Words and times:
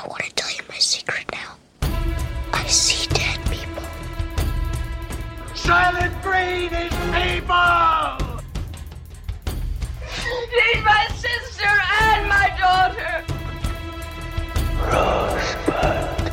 I 0.00 0.06
want 0.06 0.22
to 0.22 0.30
tell 0.36 0.50
you 0.52 0.62
my 0.68 0.78
secret 0.78 1.24
now. 1.32 1.56
I 2.52 2.64
see 2.68 3.08
dead 3.08 3.40
people. 3.50 3.82
Soylent 5.54 6.22
Green 6.22 6.72
is 6.72 6.92
people! 7.18 8.38
She's 10.14 10.84
my 10.84 11.08
sister 11.16 11.72
and 12.00 12.28
my 12.28 12.54
daughter. 12.60 13.24
Rosebud. 14.92 16.32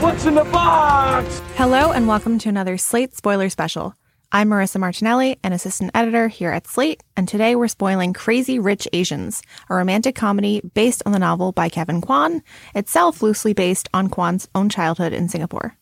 What's 0.00 0.24
in 0.24 0.36
the 0.36 0.44
box? 0.44 1.42
Hello, 1.56 1.90
and 1.90 2.06
welcome 2.06 2.38
to 2.38 2.48
another 2.48 2.78
Slate 2.78 3.16
spoiler 3.16 3.48
special. 3.48 3.96
I'm 4.34 4.50
Marissa 4.50 4.80
Martinelli, 4.80 5.38
an 5.44 5.52
assistant 5.52 5.92
editor 5.94 6.26
here 6.26 6.50
at 6.50 6.66
Slate, 6.66 7.04
and 7.16 7.28
today 7.28 7.54
we're 7.54 7.68
spoiling 7.68 8.12
Crazy 8.12 8.58
Rich 8.58 8.88
Asians, 8.92 9.44
a 9.70 9.76
romantic 9.76 10.16
comedy 10.16 10.60
based 10.74 11.04
on 11.06 11.12
the 11.12 11.20
novel 11.20 11.52
by 11.52 11.68
Kevin 11.68 12.00
Kwan, 12.00 12.42
itself 12.74 13.22
loosely 13.22 13.52
based 13.52 13.88
on 13.94 14.08
Kwan's 14.08 14.48
own 14.52 14.68
childhood 14.68 15.12
in 15.12 15.28
Singapore. 15.28 15.76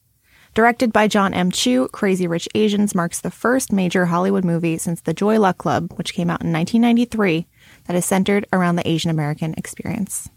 Directed 0.53 0.93
by 0.93 1.09
John 1.09 1.33
M. 1.33 1.51
Chu, 1.51 1.89
Crazy 1.95 2.27
Rich 2.27 2.47
Asians 2.55 2.95
marks 2.95 3.23
the 3.23 3.31
first 3.31 3.73
major 3.73 4.05
Hollywood 4.05 4.45
movie 4.45 4.77
since 4.77 5.01
The 5.01 5.15
Joy 5.15 5.41
Luck 5.41 5.57
Club, 5.57 5.91
which 5.95 6.13
came 6.13 6.29
out 6.29 6.43
in 6.43 6.53
1993, 6.53 7.47
that 7.87 7.97
is 7.97 8.05
centered 8.05 8.47
around 8.53 8.77
the 8.77 8.87
Asian 8.87 9.11
American 9.11 9.55
experience. 9.57 10.29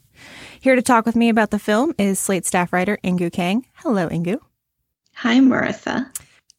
Here 0.62 0.78
to 0.78 0.82
talk 0.82 1.06
with 1.06 1.18
me 1.18 1.28
about 1.28 1.52
the 1.52 1.60
film 1.60 1.94
is 1.98 2.18
Slate 2.18 2.46
staff 2.46 2.72
writer 2.72 2.98
Inkoo 3.04 3.30
Kang. 3.30 3.66
Hello, 3.74 4.08
Inkoo. 4.08 4.40
Hi, 5.16 5.40
Marissa. 5.40 6.15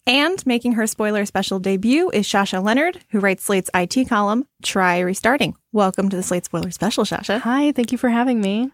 And 0.08 0.46
making 0.46 0.74
her 0.74 0.86
spoiler 0.86 1.26
special 1.26 1.58
debut 1.58 2.10
is 2.10 2.28
Shasha 2.28 2.62
Leonard, 2.62 3.00
who 3.10 3.18
writes 3.18 3.42
Slate's 3.42 3.70
IT 3.74 4.08
column, 4.08 4.46
Try 4.62 5.00
Restarting. 5.00 5.56
Welcome 5.72 6.08
to 6.10 6.16
the 6.16 6.22
Slate 6.22 6.44
Spoiler 6.44 6.70
Special, 6.70 7.02
Shasha. 7.02 7.40
Hi, 7.40 7.72
thank 7.72 7.90
you 7.90 7.98
for 7.98 8.08
having 8.08 8.40
me. 8.40 8.70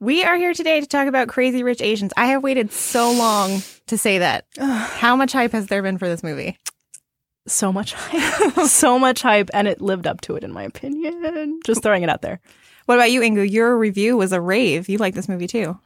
We 0.00 0.24
are 0.24 0.36
here 0.36 0.54
today 0.54 0.80
to 0.80 0.86
talk 0.86 1.06
about 1.06 1.28
Crazy 1.28 1.62
Rich 1.62 1.82
Asians. 1.82 2.14
I 2.16 2.26
have 2.28 2.42
waited 2.42 2.72
so 2.72 3.12
long 3.12 3.60
to 3.88 3.98
say 3.98 4.20
that. 4.20 4.46
How 4.58 5.16
much 5.16 5.34
hype 5.34 5.52
has 5.52 5.66
there 5.66 5.82
been 5.82 5.98
for 5.98 6.08
this 6.08 6.22
movie? 6.22 6.56
So 7.46 7.70
much 7.70 7.92
hype. 7.92 8.54
so 8.68 8.98
much 8.98 9.20
hype, 9.20 9.50
and 9.52 9.68
it 9.68 9.82
lived 9.82 10.06
up 10.06 10.22
to 10.22 10.36
it, 10.36 10.44
in 10.44 10.52
my 10.52 10.62
opinion. 10.62 11.60
Just 11.66 11.82
throwing 11.82 12.04
it 12.04 12.08
out 12.08 12.22
there. 12.22 12.40
What 12.86 12.94
about 12.94 13.10
you, 13.10 13.20
Inkoo? 13.20 13.50
Your 13.50 13.76
review 13.76 14.16
was 14.16 14.32
a 14.32 14.40
rave. 14.40 14.88
You 14.88 14.96
like 14.96 15.14
this 15.14 15.28
movie 15.28 15.46
too. 15.46 15.78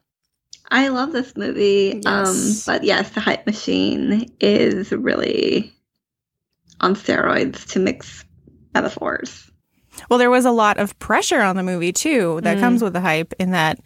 I 0.72 0.88
love 0.88 1.12
this 1.12 1.36
movie. 1.36 2.00
Yes. 2.02 2.66
Um, 2.66 2.74
but 2.74 2.82
yes, 2.82 3.10
the 3.10 3.20
hype 3.20 3.46
machine 3.46 4.26
is 4.40 4.90
really 4.90 5.72
on 6.80 6.94
steroids 6.96 7.68
to 7.72 7.78
mix 7.78 8.24
metaphors. 8.74 9.50
Well, 10.08 10.18
there 10.18 10.30
was 10.30 10.46
a 10.46 10.50
lot 10.50 10.78
of 10.78 10.98
pressure 10.98 11.42
on 11.42 11.56
the 11.56 11.62
movie 11.62 11.92
too 11.92 12.40
that 12.42 12.56
Mm. 12.56 12.60
comes 12.60 12.82
with 12.82 12.94
the 12.94 13.00
hype, 13.02 13.34
in 13.38 13.50
that, 13.50 13.78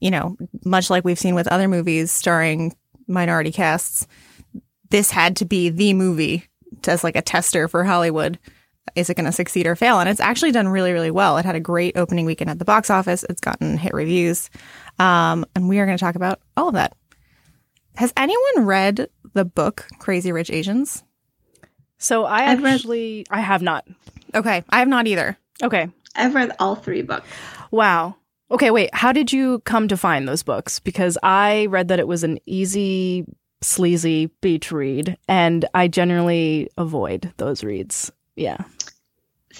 you 0.00 0.10
know, 0.12 0.36
much 0.64 0.88
like 0.90 1.04
we've 1.04 1.18
seen 1.18 1.34
with 1.34 1.48
other 1.48 1.66
movies 1.66 2.12
starring 2.12 2.74
minority 3.08 3.50
casts, 3.50 4.06
this 4.90 5.10
had 5.10 5.34
to 5.36 5.44
be 5.44 5.68
the 5.70 5.92
movie 5.92 6.44
as 6.86 7.02
like 7.02 7.16
a 7.16 7.22
tester 7.22 7.66
for 7.66 7.82
Hollywood. 7.82 8.38
Is 8.94 9.10
it 9.10 9.14
going 9.16 9.26
to 9.26 9.32
succeed 9.32 9.66
or 9.66 9.76
fail? 9.76 10.00
And 10.00 10.08
it's 10.08 10.20
actually 10.20 10.52
done 10.52 10.68
really, 10.68 10.92
really 10.92 11.10
well. 11.10 11.36
It 11.38 11.44
had 11.44 11.54
a 11.56 11.60
great 11.60 11.96
opening 11.96 12.26
weekend 12.26 12.50
at 12.50 12.58
the 12.58 12.64
box 12.64 12.90
office. 12.90 13.24
It's 13.28 13.40
gotten 13.40 13.76
hit 13.78 13.94
reviews. 13.94 14.50
Um, 14.98 15.44
and 15.54 15.68
we 15.68 15.78
are 15.78 15.86
going 15.86 15.96
to 15.98 16.04
talk 16.04 16.14
about 16.16 16.40
all 16.56 16.68
of 16.68 16.74
that. 16.74 16.94
Has 17.96 18.12
anyone 18.16 18.66
read 18.66 19.08
the 19.34 19.44
book 19.44 19.86
Crazy 19.98 20.32
Rich 20.32 20.50
Asians? 20.50 21.02
So 21.98 22.24
I 22.24 22.50
I've 22.52 22.62
read- 22.62 22.74
actually, 22.74 23.26
I 23.30 23.40
have 23.40 23.62
not. 23.62 23.86
Okay, 24.34 24.62
I 24.70 24.78
have 24.78 24.88
not 24.88 25.06
either. 25.06 25.36
Okay. 25.62 25.88
I've 26.14 26.34
read 26.34 26.52
all 26.58 26.76
three 26.76 27.02
books. 27.02 27.26
Wow. 27.70 28.16
Okay, 28.50 28.70
wait. 28.70 28.94
How 28.94 29.12
did 29.12 29.32
you 29.32 29.60
come 29.60 29.88
to 29.88 29.96
find 29.96 30.26
those 30.26 30.42
books? 30.42 30.78
Because 30.80 31.18
I 31.22 31.66
read 31.66 31.88
that 31.88 31.98
it 31.98 32.08
was 32.08 32.24
an 32.24 32.38
easy, 32.46 33.26
sleazy 33.60 34.26
beach 34.40 34.72
read, 34.72 35.18
and 35.28 35.64
I 35.74 35.88
generally 35.88 36.70
avoid 36.78 37.32
those 37.36 37.62
reads. 37.62 38.10
Yeah. 38.36 38.58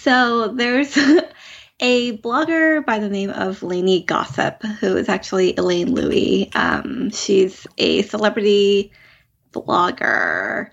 So 0.01 0.49
there's 0.49 0.97
a 1.81 2.17
blogger 2.19 2.85
by 2.85 3.01
the 3.01 3.09
name 3.09 3.31
of 3.31 3.63
Lainey 3.63 4.05
Gossip, 4.05 4.63
who 4.63 4.97
is 4.97 5.09
actually 5.09 5.57
Elaine 5.57 5.93
Lui. 5.93 6.51
Um, 6.55 7.11
she's 7.11 7.67
a 7.77 8.03
celebrity 8.03 8.93
blogger 9.53 10.71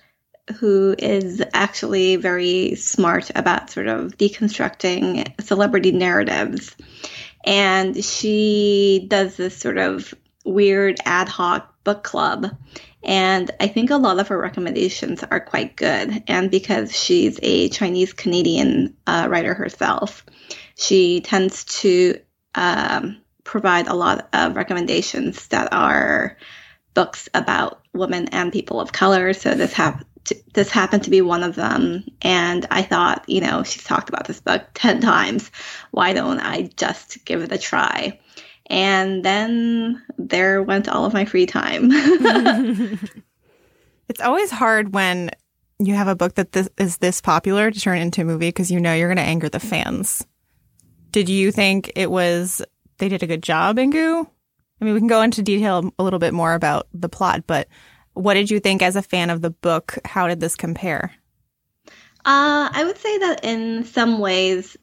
who 0.59 0.95
is 0.97 1.43
actually 1.53 2.17
very 2.17 2.75
smart 2.75 3.31
about 3.33 3.71
sort 3.71 3.87
of 3.87 4.15
deconstructing 4.17 5.41
celebrity 5.41 5.91
narratives. 5.91 6.75
And 7.43 8.03
she 8.03 9.07
does 9.09 9.35
this 9.37 9.57
sort 9.57 9.79
of 9.79 10.13
weird 10.43 10.97
ad 11.03 11.29
hoc 11.29 11.73
book 11.83 12.03
club. 12.03 12.55
And 13.05 13.51
I 13.59 13.67
think 13.67 13.91
a 13.91 13.97
lot 13.97 14.19
of 14.19 14.29
her 14.29 14.37
recommendations 14.37 15.23
are 15.23 15.39
quite 15.39 15.75
good. 15.75 16.23
And 16.27 16.49
because 16.49 16.97
she's 16.97 17.39
a 17.43 17.69
Chinese 17.69 18.13
Canadian 18.13 18.97
uh, 19.05 19.27
writer 19.29 19.53
herself, 19.53 20.25
she 20.75 21.21
tends 21.21 21.63
to 21.81 22.19
um, 22.55 23.21
provide 23.43 23.87
a 23.87 23.93
lot 23.93 24.27
of 24.33 24.55
recommendations 24.55 25.47
that 25.49 25.71
are 25.71 26.37
books 26.95 27.29
about 27.33 27.81
women 27.93 28.27
and 28.29 28.51
people 28.51 28.81
of 28.81 28.91
color. 28.91 29.33
So 29.33 29.53
this 29.53 29.73
t- 30.23 30.41
this 30.53 30.71
happened 30.71 31.03
to 31.03 31.11
be 31.11 31.21
one 31.21 31.43
of 31.43 31.55
them. 31.55 32.05
And 32.21 32.65
I 32.71 32.81
thought, 32.81 33.29
you 33.29 33.41
know, 33.41 33.63
she's 33.63 33.83
talked 33.83 34.09
about 34.09 34.25
this 34.25 34.41
book 34.41 34.63
10 34.73 35.01
times. 35.01 35.51
Why 35.91 36.13
don't 36.13 36.39
I 36.39 36.63
just 36.75 37.23
give 37.23 37.41
it 37.41 37.51
a 37.51 37.57
try? 37.57 38.19
And 38.67 39.23
then 39.23 40.03
there 40.17 40.63
went 40.63 40.89
all 40.89 41.05
of 41.05 41.13
my 41.13 41.25
free 41.25 41.45
time. 41.45 41.91
It's 44.07 44.21
always 44.21 44.51
hard 44.51 44.93
when 44.93 45.31
you 45.79 45.93
have 45.95 46.07
a 46.07 46.15
book 46.15 46.35
that 46.35 46.51
this 46.51 46.69
is 46.77 46.97
this 46.97 47.21
popular 47.21 47.71
to 47.71 47.79
turn 47.79 47.97
into 47.97 48.21
a 48.21 48.25
movie 48.25 48.49
because 48.49 48.71
you 48.71 48.79
know 48.79 48.93
you're 48.93 49.07
going 49.09 49.17
to 49.17 49.23
anger 49.23 49.49
the 49.49 49.59
fans. 49.59 50.25
Did 51.11 51.29
you 51.29 51.51
think 51.51 51.91
it 51.95 52.11
was 52.11 52.61
they 52.97 53.09
did 53.09 53.23
a 53.23 53.27
good 53.27 53.43
job, 53.43 53.77
Inkoo? 53.77 54.27
I 54.81 54.85
mean, 54.85 54.93
we 54.93 54.99
can 54.99 55.07
go 55.07 55.21
into 55.21 55.41
detail 55.41 55.91
a 55.97 56.03
little 56.03 56.19
bit 56.19 56.33
more 56.33 56.53
about 56.53 56.87
the 56.93 57.09
plot, 57.09 57.47
but 57.47 57.67
what 58.13 58.35
did 58.35 58.51
you 58.51 58.59
think 58.59 58.81
as 58.81 58.95
a 58.95 59.01
fan 59.01 59.29
of 59.29 59.41
the 59.41 59.49
book? 59.49 59.97
How 60.05 60.27
did 60.27 60.39
this 60.39 60.55
compare? 60.55 61.11
Uh, 62.25 62.69
I 62.71 62.83
would 62.85 62.97
say 62.97 63.17
that 63.19 63.43
in 63.43 63.85
some 63.85 64.19
ways, 64.19 64.77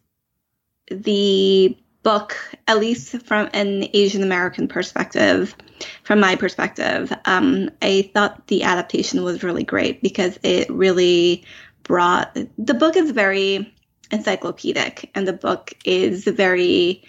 the 0.91 1.76
book, 2.03 2.37
at 2.67 2.79
least 2.79 3.23
from 3.23 3.49
an 3.53 3.89
Asian 3.93 4.23
American 4.23 4.69
perspective, 4.69 5.55
from 6.03 6.21
my 6.21 6.37
perspective, 6.37 7.13
um, 7.25 7.71
I 7.81 8.11
thought 8.15 8.47
the 8.49 8.65
adaptation 8.65 9.23
was 9.23 9.43
really 9.43 9.65
great 9.65 10.03
because 10.03 10.39
it 10.43 10.71
really 10.71 11.45
brought 11.83 12.37
the 12.59 12.75
book 12.75 12.97
is 12.97 13.11
very 13.11 13.75
encyclopedic 14.11 15.11
and 15.15 15.27
the 15.27 15.33
book 15.33 15.73
is 15.85 16.25
very 16.25 17.03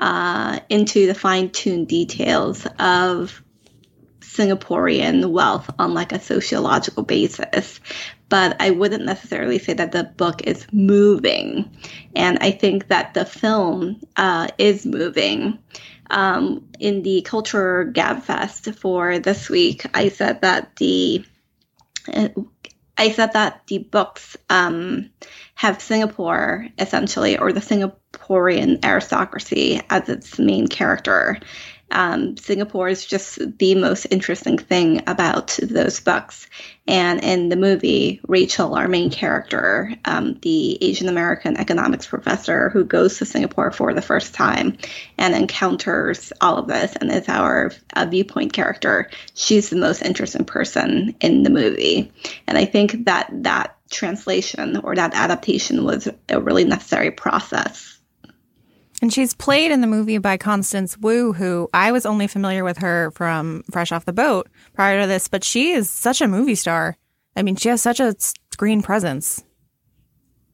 uh, 0.00 0.60
into 0.68 1.06
the 1.06 1.14
fine 1.14 1.50
tuned 1.50 1.88
details 1.88 2.66
of 2.78 3.42
Singaporean 4.20 5.30
wealth 5.30 5.70
on 5.78 5.94
like 5.94 6.12
a 6.12 6.20
sociological 6.20 7.04
basis. 7.04 7.80
But 8.28 8.60
I 8.60 8.70
wouldn't 8.70 9.04
necessarily 9.04 9.58
say 9.58 9.74
that 9.74 9.92
the 9.92 10.04
book 10.04 10.42
is 10.42 10.66
moving. 10.72 11.76
And 12.16 12.38
I 12.40 12.50
think 12.50 12.88
that 12.88 13.14
the 13.14 13.24
film 13.24 14.00
uh, 14.16 14.48
is 14.58 14.86
moving. 14.86 15.58
Um, 16.10 16.68
in 16.78 17.02
the 17.02 17.22
Culture 17.22 17.90
Gabfest 17.92 18.74
for 18.76 19.18
this 19.18 19.48
week, 19.48 19.86
I 19.94 20.08
said 20.08 20.42
that 20.42 20.76
the 20.76 21.24
I 22.96 23.10
said 23.10 23.32
that 23.32 23.66
the 23.66 23.78
books 23.78 24.36
um, 24.50 25.10
have 25.54 25.82
Singapore 25.82 26.68
essentially, 26.78 27.38
or 27.38 27.52
the 27.52 27.60
Singaporean 27.60 28.84
aristocracy 28.84 29.80
as 29.90 30.08
its 30.08 30.38
main 30.38 30.68
character. 30.68 31.38
Um, 31.94 32.36
Singapore 32.36 32.88
is 32.88 33.06
just 33.06 33.38
the 33.58 33.76
most 33.76 34.06
interesting 34.10 34.58
thing 34.58 35.02
about 35.06 35.56
those 35.62 36.00
books. 36.00 36.48
And 36.88 37.22
in 37.22 37.48
the 37.48 37.56
movie, 37.56 38.20
Rachel, 38.26 38.74
our 38.74 38.88
main 38.88 39.10
character, 39.10 39.94
um, 40.04 40.38
the 40.42 40.76
Asian 40.84 41.08
American 41.08 41.56
economics 41.56 42.06
professor 42.06 42.68
who 42.70 42.84
goes 42.84 43.18
to 43.18 43.24
Singapore 43.24 43.70
for 43.70 43.94
the 43.94 44.02
first 44.02 44.34
time 44.34 44.76
and 45.16 45.34
encounters 45.34 46.32
all 46.40 46.58
of 46.58 46.66
this 46.66 46.94
and 46.96 47.10
is 47.10 47.28
our 47.28 47.70
uh, 47.94 48.04
viewpoint 48.06 48.52
character, 48.52 49.08
she's 49.34 49.70
the 49.70 49.76
most 49.76 50.02
interesting 50.02 50.44
person 50.44 51.14
in 51.20 51.44
the 51.44 51.50
movie. 51.50 52.12
And 52.46 52.58
I 52.58 52.64
think 52.64 53.04
that 53.06 53.30
that 53.44 53.76
translation 53.88 54.78
or 54.78 54.96
that 54.96 55.14
adaptation 55.14 55.84
was 55.84 56.08
a 56.28 56.40
really 56.40 56.64
necessary 56.64 57.12
process. 57.12 57.93
And 59.04 59.12
she's 59.12 59.34
played 59.34 59.70
in 59.70 59.82
the 59.82 59.86
movie 59.86 60.16
by 60.16 60.38
Constance 60.38 60.96
Wu, 60.96 61.34
who 61.34 61.68
I 61.74 61.92
was 61.92 62.06
only 62.06 62.26
familiar 62.26 62.64
with 62.64 62.78
her 62.78 63.10
from 63.10 63.62
Fresh 63.70 63.92
Off 63.92 64.06
the 64.06 64.14
Boat 64.14 64.48
prior 64.72 65.02
to 65.02 65.06
this, 65.06 65.28
but 65.28 65.44
she 65.44 65.72
is 65.72 65.90
such 65.90 66.22
a 66.22 66.26
movie 66.26 66.54
star. 66.54 66.96
I 67.36 67.42
mean, 67.42 67.54
she 67.56 67.68
has 67.68 67.82
such 67.82 68.00
a 68.00 68.16
screen 68.50 68.80
presence. 68.80 69.44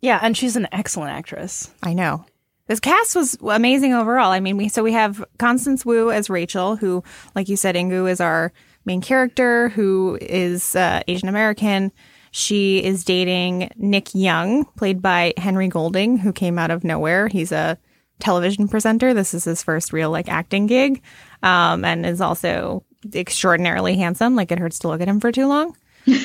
Yeah, 0.02 0.18
and 0.20 0.36
she's 0.36 0.56
an 0.56 0.66
excellent 0.72 1.12
actress. 1.12 1.72
I 1.84 1.94
know. 1.94 2.24
This 2.66 2.80
cast 2.80 3.14
was 3.14 3.38
amazing 3.40 3.94
overall. 3.94 4.32
I 4.32 4.40
mean, 4.40 4.56
we 4.56 4.68
so 4.68 4.82
we 4.82 4.94
have 4.94 5.24
Constance 5.38 5.86
Wu 5.86 6.10
as 6.10 6.28
Rachel, 6.28 6.74
who, 6.74 7.04
like 7.36 7.48
you 7.48 7.56
said, 7.56 7.76
Inkoo 7.76 8.10
is 8.10 8.20
our 8.20 8.52
main 8.84 9.00
character, 9.00 9.68
who 9.68 10.18
is 10.20 10.74
uh, 10.74 11.04
Asian 11.06 11.28
American. 11.28 11.92
She 12.32 12.82
is 12.82 13.04
dating 13.04 13.70
Nick 13.76 14.12
Young, 14.12 14.64
played 14.76 15.00
by 15.00 15.34
Henry 15.36 15.68
Golding, 15.68 16.18
who 16.18 16.32
came 16.32 16.58
out 16.58 16.72
of 16.72 16.82
nowhere. 16.82 17.28
He's 17.28 17.52
a 17.52 17.78
television 18.20 18.68
presenter. 18.68 19.14
This 19.14 19.34
is 19.34 19.44
his 19.44 19.62
first 19.62 19.92
real 19.92 20.10
like 20.10 20.28
acting 20.28 20.66
gig, 20.66 21.02
um, 21.42 21.84
and 21.84 22.04
is 22.06 22.20
also 22.20 22.84
extraordinarily 23.14 23.96
handsome. 23.96 24.36
Like 24.36 24.52
it 24.52 24.58
hurts 24.58 24.78
to 24.80 24.88
look 24.88 25.00
at 25.00 25.08
him 25.08 25.20
for 25.20 25.32
too 25.32 25.46
long. 25.46 25.76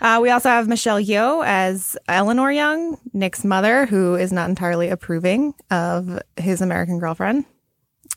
Uh, 0.00 0.18
we 0.22 0.30
also 0.30 0.48
have 0.48 0.66
Michelle 0.66 0.98
Yeoh 0.98 1.44
as 1.44 1.94
Eleanor 2.08 2.50
Young, 2.50 2.98
Nick's 3.12 3.44
mother, 3.44 3.84
who 3.84 4.14
is 4.14 4.32
not 4.32 4.48
entirely 4.48 4.88
approving 4.88 5.52
of 5.70 6.18
his 6.38 6.62
American 6.62 6.98
girlfriend. 6.98 7.44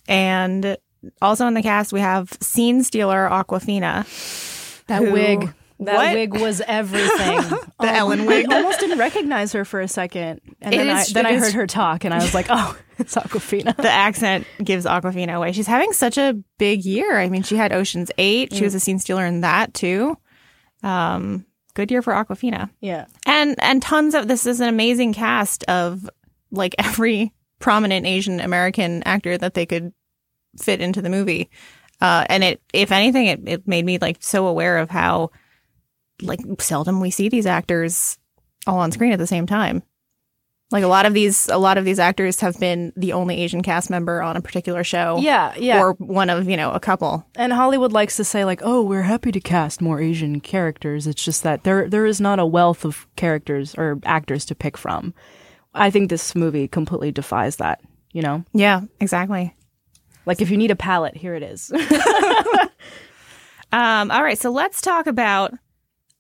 And 0.07 0.77
also 1.21 1.45
in 1.45 1.55
the 1.55 1.61
cast, 1.61 1.91
we 1.91 1.99
have 1.99 2.31
scene 2.39 2.83
stealer 2.83 3.27
Awkwafina. 3.29 4.05
That 4.87 5.03
who- 5.03 5.11
wig. 5.11 5.53
That 5.85 5.95
What? 5.95 6.13
wig 6.13 6.33
was 6.39 6.61
everything. 6.67 7.37
the 7.79 7.87
Ellen 7.89 8.25
wig. 8.25 8.47
I 8.51 8.57
almost 8.57 8.79
didn't 8.79 8.99
recognize 8.99 9.51
her 9.53 9.65
for 9.65 9.81
a 9.81 9.87
second, 9.87 10.41
and 10.61 10.73
It 10.73 10.77
then, 10.77 10.97
is- 10.97 11.09
I, 11.09 11.13
then 11.13 11.25
I 11.25 11.31
is- 11.31 11.43
heard 11.43 11.53
her 11.53 11.67
talk, 11.67 12.03
and 12.05 12.13
I 12.13 12.17
was 12.17 12.33
like, 12.33 12.47
"Oh, 12.49 12.77
it's 12.99 13.15
Awkwafina." 13.15 13.75
The 13.75 13.89
accent 13.89 14.45
gives 14.63 14.85
Awkwafina 14.85 15.33
away. 15.33 15.51
She's 15.51 15.67
having 15.67 15.93
such 15.93 16.17
a 16.17 16.35
big 16.57 16.85
year. 16.85 17.17
I 17.19 17.29
mean, 17.29 17.43
she 17.43 17.55
had 17.55 17.73
Ocean's 17.73 18.11
Eight. 18.17 18.53
She 18.53 18.63
was 18.63 18.75
a 18.75 18.79
scene 18.79 18.99
stealer 18.99 19.25
in 19.25 19.41
that 19.41 19.73
too. 19.73 20.17
Um, 20.83 21.45
good 21.73 21.91
year 21.91 22.01
for 22.01 22.13
Awkwafina. 22.13 22.69
Yeah, 22.81 23.05
and 23.25 23.55
and 23.61 23.81
tons 23.81 24.15
of 24.15 24.27
this 24.27 24.45
is 24.45 24.59
an 24.59 24.69
amazing 24.69 25.13
cast 25.13 25.63
of 25.65 26.09
like 26.51 26.75
every 26.77 27.33
prominent 27.59 28.05
Asian 28.05 28.39
American 28.39 29.01
actor 29.03 29.37
that 29.37 29.53
they 29.53 29.65
could 29.65 29.93
fit 30.61 30.81
into 30.81 31.01
the 31.01 31.09
movie. 31.09 31.49
Uh, 32.01 32.25
and 32.27 32.43
it, 32.43 32.61
if 32.73 32.91
anything, 32.91 33.27
it, 33.27 33.39
it 33.47 33.67
made 33.67 33.85
me 33.85 33.97
like 33.97 34.17
so 34.19 34.47
aware 34.47 34.77
of 34.79 34.89
how 34.89 35.29
like 36.21 36.39
seldom 36.59 36.99
we 36.99 37.09
see 37.11 37.29
these 37.29 37.45
actors 37.45 38.17
all 38.67 38.79
on 38.79 38.91
screen 38.91 39.11
at 39.11 39.19
the 39.19 39.27
same 39.27 39.45
time. 39.45 39.83
Like 40.71 40.83
a 40.83 40.87
lot 40.87 41.05
of 41.05 41.13
these, 41.13 41.49
a 41.49 41.57
lot 41.57 41.77
of 41.77 41.85
these 41.85 41.99
actors 41.99 42.39
have 42.39 42.59
been 42.59 42.93
the 42.95 43.13
only 43.13 43.37
Asian 43.41 43.61
cast 43.61 43.91
member 43.91 44.23
on 44.23 44.35
a 44.37 44.41
particular 44.41 44.83
show, 44.83 45.17
yeah, 45.19 45.53
yeah. 45.55 45.79
or 45.79 45.93
one 45.93 46.31
of 46.31 46.49
you 46.49 46.57
know 46.57 46.71
a 46.71 46.79
couple. 46.79 47.27
and 47.35 47.53
Hollywood 47.53 47.91
likes 47.91 48.15
to 48.15 48.23
say 48.23 48.43
like, 48.43 48.61
"Oh, 48.63 48.81
we're 48.81 49.03
happy 49.03 49.31
to 49.31 49.39
cast 49.39 49.81
more 49.81 50.01
Asian 50.01 50.39
characters." 50.39 51.05
It's 51.05 51.23
just 51.23 51.43
that 51.43 51.63
there 51.63 51.87
there 51.87 52.07
is 52.07 52.19
not 52.19 52.39
a 52.39 52.45
wealth 52.45 52.85
of 52.85 53.05
characters 53.15 53.75
or 53.75 53.99
actors 54.03 54.45
to 54.45 54.55
pick 54.55 54.75
from. 54.77 55.13
I 55.75 55.91
think 55.91 56.09
this 56.09 56.33
movie 56.35 56.67
completely 56.67 57.11
defies 57.11 57.57
that. 57.57 57.81
You 58.11 58.23
know, 58.23 58.43
Yeah, 58.53 58.81
exactly. 58.99 59.53
like 60.25 60.41
if 60.41 60.49
you 60.49 60.57
need 60.57 60.71
a 60.71 60.75
palette, 60.75 61.17
here 61.17 61.35
it 61.35 61.43
is. 61.43 61.71
Um, 63.71 64.11
all 64.11 64.21
right, 64.23 64.37
so 64.37 64.51
let's 64.51 64.81
talk 64.81 65.07
about 65.07 65.51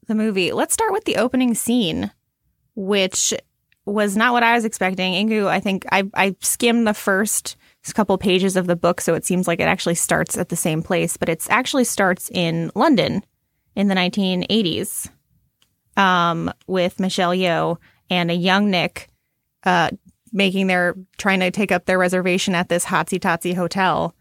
the 0.07 0.15
movie. 0.15 0.51
Let's 0.51 0.73
start 0.73 0.91
with 0.91 1.05
the 1.05 1.17
opening 1.17 1.55
scene, 1.55 2.11
which 2.75 3.33
was 3.85 4.15
not 4.15 4.33
what 4.33 4.43
I 4.43 4.53
was 4.53 4.65
expecting. 4.65 5.13
Inkoo, 5.13 5.47
I 5.47 5.59
think 5.59 5.85
I, 5.91 6.03
I 6.13 6.35
skimmed 6.41 6.87
the 6.87 6.93
first 6.93 7.57
couple 7.93 8.17
pages 8.17 8.55
of 8.55 8.67
the 8.67 8.77
book, 8.77 9.01
so 9.01 9.13
it 9.13 9.25
seems 9.25 9.47
like 9.47 9.59
it 9.59 9.67
actually 9.67 9.95
starts 9.95 10.37
at 10.37 10.49
the 10.49 10.55
same 10.55 10.81
place, 10.81 11.17
but 11.17 11.27
it 11.27 11.45
actually 11.49 11.83
starts 11.83 12.29
in 12.33 12.71
London 12.75 13.23
in 13.75 13.89
the 13.89 13.95
1980s 13.95 15.09
um, 15.97 16.51
with 16.65 16.99
Michelle 16.99 17.31
Yeoh 17.33 17.77
and 18.09 18.31
a 18.31 18.35
young 18.35 18.71
Nick 18.71 19.09
uh, 19.65 19.89
making 20.31 20.67
their 20.67 20.95
trying 21.17 21.39
to 21.41 21.51
take 21.51 21.71
up 21.71 21.85
their 21.85 21.99
reservation 21.99 22.55
at 22.55 22.69
this 22.69 22.85
hotsy 22.85 23.19
totsy 23.19 23.53
hotel 23.53 24.15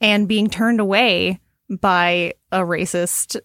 and 0.00 0.28
being 0.28 0.48
turned 0.48 0.80
away 0.80 1.38
by 1.68 2.34
a 2.50 2.60
racist 2.60 3.36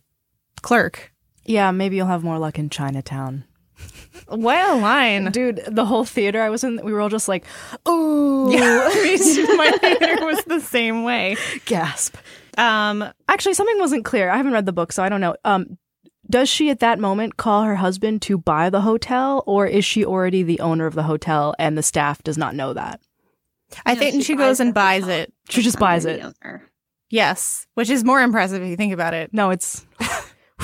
clerk. 0.62 1.12
Yeah, 1.48 1.72
maybe 1.72 1.96
you'll 1.96 2.08
have 2.08 2.24
more 2.24 2.38
luck 2.40 2.60
in 2.60 2.70
Chinatown. 2.70 3.46
What 4.28 4.70
a 4.70 4.76
line. 4.76 5.32
Dude, 5.32 5.64
the 5.68 5.86
whole 5.86 6.04
theater 6.04 6.42
I 6.42 6.50
was 6.50 6.64
in, 6.64 6.80
we 6.84 6.92
were 6.92 7.00
all 7.02 7.10
just 7.10 7.28
like, 7.28 7.46
"Ooh!" 7.88 8.52
Yeah, 8.52 8.88
My 9.56 9.72
theater 9.80 10.26
was 10.26 10.44
the 10.46 10.60
same 10.60 11.04
way. 11.04 11.38
gasp. 11.66 12.16
Um, 12.58 13.04
Actually, 13.28 13.54
something 13.54 13.78
wasn't 13.80 14.04
clear. 14.06 14.30
I 14.30 14.38
haven't 14.38 14.54
read 14.54 14.66
the 14.66 14.74
book, 14.74 14.92
so 14.92 15.04
I 15.04 15.10
don't 15.10 15.22
know. 15.22 15.36
Um, 15.46 15.78
does 16.30 16.50
she 16.50 16.70
at 16.72 16.80
that 16.80 17.00
moment 17.00 17.38
call 17.38 17.64
her 17.64 17.76
husband 17.76 18.22
to 18.24 18.38
buy 18.38 18.70
the 18.72 18.82
hotel, 18.82 19.44
or 19.46 19.68
is 19.68 19.86
she 19.86 20.04
already 20.04 20.42
the 20.44 20.60
owner 20.60 20.88
of 20.88 20.96
the 20.96 21.04
hotel 21.04 21.54
and 21.60 21.78
the 21.78 21.84
staff 21.84 22.24
does 22.24 22.38
not 22.38 22.56
know 22.56 22.74
that? 22.74 23.00
I 23.86 23.94
No, 23.94 24.00
think 24.00 24.16
she 24.16 24.22
she, 24.24 24.36
goes 24.36 24.60
and 24.60 24.74
buys 24.74 25.04
herself. 25.04 25.20
it. 25.28 25.34
She 25.50 25.62
just 25.62 25.78
buys 25.78 26.06
it. 26.06 26.22
owner. 26.24 26.64
Yes, 27.12 27.68
which 27.76 27.90
is 27.92 28.04
more 28.04 28.22
impressive 28.22 28.62
if 28.64 28.68
you 28.70 28.76
think 28.76 28.92
about 28.94 29.14
it. 29.14 29.30
No, 29.34 29.52
it's 29.52 29.86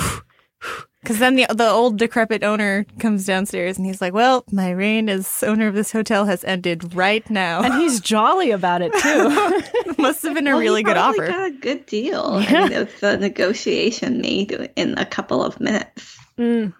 Because 1.01 1.19
then 1.19 1.35
the 1.35 1.45
the 1.53 1.69
old 1.69 1.97
decrepit 1.97 2.43
owner 2.43 2.85
comes 2.99 3.25
downstairs 3.25 3.77
and 3.77 3.85
he's 3.85 3.99
like, 3.99 4.13
"Well, 4.13 4.45
my 4.51 4.71
reign 4.71 5.09
as 5.09 5.43
owner 5.43 5.67
of 5.67 5.75
this 5.75 5.91
hotel 5.91 6.25
has 6.25 6.43
ended 6.45 6.95
right 6.95 7.29
now." 7.29 7.61
and 7.61 7.73
he's 7.73 7.99
jolly 8.01 8.51
about 8.51 8.81
it 8.81 8.93
too. 8.93 9.93
Must 10.01 10.23
have 10.23 10.33
been 10.33 10.47
a 10.47 10.51
Well, 10.51 10.59
he 10.59 10.67
really 10.67 10.83
good 10.83 10.95
probably 10.95 11.19
offer. 11.25 11.31
Got 11.31 11.47
a 11.47 11.51
good 11.51 11.85
deal. 11.85 12.23
I 12.23 12.51
mean, 12.63 12.71
it 12.71 12.93
was 12.93 13.03
a 13.03 13.17
negotiation 13.17 14.21
made 14.21 14.71
in 14.77 14.97
a 14.97 15.05
couple 15.05 15.43
of 15.43 15.59
minutes. 15.59 16.17
Mm. 16.37 16.73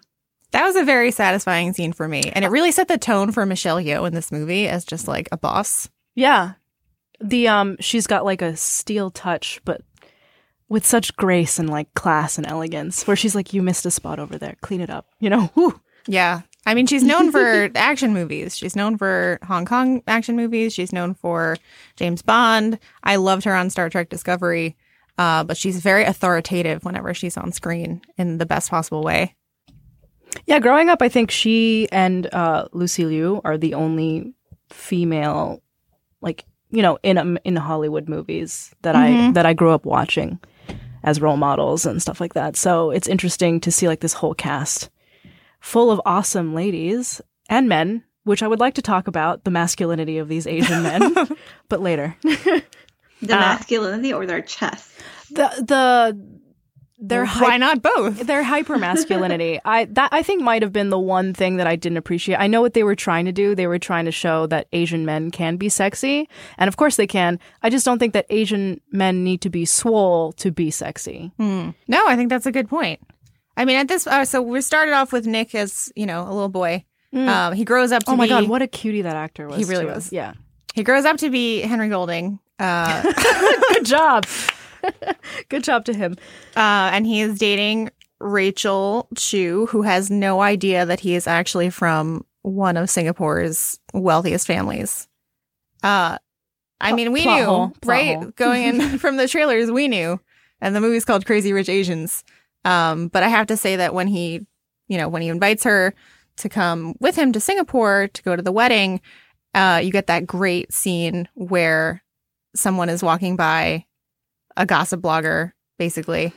That 0.52 0.64
was 0.64 0.76
a 0.76 0.84
very 0.84 1.10
satisfying 1.10 1.72
scene 1.74 1.92
for 1.92 2.08
me, 2.08 2.22
and 2.34 2.44
it 2.44 2.48
really 2.48 2.72
set 2.72 2.88
the 2.88 2.96
tone 2.96 3.30
for 3.32 3.44
Michelle 3.44 3.78
Yeoh 3.78 4.06
in 4.06 4.14
this 4.14 4.32
movie 4.32 4.68
as 4.68 4.84
just 4.84 5.06
like 5.06 5.28
a 5.32 5.36
boss. 5.36 5.90
Yeah, 6.14 6.52
the 7.20 7.48
um, 7.48 7.76
she's 7.80 8.06
got 8.06 8.24
like 8.24 8.40
a 8.42 8.56
steel 8.56 9.10
touch, 9.10 9.60
but 9.64 9.82
with 10.74 10.84
such 10.84 11.14
grace 11.14 11.60
and 11.60 11.70
like 11.70 11.94
class 11.94 12.36
and 12.36 12.44
elegance. 12.48 13.06
Where 13.06 13.16
she's 13.16 13.36
like, 13.36 13.52
"You 13.54 13.62
missed 13.62 13.86
a 13.86 13.92
spot 13.92 14.18
over 14.18 14.36
there. 14.36 14.56
Clean 14.60 14.80
it 14.80 14.90
up." 14.90 15.06
You 15.20 15.30
know. 15.30 15.46
Whew. 15.54 15.80
Yeah. 16.08 16.40
I 16.66 16.74
mean, 16.74 16.86
she's 16.86 17.04
known 17.04 17.30
for 17.30 17.70
action 17.76 18.12
movies. 18.12 18.56
She's 18.56 18.74
known 18.74 18.98
for 18.98 19.38
Hong 19.44 19.66
Kong 19.66 20.02
action 20.08 20.34
movies. 20.34 20.74
She's 20.74 20.92
known 20.92 21.14
for 21.14 21.56
James 21.94 22.22
Bond. 22.22 22.80
I 23.04 23.16
loved 23.16 23.44
her 23.44 23.54
on 23.54 23.70
Star 23.70 23.88
Trek 23.88 24.08
Discovery, 24.08 24.74
uh, 25.16 25.44
but 25.44 25.56
she's 25.56 25.78
very 25.78 26.02
authoritative 26.04 26.84
whenever 26.84 27.14
she's 27.14 27.36
on 27.36 27.52
screen 27.52 28.02
in 28.18 28.38
the 28.38 28.46
best 28.46 28.68
possible 28.68 29.04
way. 29.04 29.36
Yeah, 30.46 30.58
growing 30.58 30.88
up, 30.88 31.02
I 31.02 31.08
think 31.08 31.30
she 31.30 31.86
and 31.92 32.26
uh, 32.34 32.66
Lucy 32.72 33.04
Liu 33.04 33.40
are 33.44 33.56
the 33.56 33.74
only 33.74 34.34
female, 34.70 35.62
like 36.20 36.44
you 36.70 36.82
know, 36.82 36.98
in 37.04 37.16
um, 37.16 37.38
in 37.44 37.54
Hollywood 37.54 38.08
movies 38.08 38.74
that 38.82 38.96
I 38.96 39.30
that 39.32 39.46
I 39.46 39.52
grew 39.52 39.70
up 39.70 39.84
watching 39.84 40.40
as 41.04 41.20
role 41.20 41.36
models 41.36 41.86
and 41.86 42.02
stuff 42.02 42.20
like 42.20 42.34
that. 42.34 42.56
So 42.56 42.90
it's 42.90 43.06
interesting 43.06 43.60
to 43.60 43.70
see 43.70 43.86
like 43.86 44.00
this 44.00 44.14
whole 44.14 44.34
cast 44.34 44.90
full 45.60 45.90
of 45.90 46.00
awesome 46.04 46.54
ladies 46.54 47.20
and 47.48 47.68
men, 47.68 48.02
which 48.24 48.42
I 48.42 48.48
would 48.48 48.58
like 48.60 48.74
to 48.74 48.82
talk 48.82 49.06
about 49.06 49.44
the 49.44 49.50
masculinity 49.52 50.18
of 50.18 50.28
these 50.28 50.46
Asian 50.46 50.82
men, 50.82 51.14
but 51.68 51.80
later. 51.80 52.16
The 53.22 53.34
Uh, 53.36 53.38
masculinity 53.38 54.12
or 54.12 54.26
their 54.26 54.42
chest. 54.42 54.90
the 55.30 55.48
the 55.66 56.18
their 57.08 57.26
Why 57.26 57.56
not 57.56 57.82
both? 57.82 58.26
their 58.26 58.42
hyper 58.42 58.78
masculinity 58.78 59.60
i 59.64 59.84
that 59.86 60.08
i 60.12 60.22
think 60.22 60.42
might 60.42 60.62
have 60.62 60.72
been 60.72 60.90
the 60.90 60.98
one 60.98 61.34
thing 61.34 61.56
that 61.56 61.66
i 61.66 61.76
didn't 61.76 61.98
appreciate 61.98 62.36
i 62.36 62.46
know 62.46 62.60
what 62.60 62.74
they 62.74 62.82
were 62.84 62.94
trying 62.96 63.24
to 63.26 63.32
do 63.32 63.54
they 63.54 63.66
were 63.66 63.78
trying 63.78 64.04
to 64.06 64.10
show 64.12 64.46
that 64.46 64.66
asian 64.72 65.04
men 65.04 65.30
can 65.30 65.56
be 65.56 65.68
sexy 65.68 66.28
and 66.58 66.68
of 66.68 66.76
course 66.76 66.96
they 66.96 67.06
can 67.06 67.38
i 67.62 67.68
just 67.70 67.84
don't 67.84 67.98
think 67.98 68.12
that 68.14 68.26
asian 68.30 68.80
men 68.92 69.22
need 69.24 69.40
to 69.40 69.50
be 69.50 69.64
swole 69.64 70.32
to 70.32 70.50
be 70.50 70.70
sexy 70.70 71.30
Hmm. 71.38 71.70
No, 71.88 72.06
I 72.06 72.16
think 72.16 72.28
that's 72.30 72.46
a 72.46 72.52
good 72.52 72.68
point. 72.68 73.00
I 73.56 73.64
mean, 73.64 73.76
at 73.76 73.88
this, 73.88 74.06
uh, 74.06 74.24
so 74.24 74.42
we 74.42 74.60
started 74.60 74.92
off 74.92 75.12
with 75.12 75.26
Nick 75.26 75.54
as 75.54 75.92
you 75.94 76.06
know 76.06 76.22
a 76.22 76.32
little 76.32 76.48
boy. 76.48 76.84
Um, 77.12 77.52
he 77.52 77.64
grows 77.64 77.92
up 77.92 78.02
to 78.04 78.10
oh 78.10 78.16
my 78.16 78.24
be. 78.24 78.28
god 78.30 78.48
what 78.48 78.60
a 78.62 78.66
cutie 78.66 79.02
that 79.02 79.14
actor 79.14 79.46
was 79.46 79.58
He 79.58 79.64
really 79.64 79.84
too. 79.84 79.92
was. 79.92 80.10
yeah 80.12 80.32
He 80.74 80.82
grows 80.82 81.04
up 81.04 81.18
to 81.18 81.30
be 81.30 81.60
Henry 81.60 81.88
Golding. 81.88 82.40
Uh, 82.58 83.02
good 83.74 83.84
job 83.84 84.26
good 85.48 85.64
job 85.64 85.84
to 85.84 85.92
him 85.92 86.16
uh, 86.56 86.90
and 86.92 87.06
he 87.06 87.20
is 87.20 87.38
dating 87.38 87.90
Rachel 88.20 89.08
Chu, 89.16 89.66
who 89.66 89.82
has 89.82 90.10
no 90.10 90.40
idea 90.40 90.86
that 90.86 91.00
he 91.00 91.14
is 91.14 91.26
actually 91.26 91.70
from 91.70 92.24
one 92.42 92.76
of 92.76 92.90
Singapore's 92.90 93.78
wealthiest 93.92 94.46
families. 94.46 95.08
Uh, 95.82 96.18
I 96.80 96.92
mean, 96.92 97.12
we 97.12 97.22
plot 97.22 97.40
knew, 97.40 97.46
hole, 97.46 97.72
right? 97.84 98.34
Going 98.36 98.62
in 98.64 98.98
from 98.98 99.16
the 99.16 99.28
trailers, 99.28 99.70
we 99.70 99.88
knew. 99.88 100.20
And 100.60 100.74
the 100.74 100.80
movie's 100.80 101.04
called 101.04 101.26
Crazy 101.26 101.52
Rich 101.52 101.68
Asians. 101.68 102.24
Um, 102.64 103.08
but 103.08 103.22
I 103.22 103.28
have 103.28 103.48
to 103.48 103.56
say 103.56 103.76
that 103.76 103.94
when 103.94 104.06
he, 104.06 104.46
you 104.88 104.96
know, 104.96 105.08
when 105.08 105.22
he 105.22 105.28
invites 105.28 105.64
her 105.64 105.94
to 106.38 106.48
come 106.48 106.94
with 107.00 107.16
him 107.16 107.32
to 107.32 107.40
Singapore 107.40 108.08
to 108.08 108.22
go 108.22 108.34
to 108.34 108.42
the 108.42 108.52
wedding, 108.52 109.00
uh, 109.54 109.80
you 109.82 109.92
get 109.92 110.06
that 110.06 110.26
great 110.26 110.72
scene 110.72 111.28
where 111.34 112.02
someone 112.54 112.88
is 112.88 113.02
walking 113.02 113.36
by 113.36 113.84
a 114.56 114.66
gossip 114.66 115.00
blogger, 115.00 115.52
basically, 115.78 116.32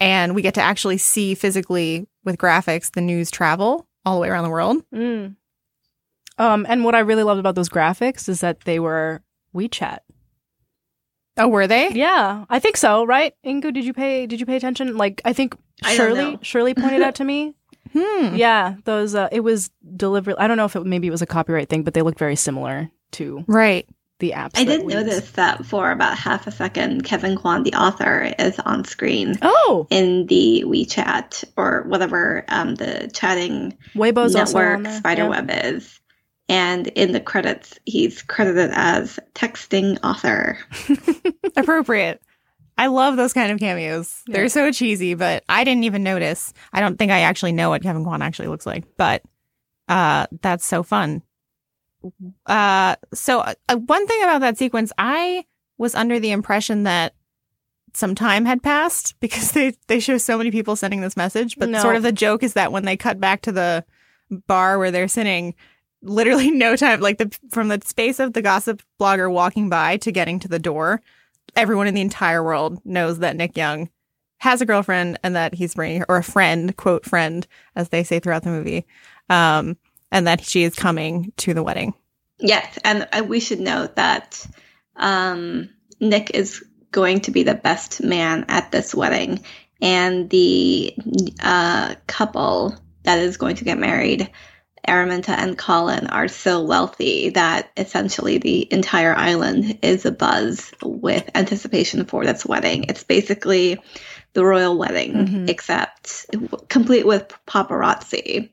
and 0.00 0.34
we 0.34 0.42
get 0.42 0.54
to 0.54 0.62
actually 0.62 0.98
see 0.98 1.34
physically 1.34 2.06
with 2.24 2.36
graphics 2.38 2.92
the 2.92 3.00
news 3.00 3.30
travel 3.30 3.86
all 4.04 4.14
the 4.16 4.20
way 4.20 4.28
around 4.28 4.44
the 4.44 4.50
world. 4.50 4.82
Mm. 4.94 5.36
Um, 6.38 6.66
and 6.68 6.84
what 6.84 6.94
I 6.94 7.00
really 7.00 7.22
loved 7.22 7.40
about 7.40 7.54
those 7.54 7.68
graphics 7.68 8.28
is 8.28 8.40
that 8.40 8.60
they 8.62 8.78
were 8.80 9.22
WeChat. 9.54 9.98
Oh, 11.36 11.48
were 11.48 11.66
they? 11.66 11.90
Yeah, 11.92 12.44
I 12.48 12.58
think 12.58 12.76
so. 12.76 13.04
Right, 13.04 13.34
Inkoo, 13.44 13.72
did 13.72 13.84
you 13.84 13.92
pay? 13.92 14.26
Did 14.26 14.40
you 14.40 14.46
pay 14.46 14.56
attention? 14.56 14.96
Like, 14.96 15.22
I 15.24 15.32
think 15.32 15.54
I 15.82 15.94
Shirley. 15.94 16.38
Shirley 16.42 16.74
pointed 16.74 17.02
out 17.02 17.14
to 17.16 17.24
me. 17.24 17.54
Hmm. 17.92 18.36
Yeah, 18.36 18.76
those. 18.84 19.16
Uh, 19.16 19.28
it 19.32 19.40
was 19.40 19.68
deliberate. 19.96 20.36
I 20.38 20.46
don't 20.46 20.56
know 20.56 20.64
if 20.64 20.76
it 20.76 20.86
maybe 20.86 21.08
it 21.08 21.10
was 21.10 21.22
a 21.22 21.26
copyright 21.26 21.68
thing, 21.68 21.82
but 21.82 21.92
they 21.92 22.02
looked 22.02 22.20
very 22.20 22.36
similar 22.36 22.88
to 23.12 23.42
Right. 23.48 23.88
The 24.20 24.32
apps. 24.36 24.52
I 24.54 24.64
did 24.64 24.86
notice 24.86 25.32
that 25.32 25.66
for 25.66 25.90
about 25.90 26.16
half 26.16 26.46
a 26.46 26.50
second, 26.50 27.04
Kevin 27.04 27.36
Kwan, 27.36 27.62
the 27.64 27.74
author, 27.74 28.32
is 28.38 28.58
on 28.60 28.84
screen 28.84 29.36
Oh, 29.42 29.86
in 29.90 30.26
the 30.26 30.62
WeChat 30.66 31.44
or 31.56 31.82
whatever 31.88 32.44
um, 32.48 32.76
the 32.76 33.10
chatting 33.12 33.76
Weibo's 33.94 34.34
network 34.34 34.84
there. 34.84 34.96
spider 34.98 35.22
Yeah. 35.24 35.28
web 35.28 35.50
is. 35.52 36.00
And 36.48 36.88
in 36.88 37.12
the 37.12 37.20
credits, 37.20 37.78
he's 37.84 38.22
credited 38.22 38.70
as 38.74 39.18
texting 39.34 39.98
author. 40.02 40.58
Appropriate. 41.56 42.20
I 42.76 42.86
love 42.86 43.16
those 43.16 43.32
kind 43.32 43.52
of 43.52 43.58
cameos. 43.60 44.22
Yeah. 44.26 44.34
They're 44.36 44.48
so 44.48 44.72
cheesy, 44.72 45.14
but 45.14 45.44
I 45.48 45.64
didn't 45.64 45.84
even 45.84 46.02
notice. 46.02 46.52
I 46.72 46.80
don't 46.80 46.98
think 46.98 47.12
I 47.12 47.20
actually 47.20 47.52
know 47.52 47.68
what 47.70 47.82
Kevin 47.82 48.04
Kwan 48.04 48.22
actually 48.22 48.48
looks 48.48 48.66
like, 48.66 48.84
but 48.96 49.22
uh, 49.88 50.26
that's 50.40 50.64
so 50.66 50.82
fun. 50.82 51.22
Uh, 52.46 52.96
so 53.12 53.40
uh, 53.40 53.54
one 53.76 54.06
thing 54.06 54.22
about 54.22 54.40
that 54.40 54.58
sequence, 54.58 54.92
I 54.98 55.44
was 55.78 55.94
under 55.94 56.18
the 56.20 56.30
impression 56.30 56.84
that 56.84 57.14
some 57.92 58.14
time 58.14 58.44
had 58.44 58.62
passed 58.62 59.14
because 59.20 59.52
they 59.52 59.74
they 59.88 60.00
show 60.00 60.18
so 60.18 60.38
many 60.38 60.50
people 60.50 60.76
sending 60.76 61.00
this 61.00 61.16
message, 61.16 61.56
but 61.58 61.68
No. 61.68 61.80
sort 61.80 61.96
of 61.96 62.02
the 62.02 62.12
joke 62.12 62.42
is 62.42 62.54
that 62.54 62.72
when 62.72 62.84
they 62.84 62.96
cut 62.96 63.20
back 63.20 63.42
to 63.42 63.52
the 63.52 63.84
bar 64.46 64.78
where 64.78 64.90
they're 64.90 65.08
sitting, 65.08 65.54
literally 66.02 66.50
no 66.52 66.76
time, 66.76 67.00
like 67.00 67.18
the 67.18 67.36
from 67.50 67.68
the 67.68 67.80
space 67.84 68.18
of 68.20 68.32
the 68.32 68.42
gossip 68.42 68.82
blogger 69.00 69.30
walking 69.30 69.68
by 69.68 69.96
to 69.98 70.12
getting 70.12 70.38
to 70.40 70.48
the 70.48 70.58
door, 70.58 71.00
everyone 71.56 71.86
in 71.88 71.94
the 71.94 72.00
entire 72.00 72.42
world 72.44 72.78
knows 72.84 73.18
that 73.18 73.36
Nick 73.36 73.56
Young 73.56 73.90
has 74.38 74.62
a 74.62 74.66
girlfriend 74.66 75.18
and 75.22 75.36
that 75.36 75.54
he's 75.54 75.74
bringing 75.74 76.00
her, 76.00 76.06
or 76.08 76.16
a 76.16 76.22
friend, 76.22 76.74
quote 76.76 77.04
friend, 77.04 77.46
as 77.76 77.90
they 77.90 78.02
say 78.02 78.18
throughout 78.20 78.42
the 78.42 78.48
movie, 78.50 78.86
um, 79.28 79.76
and 80.10 80.26
that 80.26 80.44
she 80.44 80.62
is 80.64 80.74
coming 80.74 81.32
to 81.38 81.54
the 81.54 81.62
wedding. 81.62 81.94
Yes, 82.38 82.78
and 82.84 83.06
we 83.28 83.40
should 83.40 83.60
note 83.60 83.96
that 83.96 84.46
um, 84.96 85.68
Nick 86.00 86.30
is 86.30 86.64
going 86.90 87.20
to 87.20 87.30
be 87.30 87.42
the 87.42 87.54
best 87.54 88.02
man 88.02 88.46
at 88.48 88.72
this 88.72 88.94
wedding, 88.94 89.44
and 89.80 90.28
the 90.30 90.94
uh, 91.42 91.94
couple 92.06 92.76
that 93.04 93.18
is 93.18 93.36
going 93.36 93.56
to 93.56 93.64
get 93.64 93.78
married, 93.78 94.30
Araminta 94.88 95.30
and 95.30 95.56
Colin, 95.56 96.06
are 96.06 96.28
so 96.28 96.62
wealthy 96.64 97.30
that 97.30 97.70
essentially 97.76 98.38
the 98.38 98.72
entire 98.72 99.14
island 99.14 99.78
is 99.82 100.04
abuzz 100.04 100.72
with 100.82 101.30
anticipation 101.34 102.04
for 102.06 102.24
this 102.24 102.44
wedding. 102.44 102.84
It's 102.88 103.04
basically 103.04 103.80
the 104.32 104.44
royal 104.44 104.78
wedding, 104.78 105.12
Mhm. 105.12 105.48
except 105.50 106.26
complete 106.68 107.06
with 107.06 107.32
paparazzi. 107.46 108.50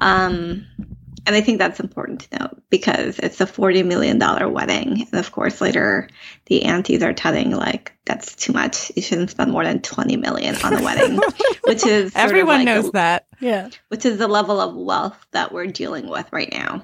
Um, 0.00 0.66
and 1.26 1.34
I 1.36 1.40
think 1.40 1.58
that's 1.58 1.80
important 1.80 2.20
to 2.20 2.38
note 2.38 2.62
because 2.70 3.18
it's 3.18 3.40
a 3.40 3.46
$40 3.46 3.84
million 3.86 4.18
wedding. 4.52 5.06
And 5.10 5.14
of 5.14 5.32
course, 5.32 5.60
later 5.60 6.08
the 6.46 6.64
aunties 6.64 7.02
are 7.02 7.12
telling, 7.14 7.50
like, 7.52 7.92
that's 8.04 8.34
too 8.34 8.52
much. 8.52 8.92
You 8.94 9.02
shouldn't 9.02 9.30
spend 9.30 9.50
more 9.52 9.64
than 9.64 9.80
20 9.80 10.16
million 10.18 10.56
on 10.64 10.74
a 10.74 10.82
wedding, 10.82 11.16
which 11.64 11.86
is 11.86 12.12
sort 12.12 12.24
of 12.24 12.30
Everyone 12.30 12.56
like 12.58 12.64
knows 12.66 12.84
the- 12.86 12.92
that. 12.92 13.26
Yeah. 13.40 13.70
which 13.88 14.04
is 14.04 14.18
the 14.18 14.28
level 14.28 14.60
of 14.60 14.74
wealth 14.74 15.16
that 15.32 15.52
we're 15.52 15.66
dealing 15.66 16.08
with 16.08 16.26
right 16.32 16.52
now. 16.52 16.82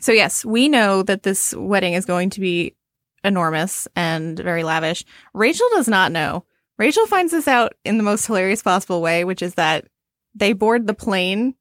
So 0.00 0.12
yes, 0.12 0.44
we 0.44 0.68
know 0.68 1.02
that 1.02 1.22
this 1.22 1.54
wedding 1.56 1.94
is 1.94 2.04
going 2.04 2.30
to 2.30 2.40
be 2.40 2.74
enormous 3.22 3.88
and 3.96 4.38
very 4.38 4.62
lavish. 4.64 5.04
Rachel 5.32 5.66
does 5.72 5.88
not 5.88 6.12
know. 6.12 6.44
Rachel 6.76 7.06
finds 7.06 7.32
this 7.32 7.48
out 7.48 7.74
in 7.84 7.96
the 7.96 8.04
most 8.04 8.26
hilarious 8.26 8.62
possible 8.62 9.00
way, 9.00 9.24
which 9.24 9.40
is 9.40 9.54
that 9.54 9.86
they 10.34 10.52
board 10.52 10.86
the 10.86 10.94
plane 10.94 11.54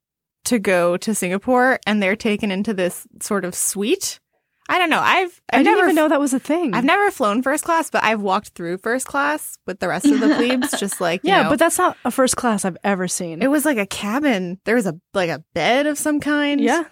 to 0.45 0.59
go 0.59 0.97
to 0.97 1.15
Singapore 1.15 1.79
and 1.85 2.01
they're 2.01 2.15
taken 2.15 2.51
into 2.51 2.73
this 2.73 3.07
sort 3.21 3.45
of 3.45 3.55
suite. 3.55 4.19
I 4.69 4.77
don't 4.79 4.89
know. 4.89 5.01
I've 5.01 5.41
I 5.51 5.57
I've 5.57 5.63
didn't 5.65 5.75
never 5.75 5.87
even 5.87 5.95
know 5.95 6.07
that 6.07 6.21
was 6.21 6.33
a 6.33 6.39
thing. 6.39 6.73
I've 6.73 6.85
never 6.85 7.11
flown 7.11 7.43
first 7.43 7.65
class, 7.65 7.89
but 7.89 8.01
I've 8.03 8.21
walked 8.21 8.49
through 8.49 8.77
first 8.77 9.05
class 9.05 9.57
with 9.67 9.79
the 9.79 9.89
rest 9.89 10.05
of 10.05 10.19
the 10.21 10.27
plebes, 10.35 10.79
just 10.79 11.01
like 11.01 11.21
you 11.23 11.31
yeah, 11.31 11.43
know. 11.43 11.49
but 11.49 11.59
that's 11.59 11.77
not 11.77 11.97
a 12.05 12.11
first 12.11 12.37
class 12.37 12.63
I've 12.63 12.77
ever 12.83 13.07
seen. 13.09 13.41
it 13.41 13.47
was 13.47 13.65
like 13.65 13.77
a 13.77 13.85
cabin. 13.85 14.59
There 14.63 14.75
was 14.75 14.87
a 14.87 14.97
like 15.13 15.29
a 15.29 15.43
bed 15.53 15.85
of 15.85 15.97
some 15.97 16.21
kind. 16.21 16.61
yeah, 16.61 16.85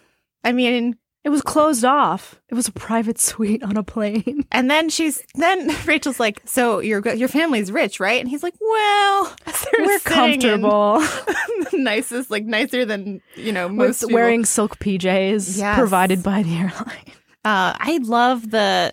I 0.43 0.51
mean, 0.51 0.98
it 1.24 1.30
was 1.30 1.42
closed 1.42 1.86
off. 1.86 2.40
It 2.50 2.56
was 2.56 2.68
a 2.68 2.72
private 2.72 3.20
suite 3.30 3.63
on 3.63 3.78
a 3.78 3.84
plane. 3.84 4.46
And 4.51 4.70
then 4.70 4.90
she's 4.90 5.22
then 5.36 5.70
Rachel's 5.86 6.20
like, 6.20 6.42
"So 6.46 6.80
your 6.80 7.08
your 7.16 7.28
family's 7.28 7.72
rich, 7.72 8.00
right?" 8.00 8.20
And 8.20 8.30
he's 8.30 8.44
like, 8.44 8.56
"Well, 8.60 9.36
We're 9.80 10.00
comfortable. 10.00 11.00
the 11.00 11.70
nicest, 11.74 12.32
like 12.32 12.46
nicer 12.46 12.86
than 12.86 13.22
you 13.36 13.51
know 13.51 13.68
With 13.68 13.75
most 13.78 14.01
people. 14.01 14.16
wearing 14.16 14.46
silk 14.46 14.80
PJs 14.80 15.58
Yes. 15.58 15.78
provided 15.78 16.24
by 16.24 16.44
the 16.44 16.56
airline. 16.56 17.06
Uh, 17.44 17.74
I 17.78 18.00
love 18.04 18.51
the 18.51 18.92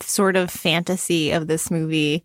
sort 0.00 0.36
of 0.36 0.50
fantasy 0.50 1.30
of 1.32 1.46
this 1.48 1.70
movie 1.70 2.24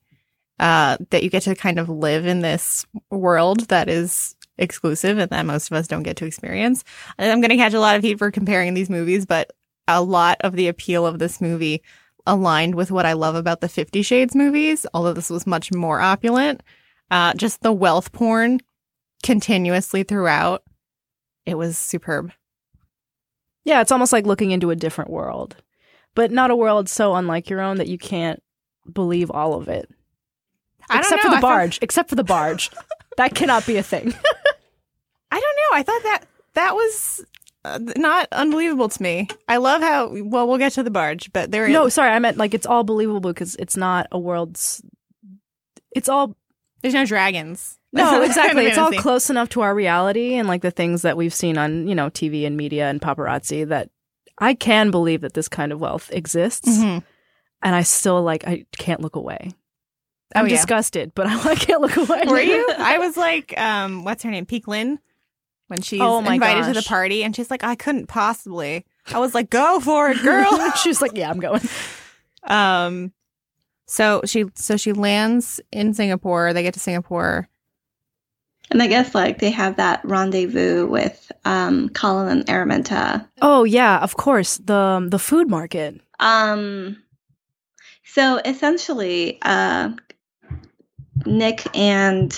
uh, 0.59 0.97
that 1.09 1.23
you 1.23 1.29
get 1.29 1.43
to 1.43 1.55
kind 1.55 1.79
of 1.79 1.89
live 1.89 2.25
in 2.27 2.41
this 2.41 2.85
world 3.09 3.61
that 3.69 3.89
is 3.89 4.32
exclusive 4.57 5.17
and 5.17 5.29
that 5.29 5.45
most 5.45 5.71
of 5.71 5.77
us 5.77 5.87
don't 5.87 6.03
get 6.03 6.17
to 6.17 6.25
experience. 6.25 6.83
I'm 7.17 7.41
going 7.41 7.49
to 7.49 7.57
catch 7.57 7.73
a 7.73 7.79
lot 7.79 7.95
of 7.95 8.03
heat 8.03 8.17
for 8.17 8.31
comparing 8.31 8.73
these 8.73 8.89
movies, 8.89 9.25
but 9.25 9.51
a 9.87 10.01
lot 10.01 10.37
of 10.41 10.53
the 10.53 10.67
appeal 10.67 11.05
of 11.05 11.19
this 11.19 11.41
movie 11.41 11.81
aligned 12.25 12.75
with 12.75 12.91
what 12.91 13.05
I 13.05 13.13
love 13.13 13.35
about 13.35 13.61
the 13.61 13.69
Fifty 13.69 14.01
Shades 14.01 14.35
movies, 14.35 14.85
although 14.93 15.13
this 15.13 15.29
was 15.29 15.45
much 15.45 15.73
more 15.73 15.99
opulent. 15.99 16.63
Uh, 17.11 17.33
just 17.33 17.61
the 17.61 17.73
wealth 17.73 18.11
porn 18.11 18.59
continuously 19.23 20.03
throughout. 20.03 20.63
It 21.45 21.55
was 21.55 21.77
superb. 21.77 22.31
Yeah, 23.65 23.81
it's 23.81 23.91
almost 23.91 24.13
like 24.13 24.25
looking 24.25 24.51
into 24.51 24.71
a 24.71 24.75
different 24.75 25.11
world, 25.11 25.55
but 26.15 26.31
not 26.31 26.51
a 26.51 26.55
world 26.55 26.89
so 26.89 27.15
unlike 27.15 27.49
your 27.49 27.61
own 27.61 27.77
that 27.77 27.87
you 27.87 27.97
can't 27.97 28.41
believe 28.91 29.31
all 29.31 29.53
of 29.55 29.67
it. 29.67 29.89
I 30.89 30.99
except 30.99 31.21
for 31.21 31.29
the 31.29 31.41
barge. 31.41 31.79
Except 31.81 32.09
for 32.09 32.15
the 32.15 32.23
barge. 32.23 32.69
that 33.17 33.35
cannot 33.35 33.65
be 33.65 33.77
a 33.77 33.83
thing. 33.83 34.13
I 35.33 35.39
don't 35.39 35.55
know. 35.57 35.77
I 35.79 35.83
thought 35.83 36.03
that 36.03 36.25
that 36.53 36.75
was 36.75 37.25
uh, 37.65 37.79
not 37.97 38.27
unbelievable 38.31 38.89
to 38.89 39.01
me. 39.01 39.27
I 39.47 39.57
love 39.57 39.81
how 39.81 40.09
well 40.23 40.47
we'll 40.47 40.57
get 40.59 40.73
to 40.73 40.83
the 40.83 40.91
barge, 40.91 41.33
but 41.33 41.49
there 41.51 41.65
is 41.65 41.73
no, 41.73 41.89
sorry, 41.89 42.11
I 42.11 42.19
meant 42.19 42.37
like 42.37 42.53
it's 42.53 42.67
all 42.67 42.83
believable 42.83 43.31
because 43.33 43.55
it's 43.55 43.75
not 43.77 44.07
a 44.11 44.19
world's. 44.19 44.83
It's 45.95 46.07
all 46.09 46.35
there's 46.81 46.93
no 46.93 47.05
dragons. 47.05 47.79
no, 47.93 48.21
exactly. 48.21 48.65
It's 48.65 48.77
all 48.77 48.91
close 48.91 49.29
enough 49.29 49.49
to 49.49 49.61
our 49.61 49.73
reality 49.73 50.35
and 50.35 50.47
like 50.47 50.61
the 50.61 50.71
things 50.71 51.01
that 51.03 51.17
we've 51.17 51.33
seen 51.33 51.57
on 51.57 51.87
you 51.87 51.95
know 51.95 52.09
TV 52.09 52.45
and 52.45 52.55
media 52.57 52.89
and 52.89 53.01
paparazzi 53.01 53.67
that 53.67 53.89
I 54.37 54.53
can 54.53 54.91
believe 54.91 55.21
that 55.21 55.33
this 55.33 55.47
kind 55.47 55.71
of 55.71 55.79
wealth 55.79 56.09
exists, 56.11 56.69
Mhm. 56.69 57.03
and 57.61 57.75
I 57.75 57.81
still 57.83 58.21
like 58.21 58.47
I 58.47 58.65
can't 58.77 59.01
look 59.01 59.15
away. 59.15 59.51
Oh, 60.35 60.39
I'm 60.39 60.47
yeah. 60.47 60.55
disgusted, 60.55 61.13
but 61.15 61.27
I 61.45 61.55
can't 61.55 61.81
look 61.81 61.95
away. 61.97 62.23
Were 62.27 62.41
you? 62.41 62.67
I 62.77 62.97
was 62.97 63.15
like, 63.15 63.57
um, 63.59 64.03
what's 64.03 64.23
her 64.23 64.31
name? 64.31 64.45
Peik 64.47 64.67
Lin. 64.67 64.99
When 65.73 65.81
she's 65.81 66.01
Oh 66.01 66.21
my 66.21 66.35
invited 66.35 66.65
to 66.71 66.79
the 66.79 66.87
party, 66.87 67.23
and 67.23 67.35
she's 67.35 67.49
like, 67.49 67.63
I 67.63 67.73
couldn't 67.73 68.05
possibly. 68.05 68.85
I 69.11 69.17
was 69.17 69.33
like, 69.33 69.49
go 69.49 69.79
for 69.79 70.11
it, 70.11 70.17
girl. 70.21 70.71
She's 70.83 71.01
like, 71.01 71.13
yeah, 71.15 71.31
I'm 71.31 71.39
going. 71.39 71.61
um, 72.43 73.11
so 73.87 74.21
she 74.23 74.45
so 74.53 74.77
she 74.77 74.93
lands 74.93 75.59
in 75.71 75.95
Singapore. 75.95 76.53
They 76.53 76.61
get 76.61 76.75
to 76.75 76.79
Singapore. 76.79 77.49
And 78.69 78.83
I 78.83 78.87
guess 78.87 79.15
like 79.15 79.39
they 79.39 79.49
have 79.49 79.77
that 79.77 80.05
rendezvous 80.05 80.85
with 80.85 81.31
um, 81.43 81.89
Colin 81.89 82.27
and 82.27 82.45
Araminta. 82.45 83.27
Oh 83.41 83.63
yeah, 83.63 83.97
of 84.03 84.15
course 84.15 84.57
the 84.57 85.07
the 85.09 85.17
food 85.17 85.49
market. 85.49 85.99
Um, 86.19 87.01
so 88.05 88.39
essentially, 88.45 89.39
uh, 89.41 89.89
Nick 91.25 91.65
and 91.75 92.31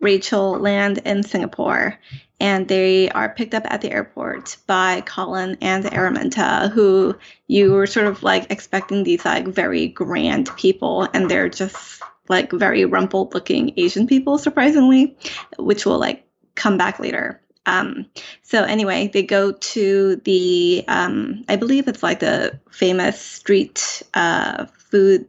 Rachel 0.00 0.58
land 0.60 0.98
in 1.04 1.22
Singapore, 1.24 1.98
and 2.42 2.66
they 2.66 3.08
are 3.10 3.32
picked 3.32 3.54
up 3.54 3.62
at 3.66 3.82
the 3.82 3.92
airport 3.92 4.56
by 4.66 5.00
Colin 5.02 5.56
and 5.60 5.84
Araminta, 5.84 6.68
who 6.72 7.16
you 7.46 7.70
were 7.70 7.86
sort 7.86 8.06
of 8.06 8.24
like 8.24 8.50
expecting 8.50 9.04
these 9.04 9.24
like 9.24 9.46
very 9.46 9.86
grand 9.86 10.50
people, 10.56 11.08
and 11.14 11.30
they're 11.30 11.48
just 11.48 12.02
like 12.28 12.50
very 12.50 12.84
rumpled 12.84 13.32
looking 13.32 13.72
Asian 13.76 14.08
people, 14.08 14.38
surprisingly, 14.38 15.16
which 15.56 15.86
will 15.86 16.00
like 16.00 16.26
come 16.56 16.76
back 16.76 16.98
later. 16.98 17.40
Um, 17.66 18.06
so 18.42 18.64
anyway, 18.64 19.08
they 19.12 19.22
go 19.22 19.52
to 19.52 20.16
the 20.16 20.84
um, 20.88 21.44
I 21.48 21.54
believe 21.54 21.86
it's 21.86 22.02
like 22.02 22.18
the 22.18 22.58
famous 22.72 23.20
street 23.20 24.02
uh, 24.14 24.66
food 24.66 25.28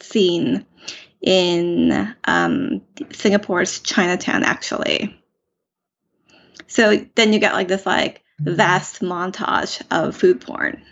scene 0.00 0.66
in 1.20 2.12
um, 2.24 2.82
Singapore's 3.12 3.78
Chinatown, 3.78 4.42
actually. 4.42 5.16
So 6.72 7.04
then 7.16 7.34
you 7.34 7.38
get 7.38 7.52
like 7.52 7.68
this 7.68 7.84
like 7.84 8.24
vast 8.40 9.02
montage 9.02 9.82
of 9.90 10.16
food 10.16 10.40
porn. 10.40 10.82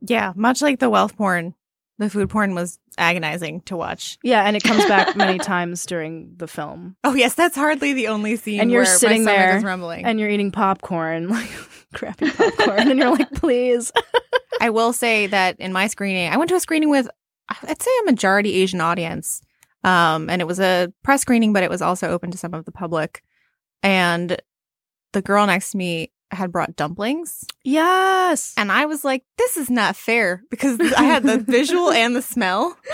Yeah, 0.00 0.32
much 0.36 0.62
like 0.62 0.78
the 0.78 0.88
wealth 0.88 1.16
porn, 1.16 1.56
the 1.98 2.08
food 2.08 2.30
porn 2.30 2.54
was 2.54 2.78
agonizing 2.98 3.62
to 3.62 3.76
watch. 3.76 4.16
Yeah, 4.22 4.44
and 4.44 4.56
it 4.56 4.62
comes 4.62 4.84
back 4.84 5.16
many 5.16 5.38
times 5.38 5.86
during 5.86 6.34
the 6.36 6.46
film. 6.46 6.94
Oh 7.02 7.14
yes, 7.14 7.34
that's 7.34 7.56
hardly 7.56 7.94
the 7.94 8.08
only 8.08 8.36
scene. 8.36 8.60
And 8.60 8.70
you're 8.70 8.82
where 8.82 8.86
sitting 8.86 9.22
stomach 9.22 9.38
there, 9.38 9.56
is 9.56 9.64
rumbling. 9.64 10.04
And 10.04 10.20
you're 10.20 10.28
eating 10.28 10.52
popcorn, 10.52 11.28
like 11.30 11.50
crappy 11.94 12.30
popcorn, 12.30 12.90
and 12.90 12.98
you're 13.00 13.10
like, 13.10 13.32
please. 13.34 13.90
I 14.60 14.70
will 14.70 14.92
say 14.92 15.26
that 15.26 15.58
in 15.58 15.72
my 15.72 15.88
screening, 15.88 16.32
I 16.32 16.36
went 16.36 16.48
to 16.50 16.54
a 16.54 16.60
screening 16.60 16.90
with, 16.90 17.08
I'd 17.48 17.82
say 17.82 17.90
a 18.02 18.04
majority 18.04 18.54
Asian 18.54 18.80
audience. 18.80 19.42
Um, 19.82 20.30
and 20.30 20.40
it 20.40 20.46
was 20.46 20.60
a 20.60 20.92
press 21.02 21.22
screening, 21.22 21.52
but 21.52 21.64
it 21.64 21.70
was 21.70 21.82
also 21.82 22.08
open 22.08 22.30
to 22.30 22.38
some 22.38 22.54
of 22.54 22.64
the 22.64 22.72
public. 22.72 23.22
And 23.82 24.40
the 25.14 25.22
girl 25.22 25.46
next 25.46 25.70
to 25.70 25.78
me 25.78 26.12
had 26.30 26.52
brought 26.52 26.76
dumplings. 26.76 27.44
Yes. 27.64 28.52
And 28.56 28.70
I 28.70 28.86
was 28.86 29.04
like, 29.04 29.24
this 29.38 29.56
is 29.56 29.70
not 29.70 29.96
fair 29.96 30.42
because 30.50 30.78
I 30.80 31.04
had 31.04 31.22
the 31.22 31.38
visual 31.48 31.90
and 31.90 32.14
the 32.14 32.22
smell. 32.22 32.76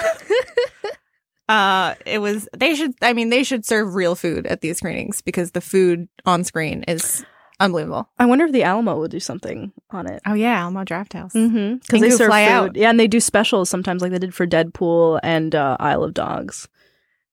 Uh, 1.48 1.96
it 2.06 2.20
was, 2.20 2.48
they 2.56 2.76
should, 2.76 2.94
I 3.02 3.12
mean, 3.12 3.28
they 3.30 3.42
should 3.42 3.66
serve 3.66 3.96
real 3.96 4.14
food 4.14 4.46
at 4.46 4.60
these 4.60 4.78
screenings 4.78 5.20
because 5.20 5.50
the 5.50 5.60
food 5.60 6.06
on 6.24 6.44
screen 6.44 6.84
is 6.86 7.24
unbelievable. 7.58 8.08
I 8.20 8.26
wonder 8.26 8.44
if 8.44 8.52
the 8.52 8.62
Alamo 8.62 8.96
will 8.96 9.08
do 9.08 9.18
something 9.18 9.72
on 9.90 10.06
it. 10.06 10.22
Oh, 10.24 10.34
yeah, 10.34 10.60
Alamo 10.60 10.84
Drafthouse. 10.84 11.32
Mm-hmm. 11.32 11.78
Because 11.78 12.00
they 12.02 12.10
serve 12.10 12.28
fly 12.28 12.44
food. 12.46 12.52
out. 12.52 12.76
Yeah, 12.76 12.90
and 12.90 13.00
they 13.00 13.08
do 13.08 13.18
specials 13.18 13.68
sometimes, 13.68 14.00
like 14.00 14.12
they 14.12 14.20
did 14.20 14.32
for 14.32 14.46
Deadpool 14.46 15.18
and 15.24 15.52
uh, 15.56 15.76
Isle 15.80 16.04
of 16.04 16.14
Dogs. 16.14 16.68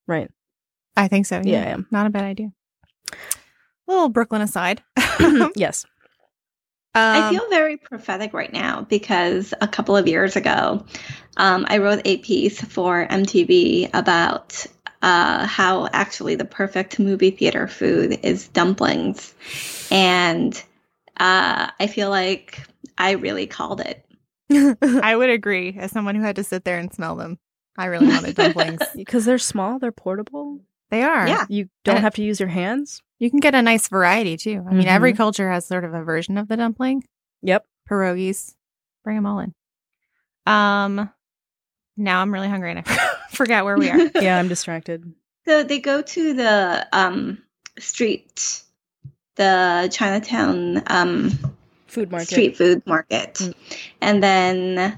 Right. 0.07 0.31
I 0.95 1.07
think 1.07 1.27
so. 1.27 1.35
Yeah, 1.35 1.43
Yeah, 1.51 1.67
yeah. 1.69 1.77
not 1.91 2.07
a 2.07 2.09
bad 2.09 2.23
idea. 2.23 2.53
Little 3.87 4.09
Brooklyn 4.09 4.41
aside. 4.41 4.83
yes. 5.55 5.85
I 6.95 7.21
Um, 7.21 7.35
feel 7.35 7.49
very 7.49 7.77
prophetic 7.77 8.33
right 8.33 8.51
now 8.51 8.81
because 8.81 9.53
a 9.61 9.67
couple 9.67 9.95
of 9.95 10.07
years 10.07 10.35
ago, 10.35 10.83
um, 11.37 11.65
I 11.69 11.77
wrote 11.77 12.01
a 12.05 12.17
piece 12.17 12.59
for 12.59 13.05
MTV 13.07 13.89
about 13.93 14.65
uh, 15.03 15.45
how 15.45 15.87
actually 15.93 16.35
the 16.35 16.45
perfect 16.45 16.97
movie 16.97 17.29
theater 17.29 17.67
food 17.67 18.19
is 18.23 18.47
dumplings. 18.47 19.35
And 19.91 20.55
uh, 21.17 21.69
I 21.79 21.87
feel 21.87 22.09
like 22.09 22.67
I 22.97 23.11
really 23.11 23.45
called 23.45 23.81
it. 23.81 24.03
I 25.03 25.15
would 25.15 25.29
agree. 25.29 25.75
As 25.77 25.91
someone 25.91 26.15
who 26.15 26.23
had 26.23 26.37
to 26.37 26.43
sit 26.43 26.63
there 26.63 26.79
and 26.79 26.91
smell 26.91 27.15
them, 27.15 27.37
I 27.77 27.85
really 27.85 28.07
wanted 28.07 28.35
dumplings. 28.35 28.81
Because 28.95 29.25
they're 29.25 29.37
small, 29.37 29.77
they're 29.77 29.91
portable. 29.91 30.61
They 30.89 31.03
are. 31.03 31.27
Yeah. 31.27 31.45
You 31.49 31.69
don't 31.83 31.95
And- 31.97 32.03
have 32.03 32.15
to 32.15 32.23
use 32.23 32.39
your 32.39 32.49
hands. 32.49 33.01
You 33.19 33.29
can 33.31 33.39
get 33.39 33.55
a 33.55 33.61
nice 33.61 33.87
variety 33.87 34.37
too. 34.37 34.63
I 34.69 34.73
mean, 34.73 34.87
every 34.87 35.13
Mhm. 35.13 35.17
culture 35.17 35.49
has 35.51 35.65
sort 35.65 35.83
of 35.83 35.93
a 35.93 36.03
version 36.03 36.37
of 36.37 36.47
the 36.47 36.55
dumpling. 36.57 37.03
Yep. 37.41 37.65
Pierogies. 37.89 38.53
Bring 39.03 39.15
them 39.15 39.25
all 39.25 39.39
in. 39.39 39.53
Um, 40.45 41.09
now 41.97 42.21
I'm 42.21 42.31
really 42.33 42.47
hungry 42.47 42.71
and 42.71 42.79
I 42.79 42.83
forgot 43.31 43.65
where 43.65 43.77
we 43.77 43.89
are. 43.89 43.97
Yeah, 44.21 44.37
I'm 44.39 44.47
distracted. 44.47 45.13
So 45.47 45.63
they 45.63 45.79
go 45.79 46.01
to 46.01 46.33
the 46.33 46.87
um, 46.93 47.41
street, 47.79 48.61
the 49.35 49.89
Chinatown 49.91 50.83
um, 50.87 51.31
Food 51.87 52.11
market. 52.11 52.27
street 52.27 52.57
food 52.57 52.85
market. 52.85 53.35
Mm. 53.35 53.53
And 54.01 54.23
then, 54.23 54.97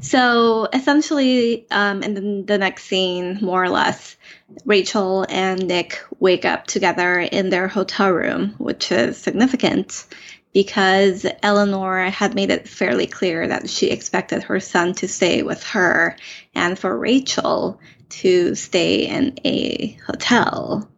so 0.00 0.68
essentially, 0.72 1.66
um, 1.70 2.02
in 2.02 2.14
the, 2.14 2.44
the 2.46 2.58
next 2.58 2.84
scene, 2.84 3.38
more 3.40 3.62
or 3.62 3.68
less, 3.68 4.16
Rachel 4.64 5.26
and 5.28 5.66
Nick 5.66 6.00
wake 6.18 6.44
up 6.44 6.66
together 6.66 7.20
in 7.20 7.50
their 7.50 7.68
hotel 7.68 8.10
room, 8.10 8.54
which 8.58 8.90
is 8.92 9.16
significant 9.16 10.06
because 10.52 11.26
Eleanor 11.42 12.10
had 12.10 12.34
made 12.34 12.50
it 12.50 12.68
fairly 12.68 13.06
clear 13.06 13.46
that 13.46 13.70
she 13.70 13.90
expected 13.90 14.42
her 14.42 14.58
son 14.58 14.94
to 14.94 15.06
stay 15.06 15.42
with 15.42 15.62
her 15.64 16.16
and 16.54 16.78
for 16.78 16.96
Rachel 16.98 17.80
to 18.08 18.54
stay 18.56 19.06
in 19.06 19.38
a 19.44 19.96
hotel. 20.06 20.88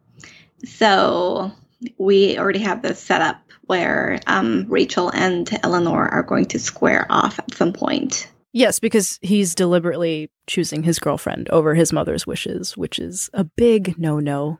So 0.65 1.51
we 1.97 2.37
already 2.39 2.59
have 2.59 2.81
this 2.81 2.99
set 2.99 3.21
up 3.21 3.41
where 3.65 4.19
um, 4.27 4.65
Rachel 4.67 5.09
and 5.09 5.47
Eleanor 5.63 6.07
are 6.07 6.23
going 6.23 6.45
to 6.45 6.59
square 6.59 7.05
off 7.09 7.39
at 7.39 7.53
some 7.53 7.73
point. 7.73 8.27
Yes, 8.53 8.79
because 8.79 9.19
he's 9.21 9.55
deliberately 9.55 10.29
choosing 10.47 10.83
his 10.83 10.99
girlfriend 10.99 11.49
over 11.49 11.73
his 11.73 11.91
mother's 11.91 12.27
wishes, 12.27 12.77
which 12.77 12.99
is 12.99 13.29
a 13.33 13.43
big 13.43 13.97
no 13.97 14.19
no 14.19 14.59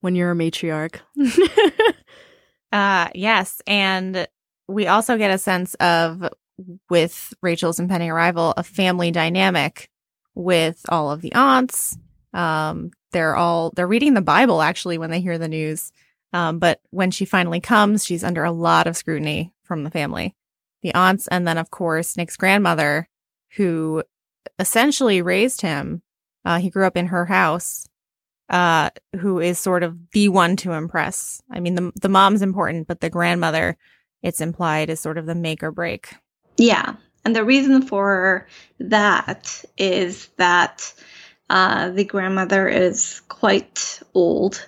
when 0.00 0.14
you're 0.14 0.30
a 0.30 0.36
matriarch. 0.36 1.00
Uh, 2.72 3.08
yes, 3.14 3.60
and 3.66 4.26
we 4.66 4.86
also 4.86 5.18
get 5.18 5.30
a 5.30 5.38
sense 5.38 5.74
of 5.74 6.28
with 6.88 7.34
Rachel's 7.42 7.78
impending 7.78 8.10
arrival 8.10 8.54
a 8.56 8.62
family 8.62 9.10
dynamic 9.10 9.90
with 10.34 10.80
all 10.88 11.10
of 11.10 11.20
the 11.20 11.34
aunts. 11.34 11.96
Um, 12.32 12.90
they're 13.12 13.36
all 13.36 13.72
they're 13.76 13.86
reading 13.86 14.14
the 14.14 14.22
Bible 14.22 14.62
actually 14.62 14.96
when 14.96 15.10
they 15.10 15.20
hear 15.20 15.36
the 15.36 15.48
news. 15.48 15.92
Um, 16.32 16.58
but 16.58 16.80
when 16.90 17.10
she 17.10 17.26
finally 17.26 17.60
comes, 17.60 18.06
she's 18.06 18.24
under 18.24 18.42
a 18.42 18.52
lot 18.52 18.86
of 18.86 18.96
scrutiny 18.96 19.52
from 19.64 19.84
the 19.84 19.90
family, 19.90 20.34
the 20.82 20.94
aunts, 20.94 21.28
and 21.28 21.46
then 21.46 21.58
of 21.58 21.70
course 21.70 22.16
Nick's 22.16 22.38
grandmother, 22.38 23.06
who 23.56 24.02
essentially 24.58 25.22
raised 25.22 25.60
him. 25.60 26.02
Uh, 26.44 26.58
he 26.58 26.70
grew 26.70 26.86
up 26.86 26.96
in 26.96 27.06
her 27.06 27.26
house 27.26 27.88
uh, 28.52 28.90
who 29.18 29.40
is 29.40 29.58
sort 29.58 29.82
of 29.82 29.96
the 30.12 30.28
one 30.28 30.56
to 30.56 30.72
impress. 30.72 31.42
I 31.50 31.58
mean, 31.58 31.74
the 31.74 31.92
the 32.00 32.08
mom's 32.08 32.42
important, 32.42 32.86
but 32.86 33.00
the 33.00 33.10
grandmother, 33.10 33.76
it's 34.22 34.40
implied, 34.40 34.90
is 34.90 35.00
sort 35.00 35.18
of 35.18 35.26
the 35.26 35.34
make 35.34 35.62
or 35.62 35.72
break. 35.72 36.14
Yeah. 36.58 36.94
And 37.24 37.34
the 37.34 37.44
reason 37.44 37.82
for 37.82 38.46
that 38.78 39.64
is 39.78 40.26
that 40.36 40.92
uh, 41.48 41.90
the 41.90 42.04
grandmother 42.04 42.68
is 42.68 43.20
quite 43.28 44.00
old, 44.12 44.66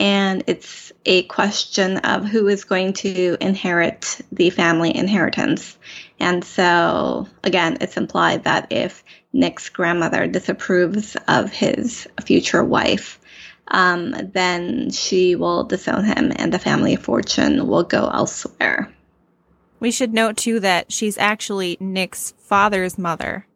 and 0.00 0.42
it's 0.46 0.92
a 1.04 1.24
question 1.24 1.98
of 1.98 2.24
who 2.24 2.48
is 2.48 2.64
going 2.64 2.94
to 2.94 3.36
inherit 3.40 4.20
the 4.32 4.50
family 4.50 4.96
inheritance. 4.96 5.76
And 6.20 6.44
so, 6.44 7.28
again, 7.44 7.78
it's 7.80 7.96
implied 7.96 8.44
that 8.44 8.68
if 8.70 9.04
Nick's 9.32 9.68
grandmother 9.68 10.26
disapproves 10.26 11.16
of 11.28 11.52
his 11.52 12.08
future 12.24 12.64
wife, 12.64 13.20
um, 13.68 14.14
then 14.32 14.90
she 14.90 15.36
will 15.36 15.64
disown 15.64 16.04
him 16.04 16.32
and 16.34 16.52
the 16.52 16.58
family 16.58 16.96
fortune 16.96 17.66
will 17.66 17.84
go 17.84 18.08
elsewhere. 18.08 18.92
We 19.80 19.90
should 19.90 20.12
note 20.12 20.36
too 20.36 20.60
that 20.60 20.90
she's 20.90 21.18
actually 21.18 21.76
Nick's 21.78 22.34
father's 22.38 22.98
mother. 22.98 23.46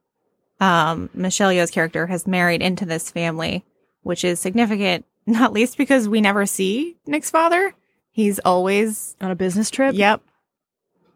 Um, 0.61 1.11
Michelle 1.15 1.51
Yeoh's 1.51 1.71
character 1.73 2.07
has 2.07 2.27
married 2.27 2.63
into 2.63 2.87
this 2.87 3.11
family, 3.11 3.65
which 4.03 4.23
is 4.23 4.39
significant, 4.39 5.05
not 5.27 5.53
least 5.53 5.77
because 5.77 6.09
we 6.09 6.21
never 6.21 6.47
see 6.47 6.97
Nick's 7.07 7.31
father. 7.31 7.75
He's 8.11 8.39
always 8.41 9.17
On 9.21 9.31
a 9.31 9.35
business 9.35 9.71
trip? 9.71 9.95
yep 9.95 10.21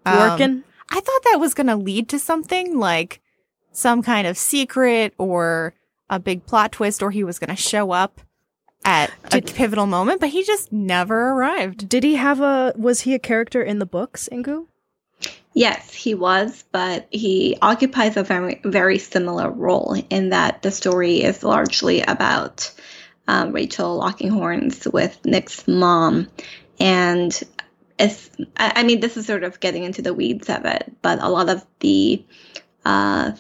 Um, 0.05 0.19
Working? 0.19 0.65
I 0.91 1.01
thought 1.01 1.23
that 1.25 1.41
was 1.41 1.55
going 1.55 1.67
to 1.67 1.77
lead 1.77 2.09
to 2.11 2.19
something 2.19 2.79
like 2.79 3.21
some 3.73 4.03
kind 4.03 4.27
of 4.27 4.39
secret 4.39 5.15
or 5.19 5.75
a 6.09 6.19
big 6.19 6.47
plot 6.47 6.73
twist, 6.73 7.03
or 7.03 7.11
he 7.11 7.25
was 7.25 7.39
going 7.39 7.55
to 7.55 7.61
show 7.61 7.91
up 7.91 8.21
at 8.85 9.11
a 9.25 9.41
Did- 9.41 9.55
pivotal 9.55 9.87
moment, 9.87 10.21
but 10.21 10.31
he 10.31 10.45
just 10.45 10.73
never 10.73 11.31
arrived. 11.31 11.89
Did 11.89 12.05
he 12.05 12.15
have 12.17 12.41
a 12.41 12.73
was 12.77 13.01
he 13.01 13.15
a 13.15 13.19
character 13.19 13.63
in 13.63 13.79
the 13.81 13.87
books, 13.87 14.29
Inkoo? 14.31 14.67
Yes, 15.55 15.93
he 15.95 16.15
was, 16.15 16.65
but 16.71 17.07
he 17.11 17.57
occupies 17.63 18.19
a 18.19 18.23
very, 18.23 18.61
very 18.63 18.99
similar 18.99 19.51
role 19.51 19.97
in 20.11 20.29
that 20.29 20.61
the 20.61 20.71
story 20.71 21.23
is 21.23 21.43
largely 21.43 22.03
about 22.03 22.71
um, 23.27 23.53
Rachel 23.53 23.97
locking 23.97 24.29
horns 24.29 24.87
with 24.87 25.25
Nick's 25.25 25.67
mom. 25.67 26.29
And 26.79 27.43
I, 27.99 28.11
I 28.59 28.83
mean, 28.83 29.01
this 29.01 29.17
is 29.17 29.27
sort 29.27 29.45
of 29.45 29.61
getting 29.61 29.85
into 29.85 30.03
the 30.03 30.15
weeds 30.15 30.49
of 30.49 30.65
it, 30.65 30.95
but 31.03 31.23
a 31.23 31.29
lot 31.29 31.49
of 31.49 31.65
the 31.81 32.25
uh, 32.85 33.33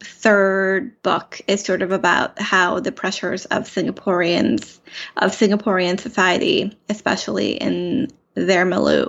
third 0.00 1.00
book 1.02 1.40
is 1.46 1.64
sort 1.64 1.82
of 1.82 1.92
about 1.92 2.40
how 2.40 2.80
the 2.80 2.92
pressures 2.92 3.44
of 3.46 3.64
Singaporeans, 3.64 4.78
of 5.16 5.32
Singaporean 5.32 5.98
society, 5.98 6.76
especially 6.88 7.52
in 7.52 8.08
their 8.34 8.64
milieu, 8.64 9.08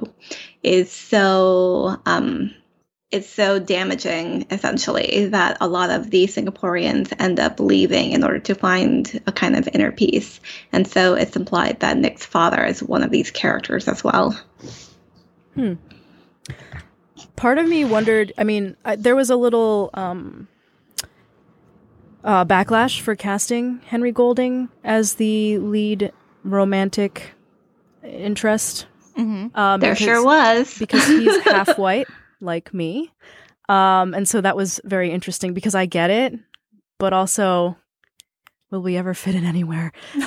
is 0.64 0.92
so 0.92 1.98
um, 2.06 2.54
it's 3.14 3.30
so 3.30 3.60
damaging 3.60 4.46
essentially 4.52 5.28
that 5.28 5.58
a 5.62 5.68
lot 5.68 5.90
of 5.90 6.10
the 6.10 6.26
Singaporeans 6.26 7.14
end 7.20 7.40
up 7.40 7.60
leaving 7.60 8.12
in 8.12 8.24
order 8.24 8.40
to 8.40 8.56
find 8.56 9.22
a 9.28 9.32
kind 9.32 9.56
of 9.56 9.70
inner 9.74 9.92
peace. 9.92 10.40
And 10.72 10.88
so 10.88 11.14
it's 11.14 11.36
implied 11.36 11.80
that 11.82 11.98
Nick's 11.98 12.26
father 12.26 12.64
is 12.66 12.84
one 12.84 13.04
of 13.04 13.12
these 13.12 13.32
characters 13.32 13.88
as 13.88 14.04
well. 14.04 14.38
Hmm. 15.54 15.74
Part 17.36 17.58
of 17.58 17.68
me 17.68 17.86
wondered. 17.86 18.34
I 18.38 18.44
mean, 18.44 18.76
I, 18.84 18.96
there 18.96 19.16
was 19.16 19.30
a 19.30 19.36
little 19.36 19.90
um, 19.94 20.48
uh, 22.24 22.46
backlash 22.46 23.00
for 23.00 23.16
casting 23.16 23.80
Henry 23.86 24.12
Golding 24.12 24.70
as 24.84 25.16
the 25.16 25.58
lead 25.60 26.12
romantic 26.44 27.32
interest 28.04 28.88
Mm-hmm. 29.16 29.56
Um, 29.56 29.80
There 29.80 29.92
because- 29.94 30.04
sure 30.04 30.26
was. 30.26 30.76
because 30.80 31.06
he's 31.06 31.38
half 31.44 31.78
white 31.78 32.08
like 32.44 32.74
me. 32.74 33.12
Um, 33.70 34.14
and 34.14 34.28
so 34.28 34.42
that 34.42 34.58
was 34.58 34.80
very 34.84 35.12
interesting 35.12 35.54
because 35.54 35.74
I 35.76 35.86
get 35.86 36.10
it, 36.10 36.34
but 37.00 37.14
also, 37.14 37.78
will 38.72 38.82
we 38.82 38.98
ever 38.98 39.14
fit 39.14 39.36
in 39.36 39.46
anywhere? 39.46 39.92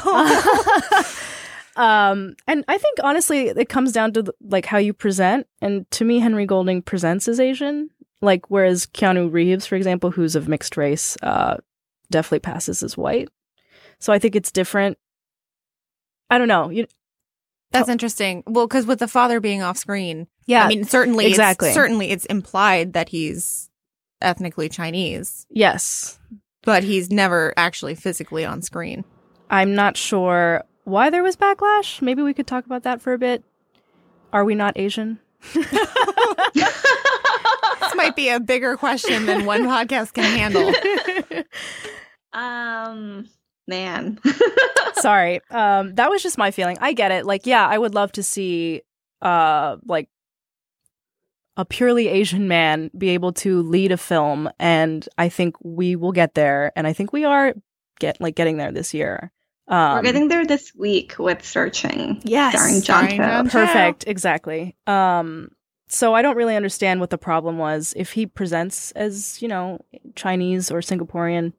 um, 1.77 2.35
and 2.47 2.65
I 2.67 2.79
think 2.79 2.99
honestly, 3.03 3.49
it 3.49 3.69
comes 3.69 3.93
down 3.93 4.13
to 4.15 4.33
like 4.41 4.67
how 4.67 4.79
you 4.79 4.93
present. 4.93 5.47
And 5.61 5.91
to 5.93 6.05
me, 6.05 6.19
Henry 6.19 6.47
Golding 6.47 6.83
presents 6.83 7.29
as 7.29 7.39
Asian, 7.39 7.91
like 8.23 8.51
whereas 8.51 8.87
Keanu 8.87 9.31
Reeves, 9.31 9.67
for 9.67 9.77
example, 9.77 10.11
who's 10.11 10.35
of 10.35 10.49
mixed 10.49 10.77
race, 10.77 11.17
uh, 11.23 11.59
definitely 12.11 12.41
passes 12.41 12.83
as 12.83 12.97
white. 12.97 13.29
So 13.99 14.13
I 14.13 14.19
think 14.19 14.35
it's 14.35 14.53
different. 14.53 14.99
I 16.31 16.39
don't 16.39 16.49
know. 16.49 16.71
You, 16.71 16.87
That's 17.79 17.89
interesting. 17.89 18.43
Well, 18.47 18.67
because 18.67 18.87
with 18.87 18.99
the 18.99 19.09
father 19.09 19.41
being 19.41 19.63
off 19.63 19.77
screen, 19.77 20.27
yeah, 20.47 20.65
I 20.65 20.69
mean, 20.69 20.85
certainly, 20.85 21.27
exactly. 21.27 21.69
it's, 21.69 21.75
certainly, 21.75 22.11
it's 22.11 22.25
implied 22.27 22.93
that 22.95 23.09
he's 23.09 23.71
ethnically 24.21 24.69
Chinese, 24.69 25.47
yes. 25.51 26.19
but 26.63 26.83
he's 26.83 27.11
never 27.11 27.53
actually 27.57 27.95
physically 27.95 28.45
on 28.45 28.63
screen. 28.63 29.05
I'm 29.51 29.75
not 29.75 29.97
sure 29.97 30.65
why 30.85 31.11
there 31.11 31.23
was 31.23 31.37
backlash. 31.37 32.01
Maybe 32.01 32.23
we 32.23 32.35
could 32.35 32.47
talk 32.47 32.67
about 32.67 32.85
that 32.85 33.01
for 33.01 33.13
a 33.13 33.19
bit. 33.19 33.45
Are 34.33 34.45
we 34.45 34.55
not 34.55 34.79
Asian? 34.79 35.19
This 37.81 37.95
might 37.95 38.17
be 38.17 38.29
a 38.31 38.41
bigger 38.41 38.77
question 38.77 39.27
than 39.27 39.45
one 39.45 39.65
podcast 39.65 40.13
can 40.13 40.25
handle. 40.25 40.73
um, 42.33 43.29
man. 43.67 44.19
Sorry. 44.95 45.41
Um 45.51 45.95
that 45.95 46.11
was 46.11 46.23
just 46.23 46.39
my 46.39 46.51
feeling. 46.51 46.79
I 46.81 46.93
get 46.93 47.13
it. 47.13 47.27
Like 47.27 47.47
yeah, 47.47 47.67
I 47.67 47.79
would 47.79 47.95
love 47.95 48.13
to 48.13 48.23
see 48.23 48.83
uh 49.23 49.77
like 49.87 50.09
a 51.57 51.65
purely 51.65 52.09
Asian 52.09 52.49
man 52.49 52.91
be 52.97 53.11
able 53.11 53.33
to 53.33 53.63
lead 53.63 53.91
a 53.93 53.97
film 53.97 54.49
and 54.59 55.09
I 55.17 55.29
think 55.29 55.57
we 55.63 55.97
will 55.97 56.13
get 56.13 56.35
there 56.35 56.73
and 56.77 56.87
I 56.87 56.93
think 56.93 57.13
we 57.13 57.25
are 57.25 57.55
get 57.99 58.21
like 58.21 58.35
getting 58.35 58.59
there 58.59 58.73
this 58.73 58.93
year. 58.93 59.33
Um 59.69 59.97
We're 59.97 60.03
getting 60.03 60.29
there 60.29 60.47
this 60.47 60.73
week 60.77 61.15
with 61.19 61.45
Searching. 61.45 62.21
Yes, 62.25 62.55
Starring 62.55 62.83
John 62.83 62.83
starring 62.83 63.17
John 63.17 63.49
Cho. 63.49 63.51
Perfect, 63.67 64.05
exactly. 64.07 64.77
Um 64.87 65.51
so 65.89 66.15
I 66.15 66.21
don't 66.23 66.37
really 66.37 66.57
understand 66.57 67.01
what 67.01 67.11
the 67.11 67.19
problem 67.19 67.59
was 67.59 67.95
if 67.97 68.13
he 68.13 68.27
presents 68.27 68.91
as, 68.93 69.41
you 69.41 69.47
know, 69.49 69.81
Chinese 70.15 70.71
or 70.71 70.81
Singaporean. 70.81 71.53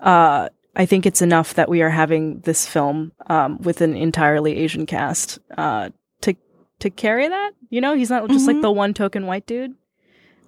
Uh 0.00 0.48
I 0.78 0.86
think 0.86 1.04
it's 1.06 1.20
enough 1.20 1.54
that 1.54 1.68
we 1.68 1.82
are 1.82 1.90
having 1.90 2.40
this 2.40 2.66
film 2.66 3.12
um 3.26 3.58
with 3.62 3.80
an 3.80 3.94
entirely 3.96 4.56
Asian 4.56 4.86
cast 4.86 5.38
uh 5.56 5.90
to 6.22 6.34
to 6.78 6.88
carry 6.90 7.28
that. 7.28 7.50
You 7.70 7.80
know, 7.80 7.94
he's 7.94 8.10
not 8.10 8.28
just 8.30 8.46
like 8.46 8.56
Mhm. 8.56 8.62
the 8.62 8.70
one 8.72 8.94
token 8.94 9.26
white 9.26 9.46
dude. 9.46 9.74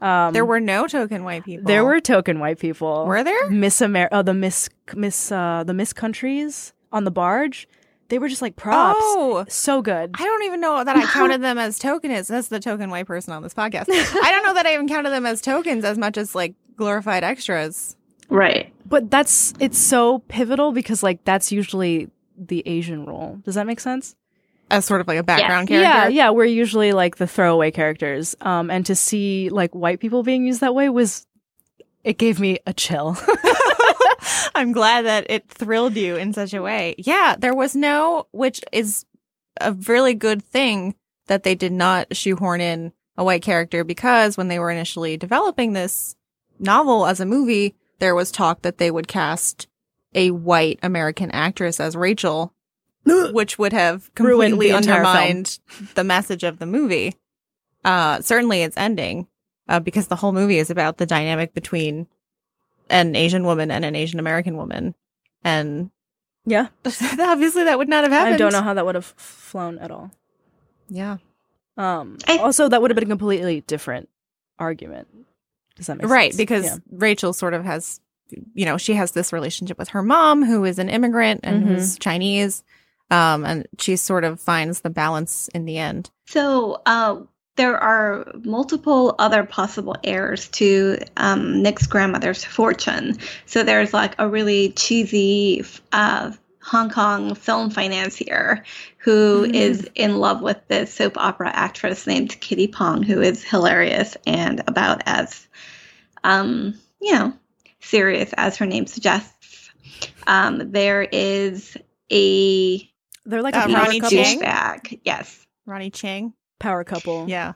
Um 0.00 0.32
There 0.32 0.44
were 0.46 0.60
no 0.60 0.86
token 0.86 1.24
white 1.24 1.44
people. 1.44 1.66
there 1.66 1.84
were 1.84 2.00
token 2.00 2.38
white 2.38 2.58
people. 2.58 3.04
Were 3.06 3.22
there? 3.24 3.50
Miss 3.50 3.82
Amer 3.82 4.08
oh 4.12 4.22
the 4.22 4.32
Miss 4.34 4.68
Miss 4.94 5.30
uh 5.32 5.64
the 5.66 5.74
Miss 5.74 5.92
countries 5.92 6.72
on 6.92 7.04
the 7.04 7.10
barge. 7.10 7.68
They 8.08 8.18
were 8.18 8.28
just 8.28 8.42
like 8.42 8.56
props. 8.56 8.98
Oh, 9.00 9.44
So 9.48 9.82
good. 9.82 10.10
I 10.18 10.24
don't 10.24 10.42
even 10.42 10.60
know 10.60 10.82
that 10.82 10.96
I 10.96 11.02
counted 11.06 11.42
them 11.42 11.58
as 11.58 11.78
tokens. 11.78 12.26
That's 12.26 12.48
the 12.48 12.58
token 12.58 12.90
white 12.90 13.06
person 13.06 13.32
on 13.32 13.42
this 13.44 13.54
podcast. 13.54 13.86
I 13.90 14.32
don't 14.32 14.42
know 14.44 14.54
that 14.54 14.66
I 14.66 14.74
even 14.74 14.88
counted 14.88 15.10
them 15.10 15.26
as 15.26 15.40
tokens 15.40 15.84
as 15.84 15.96
much 15.96 16.16
as 16.18 16.34
like 16.34 16.54
glorified 16.76 17.22
extras. 17.22 17.94
Right. 18.28 18.72
But 18.90 19.10
that's 19.10 19.54
it's 19.58 19.78
so 19.78 20.18
pivotal 20.28 20.72
because 20.72 21.02
like 21.02 21.24
that's 21.24 21.50
usually 21.50 22.10
the 22.36 22.62
Asian 22.66 23.06
role. 23.06 23.38
Does 23.44 23.54
that 23.54 23.66
make 23.66 23.80
sense? 23.80 24.14
As 24.70 24.84
sort 24.84 25.00
of 25.00 25.08
like 25.08 25.18
a 25.18 25.22
background 25.22 25.70
Yeah, 25.70 25.82
character. 25.82 26.10
yeah, 26.12 26.24
yeah. 26.26 26.30
we're 26.30 26.44
usually 26.44 26.92
like 26.92 27.16
the 27.16 27.26
throwaway 27.26 27.70
characters. 27.70 28.36
Um 28.42 28.70
and 28.70 28.84
to 28.86 28.94
see 28.94 29.48
like 29.48 29.74
white 29.74 30.00
people 30.00 30.22
being 30.22 30.44
used 30.46 30.60
that 30.60 30.74
way 30.74 30.88
was 30.90 31.26
it 32.04 32.18
gave 32.18 32.38
me 32.40 32.58
a 32.66 32.72
chill. 32.74 33.16
I'm 34.54 34.72
glad 34.72 35.06
that 35.06 35.26
it 35.30 35.48
thrilled 35.48 35.96
you 35.96 36.16
in 36.16 36.32
such 36.32 36.52
a 36.52 36.62
way. 36.62 36.94
Yeah, 36.98 37.36
there 37.38 37.54
was 37.54 37.74
no, 37.74 38.26
which 38.32 38.60
is 38.72 39.04
a 39.60 39.72
really 39.72 40.14
good 40.14 40.42
thing 40.42 40.94
that 41.26 41.42
they 41.42 41.54
did 41.54 41.72
not 41.72 42.14
shoehorn 42.16 42.60
in 42.60 42.92
a 43.16 43.24
white 43.24 43.42
character 43.42 43.84
because 43.84 44.36
when 44.36 44.48
they 44.48 44.58
were 44.58 44.70
initially 44.70 45.16
developing 45.16 45.72
this 45.72 46.16
novel 46.58 47.06
as 47.06 47.20
a 47.20 47.26
movie, 47.26 47.74
there 48.00 48.14
was 48.14 48.30
talk 48.30 48.62
that 48.62 48.78
they 48.78 48.90
would 48.90 49.08
cast 49.08 49.68
a 50.14 50.30
white 50.32 50.78
American 50.82 51.30
actress 51.30 51.78
as 51.78 51.94
Rachel, 51.96 52.52
which 53.06 53.58
would 53.58 53.72
have 53.72 54.12
completely 54.14 54.70
the 54.70 54.76
entire 54.76 55.02
film. 55.02 55.06
undermined 55.06 55.58
the 55.94 56.04
message 56.04 56.42
of 56.42 56.58
the 56.58 56.66
movie. 56.66 57.14
Uh, 57.84 58.20
certainly 58.20 58.62
its 58.62 58.76
ending, 58.76 59.26
uh, 59.68 59.80
because 59.80 60.08
the 60.08 60.16
whole 60.16 60.32
movie 60.32 60.58
is 60.58 60.68
about 60.68 60.98
the 60.98 61.06
dynamic 61.06 61.54
between 61.54 62.06
an 62.90 63.16
Asian 63.16 63.44
woman 63.44 63.70
and 63.70 63.84
an 63.84 63.94
Asian 63.94 64.18
American 64.18 64.56
woman. 64.56 64.94
And 65.44 65.90
yeah. 66.44 66.68
obviously 66.84 67.64
that 67.64 67.78
would 67.78 67.88
not 67.88 68.04
have 68.04 68.12
happened. 68.12 68.34
I 68.34 68.38
don't 68.38 68.52
know 68.52 68.62
how 68.62 68.74
that 68.74 68.84
would 68.84 68.96
have 68.96 69.06
flown 69.16 69.78
at 69.78 69.90
all. 69.90 70.10
Yeah. 70.88 71.18
Um 71.76 72.18
I- 72.26 72.38
also 72.38 72.68
that 72.68 72.82
would 72.82 72.90
have 72.90 72.96
been 72.96 73.04
a 73.04 73.08
completely 73.08 73.62
different 73.62 74.08
argument. 74.58 75.08
Does 75.80 75.86
that 75.86 75.96
make 75.96 76.06
Right. 76.08 76.30
sense? 76.32 76.36
Because 76.36 76.64
Yeah. 76.66 76.76
Rachel 76.92 77.32
sort 77.32 77.54
of 77.54 77.64
has, 77.64 78.00
you 78.54 78.66
know, 78.66 78.76
she 78.76 78.92
has 78.94 79.12
this 79.12 79.32
relationship 79.32 79.78
with 79.78 79.88
her 79.88 80.02
mom 80.02 80.44
who 80.44 80.64
is 80.66 80.78
an 80.78 80.90
immigrant 80.90 81.40
and 81.42 81.64
Mhm. 81.64 81.66
who's 81.68 81.98
Chinese. 81.98 82.62
Um, 83.10 83.44
and 83.46 83.66
she 83.78 83.96
sort 83.96 84.22
of 84.24 84.38
finds 84.38 84.82
the 84.82 84.90
balance 84.90 85.48
in 85.54 85.64
the 85.64 85.78
end. 85.78 86.10
So 86.26 86.80
uh, 86.86 87.16
there 87.56 87.76
are 87.76 88.30
multiple 88.44 89.14
other 89.18 89.42
possible 89.44 89.96
heirs 90.04 90.46
to 90.50 90.98
um, 91.16 91.60
Nick's 91.62 91.86
grandmother's 91.88 92.44
fortune. 92.44 93.18
So 93.46 93.62
there's 93.64 93.92
like 93.94 94.14
a 94.18 94.28
really 94.28 94.70
cheesy 94.76 95.64
uh, 95.92 96.30
Hong 96.70 96.88
Kong 96.88 97.34
film 97.34 97.68
financier 97.70 98.62
who 98.98 99.44
Mhm. 99.48 99.54
is 99.54 99.90
in 99.96 100.18
love 100.18 100.40
with 100.40 100.58
this 100.68 100.94
soap 100.94 101.16
opera 101.18 101.50
actress 101.52 102.06
named 102.06 102.40
Kitty 102.40 102.68
Pong, 102.68 103.02
who 103.02 103.20
is 103.20 103.42
hilarious 103.42 104.16
and 104.24 104.62
about 104.68 105.02
as, 105.04 105.48
um, 106.22 106.74
you 107.00 107.12
know, 107.12 107.32
serious 107.80 108.32
as 108.36 108.56
her 108.58 108.66
name 108.66 108.86
suggests. 108.86 109.70
Um, 110.28 110.70
there 110.70 111.02
is 111.02 111.76
a 112.12 112.78
They're 113.26 113.42
like 113.42 113.56
Uh, 113.56 113.64
a 113.64 113.68
power 113.68 113.74
Ronnie 113.74 114.00
couple. 114.00 114.22
Chang? 114.24 114.38
douchebag. 114.40 115.00
Yes. 115.04 115.46
Ronnie 115.66 115.90
Chieng. 115.90 116.34
Power 116.60 116.84
couple. 116.84 117.26
Yeah. 117.28 117.54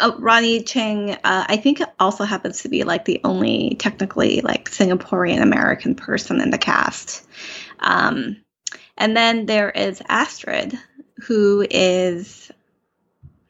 Oh, 0.00 0.16
Ronnie 0.18 0.62
Chieng, 0.62 1.12
uh, 1.12 1.44
I 1.48 1.56
think 1.56 1.80
also 2.00 2.24
happens 2.24 2.62
to 2.62 2.68
be 2.68 2.82
like 2.82 3.04
the 3.04 3.20
only 3.22 3.76
technically 3.78 4.40
like 4.40 4.70
Singaporean 4.70 5.40
American 5.40 5.94
person 5.94 6.40
in 6.40 6.50
the 6.50 6.58
cast. 6.58 7.24
Um, 7.78 8.38
and 8.96 9.16
then 9.16 9.46
there 9.46 9.70
is 9.70 10.02
Astrid, 10.08 10.76
who 11.18 11.64
is 11.70 12.50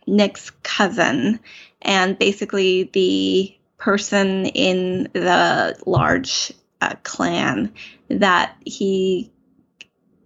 Nick's 0.07 0.51
cousin, 0.63 1.41
and 1.81 2.19
basically 2.19 2.91
the 2.93 3.57
person 3.79 4.47
in 4.47 5.11
the 5.15 5.79
large 5.87 6.53
uh, 6.81 6.95
clan 7.03 7.73
that 8.09 8.57
he 8.65 9.31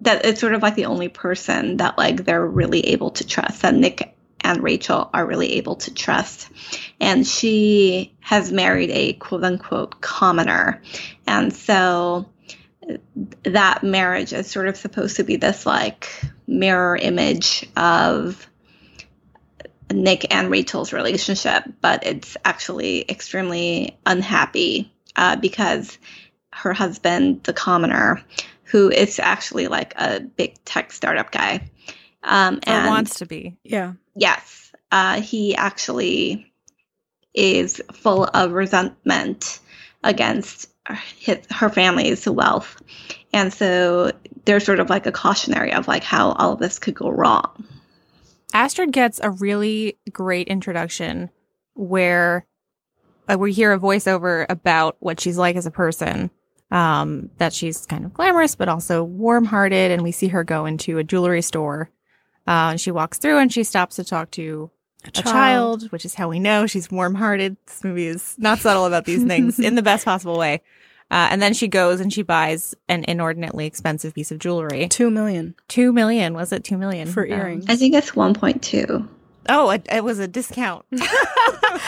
that 0.00 0.24
it's 0.24 0.40
sort 0.40 0.54
of 0.54 0.62
like 0.62 0.76
the 0.76 0.86
only 0.86 1.08
person 1.08 1.78
that 1.78 1.98
like 1.98 2.24
they're 2.24 2.46
really 2.46 2.80
able 2.88 3.10
to 3.10 3.26
trust 3.26 3.62
that 3.62 3.74
Nick 3.74 4.16
and 4.40 4.62
Rachel 4.62 5.10
are 5.12 5.26
really 5.26 5.54
able 5.54 5.76
to 5.76 5.94
trust. 5.94 6.48
And 7.00 7.26
she 7.26 8.14
has 8.20 8.52
married 8.52 8.90
a 8.90 9.12
quote 9.14 9.44
unquote 9.44 10.00
commoner. 10.00 10.82
And 11.26 11.52
so 11.52 12.26
that 13.42 13.82
marriage 13.82 14.32
is 14.32 14.50
sort 14.50 14.68
of 14.68 14.76
supposed 14.76 15.16
to 15.16 15.24
be 15.24 15.36
this 15.36 15.66
like 15.66 16.08
mirror 16.46 16.96
image 16.96 17.68
of 17.76 18.48
Nick 19.92 20.32
and 20.32 20.50
Rachel's 20.50 20.92
relationship, 20.92 21.64
but 21.80 22.06
it's 22.06 22.36
actually 22.44 23.04
extremely 23.08 23.98
unhappy 24.06 24.92
uh, 25.16 25.36
because 25.36 25.98
her 26.52 26.72
husband, 26.72 27.44
the 27.44 27.52
commoner, 27.52 28.22
who 28.64 28.90
is 28.90 29.18
actually 29.18 29.68
like 29.68 29.94
a 29.96 30.20
big 30.20 30.62
tech 30.64 30.92
startup 30.92 31.30
guy, 31.30 31.70
um, 32.22 32.56
Or 32.66 32.72
and 32.72 32.86
wants 32.88 33.16
to 33.16 33.26
be. 33.26 33.56
Yeah. 33.62 33.94
Yes, 34.18 34.72
uh, 34.90 35.20
he 35.20 35.54
actually 35.54 36.52
is 37.34 37.80
full 37.92 38.24
of 38.24 38.50
resentment 38.50 39.60
against 40.02 40.68
his, 41.16 41.38
her 41.52 41.68
family's 41.68 42.28
wealth, 42.28 42.82
and 43.32 43.52
so 43.52 44.10
there's 44.44 44.64
sort 44.64 44.80
of 44.80 44.90
like 44.90 45.06
a 45.06 45.12
cautionary 45.12 45.72
of 45.72 45.86
like 45.86 46.02
how 46.02 46.32
all 46.32 46.54
of 46.54 46.58
this 46.58 46.80
could 46.80 46.94
go 46.94 47.10
wrong. 47.10 47.64
Astrid 48.52 48.92
gets 48.92 49.20
a 49.22 49.30
really 49.30 49.98
great 50.10 50.48
introduction 50.48 51.30
where 51.74 52.44
uh, 53.28 53.38
we 53.38 53.52
hear 53.52 53.72
a 53.72 53.78
voiceover 53.78 54.46
about 54.48 54.96
what 54.98 55.20
she's 55.20 55.38
like 55.38 55.54
as 55.54 55.66
a 55.66 55.70
person. 55.70 56.30
Um, 56.70 57.30
that 57.38 57.54
she's 57.54 57.86
kind 57.86 58.04
of 58.04 58.12
glamorous, 58.12 58.54
but 58.54 58.68
also 58.68 59.02
warm 59.02 59.46
hearted. 59.46 59.90
And 59.90 60.02
we 60.02 60.12
see 60.12 60.28
her 60.28 60.44
go 60.44 60.66
into 60.66 60.98
a 60.98 61.04
jewelry 61.04 61.40
store 61.40 61.90
Uh, 62.48 62.70
and 62.72 62.80
she 62.80 62.90
walks 62.90 63.18
through 63.18 63.36
and 63.38 63.52
she 63.52 63.62
stops 63.62 63.96
to 63.96 64.04
talk 64.04 64.30
to 64.32 64.70
a 65.04 65.10
child, 65.10 65.90
which 65.92 66.04
is 66.06 66.14
how 66.14 66.28
we 66.28 66.38
know 66.40 66.66
she's 66.66 66.90
warm 66.90 67.14
hearted. 67.14 67.56
This 67.66 67.84
movie 67.84 68.06
is 68.06 68.34
not 68.38 68.58
subtle 68.58 68.86
about 68.86 69.04
these 69.04 69.22
things 69.22 69.58
in 69.68 69.74
the 69.74 69.82
best 69.82 70.04
possible 70.06 70.38
way. 70.38 70.62
Uh, 71.10 71.28
and 71.30 71.40
then 71.42 71.52
she 71.54 71.68
goes 71.68 72.00
and 72.00 72.12
she 72.12 72.22
buys 72.22 72.74
an 72.88 73.04
inordinately 73.08 73.66
expensive 73.66 74.14
piece 74.14 74.30
of 74.30 74.38
jewelry. 74.38 74.88
Two 74.88 75.10
million 75.10 75.54
Two 75.68 75.92
million. 75.92 76.32
Was 76.34 76.52
it 76.52 76.64
two 76.64 76.78
million? 76.78 77.06
for 77.08 77.24
Um, 77.24 77.30
earrings. 77.32 77.64
I 77.68 77.76
think 77.76 77.94
it's 77.94 78.12
1.2. 78.12 79.08
oh, 79.48 79.70
it, 79.70 79.86
it 79.90 80.04
was 80.04 80.18
a 80.18 80.28
discount. 80.28 80.84
right, 80.92 81.02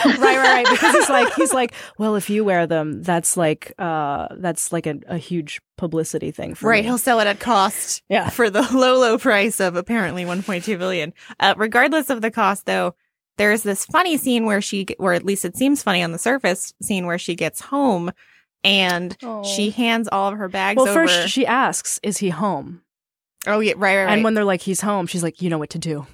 right, 0.05 0.37
right. 0.37 0.67
Because 0.69 0.93
he's 0.95 1.09
like, 1.09 1.33
he's 1.35 1.53
like, 1.53 1.73
well, 1.97 2.15
if 2.15 2.29
you 2.29 2.43
wear 2.43 2.67
them, 2.67 3.01
that's 3.03 3.37
like, 3.37 3.73
uh, 3.79 4.27
that's 4.37 4.71
like 4.71 4.87
a, 4.87 4.99
a 5.07 5.17
huge 5.17 5.61
publicity 5.77 6.31
thing 6.31 6.53
for 6.55 6.69
right. 6.69 6.83
me. 6.83 6.87
He'll 6.87 6.97
sell 6.97 7.19
it 7.19 7.27
at 7.27 7.39
cost. 7.39 8.03
Yeah. 8.09 8.29
For 8.29 8.49
the 8.49 8.61
low, 8.73 8.99
low 8.99 9.17
price 9.17 9.59
of 9.59 9.75
apparently 9.75 10.23
1.2 10.23 10.77
billion. 10.77 11.13
Uh, 11.39 11.53
regardless 11.57 12.09
of 12.09 12.21
the 12.21 12.31
cost, 12.31 12.65
though, 12.65 12.95
there's 13.37 13.63
this 13.63 13.85
funny 13.85 14.17
scene 14.17 14.45
where 14.45 14.61
she, 14.61 14.85
or 14.99 15.13
at 15.13 15.25
least 15.25 15.45
it 15.45 15.57
seems 15.57 15.81
funny 15.81 16.03
on 16.03 16.11
the 16.11 16.19
surface, 16.19 16.73
scene 16.81 17.05
where 17.05 17.17
she 17.17 17.35
gets 17.35 17.61
home 17.61 18.11
and 18.63 19.17
Oh. 19.23 19.43
she 19.43 19.71
hands 19.71 20.07
all 20.11 20.31
of 20.31 20.37
her 20.37 20.47
bags 20.47 20.77
Well, 20.77 20.87
over. 20.87 21.07
first 21.07 21.29
she 21.29 21.47
asks, 21.47 21.99
"Is 22.03 22.19
he 22.19 22.29
home?" 22.29 22.81
oh, 23.47 23.59
yeah, 23.59 23.73
right, 23.75 23.95
right, 23.95 24.05
right. 24.05 24.13
And 24.13 24.23
when 24.23 24.35
they're 24.35 24.45
like, 24.45 24.61
"He's 24.61 24.81
home," 24.81 25.07
she's 25.07 25.23
like, 25.23 25.41
"You 25.41 25.49
know 25.49 25.57
what 25.57 25.71
to 25.71 25.79
do." 25.79 26.05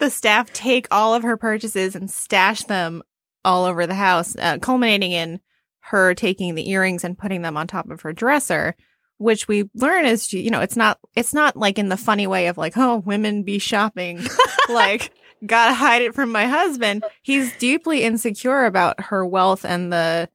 The 0.00 0.10
staff 0.10 0.52
take 0.52 0.88
all 0.90 1.14
of 1.14 1.22
her 1.22 1.36
purchases 1.36 1.94
and 1.94 2.10
stash 2.10 2.64
them 2.64 3.02
all 3.44 3.64
over 3.64 3.86
the 3.86 3.94
house, 3.94 4.34
uh, 4.38 4.58
culminating 4.58 5.12
in 5.12 5.40
her 5.80 6.14
taking 6.14 6.54
the 6.54 6.68
earrings 6.70 7.04
and 7.04 7.16
putting 7.16 7.42
them 7.42 7.56
on 7.56 7.66
top 7.66 7.88
of 7.90 8.02
her 8.02 8.12
dresser. 8.12 8.74
Which 9.18 9.46
we 9.46 9.68
learn 9.74 10.06
is, 10.06 10.26
she- 10.26 10.40
you 10.40 10.50
know, 10.50 10.60
it's 10.60 10.76
not, 10.76 10.98
it's 11.14 11.34
not 11.34 11.54
like 11.54 11.78
in 11.78 11.90
the 11.90 11.96
funny 11.98 12.26
way 12.26 12.46
of 12.46 12.56
like, 12.56 12.72
oh, 12.76 12.96
women 12.96 13.42
be 13.42 13.58
shopping, 13.58 14.18
like, 14.70 15.12
gotta 15.44 15.74
hide 15.74 16.00
it 16.02 16.14
from 16.14 16.32
my 16.32 16.46
husband. 16.46 17.04
He's 17.22 17.54
deeply 17.58 18.02
insecure 18.02 18.64
about 18.64 18.98
her 19.00 19.26
wealth 19.26 19.64
and 19.66 19.92
the 19.92 20.30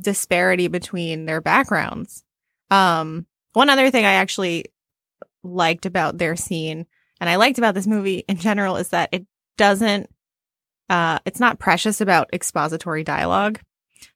disparity 0.00 0.68
between 0.68 1.26
their 1.26 1.40
backgrounds. 1.42 2.24
Um, 2.70 3.26
one 3.52 3.68
other 3.68 3.90
thing 3.90 4.06
I 4.06 4.12
actually 4.14 4.64
liked 5.42 5.84
about 5.84 6.16
their 6.16 6.36
scene 6.36 6.86
and 7.22 7.30
I 7.30 7.36
liked 7.36 7.56
about 7.56 7.74
this 7.76 7.86
movie 7.86 8.24
in 8.28 8.36
general 8.36 8.76
is 8.76 8.88
that 8.88 9.08
it 9.12 9.24
doesn't 9.56 10.10
uh 10.90 11.20
it's 11.24 11.38
not 11.38 11.60
precious 11.60 12.00
about 12.00 12.28
expository 12.32 13.04
dialogue. 13.04 13.60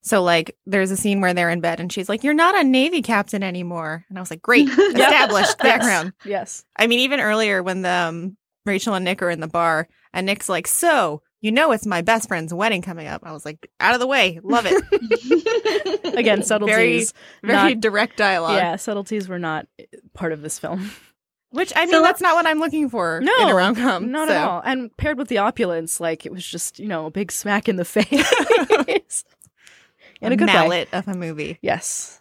So 0.03 0.25
like 0.25 0.57
there's 0.67 0.91
a 0.91 0.97
scene 0.97 1.21
where 1.21 1.33
they're 1.33 1.51
in 1.51 1.61
bed 1.61 1.79
and 1.79 1.93
she's 1.93 2.09
like, 2.09 2.25
You're 2.25 2.35
not 2.35 2.59
a 2.59 2.65
Navy 2.65 3.03
captain 3.03 3.45
anymore. 3.45 4.05
And 4.09 4.19
I 4.19 4.21
was 4.21 4.31
like, 4.31 4.43
Great, 4.43 4.69
established 4.79 5.57
background. 5.59 6.15
Yes. 6.25 6.65
I 6.77 6.89
mean, 6.89 6.99
even 6.99 7.21
earlier 7.21 7.63
when 7.63 7.83
the 7.83 7.91
um, 7.91 8.37
Rachel 8.65 8.95
and 8.95 9.05
Nick 9.05 9.23
are 9.23 9.31
in 9.31 9.39
the 9.39 9.47
bar 9.47 9.87
and 10.13 10.27
Nick's 10.27 10.49
like, 10.49 10.67
So 10.67 11.23
you 11.41 11.53
know 11.53 11.71
it's 11.71 11.87
my 11.87 12.03
best 12.03 12.27
friend's 12.27 12.53
wedding 12.53 12.83
coming 12.83 13.07
up. 13.07 13.23
I 13.25 13.31
was 13.31 13.45
like, 13.45 13.71
out 13.79 13.95
of 13.95 14.01
the 14.01 14.07
way. 14.09 14.41
Love 14.43 14.67
it. 14.69 16.05
Again, 16.19 16.43
subtleties. 16.43 17.15
Very 17.45 17.75
not- 17.75 17.81
direct 17.81 18.17
dialogue. 18.17 18.57
yeah, 18.57 18.75
subtleties 18.75 19.29
were 19.29 19.39
not 19.39 19.69
part 20.13 20.33
of 20.33 20.43
this 20.43 20.59
film. 20.59 20.91
Which 21.51 21.73
I 21.77 21.87
mean, 21.87 21.91
So 21.95 22.03
that's 22.03 22.21
not 22.21 22.35
what 22.35 22.47
I'm 22.47 22.59
looking 22.59 22.89
for 22.91 23.21
No, 23.23 23.33
in 23.43 23.49
a 23.49 23.55
rom 23.55 23.75
com. 23.75 24.11
Not 24.11 24.29
so. 24.29 24.35
at 24.35 24.45
all. 24.49 24.63
And 24.65 24.95
paired 24.97 25.17
with 25.17 25.29
the 25.29 25.39
opulence, 25.39 26.01
like 26.01 26.27
it 26.27 26.33
was 26.33 26.45
just, 26.47 26.79
you 26.79 26.89
know, 26.89 27.07
a 27.07 27.11
big 27.11 27.31
smack 27.33 27.69
in 27.69 27.77
the 27.77 27.85
face. 27.87 29.25
and 30.21 30.35
a 30.35 30.37
good 30.37 30.49
way. 30.49 30.53
mallet 30.55 30.89
of 30.93 31.07
a 31.09 31.15
movie. 31.15 31.59
Yes. 31.63 32.21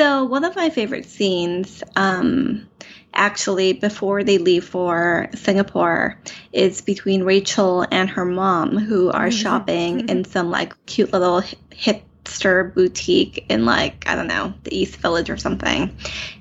So 0.00 0.24
one 0.24 0.44
of 0.44 0.56
my 0.56 0.70
favorite 0.70 1.04
scenes, 1.04 1.82
um, 1.94 2.66
actually 3.12 3.74
before 3.74 4.24
they 4.24 4.38
leave 4.38 4.64
for 4.64 5.28
Singapore, 5.34 6.18
is 6.54 6.80
between 6.80 7.22
Rachel 7.22 7.84
and 7.90 8.08
her 8.08 8.24
mom, 8.24 8.78
who 8.78 9.10
are 9.10 9.30
shopping 9.30 10.08
in 10.08 10.24
some 10.24 10.50
like 10.50 10.72
cute 10.86 11.12
little 11.12 11.42
hipster 11.42 12.72
boutique 12.72 13.44
in 13.50 13.66
like 13.66 14.08
I 14.08 14.14
don't 14.14 14.26
know 14.28 14.54
the 14.64 14.74
East 14.74 14.96
Village 14.96 15.28
or 15.28 15.36
something, 15.36 15.94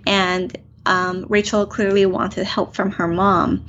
and 0.07 0.57
um, 0.85 1.25
Rachel 1.27 1.65
clearly 1.65 2.05
wanted 2.05 2.45
help 2.45 2.75
from 2.75 2.91
her 2.91 3.09
mom 3.09 3.65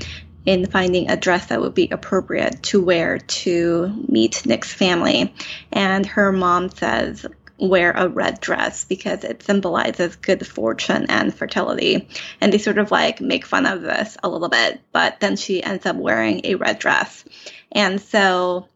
in 0.47 0.67
finding 0.67 1.11
a 1.11 1.17
dress 1.17 1.47
that 1.47 1.61
would 1.61 1.75
be 1.75 1.89
appropriate 1.91 2.63
to 2.63 2.81
wear 2.81 3.19
to 3.19 4.05
meet 4.09 4.47
Nick's 4.47 4.73
family. 4.73 5.35
And 5.73 6.07
her 6.07 6.33
mom 6.33 6.71
says, 6.71 7.27
wear 7.61 7.93
a 7.93 8.09
red 8.09 8.41
dress 8.41 8.85
because 8.85 9.25
it 9.25 9.43
symbolizes 9.43 10.17
good 10.17 10.47
fortune 10.47 11.07
and 11.09 11.35
fertility. 11.35 12.09
And 12.41 12.53
they 12.53 12.59
sort 12.59 12.79
of 12.79 12.91
like 12.91 13.21
make 13.21 13.47
fun 13.47 13.67
of 13.67 13.83
this 13.83 14.17
a 14.23 14.29
little 14.29 14.49
bit, 14.49 14.81
but 14.93 15.21
then 15.21 15.37
she 15.37 15.63
ends 15.63 15.87
up 15.87 15.97
wearing 15.97 16.41
a 16.45 16.55
red 16.57 16.79
dress. 16.79 17.25
And 17.73 18.01
so 18.01 18.67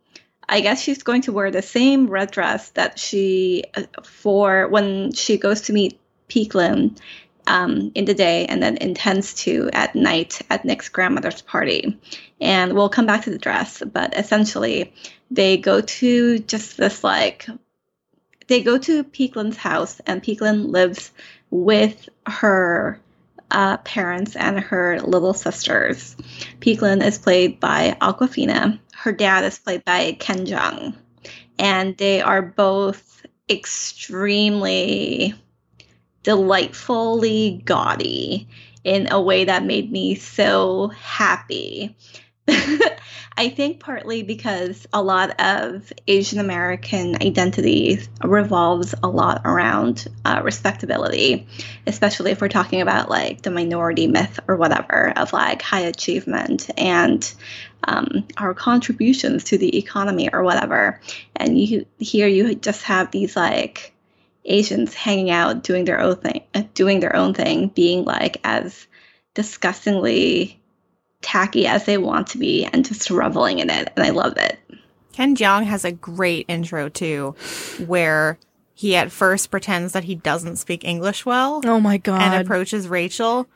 I 0.48 0.60
guess 0.60 0.82
she's 0.82 1.02
going 1.02 1.22
to 1.22 1.32
wear 1.32 1.50
the 1.50 1.62
same 1.62 2.08
red 2.08 2.30
dress 2.30 2.70
that 2.70 2.98
she 2.98 3.64
uh, 3.74 3.84
for 4.02 4.68
when 4.68 5.12
she 5.12 5.38
goes 5.38 5.62
to 5.62 5.72
meet 5.72 5.98
Peik 6.28 6.54
Lin 6.54 6.96
um, 7.46 7.92
in 7.94 8.04
the 8.04 8.14
day 8.14 8.46
and 8.46 8.62
then 8.62 8.76
intends 8.78 9.34
to 9.34 9.70
at 9.72 9.94
night 9.94 10.40
at 10.50 10.64
Nick's 10.64 10.88
grandmother's 10.88 11.42
party. 11.42 11.98
And 12.40 12.74
we'll 12.74 12.88
come 12.88 13.06
back 13.06 13.24
to 13.24 13.30
the 13.30 13.38
dress, 13.38 13.82
but 13.84 14.16
essentially 14.16 14.92
they 15.30 15.56
go 15.56 15.80
to 15.80 16.38
just 16.40 16.76
this 16.76 17.02
like 17.02 17.46
they 18.46 18.62
go 18.62 18.78
to 18.78 19.04
Peik 19.04 19.36
Lin's 19.36 19.56
house 19.56 20.00
and 20.06 20.22
Peik 20.22 20.40
Lin 20.40 20.70
lives 20.70 21.12
with 21.50 22.08
her 22.26 23.00
uh, 23.50 23.76
parents 23.78 24.36
and 24.36 24.58
her 24.58 25.00
little 25.00 25.34
sisters. 25.34 26.16
Peik 26.60 26.80
Lin 26.82 27.02
is 27.02 27.18
played 27.18 27.60
by 27.60 27.96
Awkwafina. 28.00 28.78
Her 28.94 29.12
dad 29.12 29.44
is 29.44 29.58
played 29.58 29.84
by 29.84 30.16
Ken 30.18 30.46
Jeong. 30.46 30.96
And 31.58 31.96
they 31.96 32.20
are 32.20 32.42
both 32.42 33.24
extremely 33.48 35.34
delightfully 36.22 37.62
gaudy 37.64 38.48
in 38.82 39.12
a 39.12 39.20
way 39.20 39.44
that 39.44 39.64
made 39.64 39.92
me 39.92 40.14
so 40.14 40.88
happy. 40.88 41.96
I 43.36 43.48
think 43.48 43.80
partly 43.80 44.22
because 44.22 44.86
a 44.92 45.02
lot 45.02 45.40
of 45.40 45.92
Asian 46.06 46.38
American 46.38 47.16
identity 47.16 47.98
revolves 48.22 48.94
a 49.02 49.08
lot 49.08 49.42
around 49.44 50.06
uh, 50.24 50.40
respectability, 50.44 51.48
especially 51.86 52.30
if 52.30 52.40
we're 52.40 52.48
talking 52.48 52.80
about 52.80 53.10
like 53.10 53.42
the 53.42 53.50
minority 53.50 54.06
myth 54.06 54.38
or 54.46 54.56
whatever 54.56 55.12
of 55.16 55.32
like 55.32 55.62
high 55.62 55.80
achievement 55.80 56.70
and 56.78 57.34
um, 57.88 58.26
our 58.36 58.54
contributions 58.54 59.44
to 59.44 59.58
the 59.58 59.78
economy 59.78 60.30
or 60.32 60.44
whatever. 60.44 61.00
And 61.34 61.58
you 61.58 61.86
here 61.98 62.28
you 62.28 62.54
just 62.54 62.84
have 62.84 63.10
these 63.10 63.34
like 63.34 63.92
Asians 64.44 64.94
hanging 64.94 65.30
out 65.30 65.64
doing 65.64 65.84
their 65.84 66.00
own 66.00 66.16
thing, 66.16 66.44
doing 66.74 67.00
their 67.00 67.16
own 67.16 67.34
thing, 67.34 67.68
being 67.68 68.04
like 68.04 68.36
as 68.44 68.86
disgustingly 69.34 70.60
tacky 71.24 71.66
as 71.66 71.84
they 71.86 71.98
want 71.98 72.26
to 72.28 72.38
be 72.38 72.64
and 72.66 72.84
just 72.84 73.10
reveling 73.10 73.58
in 73.58 73.70
it. 73.70 73.92
And 73.96 74.04
I 74.04 74.10
love 74.10 74.36
it. 74.36 74.58
Ken 75.12 75.34
Jeong 75.34 75.64
has 75.64 75.84
a 75.84 75.92
great 75.92 76.44
intro 76.48 76.88
too, 76.88 77.34
where 77.86 78.38
he 78.74 78.94
at 78.96 79.10
first 79.12 79.50
pretends 79.50 79.92
that 79.92 80.04
he 80.04 80.14
doesn't 80.16 80.56
speak 80.56 80.84
English 80.84 81.24
well 81.24 81.60
Oh 81.64 81.80
my 81.80 81.96
god. 81.98 82.20
and 82.20 82.42
approaches 82.42 82.88
Rachel. 82.88 83.46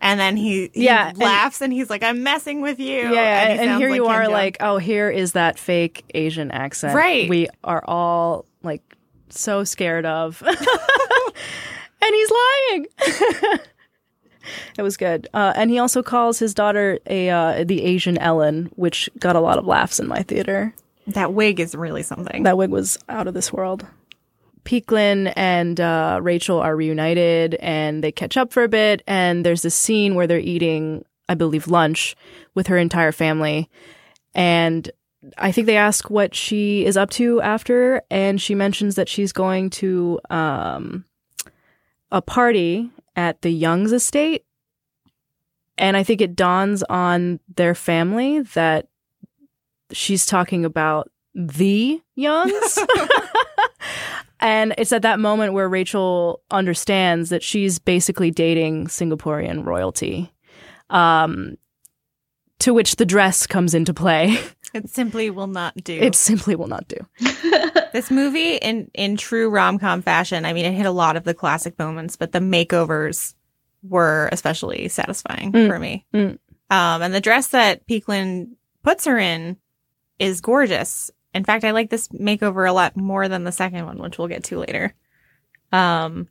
And 0.00 0.20
then 0.20 0.36
he, 0.36 0.70
he 0.72 0.84
Yeah, 0.84 1.12
laughs 1.16 1.60
and 1.60 1.72
he's 1.72 1.90
like, 1.90 2.04
I'm 2.04 2.22
messing 2.22 2.60
with 2.60 2.78
you. 2.78 3.12
yeah, 3.12 3.46
he 3.46 3.50
and, 3.58 3.60
and 3.70 3.80
here 3.80 3.88
like 3.90 3.96
you 3.96 4.04
Ken 4.06 4.12
are 4.14 4.24
Jeong. 4.26 4.30
like, 4.30 4.56
oh, 4.60 4.78
here 4.78 5.10
is 5.10 5.32
that 5.32 5.58
fake 5.58 6.04
Asian 6.14 6.52
accent. 6.52 6.94
Right. 6.94 7.28
We 7.28 7.48
are 7.64 7.82
all 7.84 8.44
like 8.62 8.82
so 9.28 9.64
scared 9.64 10.06
of. 10.06 10.40
and 10.46 12.14
he's 12.14 12.30
lying. 12.30 12.86
it 14.76 14.82
was 14.82 14.96
good. 14.96 15.28
Uh, 15.34 15.52
and 15.56 15.70
he 15.70 15.78
also 15.78 16.02
calls 16.02 16.38
his 16.38 16.54
daughter 16.54 16.98
a 17.06 17.30
uh, 17.30 17.64
the 17.64 17.82
Asian 17.82 18.18
Ellen, 18.18 18.70
which 18.76 19.08
got 19.18 19.36
a 19.36 19.40
lot 19.40 19.58
of 19.58 19.66
laughs 19.66 20.00
in 20.00 20.06
my 20.06 20.22
theater. 20.22 20.74
that 21.06 21.32
wig 21.32 21.60
is 21.60 21.74
really 21.74 22.02
something. 22.02 22.42
That 22.42 22.56
wig 22.56 22.70
was 22.70 22.98
out 23.08 23.26
of 23.26 23.34
this 23.34 23.52
world. 23.52 23.86
Peik 24.64 24.90
Lin 24.90 25.28
and 25.28 25.80
uh, 25.80 26.20
Rachel 26.22 26.58
are 26.58 26.76
reunited 26.76 27.54
and 27.54 28.04
they 28.04 28.12
catch 28.12 28.36
up 28.36 28.52
for 28.52 28.64
a 28.64 28.68
bit. 28.68 29.02
And 29.06 29.46
there's 29.46 29.62
this 29.62 29.74
scene 29.74 30.14
where 30.14 30.26
they're 30.26 30.38
eating 30.38 31.04
I 31.28 31.34
believe, 31.34 31.68
lunch 31.68 32.16
with 32.54 32.68
her 32.68 32.78
entire 32.78 33.12
family. 33.12 33.68
And 34.34 34.90
I 35.36 35.52
think 35.52 35.66
they 35.66 35.76
ask 35.76 36.10
what 36.10 36.34
she 36.34 36.86
is 36.86 36.96
up 36.96 37.10
to 37.10 37.40
after, 37.42 38.02
and 38.10 38.40
she 38.40 38.54
mentions 38.54 38.94
that 38.94 39.08
she's 39.08 39.32
going 39.32 39.70
to 39.70 40.20
um, 40.30 41.04
a 42.10 42.22
party 42.22 42.90
at 43.18 43.42
the 43.42 43.50
Young's 43.50 43.92
estate. 43.92 44.44
And 45.76 45.96
I 45.96 46.04
think 46.04 46.20
it 46.20 46.36
dawns 46.36 46.84
on 46.84 47.40
their 47.56 47.74
family 47.74 48.42
that 48.54 48.86
she's 49.90 50.24
talking 50.24 50.64
about 50.64 51.10
the 51.34 52.00
Youngs. 52.14 52.78
and 54.40 54.72
it's 54.78 54.92
at 54.92 55.02
that 55.02 55.18
moment 55.18 55.52
where 55.52 55.68
Rachel 55.68 56.42
understands 56.52 57.30
that 57.30 57.42
she's 57.42 57.80
basically 57.80 58.30
dating 58.30 58.86
Singaporean 58.86 59.66
royalty. 59.66 60.32
Um, 60.88 61.58
to 62.60 62.72
which 62.72 62.96
the 62.96 63.06
dress 63.06 63.46
comes 63.46 63.74
into 63.74 63.94
play. 63.94 64.38
It 64.74 64.88
simply 64.90 65.30
will 65.30 65.46
not 65.46 65.74
do. 65.82 65.94
It 65.94 66.14
simply 66.14 66.54
will 66.54 66.68
not 66.68 66.86
do. 66.88 66.96
this 67.92 68.10
movie 68.10 68.56
in 68.56 68.90
in 68.94 69.16
true 69.16 69.48
rom-com 69.48 70.02
fashion 70.02 70.44
i 70.44 70.52
mean 70.52 70.66
it 70.66 70.72
hit 70.74 70.84
a 70.84 70.90
lot 70.90 71.16
of 71.16 71.24
the 71.24 71.32
classic 71.32 71.78
moments 71.78 72.16
but 72.16 72.32
the 72.32 72.38
makeovers 72.38 73.32
were 73.82 74.28
especially 74.30 74.88
satisfying 74.88 75.52
Mm. 75.52 75.68
for 75.68 75.78
me 75.78 76.04
Mm. 76.12 76.32
um 76.70 77.02
and 77.02 77.14
the 77.14 77.20
dress 77.20 77.48
that 77.48 77.86
Peik 77.86 78.06
Lin 78.06 78.56
puts 78.84 79.06
her 79.06 79.18
in 79.18 79.56
is 80.18 80.42
gorgeous 80.42 81.10
in 81.32 81.44
fact 81.44 81.64
i 81.64 81.70
like 81.70 81.88
this 81.88 82.08
makeover 82.08 82.68
a 82.68 82.72
lot 82.74 82.94
more 82.94 83.26
than 83.26 83.44
the 83.44 83.52
second 83.52 83.86
one 83.86 83.96
which 83.98 84.18
we'll 84.18 84.28
get 84.28 84.44
to 84.44 84.58
later 84.58 84.94
um 85.72 86.28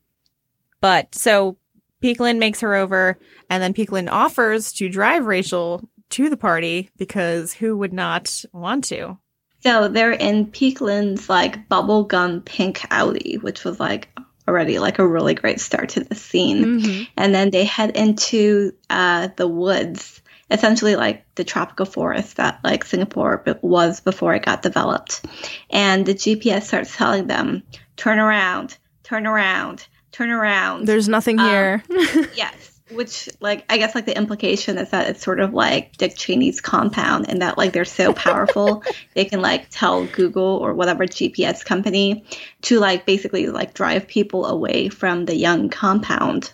but 0.79 1.13
so 1.15 1.57
Peik 2.03 2.19
Lin 2.19 2.37
makes 2.37 2.59
her 2.61 2.75
over 2.75 3.17
and 3.49 3.63
then 3.63 3.73
Peik 3.73 3.91
Lin 3.91 4.09
offers 4.09 4.71
to 4.73 4.89
drive 4.89 5.25
rachel 5.25 5.89
to 6.09 6.29
the 6.29 6.37
party 6.37 6.89
because 6.97 7.53
who 7.53 7.77
would 7.77 7.93
not 7.93 8.43
want 8.53 8.85
to 8.85 9.17
So 9.63 9.87
they're 9.87 10.11
in 10.11 10.47
Peik 10.47 10.81
Lin's 10.81 11.29
like 11.29 11.67
bubblegum 11.69 12.45
pink 12.45 12.85
Audi, 12.91 13.37
which 13.41 13.63
was 13.63 13.79
like 13.79 14.09
already 14.47 14.79
like 14.79 14.99
a 14.99 15.07
really 15.07 15.33
great 15.33 15.59
start 15.59 15.89
to 15.89 16.03
the 16.03 16.15
scene. 16.15 16.79
Mhm. 16.79 17.07
And 17.17 17.35
then 17.35 17.49
they 17.51 17.65
head 17.65 17.97
into 17.97 18.71
uh, 18.89 19.27
the 19.35 19.47
woods, 19.47 20.21
essentially 20.49 20.95
like 20.95 21.25
the 21.35 21.43
tropical 21.43 21.85
forest 21.85 22.37
that 22.37 22.59
like 22.63 22.85
Singapore 22.85 23.43
was 23.61 23.99
before 23.99 24.33
it 24.35 24.45
got 24.45 24.61
developed. 24.61 25.25
And 25.69 26.05
the 26.05 26.13
GPS 26.13 26.63
starts 26.67 26.95
telling 26.95 27.27
them, 27.27 27.63
turn 27.97 28.19
around, 28.19 28.77
turn 29.03 29.27
around, 29.27 29.85
turn 30.13 30.29
around. 30.29 30.87
There's 30.87 31.09
nothing 31.09 31.39
Um, 31.39 31.49
here. 31.49 31.83
yes. 32.35 32.76
Which, 32.91 33.29
like, 33.41 33.65
I 33.69 33.77
guess, 33.77 33.93
like, 33.95 34.05
the 34.05 34.17
implication 34.17 34.77
is 34.77 34.91
that 34.91 35.09
it's 35.09 35.21
sort 35.21 35.39
of 35.39 35.53
like 35.53 35.97
Dick 35.97 36.15
Cheney's 36.15 36.61
compound, 36.61 37.29
and 37.29 37.41
that, 37.41 37.57
like, 37.57 37.73
they're 37.73 37.85
so 37.85 38.13
powerful, 38.27 38.83
they 39.13 39.25
can, 39.25 39.41
like, 39.41 39.67
tell 39.69 40.05
Google 40.05 40.57
or 40.57 40.73
whatever 40.73 41.05
GPS 41.05 41.65
company 41.65 42.25
to, 42.63 42.79
like, 42.79 43.05
basically, 43.05 43.47
like, 43.47 43.73
drive 43.73 44.07
people 44.07 44.45
away 44.45 44.89
from 44.89 45.25
the 45.25 45.35
young 45.35 45.69
compound. 45.69 46.51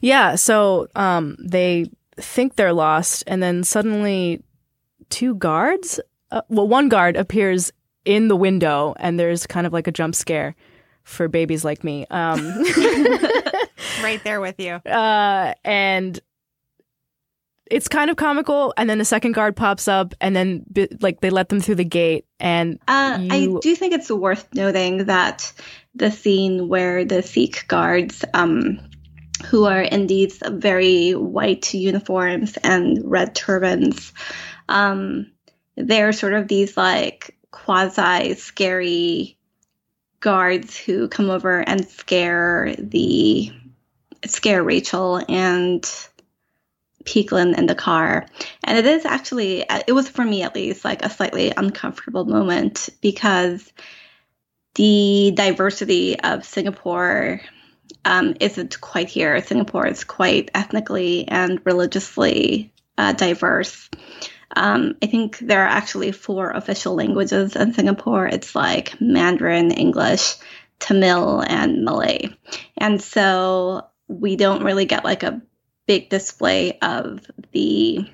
yeah, 0.00 0.34
so 0.34 0.88
um, 0.94 1.36
they 1.38 1.90
think 2.16 2.56
they're 2.56 2.72
lost, 2.72 3.24
and 3.26 3.42
then 3.42 3.62
suddenly 3.64 4.42
two 5.10 5.34
guards, 5.34 6.00
uh, 6.30 6.42
well, 6.48 6.68
one 6.68 6.88
guard 6.88 7.16
appears 7.16 7.72
in 8.04 8.28
the 8.28 8.36
window, 8.36 8.94
and 8.98 9.18
there's 9.18 9.46
kind 9.46 9.66
of 9.66 9.72
like 9.72 9.86
a 9.86 9.92
jump 9.92 10.14
scare 10.14 10.54
for 11.04 11.28
babies 11.28 11.64
like 11.64 11.84
me. 11.84 12.06
Um, 12.10 12.38
right 14.02 14.22
there 14.24 14.40
with 14.40 14.58
you 14.58 14.72
uh, 14.72 15.54
and 15.64 16.20
it's 17.70 17.88
kind 17.88 18.10
of 18.10 18.16
comical. 18.16 18.72
And 18.76 18.88
then 18.88 18.98
the 18.98 19.04
second 19.04 19.32
guard 19.32 19.56
pops 19.56 19.88
up, 19.88 20.14
and 20.20 20.34
then 20.34 20.64
like 21.00 21.20
they 21.20 21.30
let 21.30 21.48
them 21.48 21.60
through 21.60 21.76
the 21.76 21.84
gate, 21.84 22.26
and 22.40 22.78
Uh, 22.88 23.18
I 23.30 23.54
do 23.60 23.74
think 23.76 23.92
it's 23.92 24.10
worth 24.10 24.46
noting 24.54 25.06
that 25.06 25.52
the 25.94 26.10
scene 26.10 26.68
where 26.68 27.04
the 27.04 27.22
Sikh 27.22 27.66
guards, 27.68 28.24
um, 28.34 28.80
who 29.46 29.66
are 29.66 29.82
in 29.82 30.06
these 30.06 30.40
very 30.46 31.12
white 31.12 31.72
uniforms 31.74 32.56
and 32.62 33.00
red 33.04 33.34
turbans, 33.34 34.12
um, 34.68 35.30
they're 35.76 36.12
sort 36.12 36.34
of 36.34 36.48
these 36.48 36.76
like 36.76 37.36
quasi 37.50 38.34
scary 38.34 39.36
guards 40.20 40.76
who 40.76 41.08
come 41.08 41.30
over 41.30 41.60
and 41.60 41.86
scare 41.86 42.74
the 42.78 43.52
scare 44.26 44.62
Rachel 44.62 45.22
and 45.28 45.82
Peik 47.04 47.32
Lin 47.32 47.54
in 47.54 47.66
the 47.66 47.74
car. 47.74 48.26
And 48.64 48.78
it 48.78 48.86
is 48.86 49.04
actually, 49.04 49.64
it 49.86 49.92
was 49.92 50.08
for 50.08 50.24
me 50.24 50.42
at 50.42 50.54
least, 50.54 50.84
like 50.84 51.02
a 51.02 51.10
slightly 51.10 51.52
uncomfortable 51.56 52.24
moment 52.24 52.88
because 53.00 53.72
the 54.74 55.32
diversity 55.34 56.18
of 56.20 56.44
Singapore 56.44 57.40
um, 58.04 58.34
isn't 58.40 58.80
quite 58.80 59.08
here. 59.08 59.40
Singapore 59.42 59.86
is 59.86 60.04
quite 60.04 60.50
ethnically 60.54 61.26
and 61.26 61.60
religiously 61.64 62.72
uh, 62.96 63.12
diverse. 63.12 63.88
Um, 64.54 64.96
I 65.02 65.06
think 65.06 65.38
there 65.38 65.62
are 65.64 65.68
actually 65.68 66.12
four 66.12 66.50
official 66.50 66.94
languages 66.94 67.54
in 67.56 67.74
Singapore. 67.74 68.26
It's 68.26 68.54
like 68.54 69.00
Mandarin, 69.00 69.70
English, 69.70 70.36
Tamil, 70.78 71.40
and 71.40 71.84
Malay. 71.84 72.30
And 72.76 73.00
so 73.00 73.86
we 74.08 74.36
don't 74.36 74.62
really 74.64 74.86
get 74.86 75.04
like 75.04 75.22
a 75.22 75.40
big 75.86 76.08
display 76.10 76.78
of 76.80 77.20
the 77.52 78.08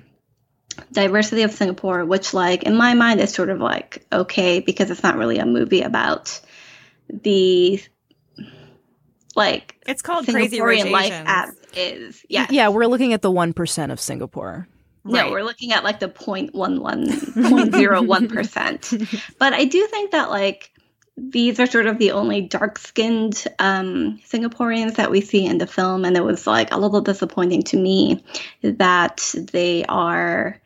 diversity 0.91 1.43
of 1.43 1.51
Singapore, 1.51 2.03
which, 2.05 2.33
like, 2.33 2.63
in 2.63 2.75
my 2.75 2.93
mind, 2.93 3.19
is 3.21 3.33
sort 3.33 3.49
of 3.49 3.59
like 3.59 4.05
okay 4.11 4.59
because 4.59 4.91
it's 4.91 5.03
not 5.03 5.17
really 5.17 5.39
a 5.39 5.45
movie 5.45 5.81
about 5.81 6.39
the 7.09 7.81
like 9.35 9.75
It's 9.87 10.01
called 10.01 10.25
Crazy 10.27 10.61
Rich 10.61 10.81
Singaporean 10.83 10.91
life 10.91 11.11
Asians. 11.11 11.27
as 11.27 11.55
is. 11.77 12.25
Yeah. 12.29 12.47
yeah, 12.49 12.69
we're 12.69 12.85
looking 12.87 13.13
at 13.13 13.21
the 13.21 13.31
one 13.31 13.53
percent 13.53 13.91
of 13.91 13.99
Singapore. 13.99 14.67
No, 15.03 15.21
Right. 15.21 15.31
we're 15.31 15.43
looking 15.43 15.71
at 15.71 15.83
like 15.83 15.99
the 15.99 16.07
0.11, 16.09 16.51
0.01%. 17.35 19.33
but 19.39 19.53
I 19.53 19.65
do 19.65 19.85
think 19.87 20.11
that 20.11 20.29
like 20.29 20.71
these 21.17 21.59
are 21.59 21.65
sort 21.65 21.87
of 21.87 21.97
the 21.97 22.11
only 22.11 22.41
dark 22.41 22.77
skinned 22.77 23.45
um, 23.59 24.19
Singaporeans 24.27 24.95
that 24.95 25.11
we 25.11 25.21
see 25.21 25.45
in 25.45 25.57
the 25.57 25.67
film. 25.67 26.03
And 26.03 26.17
it 26.17 26.23
was 26.23 26.45
like 26.45 26.73
a 26.73 26.79
little 26.79 27.01
disappointing 27.01 27.63
to 27.63 27.77
me 27.77 28.23
that 28.61 29.33
they 29.51 29.85
are 29.85 30.59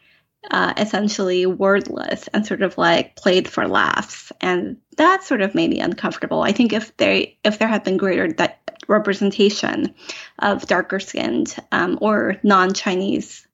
uh, 0.50 0.74
essentially 0.78 1.46
wordless 1.46 2.28
and 2.30 2.46
sort 2.46 2.64
of 2.64 2.78
like 2.78 3.16
played 3.16 3.48
for 3.48 3.68
laughs. 3.68 4.32
And 4.42 4.78
that 4.98 5.24
sort 5.24 5.42
of 5.42 5.54
made 5.54 5.70
me 5.70 5.82
uncomfortable. 5.82 6.42
I 6.42 6.52
think 6.52 6.74
if 6.74 6.96
they 6.98 7.38
if 7.44 7.60
there 7.60 7.68
had 7.68 7.84
been 7.84 7.98
greater 7.98 8.28
di- 8.28 8.56
representation 8.88 9.94
of 10.40 10.66
darker 10.66 11.00
skinned 11.00 11.56
um, 11.72 12.00
or 12.02 12.38
non 12.42 12.74
Chinese 12.74 13.46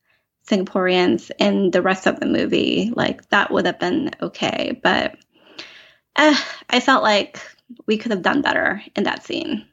Singaporeans 0.47 1.31
in 1.39 1.71
the 1.71 1.81
rest 1.81 2.05
of 2.05 2.19
the 2.19 2.25
movie, 2.25 2.93
like 2.95 3.27
that 3.29 3.51
would 3.51 3.65
have 3.65 3.79
been 3.79 4.11
okay. 4.21 4.79
But 4.81 5.17
uh, 6.15 6.35
I 6.69 6.79
felt 6.79 7.03
like 7.03 7.39
we 7.87 7.97
could 7.97 8.11
have 8.11 8.21
done 8.21 8.41
better 8.41 8.81
in 8.95 9.03
that 9.03 9.23
scene. 9.23 9.65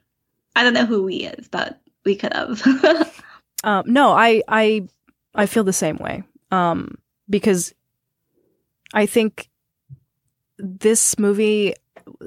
I 0.55 0.63
don't 0.63 0.73
know 0.73 0.85
who 0.85 1.07
he 1.07 1.25
is, 1.25 1.47
but 1.47 1.79
we 2.05 2.15
could 2.15 2.33
have. 2.33 3.21
Um, 3.63 3.83
no, 3.87 4.11
I 4.11 4.43
I 4.47 4.87
I 5.33 5.45
feel 5.45 5.63
the 5.63 5.73
same 5.73 5.97
way. 5.97 6.23
Um, 6.51 6.97
because 7.29 7.73
I 8.93 9.05
think 9.05 9.49
this 10.57 11.17
movie, 11.17 11.73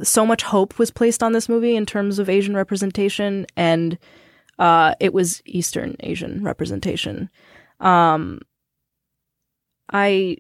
so 0.03 0.27
much 0.27 0.43
hope 0.43 0.79
was 0.79 0.91
placed 0.91 1.23
on 1.23 1.33
this 1.33 1.49
movie 1.49 1.77
in 1.77 1.87
terms 1.87 2.19
of 2.19 2.29
Asian 2.29 2.57
representation, 2.57 3.47
and 3.57 3.99
uh, 4.59 4.95
it 4.99 5.13
was 5.13 5.43
Eastern 5.45 5.97
Asian 6.01 6.43
representation. 6.43 7.31
Um, 7.81 8.41
I 9.93 10.39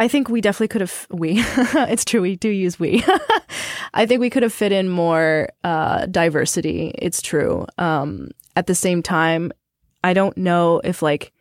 I 0.00 0.06
think 0.08 0.28
we 0.28 0.40
definitely 0.40 0.68
could 0.68 0.80
have 0.80 1.06
we. 1.10 1.34
it's 1.38 2.04
true, 2.04 2.22
we 2.22 2.36
do 2.36 2.48
use 2.48 2.78
we. 2.78 3.04
I 3.94 4.06
think 4.06 4.20
we 4.20 4.30
could 4.30 4.42
have 4.44 4.52
fit 4.52 4.70
in 4.72 4.88
more 4.88 5.48
uh, 5.64 6.06
diversity. 6.06 6.92
It's 6.96 7.20
true. 7.20 7.66
Um, 7.78 8.30
at 8.54 8.66
the 8.68 8.74
same 8.74 9.02
time, 9.02 9.50
I 10.04 10.12
don't 10.14 10.36
know 10.36 10.80
if 10.84 11.02
like 11.02 11.32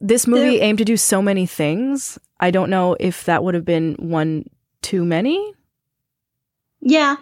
this 0.00 0.26
movie 0.26 0.58
There- 0.58 0.64
aimed 0.64 0.78
to 0.78 0.84
do 0.84 0.96
so 0.96 1.20
many 1.20 1.46
things. 1.46 2.18
I 2.38 2.50
don't 2.50 2.70
know 2.70 2.96
if 2.98 3.24
that 3.24 3.44
would 3.44 3.54
have 3.54 3.64
been 3.64 3.94
one 3.98 4.44
too 4.82 5.04
many. 5.04 5.52
yeah. 6.80 7.16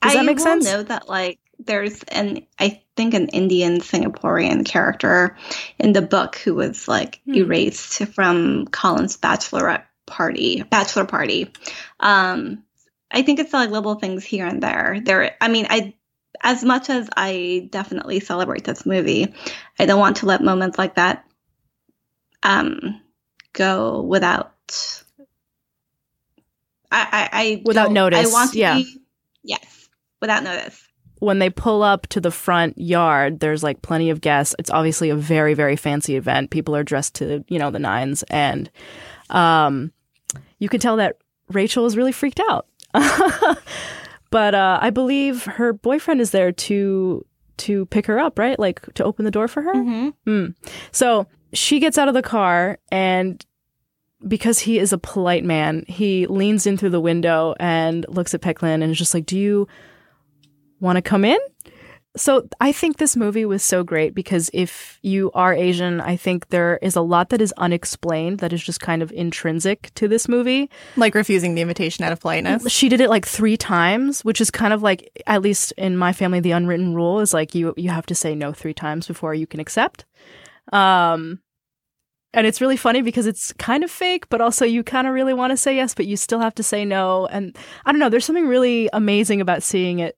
Does 0.00 0.14
that 0.14 0.20
I 0.20 0.22
make 0.22 0.40
sense? 0.40 0.64
know 0.64 0.82
that 0.82 1.08
like 1.08 1.38
there's 1.66 2.02
an 2.04 2.46
I 2.58 2.82
think 2.96 3.14
an 3.14 3.28
Indian 3.28 3.80
Singaporean 3.80 4.64
character 4.66 5.36
in 5.78 5.92
the 5.92 6.02
book 6.02 6.36
who 6.36 6.54
was 6.54 6.88
like 6.88 7.20
Hmm. 7.24 7.34
erased 7.34 8.04
from 8.08 8.66
Colin's 8.66 9.16
bachelorette 9.16 9.84
party 10.06 10.62
bachelor 10.62 11.04
party. 11.04 11.52
Um 12.00 12.64
I 13.10 13.22
think 13.22 13.38
it's 13.38 13.52
like 13.52 13.70
little 13.70 13.96
things 13.96 14.24
here 14.24 14.46
and 14.46 14.62
there. 14.62 15.00
There 15.04 15.36
I 15.40 15.48
mean 15.48 15.66
I 15.70 15.94
as 16.42 16.64
much 16.64 16.90
as 16.90 17.08
I 17.16 17.68
definitely 17.70 18.20
celebrate 18.20 18.64
this 18.64 18.84
movie, 18.84 19.34
I 19.78 19.86
don't 19.86 20.00
want 20.00 20.16
to 20.18 20.26
let 20.26 20.42
moments 20.42 20.78
like 20.78 20.96
that 20.96 21.24
um, 22.42 23.00
go 23.52 24.02
without. 24.02 24.52
I, 26.90 27.06
I, 27.12 27.28
I 27.32 27.62
Without 27.64 27.92
notice, 27.92 28.28
I 28.28 28.32
want 28.32 28.52
to 28.52 28.58
yeah. 28.58 28.74
be 28.76 29.00
yes, 29.42 29.88
without 30.20 30.42
notice. 30.42 30.82
When 31.22 31.38
they 31.38 31.50
pull 31.50 31.84
up 31.84 32.08
to 32.08 32.20
the 32.20 32.32
front 32.32 32.76
yard, 32.76 33.38
there's 33.38 33.62
like 33.62 33.80
plenty 33.80 34.10
of 34.10 34.20
guests. 34.20 34.56
It's 34.58 34.70
obviously 34.70 35.08
a 35.08 35.14
very, 35.14 35.54
very 35.54 35.76
fancy 35.76 36.16
event. 36.16 36.50
People 36.50 36.74
are 36.74 36.82
dressed 36.82 37.14
to, 37.16 37.44
you 37.46 37.60
know, 37.60 37.70
the 37.70 37.78
nines. 37.78 38.24
And 38.24 38.68
um, 39.30 39.92
you 40.58 40.68
can 40.68 40.80
tell 40.80 40.96
that 40.96 41.18
Rachel 41.48 41.86
is 41.86 41.96
really 41.96 42.10
freaked 42.10 42.40
out. 42.50 42.66
but 44.30 44.54
uh, 44.56 44.80
I 44.82 44.90
believe 44.90 45.44
her 45.44 45.72
boyfriend 45.72 46.20
is 46.20 46.32
there 46.32 46.50
to 46.50 47.24
to 47.58 47.86
pick 47.86 48.06
her 48.06 48.18
up, 48.18 48.36
right? 48.36 48.58
Like 48.58 48.92
to 48.94 49.04
open 49.04 49.24
the 49.24 49.30
door 49.30 49.46
for 49.46 49.62
her. 49.62 49.74
Mm-hmm. 49.74 50.46
So 50.90 51.28
she 51.52 51.78
gets 51.78 51.98
out 51.98 52.08
of 52.08 52.14
the 52.14 52.22
car 52.22 52.80
and 52.90 53.46
because 54.26 54.58
he 54.58 54.80
is 54.80 54.92
a 54.92 54.98
polite 54.98 55.44
man, 55.44 55.84
he 55.86 56.26
leans 56.26 56.66
in 56.66 56.76
through 56.76 56.90
the 56.90 57.00
window 57.00 57.54
and 57.60 58.04
looks 58.08 58.34
at 58.34 58.40
Peik 58.40 58.60
Lin 58.60 58.82
and 58.82 58.90
is 58.90 58.98
just 58.98 59.14
like, 59.14 59.26
Do 59.26 59.38
you 59.38 59.68
want 60.82 60.96
to 60.96 61.02
come 61.02 61.24
in? 61.24 61.38
So 62.14 62.46
I 62.60 62.72
think 62.72 62.98
this 62.98 63.16
movie 63.16 63.46
was 63.46 63.62
so 63.62 63.82
great 63.82 64.14
because 64.14 64.50
if 64.52 64.98
you 65.00 65.30
are 65.32 65.54
Asian, 65.54 65.98
I 65.98 66.16
think 66.16 66.48
there 66.48 66.78
is 66.82 66.94
a 66.94 67.00
lot 67.00 67.30
that 67.30 67.40
is 67.40 67.54
unexplained 67.56 68.40
that 68.40 68.52
is 68.52 68.62
just 68.62 68.80
kind 68.80 69.02
of 69.02 69.10
intrinsic 69.12 69.90
to 69.94 70.08
this 70.08 70.28
movie. 70.28 70.68
Like 70.96 71.14
refusing 71.14 71.54
the 71.54 71.62
invitation 71.62 72.04
out 72.04 72.12
of 72.12 72.20
politeness. 72.20 72.70
She 72.70 72.90
did 72.90 73.00
it 73.00 73.08
like 73.08 73.24
three 73.24 73.56
times, 73.56 74.26
which 74.26 74.42
is 74.42 74.50
kind 74.50 74.74
of 74.74 74.82
like 74.82 75.22
at 75.26 75.40
least 75.40 75.72
in 75.78 75.96
my 75.96 76.12
family, 76.12 76.40
the 76.40 76.50
unwritten 76.50 76.94
rule 76.94 77.20
is 77.20 77.32
like 77.32 77.54
you 77.54 77.72
you 77.78 77.88
have 77.88 78.06
to 78.06 78.14
say 78.14 78.34
no 78.34 78.52
three 78.52 78.74
times 78.74 79.06
before 79.06 79.32
you 79.32 79.46
can 79.46 79.60
accept. 79.60 80.04
Um, 80.70 81.40
and 82.34 82.46
it's 82.46 82.60
really 82.60 82.76
funny 82.76 83.00
because 83.00 83.26
it's 83.26 83.54
kind 83.54 83.84
of 83.84 83.90
fake, 83.90 84.28
but 84.28 84.42
also 84.42 84.66
you 84.66 84.82
kind 84.82 85.06
of 85.06 85.14
really 85.14 85.34
want 85.34 85.50
to 85.52 85.56
say 85.56 85.76
yes, 85.76 85.94
but 85.94 86.06
you 86.06 86.18
still 86.18 86.40
have 86.40 86.54
to 86.56 86.62
say 86.62 86.84
no. 86.84 87.26
And 87.26 87.56
I 87.86 87.92
don't 87.92 87.98
know, 87.98 88.10
there's 88.10 88.24
something 88.26 88.48
really 88.48 88.90
amazing 88.92 89.40
about 89.40 89.62
seeing 89.62 89.98
it 90.00 90.16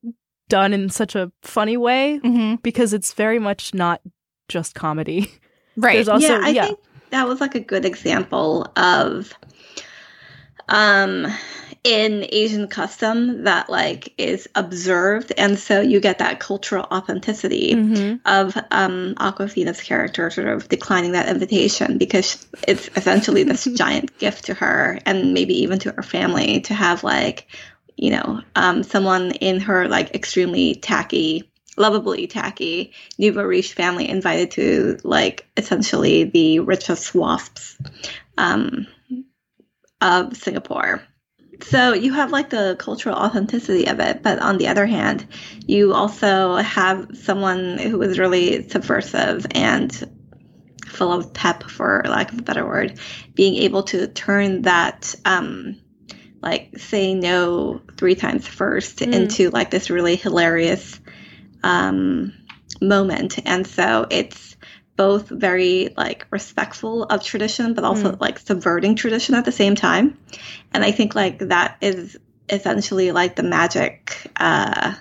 done 0.49 0.73
in 0.73 0.89
such 0.91 1.15
a 1.15 1.31
funny 1.43 1.77
way 1.77 2.21
Mm-hmm. 2.23 2.57
because 2.63 2.93
it's 2.93 3.13
very 3.15 3.39
much 3.39 3.75
not 3.75 4.01
just 4.49 4.75
comedy. 4.75 5.31
Right. 5.77 5.95
There's 5.95 6.09
also 6.09 6.29
yeah, 6.29 6.41
I 6.41 6.49
yeah. 6.51 6.67
think 6.67 6.79
that 7.11 7.27
was 7.27 7.41
like 7.41 7.57
a 7.57 7.61
good 7.61 7.85
example 7.85 8.71
of 8.77 9.33
um 10.69 11.27
in 11.83 12.25
Asian 12.31 12.69
custom 12.69 13.45
that 13.45 13.69
like 13.69 14.15
is 14.17 14.49
observed 14.55 15.33
and 15.37 15.59
so 15.59 15.81
you 15.83 16.01
get 16.01 16.19
that 16.21 16.41
cultural 16.41 16.85
authenticity 16.91 17.75
Mhm. 17.75 18.21
of 18.25 18.57
um 18.71 19.15
Awkwafina's 19.17 19.83
character 19.83 20.31
sort 20.31 20.47
of 20.49 20.69
declining 20.69 21.13
that 21.13 21.29
invitation 21.29 21.99
because 21.99 22.47
it's 22.67 22.89
essentially 22.97 23.43
this 23.43 23.65
giant 23.75 24.17
gift 24.19 24.45
to 24.47 24.55
her 24.55 24.99
and 25.05 25.35
maybe 25.35 25.55
even 25.63 25.79
to 25.81 25.91
her 25.93 26.03
family 26.03 26.61
to 26.63 26.73
have 26.75 27.05
like 27.05 27.47
you 27.97 28.11
know 28.11 28.41
um 28.57 28.83
someone 28.83 29.31
in 29.33 29.61
her 29.61 29.89
like 29.89 30.15
extremely 30.15 30.75
tacky 30.75 31.51
lovably 31.77 32.27
tacky 32.27 32.93
nouveau 33.19 33.43
riche 33.43 33.73
family 33.73 34.09
invited 34.09 34.51
to 34.51 34.99
like 35.05 35.47
essentially 35.57 36.25
the 36.25 36.61
richest 36.61 37.15
wasps 37.15 37.77
um, 38.39 38.87
of 40.01 40.37
Singapore. 40.37 41.03
So 41.61 41.95
you 41.95 42.13
have 42.13 42.33
like 42.33 42.51
the 42.51 42.77
cultural 42.79 43.17
authenticity 43.17 43.87
of 43.87 44.01
it, 44.01 44.23
but 44.23 44.41
on 44.41 44.59
the 44.59 44.69
other 44.69 44.87
hand, 44.87 45.27
you 45.67 45.95
also 45.95 46.57
have 46.57 47.17
someone 47.17 47.79
who 47.79 48.03
is 48.03 48.19
really 48.19 48.69
subversive 48.69 49.47
and 49.53 49.93
full 50.87 51.13
of 51.13 51.33
pep, 51.33 51.65
for 51.65 52.03
lack 52.07 52.33
of 52.33 52.41
a 52.41 52.43
better 52.43 52.67
word, 52.67 52.99
being 53.35 53.57
able 53.63 53.85
to 53.85 54.09
turn 54.09 54.63
that 54.63 55.15
um, 55.25 55.81
like 56.45 56.79
say 56.79 57.15
no 57.15 57.81
three 57.97 58.15
times 58.15 58.47
first 58.47 58.99
Mm. 58.99 59.15
into 59.15 59.51
like 59.51 59.71
this 59.71 59.89
really 59.89 60.15
hilarious 60.17 61.01
um, 61.63 62.35
moment. 62.83 63.39
And 63.47 63.67
so 63.67 64.07
it's 64.11 64.57
both 64.97 65.29
very 65.29 65.93
like 65.97 66.27
respectful 66.31 67.05
of 67.05 67.23
tradition, 67.25 67.73
but 67.75 67.83
also 67.83 68.17
like 68.21 68.39
subverting 68.39 68.95
tradition 68.95 69.35
at 69.35 69.45
the 69.47 69.53
same 69.53 69.75
time. 69.75 70.19
And 70.73 70.85
I 70.85 70.93
think 70.93 71.15
like 71.15 71.39
that 71.39 71.79
is 71.81 72.17
essentially 72.49 73.11
like 73.11 73.37
the 73.37 73.43
magic 73.43 74.31
uh, 74.37 74.95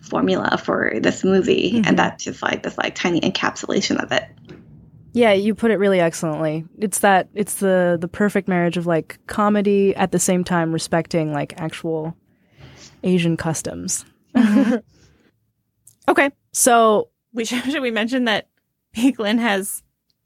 formula 0.00 0.58
for 0.58 0.92
this 1.00 1.24
movie. 1.24 1.72
Mhm. 1.72 1.86
And 1.86 1.98
that's 1.98 2.22
just 2.24 2.42
like 2.42 2.62
this 2.62 2.76
like 2.76 2.94
tiny 2.94 3.20
encapsulation 3.20 4.02
of 4.02 4.12
it. 4.12 4.24
Yeah, 5.14 5.32
you 5.32 5.54
put 5.54 5.70
it 5.70 5.76
really 5.76 6.00
excellently. 6.00 6.64
It's 6.78 7.00
that 7.00 7.28
it's 7.34 7.56
the 7.56 7.98
the 8.00 8.08
perfect 8.08 8.48
marriage 8.48 8.76
of 8.76 8.86
like 8.86 9.18
comedy 9.26 9.94
at 9.94 10.10
the 10.12 10.18
same 10.18 10.42
time 10.44 10.72
respecting 10.72 11.32
like 11.32 11.60
actual 11.60 12.16
Asian 13.02 13.36
customs. 13.36 14.04
okay, 16.08 16.30
so 16.52 17.10
We 17.32 17.44
should, 17.44 17.62
should 17.70 17.82
we 17.82 17.90
mention 17.90 18.24
that 18.24 18.48
Peik 18.96 19.18
Lin 19.18 19.38
has 19.38 19.82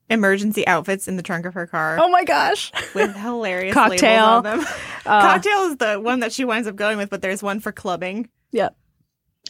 emergency 0.08 0.64
outfits 0.68 1.08
in 1.08 1.16
the 1.16 1.22
trunk 1.22 1.46
of 1.46 1.54
her 1.54 1.66
car 1.66 1.98
oh 2.00 2.08
my 2.08 2.22
gosh, 2.22 2.70
with 2.94 3.14
hilarious 3.16 3.74
Cocktail. 3.74 4.26
labels 4.26 4.36
on 4.36 4.42
them. 4.44 4.60
Uh, 5.04 5.20
Cocktail 5.32 5.58
is 5.70 5.76
the 5.78 5.96
one 6.00 6.20
that 6.20 6.32
she 6.32 6.44
winds 6.44 6.68
up 6.68 6.76
going 6.76 6.96
with, 6.98 7.10
but 7.10 7.22
there's 7.22 7.42
one 7.42 7.58
for 7.60 7.72
clubbing. 7.72 8.28
Yep, 8.52 8.76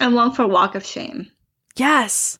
And 0.00 0.14
one 0.14 0.32
for 0.32 0.46
Walk 0.46 0.74
of 0.74 0.84
Shame. 0.84 1.30
yes, 1.76 2.38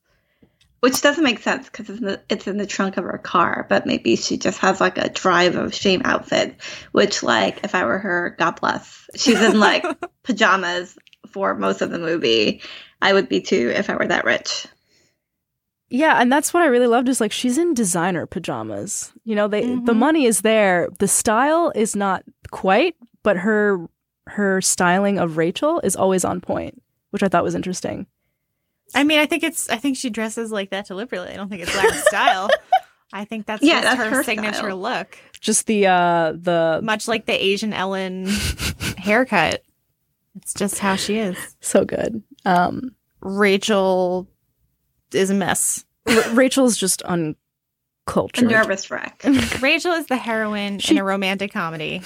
Which 0.80 1.00
doesn't 1.00 1.24
make 1.24 1.40
sense 1.40 1.66
because 1.66 1.88
it's, 1.90 1.98
in 2.00 2.06
the- 2.06 2.22
it's 2.28 2.46
in 2.46 2.58
the 2.58 2.66
trunk 2.66 2.96
of 2.96 3.04
her 3.04 3.18
car, 3.18 3.66
but 3.68 3.86
maybe 3.86 4.14
she 4.16 4.36
just 4.36 4.58
has 4.58 4.80
like 4.80 4.98
a 4.98 5.08
drive 5.08 5.56
of 5.56 5.74
shame 5.74 6.02
outfit, 6.04 6.54
which, 6.92 7.22
like, 7.22 7.64
if 7.64 7.74
I 7.74 7.84
were 7.84 7.98
her, 7.98 8.36
God 8.38 8.60
bless. 8.60 9.08
She's 9.16 9.40
in 9.40 9.58
like 9.58 9.84
pajamas 10.22 10.96
for 11.30 11.54
most 11.54 11.80
of 11.82 11.90
the 11.90 11.98
movie. 11.98 12.60
I 13.00 13.12
would 13.12 13.28
be 13.28 13.40
too 13.40 13.72
if 13.74 13.88
I 13.90 13.96
were 13.96 14.06
that 14.06 14.24
rich. 14.24 14.66
yeah, 15.88 16.20
and 16.20 16.30
that's 16.32 16.52
what 16.52 16.62
I 16.62 16.66
really 16.66 16.86
loved 16.88 17.08
is 17.08 17.20
like 17.20 17.32
she's 17.32 17.58
in 17.58 17.72
designer 17.74 18.26
pajamas. 18.26 19.12
You 19.24 19.34
know, 19.34 19.48
they 19.48 19.62
the 19.62 19.92
Mhm. 19.92 19.96
money 19.96 20.24
is 20.26 20.40
there, 20.42 20.88
the 20.98 21.08
style 21.08 21.72
is 21.74 21.94
not 21.96 22.22
quite, 22.50 22.96
but 23.22 23.36
her 23.38 23.86
her 24.28 24.60
styling 24.60 25.18
of 25.18 25.36
Rachel 25.36 25.80
is 25.84 25.94
always 25.96 26.24
on 26.24 26.40
point, 26.40 26.82
which 27.10 27.22
I 27.22 27.28
thought 27.28 27.44
was 27.44 27.54
interesting. 27.54 28.06
I 28.94 29.04
mean, 29.04 29.18
I 29.18 29.26
think 29.26 29.42
it's. 29.42 29.68
I 29.68 29.76
think 29.76 29.96
she 29.96 30.10
dresses 30.10 30.50
like 30.52 30.70
that 30.70 30.86
deliberately. 30.86 31.30
I 31.32 31.36
don't 31.36 31.48
think 31.48 31.62
it's 31.62 31.74
lack 31.76 31.88
of 31.90 31.96
style. 31.96 32.48
I 33.12 33.24
think 33.24 33.46
that's 33.46 33.62
Yeah, 33.62 33.80
just 33.82 33.96
that's 33.98 34.10
her, 34.10 34.16
her 34.16 34.22
signature 34.24 34.54
style. 34.56 34.80
look, 34.80 35.18
Just 35.40 35.66
the 35.66 35.86
uh 35.86 36.32
the 36.32 36.80
much 36.82 37.06
like 37.08 37.26
the 37.26 37.32
Asian 37.32 37.72
Ellen 37.72 38.26
haircut. 38.98 39.62
It's 40.36 40.52
just 40.54 40.78
how 40.80 40.96
she 40.96 41.18
is. 41.18 41.36
so 41.60 41.84
good. 41.84 42.22
Um 42.44 42.94
Rachel 43.20 44.26
is 45.12 45.30
a 45.30 45.34
mess. 45.34 45.84
R- 46.06 46.30
Rachel's 46.34 46.76
just 46.76 47.02
A 47.02 47.32
uncultured. 48.06 48.48
nervous 48.50 48.90
wreck. 48.90 49.22
Rachel 49.60 49.92
is 49.92 50.06
the 50.06 50.16
heroine 50.16 50.78
She- 50.80 50.94
in 50.94 50.98
a 50.98 51.04
romantic 51.04 51.52
comedy. 51.52 52.02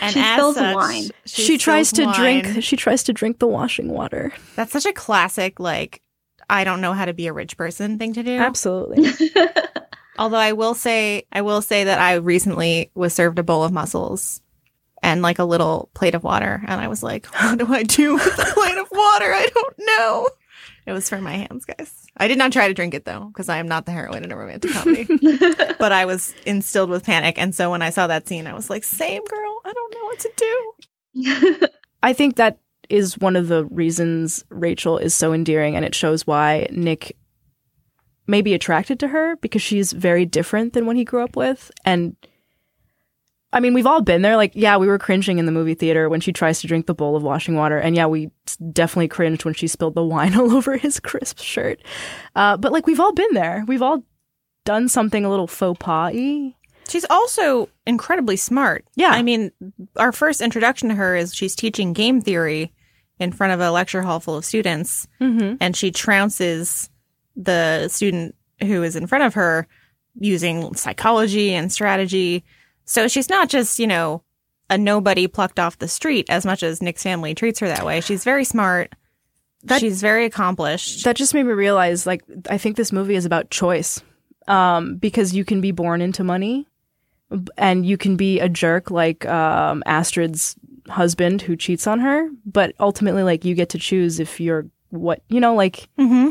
And 0.00 0.12
She 0.12 0.20
as 0.20 0.34
spills 0.34 0.54
such, 0.56 0.74
wine. 0.74 1.10
She, 1.24 1.58
tries 1.58 1.92
to 1.92 2.04
wine. 2.04 2.14
drink. 2.42 2.62
She 2.64 2.76
tries 2.76 3.02
to 3.04 3.12
drink 3.12 3.38
the 3.38 3.46
washing 3.46 3.88
water. 3.88 4.32
That's 4.56 4.72
such 4.72 4.86
a 4.86 4.92
classic, 4.92 5.60
like, 5.60 6.02
I 6.50 6.64
don't 6.64 6.80
know 6.80 6.92
how 6.92 7.04
to 7.04 7.14
be 7.14 7.26
a 7.26 7.32
rich 7.32 7.56
person 7.56 7.98
thing 7.98 8.12
to 8.14 8.22
do. 8.22 8.36
Absolutely. 8.36 9.08
Although 10.18 10.36
I 10.38 10.52
will 10.52 10.74
say, 10.74 11.24
I 11.32 11.42
will 11.42 11.62
say 11.62 11.84
that 11.84 11.98
I 12.00 12.14
recently 12.14 12.90
was 12.94 13.14
served 13.14 13.38
a 13.38 13.42
bowl 13.42 13.64
of 13.64 13.72
mussels 13.72 14.40
and 15.02 15.22
like 15.22 15.38
a 15.38 15.44
little 15.44 15.90
plate 15.94 16.14
of 16.14 16.22
water, 16.24 16.62
and 16.66 16.80
I 16.80 16.88
was 16.88 17.02
like, 17.02 17.26
"What 17.26 17.58
do 17.58 17.72
I 17.72 17.82
do 17.82 18.14
with 18.14 18.38
a 18.38 18.52
plate 18.54 18.78
of 18.78 18.88
water? 18.90 19.32
I 19.34 19.48
don't 19.52 19.74
know." 19.80 20.28
It 20.86 20.92
was 20.92 21.08
for 21.08 21.20
my 21.20 21.32
hands, 21.32 21.64
guys. 21.64 22.06
I 22.16 22.28
did 22.28 22.36
not 22.36 22.52
try 22.52 22.68
to 22.68 22.74
drink 22.74 22.94
it 22.94 23.04
though, 23.04 23.26
because 23.26 23.48
I 23.48 23.58
am 23.58 23.66
not 23.68 23.86
the 23.86 23.92
heroine 23.92 24.24
in 24.24 24.32
a 24.32 24.36
romantic 24.36 24.72
comedy. 24.72 25.04
but 25.78 25.92
I 25.92 26.04
was 26.04 26.34
instilled 26.44 26.90
with 26.90 27.04
panic, 27.04 27.38
and 27.38 27.54
so 27.54 27.70
when 27.70 27.82
I 27.82 27.90
saw 27.90 28.06
that 28.06 28.28
scene, 28.28 28.46
I 28.46 28.54
was 28.54 28.68
like, 28.68 28.84
"Same 28.84 29.24
girl. 29.24 29.60
I 29.64 29.72
don't 29.72 29.94
know 29.94 30.04
what 30.04 30.18
to 30.20 30.32
do." 30.36 31.68
I 32.02 32.12
think 32.12 32.36
that 32.36 32.58
is 32.90 33.18
one 33.18 33.36
of 33.36 33.48
the 33.48 33.64
reasons 33.66 34.44
Rachel 34.50 34.98
is 34.98 35.14
so 35.14 35.32
endearing, 35.32 35.74
and 35.74 35.84
it 35.84 35.94
shows 35.94 36.26
why 36.26 36.68
Nick 36.70 37.16
may 38.26 38.42
be 38.42 38.54
attracted 38.54 39.00
to 39.00 39.08
her 39.08 39.36
because 39.36 39.62
she's 39.62 39.92
very 39.92 40.24
different 40.26 40.72
than 40.72 40.86
what 40.86 40.96
he 40.96 41.04
grew 41.04 41.22
up 41.22 41.36
with. 41.36 41.70
And 41.84 42.16
I 43.54 43.60
mean, 43.60 43.72
we've 43.72 43.86
all 43.86 44.02
been 44.02 44.22
there. 44.22 44.36
Like, 44.36 44.52
yeah, 44.54 44.76
we 44.76 44.86
were 44.86 44.98
cringing 44.98 45.38
in 45.38 45.46
the 45.46 45.52
movie 45.52 45.74
theater 45.74 46.08
when 46.08 46.20
she 46.20 46.32
tries 46.32 46.60
to 46.60 46.66
drink 46.66 46.86
the 46.86 46.94
bowl 46.94 47.16
of 47.16 47.22
washing 47.22 47.54
water. 47.54 47.78
And 47.78 47.94
yeah, 47.96 48.06
we 48.06 48.30
definitely 48.72 49.08
cringed 49.08 49.44
when 49.44 49.54
she 49.54 49.66
spilled 49.68 49.94
the 49.94 50.04
wine 50.14 50.34
all 50.34 50.52
over 50.52 50.76
his 50.76 51.00
crisp 51.00 51.38
shirt. 51.38 51.80
Uh, 52.34 52.56
but 52.56 52.72
like, 52.72 52.86
we've 52.86 53.00
all 53.00 53.12
been 53.12 53.32
there. 53.32 53.64
We've 53.66 53.80
all 53.82 54.02
done 54.64 54.88
something 54.88 55.24
a 55.24 55.30
little 55.30 55.46
faux 55.46 55.78
pas 55.78 56.12
y. 56.12 56.54
She's 56.88 57.06
also 57.08 57.70
incredibly 57.86 58.36
smart. 58.36 58.84
Yeah. 58.96 59.10
I 59.10 59.22
mean, 59.22 59.52
our 59.96 60.12
first 60.12 60.40
introduction 60.42 60.90
to 60.90 60.94
her 60.94 61.16
is 61.16 61.34
she's 61.34 61.54
teaching 61.56 61.92
game 61.94 62.20
theory 62.20 62.72
in 63.18 63.32
front 63.32 63.52
of 63.54 63.60
a 63.60 63.70
lecture 63.70 64.02
hall 64.02 64.20
full 64.20 64.36
of 64.36 64.44
students 64.44 65.06
Mm-hmm. 65.20 65.56
and 65.60 65.76
she 65.76 65.90
trounces 65.92 66.88
the 67.36 67.88
student 67.88 68.34
who 68.60 68.82
is 68.82 68.96
in 68.96 69.06
front 69.06 69.24
of 69.24 69.34
her 69.34 69.66
using 70.18 70.74
psychology 70.74 71.54
and 71.54 71.72
strategy. 71.72 72.44
So 72.84 73.08
she's 73.08 73.28
not 73.28 73.48
just, 73.48 73.78
you 73.78 73.86
know, 73.86 74.22
a 74.70 74.78
nobody 74.78 75.26
plucked 75.26 75.58
off 75.58 75.78
the 75.78 75.88
street 75.88 76.26
as 76.30 76.46
much 76.46 76.62
as 76.62 76.82
Nick's 76.82 77.02
family 77.02 77.34
treats 77.34 77.58
her 77.60 77.68
that 77.68 77.84
way. 77.84 78.00
She's 78.00 78.24
very 78.24 78.44
smart. 78.44 78.94
That- 79.64 79.80
she's 79.80 80.00
very 80.00 80.24
accomplished. 80.26 81.04
That 81.04 81.16
just 81.16 81.32
made 81.34 81.44
me 81.44 81.52
realize, 81.52 82.06
like, 82.06 82.22
I 82.50 82.58
think 82.58 82.76
this 82.76 82.92
movie 82.92 83.14
is 83.14 83.24
about 83.24 83.50
choice, 83.50 84.02
um, 84.46 84.96
because 84.96 85.34
you 85.34 85.44
can 85.44 85.60
be 85.60 85.70
born 85.70 86.00
into 86.02 86.22
money, 86.22 86.66
and 87.56 87.86
you 87.86 87.96
can 87.96 88.16
be 88.16 88.40
a 88.40 88.48
jerk 88.48 88.90
like 88.90 89.24
um, 89.26 89.82
Astrid's 89.86 90.54
husband 90.88 91.40
who 91.42 91.56
cheats 91.56 91.86
on 91.86 92.00
her, 92.00 92.28
but 92.44 92.74
ultimately, 92.78 93.22
like, 93.22 93.44
you 93.46 93.54
get 93.54 93.70
to 93.70 93.78
choose 93.78 94.20
if 94.20 94.38
you're 94.38 94.66
what 94.90 95.22
you 95.28 95.40
know, 95.40 95.54
like. 95.54 95.88
mm-hmm. 95.98 96.30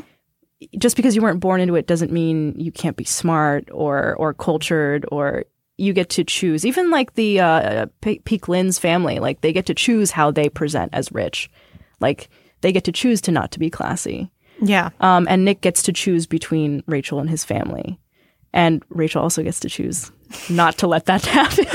Just 0.77 0.95
because 0.95 1.13
you 1.13 1.21
weren't 1.21 1.41
born 1.41 1.59
into 1.59 1.75
it 1.75 1.87
doesn't 1.87 2.11
mean 2.11 2.57
you 2.57 2.71
can't 2.71 2.95
be 2.95 3.03
smart 3.03 3.67
or 3.69 4.15
or 4.15 4.33
cultured 4.33 5.05
or 5.11 5.43
you 5.77 5.93
get 5.93 6.09
to 6.11 6.23
choose. 6.23 6.65
Even 6.65 6.91
like 6.91 7.15
the 7.15 7.39
uh, 7.39 7.85
Pe- 8.01 8.19
Peik 8.19 8.47
Lin's 8.47 8.79
family, 8.79 9.19
like 9.19 9.41
they 9.41 9.53
get 9.53 9.65
to 9.67 9.73
choose 9.73 10.11
how 10.11 10.31
they 10.31 10.49
present 10.49 10.93
as 10.93 11.11
rich. 11.11 11.49
Like 11.99 12.29
they 12.61 12.71
get 12.71 12.83
to 12.85 12.91
choose 12.91 13.21
to 13.21 13.31
not 13.31 13.51
to 13.51 13.59
be 13.59 13.69
classy. 13.69 14.31
Yeah. 14.61 14.91
Um, 14.99 15.27
and 15.29 15.43
Nick 15.43 15.61
gets 15.61 15.83
to 15.83 15.93
choose 15.93 16.27
between 16.27 16.83
Rachel 16.87 17.19
and 17.19 17.29
his 17.29 17.43
family. 17.43 17.99
And 18.53 18.83
Rachel 18.89 19.23
also 19.23 19.41
gets 19.41 19.59
to 19.61 19.69
choose 19.69 20.11
not 20.49 20.77
to 20.79 20.87
let 20.87 21.05
that 21.05 21.25
happen. 21.25 21.65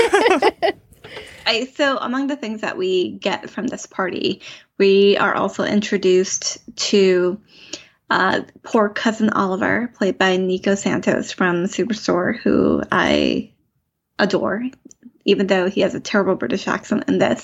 I, 1.45 1.65
so 1.75 1.97
among 1.97 2.27
the 2.27 2.35
things 2.35 2.61
that 2.61 2.77
we 2.77 3.11
get 3.11 3.49
from 3.49 3.67
this 3.67 3.85
party, 3.85 4.41
we 4.77 5.17
are 5.17 5.35
also 5.35 5.63
introduced 5.63 6.59
to 6.75 7.41
uh, 8.09 8.41
poor 8.63 8.89
cousin 8.89 9.29
Oliver, 9.31 9.91
played 9.95 10.17
by 10.17 10.37
Nico 10.37 10.75
Santos 10.75 11.31
from 11.31 11.65
Superstore, 11.65 12.37
who 12.39 12.81
I 12.91 13.51
adore, 14.19 14.63
even 15.25 15.47
though 15.47 15.69
he 15.69 15.81
has 15.81 15.95
a 15.95 15.99
terrible 15.99 16.35
British 16.35 16.67
accent 16.67 17.05
in 17.07 17.17
this. 17.17 17.43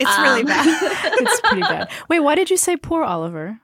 It's 0.00 0.18
really 0.18 0.40
Um, 0.40 0.46
bad. 0.46 0.66
it's 1.20 1.40
pretty 1.40 1.62
bad. 1.62 1.90
Wait, 2.08 2.20
why 2.20 2.34
did 2.34 2.48
you 2.50 2.56
say 2.56 2.76
poor 2.76 3.04
Oliver? 3.04 3.60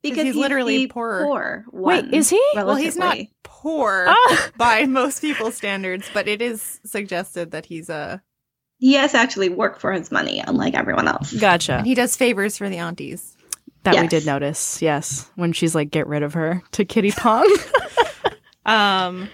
because 0.00 0.22
he's 0.24 0.36
literally 0.36 0.86
the 0.86 0.86
poorer. 0.86 1.24
Poor 1.24 1.64
Wait, 1.72 2.14
is 2.14 2.30
he? 2.30 2.40
well, 2.54 2.76
he's 2.76 2.96
not 2.96 3.18
poor 3.42 4.06
Ah! 4.08 4.50
by 4.56 4.86
most 4.86 5.20
people's 5.20 5.56
standards, 5.56 6.08
but 6.14 6.28
it 6.28 6.40
is 6.40 6.80
suggested 6.84 7.50
that 7.50 7.66
he's 7.66 7.88
a. 7.90 8.22
He 8.78 8.94
has 8.94 9.12
actually 9.14 9.48
work 9.48 9.80
for 9.80 9.90
his 9.92 10.12
money, 10.12 10.40
unlike 10.46 10.74
everyone 10.74 11.08
else. 11.08 11.32
Gotcha. 11.32 11.78
And 11.78 11.86
he 11.86 11.96
does 11.96 12.14
favors 12.14 12.56
for 12.56 12.68
the 12.68 12.76
aunties. 12.76 13.36
That 13.82 14.00
we 14.00 14.06
did 14.06 14.24
notice, 14.24 14.80
yes. 14.80 15.28
When 15.34 15.52
she's 15.52 15.74
like, 15.74 15.90
get 15.90 16.06
rid 16.06 16.22
of 16.22 16.34
her 16.34 16.62
to 16.72 16.84
Kitty 16.84 17.10
Pong. 17.12 17.52
Um. 18.66 19.28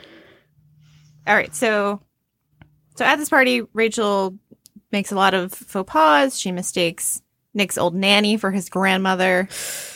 All 1.27 1.35
right, 1.35 1.53
so 1.55 2.01
so 2.95 3.05
at 3.05 3.17
this 3.17 3.29
party, 3.29 3.63
Rachel 3.73 4.37
makes 4.93 5.11
a 5.13 5.17
lot 5.17 5.35
of 5.35 5.53
faux 5.53 5.91
pas. 5.91 6.39
She 6.39 6.53
mistakes 6.53 7.23
Nick's 7.55 7.79
old 7.79 7.95
nanny 7.95 8.37
for 8.37 8.51
his 8.51 8.69
grandmother, 8.69 9.49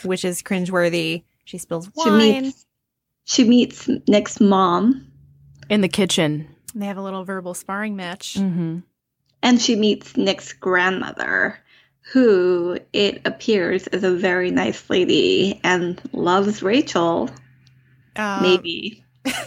which 0.03 0.23
is 0.25 0.41
cringeworthy. 0.41 1.23
She 1.45 1.57
spills 1.57 1.85
She 2.03 2.09
wine. 2.09 2.17
meets 2.43 2.65
she 3.25 3.43
meets 3.43 3.87
Nick's 4.07 4.39
mom, 4.41 5.11
In 5.69 5.81
the 5.81 5.87
kitchen. 5.87 6.47
they 6.73 6.85
have 6.87 6.97
a 6.97 7.01
little 7.01 7.23
verbal 7.23 7.53
sparring 7.53 7.95
match. 7.95 8.35
hmm 8.37 8.79
and 9.41 9.61
she 9.61 9.77
meets 9.77 10.17
Nick's 10.17 10.51
grandmother, 10.51 11.57
who 12.11 12.77
it 12.91 13.21
appears 13.23 13.87
is 13.87 14.03
a 14.03 14.11
very 14.11 14.51
nice 14.51 14.89
lady 14.89 15.61
and 15.63 16.01
loves 16.11 16.61
Rachel. 16.61 17.29
Um, 18.17 18.41
Maybe. 18.41 19.05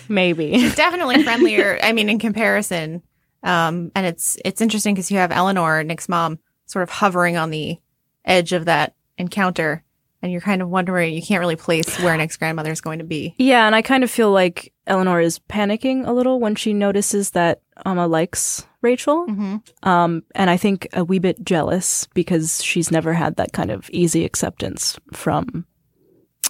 Maybe. 0.09 0.53
definitely 0.77 1.23
friendlier. 1.25 1.79
I 1.83 1.93
mean, 1.93 2.09
in 2.09 2.19
comparison, 2.19 3.03
um, 3.43 3.91
and 3.95 4.07
it's 4.07 4.37
it's 4.45 4.61
interesting 4.61 4.95
because 4.95 5.11
you 5.11 5.19
have 5.19 5.33
Eleanor, 5.33 5.83
Nick's 5.83 6.09
mom, 6.09 6.39
sort 6.67 6.83
of 6.83 6.91
hovering 6.91 7.37
on 7.37 7.51
the 7.51 7.79
edge 8.25 8.53
of 8.53 8.67
that 8.67 8.95
encounter, 9.19 9.83
and 10.23 10.31
you're 10.31 10.41
kind 10.41 10.63
of 10.63 10.69
wondering. 10.69 11.15
You 11.15 11.23
can't 11.23 11.41
really 11.41 11.57
place 11.57 11.99
where 12.01 12.17
Nick's 12.17 12.37
grandmother 12.37 12.71
is 12.71 12.81
going 12.81 13.01
to 13.01 13.05
be. 13.05 13.35
Yeah, 13.39 13.67
and 13.67 13.75
I 13.75 13.83
kind 13.83 14.05
of 14.05 14.11
feel 14.11 14.31
like 14.31 14.73
Eleanor 14.87 15.21
is 15.21 15.39
panicking 15.39 16.07
a 16.07 16.13
little 16.13 16.41
when 16.41 16.55
she 16.55 16.73
notices 16.73 17.31
that 17.31 17.63
Amma 17.85 18.07
likes 18.07 18.67
Rachel. 18.81 19.27
Mm-hmm. 19.27 19.89
Um, 19.89 20.23
and 20.35 20.51
I 20.51 20.57
think 20.57 20.89
a 20.93 21.05
wee 21.05 21.19
bit 21.19 21.45
jealous 21.45 22.07
because 22.15 22.63
she's 22.63 22.91
never 22.91 23.13
had 23.13 23.37
that 23.37 23.53
kind 23.53 23.71
of 23.71 23.89
easy 23.91 24.25
acceptance 24.25 24.99
from 25.13 25.67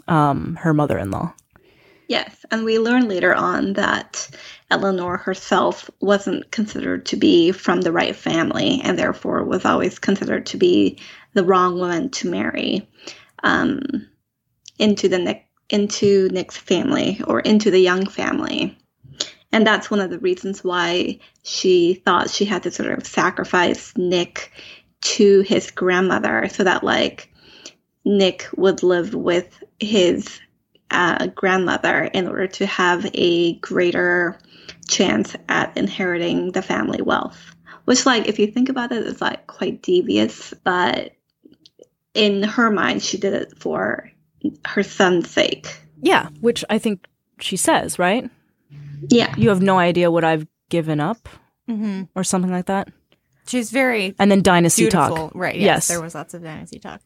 um, 0.09 0.57
her 0.57 0.75
mother 0.75 0.99
in 0.99 1.11
law. 1.11 1.35
Yes, 2.13 2.45
and 2.51 2.67
we 2.67 2.79
learn 2.79 3.09
later 3.09 3.35
on 3.35 3.73
that 3.73 4.29
Eleanor 4.71 5.17
herself 5.17 5.91
wasn't 5.99 6.51
considered 6.51 7.07
to 7.07 7.17
be 7.17 7.53
from 7.53 7.81
the 7.81 7.91
right 7.91 8.15
family 8.15 8.83
and 8.85 8.99
therefore 8.99 9.43
was 9.45 9.65
always 9.65 9.99
considered 9.99 10.45
to 10.45 10.59
be 10.59 10.99
the 11.33 11.43
wrong 11.43 11.79
woman 11.79 12.11
to 12.11 12.29
marry 12.29 12.87
um, 13.43 14.11
into 14.79 15.09
the 15.09 15.19
Nick 15.19 15.47
into 15.71 16.29
Nick's 16.29 16.59
family 16.59 17.23
or 17.27 17.41
into 17.41 17.71
the 17.71 17.81
Young 17.81 18.05
family. 18.05 18.77
And 19.51 19.67
that's 19.67 19.91
one 19.91 20.01
of 20.01 20.11
the 20.11 20.19
reasons 20.19 20.63
why 20.63 21.19
she 21.45 21.95
thought 21.95 22.29
she 22.29 22.45
had 22.45 22.65
to 22.65 22.71
sort 22.71 22.93
of 22.93 23.07
sacrifice 23.07 23.97
Nick 23.97 24.53
to 25.01 25.41
his 25.41 25.71
grandmother 25.71 26.47
so 26.51 26.65
that 26.65 26.85
like 26.85 27.33
Nick 28.05 28.51
would 28.55 28.83
live 28.83 29.15
with 29.15 29.65
his 29.81 30.43
uh, 30.93 31.27
grandmother 31.29 32.05
in 32.05 32.29
order 32.29 32.47
to 32.47 32.67
have 32.67 33.09
a 33.15 33.55
greater 33.57 34.39
chance 34.89 35.35
at 35.49 35.77
inheriting 35.77 36.53
the 36.53 36.63
family 36.63 37.03
wealth. 37.03 37.39
Which, 37.85 38.07
like, 38.07 38.29
if 38.29 38.39
you 38.39 38.47
think 38.47 38.69
about 38.69 38.93
it, 38.93 39.05
is 39.07 39.21
like 39.21 39.47
quite 39.49 39.83
devious, 39.83 40.55
but 40.65 41.13
in 42.15 42.43
her 42.43 42.71
mind, 42.71 43.03
she 43.03 43.19
did 43.19 43.35
it 43.35 43.55
for 43.59 44.11
her 44.65 44.83
son's 44.83 45.31
sake. 45.31 45.67
Yeah, 46.01 46.29
which 46.41 46.65
I 46.71 46.79
think 46.79 47.07
she 47.41 47.57
says, 47.57 47.99
right? 47.99 48.31
Yeah. 49.09 49.35
You 49.37 49.49
have 49.49 49.63
no 49.63 49.79
idea 49.79 50.11
what 50.11 50.25
I've 50.25 50.47
given 50.69 51.01
up 51.01 51.29
Mm-hmm. 51.71 52.03
or 52.17 52.25
something 52.25 52.51
like 52.51 52.67
that. 52.67 52.89
She's 53.47 53.71
very 53.71 54.15
And 54.19 54.31
then 54.31 54.43
dynasty 54.43 54.89
talk. 54.89 55.33
right? 55.35 55.55
Yes, 55.55 55.65
Yes. 55.65 55.89
there 55.89 56.01
was 56.03 56.15
lots 56.15 56.35
of 56.35 56.43
dynasty 56.43 56.79
talk. 56.81 57.01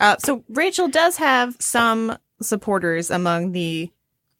Uh, 0.00 0.16
so 0.18 0.44
Rachel 0.50 0.88
does 0.88 1.16
have 1.16 1.56
some 1.60 2.16
supporters 2.42 3.10
among 3.10 3.52
the 3.52 3.90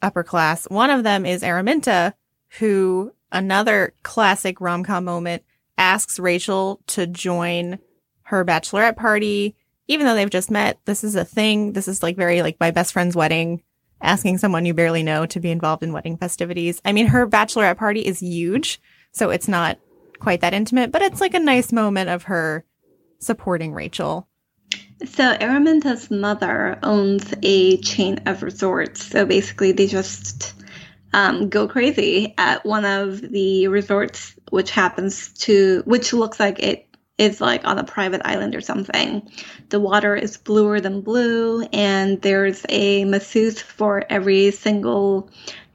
upper 0.01 0.23
class. 0.23 0.65
One 0.69 0.91
of 0.91 1.05
them 1.05 1.25
is 1.25 1.43
Araminta, 1.43 2.15
who 2.59 3.13
another 3.31 3.95
classic 4.03 4.61
rom 4.61 4.85
com 4.85 5.05
moment 5.05 5.43
asks 5.79 6.19
Rachel 6.19 6.81
to 6.89 7.07
join 7.07 7.79
her 8.25 8.45
bachelorette 8.45 8.97
party, 8.97 9.57
even 9.89 10.07
though 10.07 10.15
they've 10.15 10.31
just 10.31 10.51
met. 10.51 10.79
This 10.85 11.05
is 11.05 11.15
a 11.15 11.25
thing. 11.25 11.73
This 11.73 11.89
is 11.89 12.03
like 12.03 12.17
very 12.17 12.43
like 12.43 12.59
my 12.61 12.71
best 12.71 12.93
friend's 12.93 13.17
wedding. 13.17 13.63
Asking 14.01 14.39
someone 14.39 14.67
you 14.67 14.75
barely 14.75 15.05
know 15.05 15.27
to 15.27 15.39
be 15.39 15.53
involved 15.53 15.85
in 15.85 15.93
wedding 15.93 16.17
festivities. 16.17 16.81
I 16.85 16.93
mean, 16.93 17.07
her 17.07 17.27
bachelorette 17.27 17.77
party 17.77 18.01
is 18.01 18.21
huge, 18.21 18.81
so 19.13 19.31
it's 19.31 19.47
not 19.47 19.79
quite 20.19 20.41
that 20.41 20.55
intimate, 20.55 20.91
but 20.91 21.03
it's 21.03 21.21
like 21.21 21.35
a 21.35 21.39
nice 21.41 21.71
moment 21.71 22.11
of 22.11 22.25
her 22.25 22.65
supporting 23.21 23.73
Rachel. 23.73 24.27
So 25.05 25.37
Araminta's 25.37 26.11
mother 26.11 26.79
owns 26.83 27.35
a 27.43 27.79
chain 27.79 28.21
of 28.27 28.43
resorts. 28.43 29.05
So 29.05 29.27
basically, 29.27 29.73
they 29.73 29.87
just 29.87 30.55
um, 31.13 31.49
go 31.49 31.67
crazy 31.69 32.35
at 32.39 32.65
one 32.65 32.85
of 32.85 33.21
the 33.21 33.69
resorts, 33.69 34.35
which 34.51 34.71
happens 34.71 35.33
to, 35.41 35.83
which 35.87 36.13
looks 36.13 36.39
like 36.39 36.61
it 36.61 36.87
is 37.19 37.41
like 37.41 37.65
on 37.65 37.79
a 37.79 37.85
private 37.85 38.23
island 38.25 38.55
or 38.55 38.61
something. 38.61 39.29
The 39.69 39.81
water 39.81 40.15
is 40.17 40.37
bluer 40.37 40.81
than 40.81 41.03
blue, 41.03 41.63
and 41.73 42.21
there's 42.23 42.65
a 42.69 43.05
masseuse 43.05 43.61
for 43.61 44.05
every 44.09 44.51
single 44.51 45.31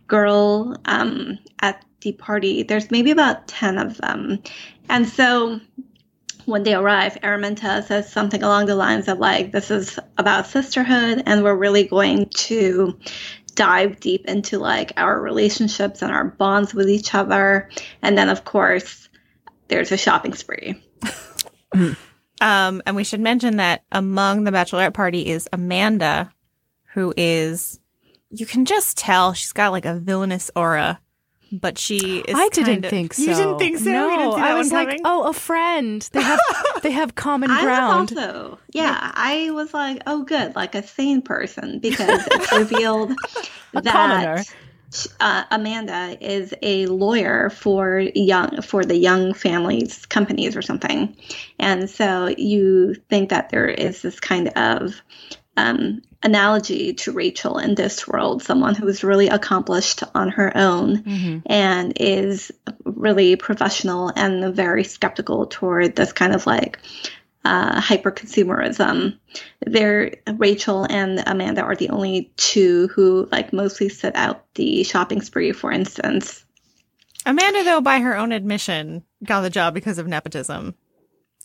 girl 0.07 0.77
um, 0.85 1.37
at 1.61 1.83
the 2.01 2.13
party. 2.13 2.63
There's 2.63 2.91
maybe 2.91 3.11
about 3.11 3.47
10 3.47 3.77
of 3.77 3.97
them. 3.97 4.39
And 4.89 5.07
so 5.07 5.59
when 6.47 6.63
they 6.63 6.73
arrive, 6.73 7.17
Araminta 7.21 7.85
says 7.85 8.11
something 8.11 8.41
along 8.41 8.65
the 8.65 8.75
lines 8.75 9.07
of 9.07 9.19
like, 9.19 9.51
"This 9.51 9.69
is 9.69 9.99
about 10.17 10.47
sisterhood, 10.47 11.23
and 11.25 11.43
we're 11.43 11.55
really 11.55 11.83
going 11.83 12.29
to 12.29 12.97
dive 13.55 13.99
deep 13.99 14.25
into 14.25 14.57
like 14.57 14.93
our 14.97 15.19
relationships 15.21 16.01
and 16.01 16.11
our 16.11 16.25
bonds 16.25 16.73
with 16.73 16.89
each 16.89 17.13
other." 17.13 17.69
And 18.01 18.17
then, 18.17 18.29
of 18.29 18.45
course, 18.45 19.09
there's 19.67 19.91
a 19.91 19.97
shopping 19.97 20.33
spree. 20.33 20.81
Um, 22.39 22.81
and 22.85 22.95
we 22.95 23.03
should 23.03 23.19
mention 23.19 23.57
that 23.57 23.83
among 23.91 24.43
the 24.43 24.51
bachelorette 24.51 24.93
party 24.93 25.27
is 25.27 25.49
Amanda, 25.51 26.31
who 26.93 27.13
is, 27.17 27.79
you 28.29 28.45
can 28.45 28.65
just 28.65 28.97
tell 28.97 29.33
she's 29.33 29.53
got 29.53 29.71
like 29.71 29.85
a 29.85 29.95
villainous 29.95 30.51
aura. 30.55 30.99
But 31.51 31.77
she 31.77 32.19
is. 32.19 32.35
I 32.35 32.49
didn't 32.49 32.85
of- 32.85 32.89
think 32.89 33.13
so. 33.13 33.21
You 33.23 33.35
didn't 33.35 33.59
think 33.59 33.77
so? 33.79 33.89
No, 33.91 34.09
You 34.11 34.17
didn't 34.17 34.33
see 34.35 34.41
I 34.41 34.53
was 34.55 34.71
like, 34.71 34.87
coming? 34.89 35.01
oh, 35.05 35.23
a 35.29 35.33
friend. 35.33 36.01
They 36.11 36.21
have 36.21 36.39
they 36.83 36.91
have 36.91 37.15
common 37.15 37.51
I 37.51 37.61
ground. 37.63 38.11
was 38.11 38.17
also, 38.19 38.59
yeah, 38.73 39.11
I 39.15 39.51
was 39.51 39.73
like, 39.73 40.01
oh, 40.07 40.23
good, 40.23 40.55
like 40.55 40.75
a 40.75 40.83
sane 40.85 41.21
person 41.21 41.79
because 41.79 42.27
it's 42.31 42.51
revealed 42.51 43.13
commoner. 43.73 44.37
that 44.37 44.53
uh, 45.19 45.43
Amanda 45.51 46.17
is 46.21 46.53
a 46.61 46.85
lawyer 46.87 47.49
for 47.49 47.99
young 47.99 48.61
for 48.61 48.85
the 48.85 48.95
young 48.95 49.33
families 49.33 50.05
companies 50.05 50.55
or 50.55 50.61
something, 50.61 51.15
and 51.59 51.89
so 51.89 52.27
you 52.37 52.93
think 53.09 53.29
that 53.29 53.49
there 53.49 53.67
is 53.67 54.01
this 54.01 54.19
kind 54.21 54.47
of 54.55 55.01
um, 55.57 56.01
analogy 56.23 56.93
to 56.93 57.11
Rachel 57.11 57.57
in 57.57 57.75
this 57.75 58.07
world, 58.07 58.43
someone 58.43 58.75
who 58.75 58.87
is 58.87 59.03
really 59.03 59.27
accomplished 59.27 60.03
on 60.15 60.29
her 60.29 60.55
own 60.55 61.03
Mhm. 61.03 61.41
and 61.45 61.93
is 61.99 62.51
really 62.85 63.35
professional 63.35 64.11
and 64.15 64.55
very 64.55 64.83
skeptical 64.83 65.45
toward 65.47 65.95
this 65.95 66.13
kind 66.13 66.33
of 66.33 66.45
like 66.45 66.79
uh, 67.45 67.79
hyper 67.79 68.11
consumerism. 68.11 69.17
There, 69.65 70.15
Rachel 70.35 70.85
and 70.89 71.23
Amanda 71.25 71.61
are 71.61 71.75
the 71.75 71.89
only 71.89 72.31
two 72.35 72.89
who 72.89 73.27
like 73.31 73.53
mostly 73.53 73.87
set 73.89 74.15
out 74.15 74.43
the 74.55 74.83
shopping 74.83 75.21
spree, 75.21 75.53
for 75.53 75.71
instance. 75.71 76.43
Amanda, 77.25 77.63
though, 77.63 77.79
by 77.81 77.99
her 77.99 78.17
own 78.17 78.31
admission, 78.31 79.03
got 79.23 79.41
the 79.41 79.49
job 79.49 79.73
because 79.73 79.97
of 79.97 80.07
nepotism. 80.07 80.75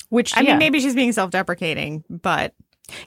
Which 0.08 0.36
I 0.36 0.40
yeah. 0.40 0.50
mean, 0.50 0.58
maybe 0.58 0.80
she's 0.80 0.94
being 0.94 1.12
self-deprecating, 1.12 2.04
but 2.10 2.54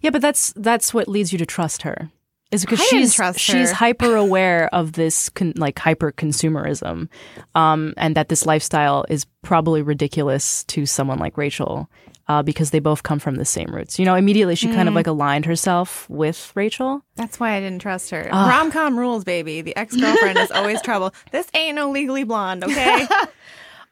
Yeah, 0.02 0.10
but 0.10 0.22
that's 0.22 0.54
that's 0.56 0.94
what 0.94 1.08
leads 1.08 1.32
you 1.32 1.38
to 1.40 1.46
trust 1.46 1.82
her. 1.84 2.10
Is 2.52 2.62
because 2.64 2.80
I 2.80 2.84
she's 2.86 3.14
trust 3.14 3.40
she's 3.40 3.72
hyper 3.72 4.16
aware 4.16 4.70
of 4.74 4.94
this 4.94 5.30
con- 5.30 5.54
like 5.58 5.78
hyper 5.80 6.12
consumerism, 6.12 7.10
um, 7.56 7.94
and 7.98 8.16
that 8.16 8.30
this 8.30 8.46
lifestyle 8.46 9.06
is 9.10 9.26
probably 9.42 9.82
ridiculous 9.82 10.64
to 10.66 10.86
someone 10.86 11.18
like 11.20 11.38
Rachel, 11.38 11.90
uh, 12.28 12.44
because 12.44 12.70
they 12.70 12.80
both 12.80 13.02
come 13.04 13.20
from 13.20 13.36
the 13.36 13.46
same 13.46 13.68
roots. 13.74 13.98
You 14.00 14.06
know, 14.06 14.16
immediately 14.16 14.56
she 14.56 14.68
Mm. 14.68 14.76
kind 14.76 14.88
of 14.88 14.94
like 14.96 15.08
aligned 15.08 15.46
herself 15.46 16.08
with 16.10 16.52
Rachel. 16.56 17.02
that's 17.16 17.40
why 17.40 17.54
I 17.56 17.60
didn't 17.60 17.82
trust 17.82 18.12
her. 18.12 18.30
Ugh. 18.32 18.50
Rom 18.50 18.72
com 18.72 18.98
rules, 18.98 19.24
baby. 19.24 19.62
The 19.62 19.76
ex 19.76 19.96
girlfriend 19.96 20.38
is 20.38 20.52
always 20.52 20.82
trouble. 20.82 21.14
This 21.32 21.48
ain't 21.56 21.76
no 21.76 21.90
legally 21.90 22.24
blonde, 22.24 22.64
okay? 22.64 23.08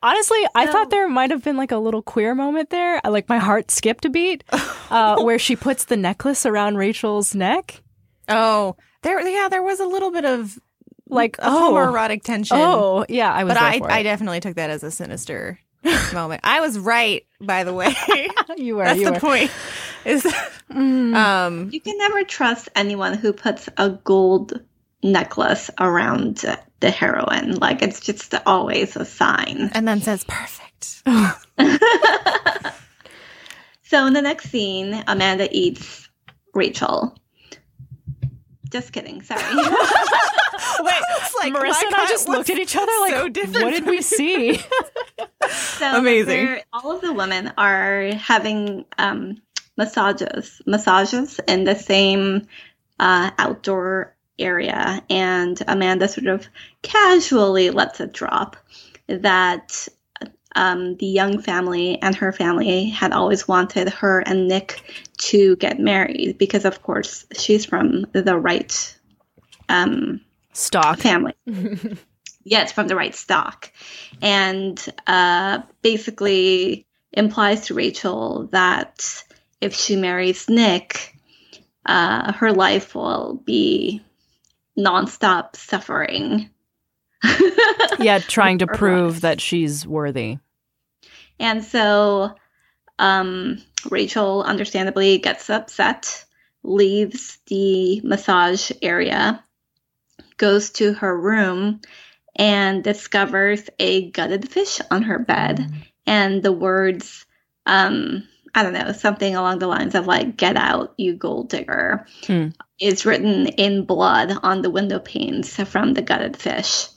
Honestly, 0.04 0.40
I 0.54 0.68
thought 0.68 0.90
there 0.90 1.08
might 1.08 1.32
have 1.32 1.44
been 1.44 1.58
like 1.58 1.72
a 1.72 1.78
little 1.78 2.02
queer 2.02 2.36
moment 2.36 2.70
there. 2.70 3.00
I- 3.04 3.10
Like 3.10 3.30
my 3.30 3.38
heart 3.40 3.72
skipped 3.72 4.04
a 4.06 4.10
beat, 4.10 4.44
uh, 4.92 5.22
where 5.24 5.40
she 5.40 5.56
puts 5.56 5.86
the 5.86 5.98
necklace 5.98 6.46
around 6.46 6.76
Rachel's 6.78 7.34
neck. 7.34 7.82
oh, 8.30 8.76
there, 9.02 9.26
yeah, 9.28 9.48
there 9.50 9.64
was 9.64 9.80
a 9.80 9.86
little 9.86 10.12
bit 10.12 10.26
of 10.26 10.60
Like, 11.10 11.38
a 11.40 11.44
oh. 11.46 11.72
homoerotic 11.74 12.24
tension. 12.24 12.58
Oh, 12.60 13.06
yeah, 13.10 13.32
I 13.34 13.44
was. 13.44 13.54
but 13.54 13.60
there 13.60 13.70
I, 13.70 13.78
for 13.80 13.92
I 13.92 14.04
definitely 14.04 14.40
took 14.42 14.56
that 14.56 14.70
as 14.70 14.84
a 14.84 14.92
sinister 14.92 15.60
moment. 16.14 16.42
I 16.44 16.60
was 16.62 16.78
right, 16.80 17.26
by 17.42 17.64
the 17.64 17.74
way. 17.74 17.94
you 18.58 18.76
were. 18.78 18.84
That's 18.86 19.00
you 19.00 19.06
the 19.06 19.12
were. 19.14 19.20
point. 19.20 19.52
Is 20.06 20.26
um 20.70 21.70
You 21.72 21.80
can 21.82 21.98
never 21.98 22.24
trust 22.24 22.68
anyone 22.76 23.14
who 23.16 23.32
puts 23.34 23.70
a 23.78 23.90
gold 23.90 24.60
necklace 25.04 25.70
around 25.80 26.44
the 26.84 26.92
heroine. 26.92 27.56
Like 27.56 27.82
it's 27.82 28.00
just 28.00 28.36
always 28.46 28.96
a 28.96 29.06
sign. 29.06 29.72
and 29.74 29.88
then 29.88 30.02
says 30.02 30.24
perfect. 30.24 31.04
So 33.94 34.08
in 34.08 34.14
the 34.14 34.24
next 34.24 34.50
scene, 34.50 35.04
Amanda 35.06 35.48
eats 35.56 36.10
Rachel. 36.56 37.16
Just 38.72 38.92
kidding. 38.92 39.22
Sorry. 39.22 39.40
Wait, 39.56 39.60
like 41.40 41.54
Marissa 41.54 41.84
and 41.86 41.94
I 41.94 42.08
just 42.10 42.28
looked 42.28 42.50
at 42.50 42.58
each 42.58 42.76
other 42.76 42.92
like, 43.02 43.14
so 43.14 43.64
what 43.64 43.70
did 43.70 43.86
we 43.86 44.02
see? 44.02 44.60
So 45.48 45.96
Amazing. 45.96 46.62
All 46.74 46.96
of 46.96 47.02
the 47.02 47.14
women 47.14 47.54
are 47.56 48.16
having 48.16 48.86
um, 48.98 49.44
massages, 49.78 50.60
massages 50.66 51.40
in 51.48 51.64
the 51.64 51.76
same 51.76 52.48
uh, 53.00 53.30
outdoor 53.38 54.16
area, 54.40 55.04
and 55.10 55.62
Amanda 55.68 56.08
sort 56.08 56.28
of 56.28 56.48
casually 56.82 57.70
lets 57.70 58.00
it 58.00 58.14
drop 58.14 58.58
that 59.08 59.88
um, 60.56 60.98
the 60.98 61.08
young 61.08 61.42
family 61.42 62.02
and 62.02 62.16
her 62.16 62.32
family 62.32 62.90
had 62.90 63.12
always 63.12 63.48
wanted 63.48 63.90
her 63.90 64.20
and 64.20 64.48
Nick 64.48 64.82
to 65.18 65.56
get 65.58 65.80
married 65.80 66.38
because, 66.38 66.66
of 66.66 66.82
course, 66.84 67.26
she's 67.34 67.66
from 67.66 68.06
the 68.12 68.38
right 68.38 68.98
um, 69.70 70.22
Stock. 70.54 71.00
family. 71.00 71.34
yes, 72.44 72.72
from 72.72 72.88
the 72.88 72.96
right 72.96 73.16
stock. 73.16 73.72
And 74.22 74.84
uh, 75.08 75.62
basically 75.82 76.86
implies 77.12 77.68
to 77.68 77.74
Rachel 77.74 78.48
that 78.52 79.24
if 79.62 79.74
she 79.74 79.96
marries 79.96 80.50
Nick, 80.50 81.18
uh, 81.86 82.34
her 82.34 82.52
life 82.52 82.96
will 82.96 83.42
be 83.46 84.02
nonstop 84.78 85.56
suffering. 85.56 86.50
Yeah, 88.00 88.20
trying 88.20 88.58
to 88.58 88.68
prove 88.68 89.22
that 89.22 89.40
she's 89.40 89.86
worthy. 89.86 90.40
And 91.40 91.64
so 91.64 92.36
um, 93.00 93.62
Rachel, 93.90 94.44
understandably, 94.44 95.18
gets 95.18 95.50
upset, 95.50 96.26
leaves 96.64 97.38
the 97.48 98.02
massage 98.02 98.72
area, 98.82 99.44
goes 100.38 100.72
to 100.72 100.94
her 100.94 101.18
room, 101.18 101.82
and 102.36 102.84
discovers 102.84 103.70
a 103.80 104.10
gutted 104.12 104.50
fish 104.50 104.80
on 104.90 105.04
her 105.04 105.20
bed. 105.20 105.72
And 106.06 106.42
the 106.42 106.52
words, 106.52 107.26
um, 107.66 108.28
I 108.56 108.64
don't 108.64 108.74
know, 108.74 108.92
something 108.92 109.36
along 109.36 109.60
the 109.60 109.68
lines 109.68 109.96
of 109.96 110.08
like, 110.08 110.38
get 110.38 110.58
out, 110.58 110.94
you 110.98 111.14
gold 111.16 111.50
digger, 111.50 112.06
Hmm. 112.26 112.50
Is 112.80 113.06
written 113.06 113.48
in 113.48 113.86
blood 113.86 114.34
on 114.44 114.62
the 114.62 114.70
window 114.70 115.00
panes 115.00 115.56
from 115.56 115.94
the 115.94 116.02
gutted 116.02 116.38
fish. 116.38 116.88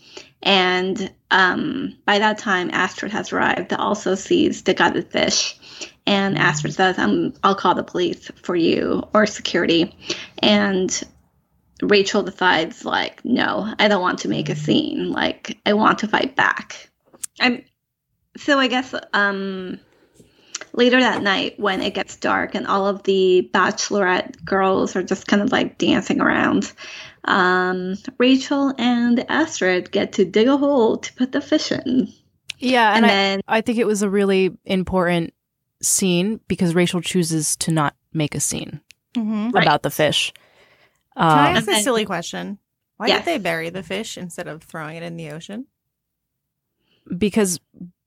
And 0.43 1.12
um, 1.31 1.99
by 2.05 2.18
that 2.18 2.39
time, 2.39 2.70
Astrid 2.72 3.12
has 3.12 3.33
arrived, 3.33 3.72
also 3.72 4.14
sees 4.14 4.62
the 4.62 4.74
gutted 4.74 5.11
fish. 5.11 5.59
And 6.07 6.39
Astrid 6.39 6.74
says, 6.74 6.99
um, 6.99 7.35
I'll 7.43 7.55
call 7.55 7.74
the 7.74 7.83
police 7.83 8.31
for 8.43 8.55
you 8.55 9.03
or 9.12 9.27
security. 9.27 9.97
And 10.39 11.03
Rachel 11.83 12.22
decides, 12.22 12.85
like, 12.85 13.24
no, 13.24 13.74
I 13.79 13.89
don't 13.89 14.03
want 14.03 14.20
to 14.20 14.29
make 14.29 14.49
a 14.49 14.57
scene. 14.57 15.11
Like, 15.11 15.59
I 15.66 15.72
want 15.72 15.99
to 16.01 16.09
fight 16.09 16.37
back. 16.37 16.91
I'm 17.41 17.64
so 18.37 18.59
I 18.59 18.68
guess 18.68 18.95
um 19.12 19.81
later 20.77 21.01
that 21.01 21.22
night 21.22 21.59
when 21.59 21.81
it 21.83 21.95
gets 21.95 22.16
dark 22.16 22.55
and 22.55 22.66
all 22.66 22.87
of 22.87 23.03
the 23.05 23.51
bachelorette 23.53 24.45
girls 24.45 24.95
are 24.95 25.03
just 25.03 25.27
kind 25.27 25.43
of 25.43 25.51
like 25.51 25.79
dancing 25.79 26.20
around 26.20 26.72
um 27.24 27.97
rachel 28.18 28.72
and 28.79 29.24
astrid 29.31 29.91
get 29.91 30.12
to 30.12 30.24
dig 30.24 30.47
a 30.47 30.57
hole 30.57 30.99
to 30.99 31.12
put 31.14 31.33
the 31.33 31.41
fish 31.41 31.72
in 31.72 32.09
Yeah, 32.59 32.95
and, 32.95 33.05
and, 33.05 33.07
I, 33.07 33.09
then 33.09 33.41
I 33.49 33.61
think 33.62 33.79
it 33.79 33.87
was 33.87 34.03
a 34.03 34.09
really 34.11 34.57
important 34.64 35.35
scene 35.83 36.41
because 36.49 36.74
Rachel 36.74 37.01
chooses 37.03 37.55
to 37.57 37.70
not 37.70 37.95
make 38.12 38.35
a 38.35 38.41
scene 38.41 38.81
Mhm. 39.14 39.53
Right. 39.53 39.62
about 39.62 39.83
the 39.83 39.91
fish. 39.91 40.33
Can 41.16 41.24
I 41.27 41.51
Um, 41.51 41.57
ask 41.57 41.68
a 41.68 41.83
silly 41.83 42.05
question? 42.07 42.59
Why 42.97 43.09
Yes. 43.09 43.24
did 43.24 43.27
they 43.27 43.39
bury 43.43 43.68
the 43.70 43.83
fish 43.83 44.16
instead 44.16 44.47
of 44.49 44.62
throwing 44.62 44.97
it 44.97 45.03
in 45.03 45.16
the 45.16 45.31
ocean? 45.31 45.66
because 47.18 47.61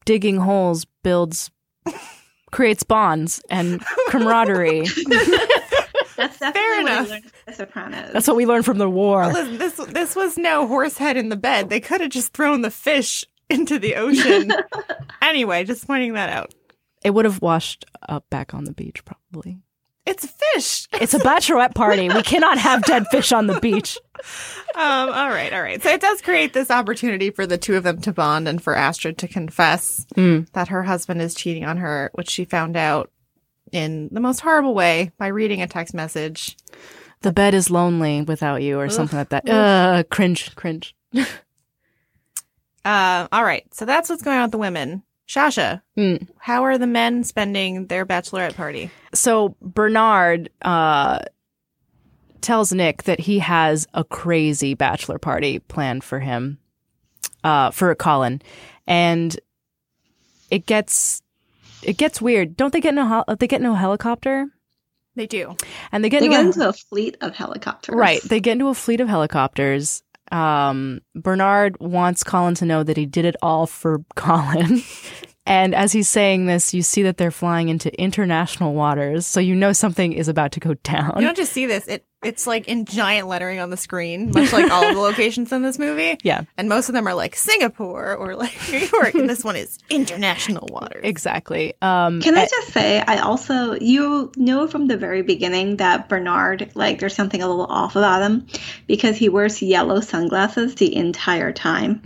digging 0.05 0.37
holes 0.37 0.85
builds, 1.03 1.51
creates 2.51 2.83
bonds 2.83 3.41
and 3.49 3.83
camaraderie. 4.09 4.81
that's 6.17 6.37
Fair 6.37 6.81
enough. 6.81 7.09
learned 7.09 7.23
from 7.23 7.31
the 7.45 7.53
sopranos 7.53 8.13
That's 8.13 8.27
what 8.27 8.37
we 8.37 8.45
learned 8.45 8.65
from 8.65 8.77
the 8.77 8.89
war. 8.89 9.27
Listen, 9.27 9.57
this 9.57 9.75
this 9.75 10.15
was 10.15 10.37
no 10.37 10.67
horse 10.67 10.97
head 10.97 11.17
in 11.17 11.29
the 11.29 11.37
bed. 11.37 11.69
They 11.69 11.79
could 11.79 12.01
have 12.01 12.09
just 12.09 12.33
thrown 12.33 12.61
the 12.61 12.71
fish 12.71 13.25
into 13.49 13.79
the 13.79 13.95
ocean. 13.95 14.51
anyway, 15.21 15.63
just 15.63 15.87
pointing 15.87 16.13
that 16.13 16.29
out. 16.29 16.53
It 17.03 17.11
would 17.11 17.25
have 17.25 17.41
washed 17.41 17.85
up 18.07 18.29
back 18.29 18.53
on 18.53 18.65
the 18.65 18.73
beach, 18.73 19.03
probably. 19.05 19.59
It's 20.09 20.25
fish. 20.25 20.87
It's 21.01 21.13
a 21.13 21.19
bachelorette 21.19 21.75
party. 21.75 22.09
We 22.09 22.23
cannot 22.23 22.57
have 22.57 22.83
dead 22.83 23.05
fish 23.11 23.31
on 23.31 23.47
the 23.47 23.59
beach. 23.59 23.97
Um, 24.75 25.09
all 25.09 25.29
right, 25.29 25.53
all 25.53 25.61
right. 25.61 25.81
So 25.81 25.89
it 25.89 26.01
does 26.01 26.21
create 26.21 26.53
this 26.53 26.71
opportunity 26.71 27.29
for 27.29 27.45
the 27.45 27.57
two 27.57 27.75
of 27.75 27.83
them 27.83 28.01
to 28.01 28.11
bond 28.13 28.47
and 28.47 28.61
for 28.61 28.75
Astrid 28.75 29.17
to 29.19 29.27
confess 29.27 30.05
Mm. 30.15 30.49
that 30.53 30.69
her 30.69 30.83
husband 30.83 31.21
is 31.21 31.33
cheating 31.35 31.63
on 31.65 31.77
her, 31.77 32.09
which 32.15 32.29
she 32.29 32.43
found 32.45 32.75
out 32.75 33.11
in 33.71 34.09
the 34.11 34.19
most 34.19 34.39
horrible 34.39 34.73
way 34.73 35.11
by 35.17 35.27
reading 35.27 35.61
a 35.61 35.67
text 35.67 35.93
message. 35.93 36.57
The 37.21 37.31
bed 37.31 37.53
is 37.53 37.69
lonely 37.69 38.21
without 38.23 38.61
you, 38.61 38.79
or 38.79 38.89
something 38.89 39.19
like 39.19 39.29
that. 39.29 39.47
Uh, 39.49 40.03
cringe, 40.09 40.55
cringe. 40.55 40.95
Uh, 42.85 43.27
all 43.31 43.43
right. 43.43 43.65
So 43.73 43.85
that's 43.85 44.09
what's 44.09 44.21
going 44.23 44.37
on 44.37 44.43
with 44.43 44.51
the 44.53 44.57
women. 44.57 45.03
Shasha, 45.29 45.81
Mm. 45.97 46.27
how 46.39 46.63
are 46.65 46.79
the 46.79 46.87
men 46.87 47.23
spending 47.23 47.85
their 47.85 48.03
bachelorette 48.05 48.55
party? 48.55 48.89
So 49.13 49.55
Bernard 49.61 50.49
uh, 50.63 51.19
tells 52.41 52.73
Nick 52.73 53.03
that 53.03 53.19
he 53.19 53.37
has 53.39 53.85
a 53.93 54.03
crazy 54.03 54.73
bachelor 54.73 55.19
party 55.19 55.59
planned 55.59 56.03
for 56.03 56.19
him. 56.19 56.57
uh, 57.43 57.71
for 57.71 57.93
Colin, 57.95 58.41
and 58.87 59.39
it 60.51 60.65
gets 60.65 61.21
it 61.83 61.95
gets 61.95 62.21
weird. 62.21 62.57
Don't 62.57 62.73
they 62.73 62.81
get 62.81 62.93
no 62.93 63.05
hel- 63.07 63.25
they 63.39 63.47
get 63.47 63.61
in 63.61 63.65
a 63.67 63.75
helicopter 63.77 64.47
They 65.15 65.25
do. 65.27 65.55
and 65.93 66.03
they 66.03 66.09
get 66.09 66.19
They 66.19 66.25
into 66.25 66.35
get 66.37 66.43
a, 66.43 66.47
into 66.47 66.67
a 66.69 66.73
fleet 66.73 67.15
of 67.21 67.33
helicopters. 67.35 67.95
right. 67.95 68.21
They 68.23 68.41
get 68.41 68.53
into 68.53 68.67
a 68.67 68.73
fleet 68.73 68.99
of 68.99 69.07
helicopters. 69.07 70.03
Um, 70.31 71.01
Bernard 71.15 71.79
wants 71.79 72.23
Colin 72.23 72.55
to 72.55 72.65
know 72.65 72.83
that 72.83 72.97
he 72.97 73.05
did 73.05 73.25
it 73.25 73.35
all 73.41 73.67
for 73.67 74.03
Colin. 74.15 74.81
And 75.45 75.73
as 75.73 75.91
he's 75.91 76.07
saying 76.07 76.45
this, 76.45 76.73
you 76.73 76.83
see 76.83 77.01
that 77.03 77.17
they're 77.17 77.31
flying 77.31 77.69
into 77.69 77.91
international 77.99 78.75
waters, 78.75 79.25
so 79.25 79.39
you 79.39 79.55
know 79.55 79.73
something 79.73 80.13
is 80.13 80.27
about 80.27 80.51
to 80.51 80.59
go 80.59 80.75
down. 80.83 81.13
You 81.15 81.25
don't 81.25 81.37
just 81.37 81.53
see 81.53 81.65
this. 81.65 81.87
It 81.87 82.05
it's 82.21 82.45
like 82.45 82.67
in 82.67 82.83
giant 82.85 83.27
lettering 83.27 83.59
on 83.59 83.69
the 83.69 83.77
screen, 83.77 84.31
much 84.31 84.51
like 84.51 84.69
all 84.69 84.83
of 84.83 84.93
the 84.93 85.01
locations 85.09 85.51
in 85.53 85.61
this 85.61 85.79
movie. 85.79 86.17
Yeah. 86.23 86.41
And 86.57 86.67
most 86.67 86.89
of 86.89 86.93
them 86.93 87.07
are 87.07 87.13
like 87.13 87.35
Singapore 87.35 88.15
or 88.15 88.35
like 88.35 88.57
New 88.71 88.79
York, 88.79 89.13
and 89.13 89.29
this 89.29 89.43
one 89.43 89.55
is 89.55 89.77
international 89.89 90.67
waters. 90.69 91.01
exactly. 91.03 91.73
Um, 91.81 92.21
Can 92.21 92.37
I 92.37 92.45
just 92.45 92.73
say, 92.73 92.99
I 92.99 93.19
also, 93.19 93.75
you 93.79 94.31
know 94.35 94.67
from 94.67 94.87
the 94.87 94.97
very 94.97 95.21
beginning 95.21 95.77
that 95.77 96.09
Bernard, 96.09 96.71
like, 96.75 96.99
there's 96.99 97.15
something 97.15 97.41
a 97.41 97.47
little 97.47 97.65
off 97.65 97.95
about 97.95 98.21
him 98.21 98.47
because 98.87 99.15
he 99.15 99.29
wears 99.29 99.61
yellow 99.61 100.01
sunglasses 100.01 100.75
the 100.75 100.93
entire 100.95 101.53
time. 101.53 102.01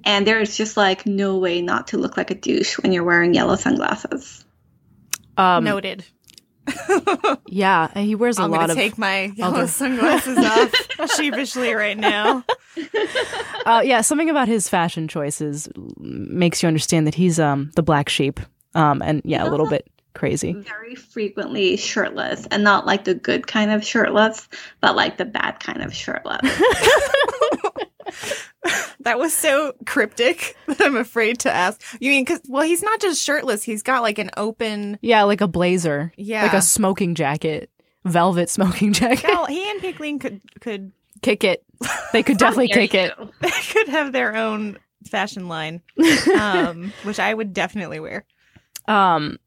and 0.04 0.26
there's 0.26 0.56
just, 0.56 0.76
like, 0.76 1.06
no 1.06 1.38
way 1.38 1.60
not 1.60 1.88
to 1.88 1.98
look 1.98 2.16
like 2.16 2.30
a 2.30 2.34
douche 2.36 2.78
when 2.78 2.92
you're 2.92 3.02
wearing 3.04 3.34
yellow 3.34 3.56
sunglasses. 3.56 4.44
um, 5.36 5.64
Noted. 5.64 6.04
Yeah, 7.46 7.88
he 7.98 8.14
wears 8.14 8.38
a 8.38 8.42
I'm 8.42 8.50
lot 8.50 8.60
gonna 8.60 8.72
of. 8.72 8.78
take 8.78 8.98
my 8.98 9.32
yellow 9.36 9.58
other- 9.58 9.66
sunglasses 9.66 10.38
off 10.38 11.10
sheepishly 11.16 11.74
right 11.74 11.96
now. 11.96 12.44
uh, 13.66 13.82
yeah, 13.84 14.00
something 14.00 14.30
about 14.30 14.48
his 14.48 14.68
fashion 14.68 15.08
choices 15.08 15.68
makes 15.98 16.62
you 16.62 16.66
understand 16.66 17.06
that 17.06 17.14
he's 17.14 17.38
um 17.40 17.70
the 17.76 17.82
black 17.82 18.08
sheep. 18.08 18.40
Um, 18.74 19.00
and 19.02 19.22
yeah, 19.24 19.46
a 19.46 19.50
little 19.50 19.68
bit 19.68 19.86
crazy. 20.14 20.52
Very 20.52 20.94
frequently 20.94 21.76
shirtless, 21.76 22.46
and 22.50 22.62
not 22.64 22.86
like 22.86 23.04
the 23.04 23.14
good 23.14 23.46
kind 23.46 23.70
of 23.70 23.84
shirtless, 23.84 24.48
but 24.80 24.96
like 24.96 25.16
the 25.16 25.24
bad 25.24 25.60
kind 25.60 25.82
of 25.82 25.94
shirtless. 25.94 26.40
That 29.00 29.18
was 29.18 29.32
so 29.32 29.72
cryptic 29.86 30.56
that 30.66 30.80
I'm 30.80 30.96
afraid 30.96 31.38
to 31.40 31.52
ask. 31.52 31.80
You 32.00 32.10
mean 32.10 32.24
because 32.24 32.40
well, 32.48 32.64
he's 32.64 32.82
not 32.82 33.00
just 33.00 33.22
shirtless; 33.22 33.62
he's 33.62 33.82
got 33.82 34.02
like 34.02 34.18
an 34.18 34.30
open. 34.36 34.98
Yeah, 35.00 35.22
like 35.22 35.40
a 35.40 35.46
blazer. 35.46 36.12
Yeah. 36.16 36.42
like 36.42 36.54
a 36.54 36.62
smoking 36.62 37.14
jacket, 37.14 37.70
velvet 38.04 38.50
smoking 38.50 38.92
jacket. 38.94 39.28
Well, 39.28 39.46
he 39.46 39.70
and 39.70 39.80
Peik 39.80 40.00
Lin 40.00 40.18
could 40.18 40.40
could 40.60 40.92
kick 41.22 41.44
it. 41.44 41.64
They 42.12 42.22
could 42.22 42.38
definitely 42.38 42.68
kick 42.68 42.94
it. 42.94 43.16
go. 43.16 43.30
they 43.40 43.50
could 43.70 43.88
have 43.88 44.12
their 44.12 44.34
own 44.34 44.78
fashion 45.08 45.46
line, 45.46 45.82
um, 46.36 46.92
which 47.04 47.20
I 47.20 47.32
would 47.32 47.52
definitely 47.52 48.00
wear. 48.00 48.24
Um. 48.88 49.38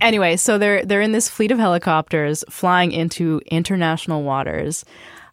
Anyway, 0.00 0.36
so 0.36 0.58
they're 0.58 0.84
they're 0.84 1.00
in 1.00 1.10
this 1.12 1.28
fleet 1.28 1.50
of 1.50 1.58
helicopters 1.58 2.44
flying 2.48 2.92
into 2.92 3.40
international 3.50 4.22
waters. 4.22 4.84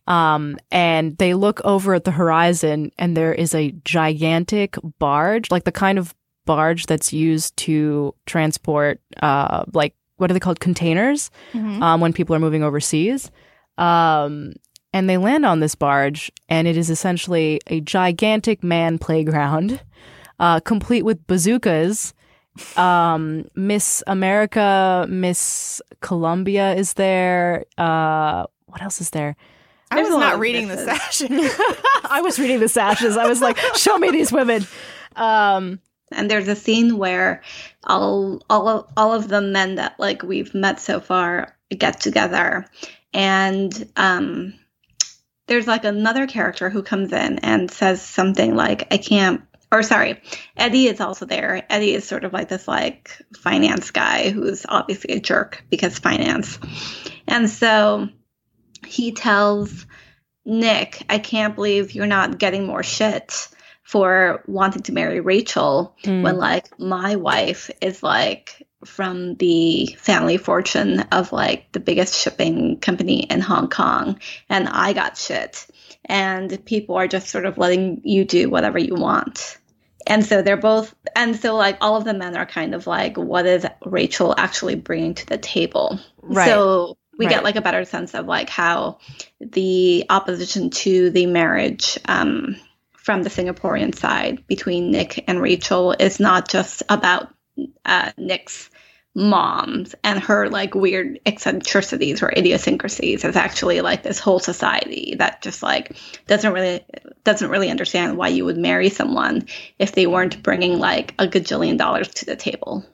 Um, 0.07 0.57
and 0.71 1.17
they 1.17 1.33
look 1.33 1.61
over 1.63 1.95
at 1.95 2.03
the 2.03 2.11
horizon, 2.11 2.91
and 2.97 3.17
there 3.17 3.33
is 3.33 3.55
a 3.55 3.71
gigantic 3.83 4.77
barge, 4.99 5.49
like 5.49 5.63
the 5.63 5.71
kind 5.71 5.97
of 5.97 6.13
barge 6.45 6.85
that's 6.85 7.11
used 7.11 7.57
to 7.57 8.13
transport, 8.27 9.01
uh, 9.23 9.65
like 9.73 9.95
what 10.17 10.29
are 10.29 10.33
they 10.33 10.39
called, 10.39 10.59
containers, 10.59 11.31
um, 11.81 12.01
when 12.01 12.13
people 12.13 12.35
are 12.35 12.39
moving 12.39 12.63
overseas. 12.63 13.31
Um, 13.77 14.53
and 14.93 15.09
they 15.09 15.17
land 15.17 15.45
on 15.45 15.59
this 15.59 15.75
barge, 15.75 16.31
and 16.47 16.67
it 16.67 16.77
is 16.77 16.89
essentially 16.89 17.59
a 17.67 17.81
gigantic 17.81 18.63
man 18.63 18.97
playground, 18.97 19.81
uh, 20.39 20.59
complete 20.61 21.03
with 21.03 21.25
bazookas. 21.27 22.13
Um, 22.77 23.49
Miss 23.55 24.01
America, 24.07 25.05
Miss 25.09 25.81
Colombia 25.99 26.73
is 26.75 26.93
there. 26.93 27.65
Uh, 27.77 28.45
what 28.67 28.81
else 28.81 29.01
is 29.01 29.09
there? 29.09 29.35
I 29.99 30.01
was 30.01 30.11
not 30.11 30.33
of 30.35 30.39
reading 30.39 30.67
the 30.67 30.75
misses. 30.75 31.17
sash. 31.17 31.21
I 32.09 32.21
was 32.21 32.39
reading 32.39 32.59
the 32.59 32.69
sashes. 32.69 33.17
I 33.17 33.27
was 33.27 33.41
like, 33.41 33.57
show 33.75 33.97
me 33.97 34.11
these 34.11 34.31
women. 34.31 34.65
Um, 35.15 35.79
and 36.11 36.29
there's 36.29 36.47
a 36.47 36.55
scene 36.55 36.97
where 36.97 37.41
all 37.83 38.41
all 38.49 38.67
of, 38.67 38.91
all 38.97 39.13
of 39.13 39.27
the 39.27 39.41
men 39.41 39.75
that 39.75 39.99
like 39.99 40.23
we've 40.23 40.53
met 40.53 40.79
so 40.79 40.99
far 40.99 41.55
get 41.77 41.99
together 41.99 42.65
and 43.13 43.89
um 43.95 44.53
there's 45.47 45.67
like 45.67 45.83
another 45.83 46.25
character 46.27 46.69
who 46.69 46.81
comes 46.81 47.11
in 47.11 47.39
and 47.39 47.69
says 47.71 48.01
something 48.01 48.55
like 48.55 48.87
i 48.91 48.97
can't 48.97 49.41
or 49.71 49.83
sorry 49.83 50.21
eddie 50.57 50.87
is 50.87 51.01
also 51.01 51.25
there 51.25 51.65
eddie 51.69 51.93
is 51.93 52.07
sort 52.07 52.23
of 52.23 52.33
like 52.33 52.49
this 52.49 52.67
like 52.67 53.19
finance 53.37 53.91
guy 53.91 54.29
who's 54.29 54.65
obviously 54.69 55.15
a 55.15 55.19
jerk 55.19 55.63
because 55.69 55.97
finance 55.99 56.59
and 57.27 57.49
so 57.49 58.07
he 58.85 59.11
tells 59.11 59.85
nick 60.45 61.03
i 61.09 61.17
can't 61.17 61.55
believe 61.55 61.93
you're 61.93 62.05
not 62.05 62.37
getting 62.37 62.65
more 62.65 62.83
shit 62.83 63.47
for 63.85 64.43
wanting 64.47 64.81
to 64.81 64.91
marry 64.91 65.19
Rachel 65.19 65.95
Mm. 66.03 66.23
when 66.23 66.37
like 66.37 66.77
my 66.79 67.15
wife 67.15 67.69
is 67.81 68.01
like 68.01 68.63
from 68.83 69.35
the 69.35 69.95
family 69.99 70.37
fortune 70.37 71.01
of 71.11 71.31
like 71.31 71.71
the 71.71 71.79
biggest 71.79 72.15
shipping 72.15 72.79
company 72.79 73.21
in 73.21 73.41
Hong 73.41 73.69
Kong 73.69 74.19
and 74.49 74.67
I 74.67 74.93
got 74.93 75.17
shit 75.17 75.67
and 76.03 76.63
people 76.65 76.95
are 76.95 77.07
just 77.07 77.29
sort 77.29 77.45
of 77.45 77.57
letting 77.57 78.01
you 78.03 78.25
do 78.25 78.49
whatever 78.49 78.77
you 78.77 78.95
want. 78.95 79.57
And 80.07 80.23
so 80.25 80.41
they're 80.41 80.57
both 80.57 80.93
and 81.15 81.35
so 81.35 81.55
like 81.55 81.77
all 81.81 81.95
of 81.95 82.05
the 82.05 82.13
men 82.13 82.35
are 82.35 82.45
kind 82.45 82.73
of 82.75 82.87
like 82.87 83.17
what 83.17 83.45
is 83.45 83.65
Rachel 83.85 84.33
actually 84.37 84.75
bringing 84.75 85.13
to 85.13 85.25
the 85.27 85.37
table. 85.37 85.99
Right. 86.21 86.47
So 86.47 86.97
we 87.17 87.25
Right. 87.25 87.35
get 87.35 87.43
like 87.43 87.55
a 87.55 87.61
better 87.61 87.85
sense 87.85 88.13
of 88.13 88.25
like 88.25 88.49
how 88.49 88.99
the 89.39 90.05
opposition 90.09 90.69
to 90.69 91.09
the 91.09 91.25
marriage 91.25 91.97
um, 92.05 92.55
from 92.93 93.23
the 93.23 93.29
Singaporean 93.29 93.95
side 93.95 94.45
between 94.47 94.91
Nick 94.91 95.23
and 95.27 95.41
Rachel 95.41 95.95
is 95.97 96.19
not 96.19 96.49
just 96.49 96.83
about 96.89 97.29
uh, 97.85 98.11
Nick's 98.17 98.69
moms 99.17 99.95
and 100.03 100.19
her 100.19 100.49
like 100.49 100.75
weird 100.75 101.19
eccentricities 101.25 102.21
or 102.21 102.29
idiosyncrasies. 102.35 103.23
It's 103.23 103.37
actually 103.37 103.79
like 103.79 104.03
this 104.03 104.19
whole 104.19 104.39
society 104.39 105.15
that 105.19 105.41
just 105.41 105.63
like 105.63 105.95
doesn't 106.27 106.51
really 106.51 106.85
doesn't 107.23 107.49
really 107.49 107.69
understand 107.69 108.17
why 108.17 108.27
you 108.27 108.43
would 108.43 108.57
marry 108.57 108.89
someone 108.89 109.47
if 109.79 109.93
they 109.93 110.05
weren't 110.05 110.43
bringing 110.43 110.79
like 110.79 111.13
a 111.17 111.27
gajillion 111.27 111.77
dollars 111.77 112.09
to 112.15 112.25
the 112.25 112.35
table. 112.35 112.85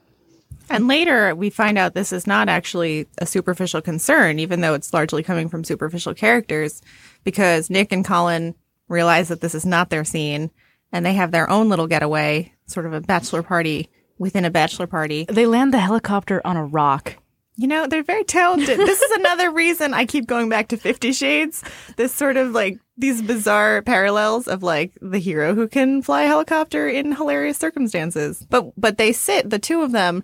And 0.72 0.88
later, 0.88 1.34
we 1.34 1.50
find 1.50 1.76
out 1.76 1.92
this 1.92 2.14
is 2.14 2.26
not 2.26 2.48
actually 2.48 3.06
a 3.18 3.26
superficial 3.26 3.82
concern, 3.82 4.38
even 4.38 4.62
though 4.62 4.72
it's 4.72 4.94
largely 4.94 5.22
coming 5.22 5.50
from 5.50 5.64
superficial 5.64 6.14
characters, 6.14 6.80
because 7.24 7.68
Nick 7.68 7.92
and 7.92 8.02
Colin 8.02 8.54
realize 8.88 9.28
that 9.28 9.42
this 9.42 9.54
is 9.54 9.66
not 9.66 9.90
their 9.90 10.04
scene 10.04 10.50
and 10.90 11.04
they 11.04 11.12
have 11.12 11.30
their 11.30 11.48
own 11.50 11.68
little 11.68 11.86
getaway, 11.86 12.54
sort 12.66 12.86
of 12.86 12.94
a 12.94 13.02
bachelor 13.02 13.42
party 13.42 13.90
within 14.18 14.46
a 14.46 14.50
bachelor 14.50 14.86
party. 14.86 15.26
they 15.28 15.44
land 15.44 15.74
the 15.74 15.78
helicopter 15.78 16.40
on 16.44 16.56
a 16.56 16.64
rock. 16.64 17.16
You 17.56 17.68
know, 17.68 17.86
they're 17.86 18.02
very 18.02 18.24
talented. 18.24 18.78
this 18.78 19.02
is 19.02 19.10
another 19.10 19.50
reason 19.52 19.92
I 19.92 20.06
keep 20.06 20.26
going 20.26 20.48
back 20.48 20.68
to 20.68 20.78
Fifty 20.78 21.12
Shades. 21.12 21.62
This 21.96 22.14
sort 22.14 22.38
of 22.38 22.52
like 22.52 22.78
these 22.96 23.20
bizarre 23.20 23.82
parallels 23.82 24.48
of 24.48 24.62
like 24.62 24.92
the 25.02 25.18
hero 25.18 25.54
who 25.54 25.68
can 25.68 26.00
fly 26.00 26.22
a 26.22 26.28
helicopter 26.28 26.88
in 26.88 27.12
hilarious 27.12 27.58
circumstances. 27.58 28.46
But 28.48 28.72
but 28.80 28.96
they 28.96 29.12
sit, 29.12 29.50
the 29.50 29.58
two 29.58 29.82
of 29.82 29.92
them, 29.92 30.22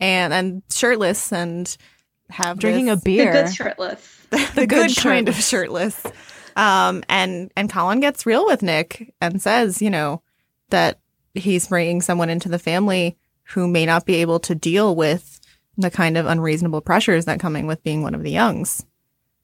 and 0.00 0.32
and 0.32 0.62
shirtless 0.70 1.32
and 1.32 1.76
have 2.30 2.58
Drinking 2.58 2.86
this- 2.86 3.00
a 3.00 3.02
beer. 3.02 3.32
The 3.32 3.42
good 3.42 3.54
shirtless. 3.54 4.16
the, 4.30 4.66
good 4.66 4.68
good, 4.68 4.96
kind 4.96 5.28
of 5.28 5.34
shirtless. 5.34 6.02
Um, 6.56 7.02
and 7.08 7.50
and 7.56 7.70
Colin 7.70 8.00
gets 8.00 8.26
real 8.26 8.46
with 8.46 8.62
Nick 8.62 9.12
and 9.20 9.40
says, 9.40 9.82
you 9.82 9.90
know, 9.90 10.22
that 10.70 11.00
he's 11.34 11.68
bringing 11.68 12.00
someone 12.00 12.30
into 12.30 12.48
the 12.48 12.58
family 12.58 13.16
who 13.44 13.66
may 13.66 13.86
not 13.86 14.06
be 14.06 14.16
able 14.16 14.38
to 14.40 14.54
deal 14.54 14.94
with 14.94 15.40
the 15.76 15.90
kind 15.90 16.16
of 16.16 16.26
unreasonable 16.26 16.80
pressures 16.80 17.24
that 17.24 17.40
coming 17.40 17.66
with 17.66 17.82
being 17.82 18.02
one 18.02 18.14
of 18.14 18.22
the 18.22 18.30
youngs. 18.30 18.84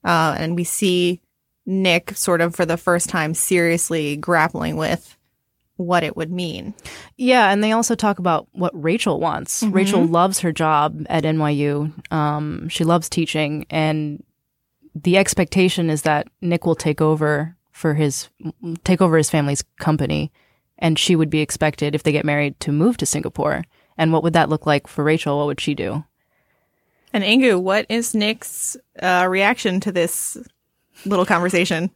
Uh, 0.04 0.36
and 0.38 0.54
we 0.54 0.64
see 0.64 1.20
Nick 1.64 2.16
sort 2.16 2.40
of 2.40 2.54
for 2.54 2.64
the 2.64 2.76
first 2.76 3.08
time 3.08 3.34
seriously 3.34 4.16
grappling 4.16 4.76
with 4.76 5.15
what 5.76 6.02
it 6.02 6.16
would 6.16 6.32
mean. 6.32 6.74
Yeah, 7.16 7.50
and 7.50 7.62
they 7.62 7.72
also 7.72 7.94
talk 7.94 8.18
about 8.18 8.48
what 8.52 8.72
Rachel 8.74 9.20
wants. 9.20 9.62
Rachel 9.62 10.04
loves 10.04 10.40
her 10.40 10.52
job 10.52 11.06
at 11.08 11.24
NYU. 11.24 11.92
Um, 12.12 12.68
she 12.68 12.84
loves 12.84 13.08
teaching, 13.08 13.66
and 13.70 14.22
the 14.94 15.18
expectation 15.18 15.90
is 15.90 16.02
that 16.02 16.28
Nick 16.40 16.64
will 16.64 16.74
take 16.74 17.00
over 17.00 17.56
for 17.72 17.94
his 17.94 18.28
take 18.84 19.02
over 19.02 19.18
his 19.18 19.30
family's 19.30 19.62
company, 19.78 20.32
and 20.78 20.98
she 20.98 21.14
would 21.14 21.30
be 21.30 21.40
expected 21.40 21.94
if 21.94 22.02
they 22.02 22.12
get 22.12 22.24
married 22.24 22.58
to 22.60 22.72
move 22.72 22.96
to 22.98 23.06
Singapore. 23.06 23.64
And 23.98 24.12
what 24.12 24.22
would 24.22 24.32
that 24.32 24.48
look 24.48 24.66
like 24.66 24.86
for 24.86 25.04
Rachel? 25.04 25.38
What 25.38 25.46
would 25.46 25.60
she 25.60 25.74
do? 25.74 26.04
And 27.12 27.24
Inkoo, 27.24 27.60
what 27.60 27.86
is 27.88 28.14
Nick's 28.14 28.76
uh, 29.00 29.26
reaction 29.28 29.80
to 29.80 29.92
this 29.92 30.36
little 31.04 31.24
conversation? 31.24 31.90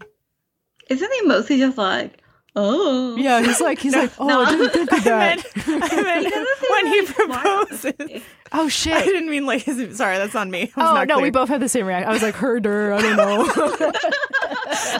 Isn't 0.88 1.12
he 1.12 1.22
mostly 1.22 1.58
just 1.58 1.76
like, 1.76 2.19
Oh. 2.56 3.16
Yeah, 3.16 3.42
he's 3.42 3.60
like 3.60 3.78
he's 3.78 3.94
like, 3.96 4.10
oh, 4.18 4.44
I 4.44 4.50
didn't 4.50 4.70
think 4.70 4.92
of 4.92 5.04
that. 5.04 5.44
I 5.66 6.02
meant 6.02 6.34
when 6.70 6.86
he 6.86 7.02
proposes. 7.12 8.22
oh 8.52 8.68
shit 8.68 8.92
I 8.92 9.04
didn't 9.04 9.30
mean 9.30 9.46
like 9.46 9.62
his. 9.62 9.96
Sorry, 9.96 10.16
that's 10.18 10.34
on 10.34 10.50
me. 10.50 10.62
I 10.76 10.80
was 10.80 10.90
Oh 10.90 10.94
not 10.94 11.08
no, 11.08 11.20
we 11.20 11.30
both 11.30 11.48
had 11.48 11.60
the 11.60 11.68
same 11.68 11.86
reaction. 11.86 12.08
I 12.08 12.12
was 12.12 12.22
like, 12.22 12.34
herder, 12.34 12.92
I 12.92 13.02
don't 13.02 13.16
know. 13.16 13.92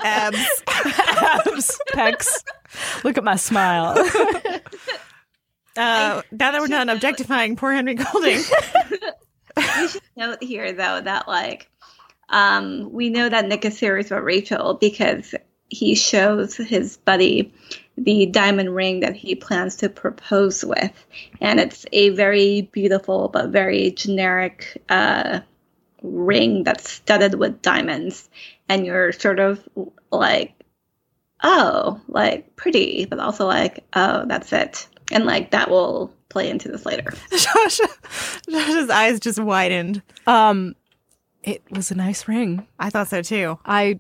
abs. 0.05 0.63
Abs, 0.69 1.79
pecs. 1.93 2.45
Look 3.05 3.19
at 3.19 3.25
my 3.25 3.37
smile. 3.37 3.95
Uh, 5.77 6.23
now 6.33 6.51
that 6.51 6.61
we're 6.61 6.67
done 6.69 6.89
objectifying 6.89 7.57
poor 7.57 7.73
Henry 7.73 7.95
Golding, 7.95 8.41
we 9.57 9.89
should 9.89 10.03
note 10.17 10.43
here 10.43 10.73
though 10.73 11.01
that 11.01 11.27
like 11.29 11.69
um 12.29 12.91
we 12.93 13.09
know 13.09 13.29
that 13.29 13.47
Nick 13.47 13.65
is 13.65 13.79
serious 13.79 14.09
about 14.09 14.25
Rachel 14.25 14.75
because 14.75 15.35
he 15.71 15.95
shows 15.95 16.57
his 16.57 16.97
buddy 16.99 17.53
the 17.97 18.27
diamond 18.27 18.75
ring 18.75 19.01
that 19.01 19.15
he 19.15 19.35
plans 19.35 19.77
to 19.77 19.89
propose 19.89 20.65
with. 20.65 20.93
And 21.41 21.61
it's 21.61 21.87
a 21.93 22.11
very 22.11 22.63
beautiful 22.73 23.29
but 23.29 23.51
very 23.51 23.93
generic 23.93 24.83
uh 24.89 25.41
ring 26.03 26.65
that's 26.65 26.91
studded 26.91 27.35
with 27.35 27.63
diamonds. 27.63 28.29
And 28.69 28.85
you're 28.85 29.13
sort 29.13 29.39
of 29.39 29.67
like 30.11 30.55
oh 31.43 32.01
like 32.09 32.57
pretty 32.57 33.07
but 33.07 33.21
also 33.21 33.47
like 33.47 33.85
oh 33.93 34.25
that's 34.27 34.53
it. 34.53 34.89
And 35.13 35.25
like 35.25 35.53
that 35.53 35.71
will 35.71 36.13
play 36.29 36.49
into 36.49 36.69
this 36.69 36.87
later. 36.87 37.13
Josh, 37.31 37.81
Josh's 38.49 38.91
eyes 38.91 39.21
just 39.21 39.39
widened. 39.39 40.03
Um, 40.27 40.75
it 41.43 41.63
was 41.71 41.91
a 41.91 41.95
nice 41.95 42.29
ring. 42.29 42.67
I 42.79 42.91
thought 42.91 43.09
so 43.09 43.23
too. 43.23 43.59
I, 43.65 43.99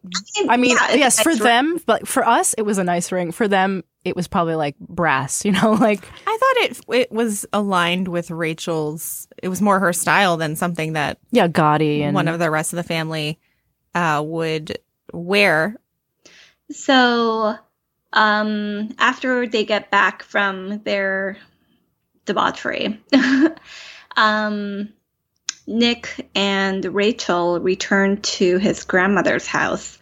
I 0.49 0.57
mean, 0.57 0.77
Yeah, 0.77 0.95
yes, 0.95 1.21
for 1.23 1.31
nice 1.31 1.41
ring. 1.41 1.45
them, 1.45 1.81
but 1.87 2.07
for 2.07 2.27
us, 2.27 2.55
it 2.55 2.63
was 2.63 2.79
a 2.79 2.85
nice 2.85 3.11
ring. 3.13 3.33
For 3.33 3.49
them, 3.49 3.83
it 4.05 4.15
was 4.17 4.29
probably 4.29 4.55
like 4.55 4.77
brass. 4.79 5.45
You 5.51 5.53
know, 5.53 5.73
like 5.73 6.05
I 6.27 6.39
thought 6.39 6.57
it 6.65 6.81
it 7.01 7.13
was 7.13 7.47
aligned 7.53 8.09
with 8.09 8.31
Rachel's. 8.31 9.27
It 9.43 9.49
was 9.49 9.63
more 9.63 9.79
her 9.81 9.93
style 9.93 10.37
than 10.37 10.55
something 10.57 10.93
that 10.95 11.19
yeah, 11.31 11.49
gaudy 11.49 12.03
and 12.03 12.15
one 12.15 12.29
of 12.29 12.39
the 12.39 12.51
rest 12.51 12.73
of 12.73 12.77
the 12.77 12.83
family 12.83 13.39
uh, 13.95 14.23
would 14.25 14.79
wear. 15.13 15.77
So, 16.71 17.57
um, 18.13 18.95
after 18.99 19.47
they 19.49 19.65
get 19.65 19.91
back 19.91 20.23
from 20.23 20.83
their 20.85 21.37
debauchery, 22.27 23.01
um, 24.17 24.93
Nick 25.71 26.29
and 26.35 26.85
Rachel 26.85 27.61
return 27.61 28.21
to 28.23 28.59
his 28.59 28.83
grandmother's 28.83 29.47
house 29.47 29.99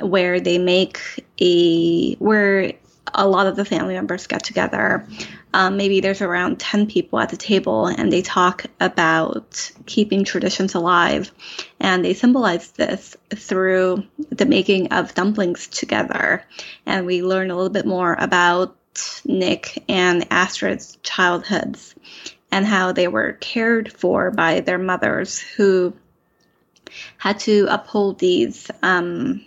where 0.00 0.40
they 0.40 0.56
make 0.56 0.98
a 1.38 2.14
where 2.14 2.72
a 3.12 3.28
lot 3.28 3.46
of 3.46 3.56
the 3.56 3.64
family 3.64 3.94
members 3.94 4.26
get 4.26 4.42
together. 4.42 5.06
Um, 5.52 5.76
maybe 5.76 6.00
there's 6.00 6.22
around 6.22 6.58
10 6.58 6.86
people 6.86 7.18
at 7.18 7.28
the 7.28 7.36
table 7.36 7.86
and 7.86 8.10
they 8.10 8.22
talk 8.22 8.64
about 8.80 9.70
keeping 9.84 10.24
traditions 10.24 10.74
alive. 10.74 11.30
And 11.80 12.04
they 12.04 12.14
symbolize 12.14 12.70
this 12.72 13.16
through 13.30 14.04
the 14.30 14.46
making 14.46 14.92
of 14.92 15.14
dumplings 15.14 15.66
together. 15.66 16.44
And 16.86 17.04
we 17.04 17.22
learn 17.22 17.50
a 17.50 17.56
little 17.56 17.70
bit 17.70 17.86
more 17.86 18.16
about 18.18 18.76
Nick 19.24 19.84
and 19.88 20.26
Astrid's 20.30 20.98
childhoods 21.02 21.94
and 22.52 22.66
how 22.66 22.92
they 22.92 23.08
were 23.08 23.32
cared 23.34 23.92
for 23.92 24.30
by 24.30 24.60
their 24.60 24.78
mothers 24.78 25.38
who 25.38 25.94
had 27.18 27.38
to 27.40 27.66
uphold 27.70 28.18
these 28.18 28.70
um, 28.82 29.44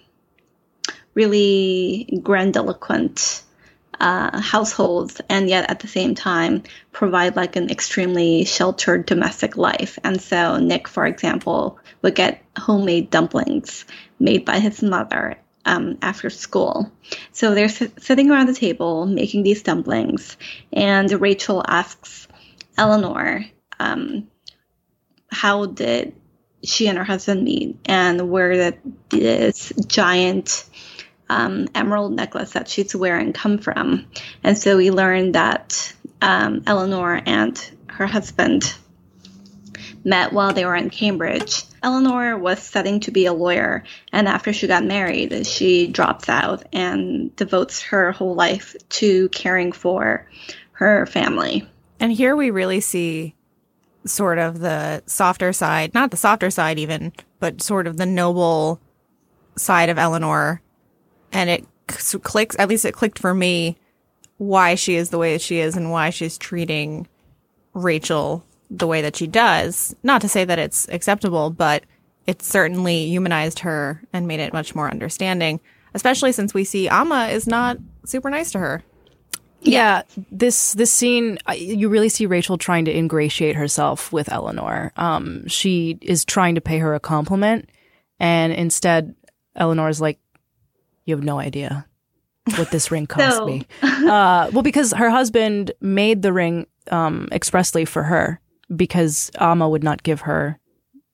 really 1.13 2.19
grandiloquent 2.23 3.43
uh, 3.99 4.41
households 4.41 5.21
and 5.29 5.47
yet 5.47 5.69
at 5.69 5.79
the 5.79 5.87
same 5.87 6.15
time 6.15 6.63
provide 6.91 7.35
like 7.35 7.55
an 7.55 7.69
extremely 7.69 8.43
sheltered 8.43 9.05
domestic 9.05 9.55
life. 9.55 9.99
And 10.03 10.21
so 10.21 10.57
Nick, 10.57 10.87
for 10.87 11.05
example, 11.05 11.79
would 12.01 12.15
get 12.15 12.43
homemade 12.57 13.09
dumplings 13.09 13.85
made 14.19 14.45
by 14.45 14.59
his 14.59 14.81
mother 14.81 15.37
um, 15.65 15.97
after 16.01 16.29
school. 16.29 16.91
So 17.31 17.53
they're 17.53 17.65
s- 17.65 17.83
sitting 17.99 18.31
around 18.31 18.47
the 18.47 18.53
table 18.53 19.05
making 19.05 19.43
these 19.43 19.63
dumplings, 19.63 20.35
and 20.71 21.09
Rachel 21.21 21.63
asks 21.65 22.27
Eleanor, 22.77 23.45
um, 23.79 24.27
how 25.31 25.65
did 25.65 26.15
she 26.63 26.87
and 26.87 26.97
her 26.97 27.03
husband 27.03 27.43
meet, 27.43 27.77
and 27.85 28.29
where 28.29 28.53
did 28.53 28.79
this 29.09 29.73
giant 29.87 30.65
um, 31.29 31.67
emerald 31.75 32.13
necklace 32.13 32.51
that 32.51 32.67
she's 32.67 32.95
wearing 32.95 33.33
come 33.33 33.57
from? 33.57 34.05
And 34.43 34.57
so 34.57 34.77
we 34.77 34.91
learned 34.91 35.35
that 35.35 35.93
um, 36.21 36.63
Eleanor 36.65 37.21
and 37.25 37.71
her 37.89 38.07
husband 38.07 38.73
met 40.03 40.33
while 40.33 40.53
they 40.53 40.65
were 40.65 40.75
in 40.75 40.89
Cambridge. 40.89 41.63
Eleanor 41.81 42.37
was 42.37 42.61
studying 42.61 43.01
to 43.01 43.11
be 43.11 43.25
a 43.25 43.33
lawyer, 43.33 43.83
and 44.11 44.27
after 44.27 44.53
she 44.53 44.67
got 44.67 44.85
married, 44.85 45.45
she 45.45 45.87
drops 45.87 46.29
out 46.29 46.63
and 46.71 47.35
devotes 47.35 47.81
her 47.81 48.11
whole 48.13 48.35
life 48.35 48.75
to 48.89 49.29
caring 49.29 49.71
for 49.71 50.29
her 50.71 51.05
family. 51.05 51.67
And 51.99 52.11
here 52.11 52.35
we 52.35 52.51
really 52.51 52.81
see 52.81 53.35
sort 54.05 54.37
of 54.37 54.59
the 54.59 55.03
softer 55.05 55.53
side, 55.53 55.93
not 55.93 56.11
the 56.11 56.17
softer 56.17 56.49
side 56.49 56.77
even, 56.77 57.13
but 57.39 57.61
sort 57.61 57.87
of 57.87 57.97
the 57.97 58.05
noble 58.05 58.81
side 59.55 59.89
of 59.89 59.97
Eleanor. 59.97 60.61
And 61.31 61.49
it 61.49 61.65
clicks, 61.87 62.57
at 62.59 62.69
least 62.69 62.85
it 62.85 62.93
clicked 62.93 63.19
for 63.19 63.33
me, 63.33 63.77
why 64.37 64.75
she 64.75 64.95
is 64.95 65.09
the 65.09 65.17
way 65.17 65.33
that 65.33 65.41
she 65.41 65.59
is 65.59 65.77
and 65.77 65.91
why 65.91 66.09
she's 66.09 66.37
treating 66.37 67.07
Rachel 67.73 68.45
the 68.69 68.87
way 68.87 69.01
that 69.01 69.15
she 69.15 69.27
does. 69.27 69.95
Not 70.03 70.21
to 70.21 70.29
say 70.29 70.43
that 70.45 70.59
it's 70.59 70.87
acceptable, 70.89 71.49
but 71.49 71.83
it 72.25 72.41
certainly 72.41 73.07
humanized 73.07 73.59
her 73.59 74.01
and 74.11 74.27
made 74.27 74.39
it 74.39 74.53
much 74.53 74.75
more 74.75 74.89
understanding, 74.89 75.59
especially 75.93 76.31
since 76.31 76.53
we 76.53 76.63
see 76.63 76.87
Amma 76.87 77.27
is 77.27 77.47
not 77.47 77.77
super 78.05 78.29
nice 78.29 78.51
to 78.51 78.59
her. 78.59 78.83
Yeah, 79.63 80.03
this 80.31 80.73
this 80.73 80.91
scene, 80.91 81.37
you 81.55 81.89
really 81.89 82.09
see 82.09 82.25
Rachel 82.25 82.57
trying 82.57 82.85
to 82.85 82.95
ingratiate 82.95 83.55
herself 83.55 84.11
with 84.11 84.31
Eleanor. 84.31 84.91
Um, 84.97 85.47
she 85.47 85.97
is 86.01 86.25
trying 86.25 86.55
to 86.55 86.61
pay 86.61 86.79
her 86.79 86.93
a 86.93 86.99
compliment, 86.99 87.69
and 88.19 88.51
instead, 88.53 89.15
Eleanor's 89.55 90.01
like, 90.01 90.19
"You 91.05 91.15
have 91.15 91.23
no 91.23 91.39
idea 91.39 91.85
what 92.57 92.71
this 92.71 92.91
ring 92.91 93.07
cost 93.07 93.37
So- 93.37 93.45
me." 93.45 93.65
Uh, 93.81 94.49
well, 94.51 94.63
because 94.63 94.91
her 94.93 95.09
husband 95.09 95.71
made 95.81 96.21
the 96.21 96.33
ring 96.33 96.67
um, 96.91 97.29
expressly 97.31 97.85
for 97.85 98.03
her, 98.03 98.39
because 98.75 99.31
Amma 99.39 99.69
would 99.69 99.83
not 99.83 100.03
give 100.03 100.21
her 100.21 100.59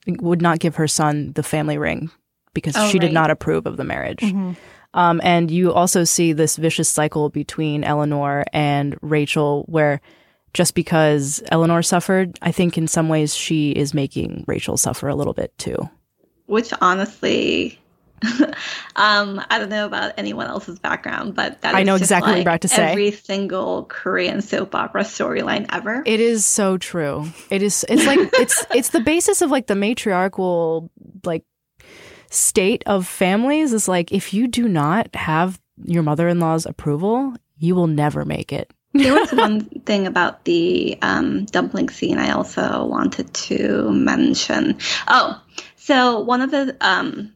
would 0.08 0.42
not 0.42 0.60
give 0.60 0.76
her 0.78 0.88
son 0.88 1.34
the 1.34 1.44
family 1.44 1.78
ring 1.78 2.10
because 2.56 2.74
Oh, 2.76 2.90
she 2.90 2.98
did 2.98 3.14
not 3.14 3.30
approve 3.30 3.68
of 3.68 3.78
the 3.78 3.84
marriage. 3.84 4.24
Um, 4.94 5.22
and 5.24 5.52
you 5.52 5.72
also 5.72 6.04
see 6.04 6.34
this 6.34 6.56
vicious 6.58 6.90
cycle 6.90 7.30
between 7.30 7.84
Eleanor 7.84 8.44
and 8.54 8.98
Rachel, 9.02 9.64
where 9.68 10.02
just 10.54 10.74
because 10.74 11.44
Eleanor 11.52 11.84
suffered, 11.84 12.40
I 12.42 12.52
think 12.52 12.78
in 12.78 12.88
some 12.88 13.08
ways 13.08 13.36
she 13.36 13.72
is 13.72 13.94
making 13.94 14.46
Rachel 14.48 14.78
suffer 14.78 15.08
a 15.08 15.16
little 15.16 15.34
bit 15.34 15.56
too. 15.60 15.78
which 16.48 16.74
honestly 16.82 17.78
um 18.98 19.42
i 19.50 19.58
don't 19.58 19.70
know 19.70 19.86
about 19.86 20.12
anyone 20.18 20.46
else's 20.48 20.78
background 20.78 21.34
but 21.36 21.62
that 21.62 21.74
I 21.74 21.82
is 21.82 21.86
know 21.88 21.96
exactly 21.96 22.32
what 22.32 22.36
you're 22.36 22.42
about 22.42 22.62
to 22.62 22.68
say. 22.68 22.90
every 22.92 23.12
single 23.12 23.86
korean 23.86 24.42
soap 24.42 24.76
opera 24.76 25.04
storyline 25.04 25.68
ever 25.72 26.04
It 26.06 26.20
is 26.20 26.46
so 26.46 26.78
true. 26.78 27.28
It 27.50 27.62
is. 27.64 27.86
It's 27.88 28.06
like 28.06 28.20
it's 28.34 28.66
it's 28.76 28.90
the 28.90 29.00
basis 29.00 29.42
of 29.42 29.52
like 29.52 29.68
the 29.68 29.76
matriarchal 29.76 30.92
like 31.24 31.44
state 32.30 32.84
of 32.86 33.08
families. 33.08 33.74
Is 33.74 33.88
like 33.88 34.12
if 34.12 34.34
you 34.34 34.48
do 34.48 34.68
not 34.68 35.16
have 35.16 35.60
your 35.84 36.04
mother-in-law's 36.04 36.66
approval, 36.66 37.34
you 37.58 37.76
will 37.76 37.88
never 37.88 38.26
make 38.26 38.52
it. 38.54 38.72
there 38.94 39.14
was 39.14 39.32
one 39.32 39.62
thing 39.62 40.08
about 40.08 40.46
the 40.46 40.98
um, 41.04 41.46
dumpling 41.46 41.90
scene 41.90 42.18
I 42.18 42.32
also 42.32 42.86
wanted 42.86 43.32
to 43.36 43.92
mention. 43.92 44.80
Oh, 45.08 45.40
so 45.76 46.22
one 46.22 46.42
of 46.42 46.50
the 46.50 46.76
um, 46.82 47.32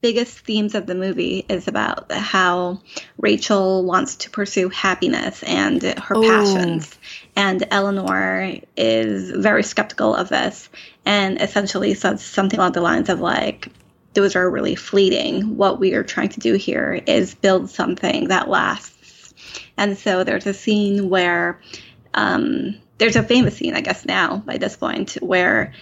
biggest 0.00 0.40
themes 0.40 0.74
of 0.74 0.86
the 0.86 0.96
movie 0.96 1.46
is 1.48 1.68
about 1.68 2.10
how 2.10 2.80
Rachel 3.18 3.84
wants 3.84 4.16
to 4.16 4.30
pursue 4.30 4.68
happiness 4.68 5.44
and 5.44 5.80
her 5.82 6.16
Oh. 6.16 6.22
passions. 6.22 6.98
And 7.36 7.64
Eleanor 7.70 8.54
is 8.76 9.30
very 9.30 9.62
skeptical 9.62 10.14
of 10.14 10.28
this 10.28 10.68
and 11.06 11.40
essentially 11.40 11.94
says 11.94 12.22
something 12.22 12.58
along 12.58 12.72
the 12.72 12.80
lines 12.80 13.08
of 13.08 13.20
like, 13.20 13.68
those 14.14 14.36
are 14.36 14.48
really 14.48 14.74
fleeting. 14.74 15.56
What 15.56 15.80
we 15.80 15.94
are 15.94 16.02
trying 16.02 16.30
to 16.30 16.40
do 16.40 16.54
here 16.54 17.00
is 17.06 17.34
build 17.34 17.70
something 17.70 18.28
that 18.28 18.48
lasts. 18.48 19.34
And 19.76 19.98
so 19.98 20.24
there's 20.24 20.46
a 20.46 20.54
scene 20.54 21.08
where 21.08 21.60
um, 22.14 22.76
there's 22.98 23.16
a 23.16 23.22
famous 23.22 23.56
scene, 23.56 23.74
I 23.74 23.80
guess 23.80 24.04
now 24.04 24.38
by 24.38 24.56
this 24.56 24.76
point, 24.76 25.14
where 25.14 25.72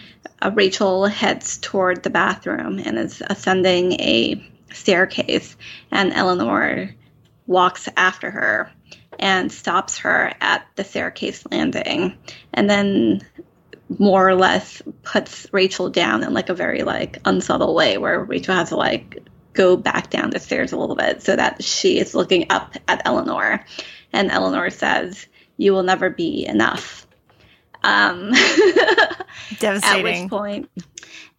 uh, 0.40 0.50
Rachel 0.54 1.06
heads 1.06 1.58
toward 1.58 2.02
the 2.02 2.10
bathroom 2.10 2.78
and 2.78 2.98
is 2.98 3.22
ascending 3.24 3.92
a 3.92 4.48
staircase, 4.72 5.56
and 5.90 6.12
Eleanor 6.12 6.94
walks 7.46 7.88
after 7.96 8.30
her 8.30 8.72
and 9.18 9.52
stops 9.52 9.98
her 9.98 10.32
at 10.40 10.66
the 10.76 10.84
staircase 10.84 11.44
landing 11.50 12.16
and 12.54 12.68
then 12.68 13.20
more 13.98 14.28
or 14.28 14.34
less 14.34 14.82
puts 15.02 15.46
Rachel 15.52 15.90
down 15.90 16.22
in 16.22 16.32
like 16.32 16.48
a 16.48 16.54
very 16.54 16.82
like 16.82 17.18
unsubtle 17.24 17.74
way 17.74 17.98
where 17.98 18.20
Rachel 18.20 18.54
has 18.54 18.70
to 18.70 18.76
like 18.76 19.18
go 19.52 19.76
back 19.76 20.10
down 20.10 20.30
the 20.30 20.38
stairs 20.38 20.72
a 20.72 20.76
little 20.76 20.96
bit 20.96 21.22
so 21.22 21.36
that 21.36 21.62
she 21.62 21.98
is 21.98 22.14
looking 22.14 22.46
up 22.50 22.74
at 22.88 23.02
Eleanor. 23.04 23.64
And 24.12 24.30
Eleanor 24.30 24.70
says 24.70 25.26
you 25.56 25.72
will 25.72 25.82
never 25.82 26.10
be 26.10 26.46
enough. 26.46 27.06
Um 27.82 28.32
at 29.82 30.02
which 30.02 30.30
point 30.30 30.70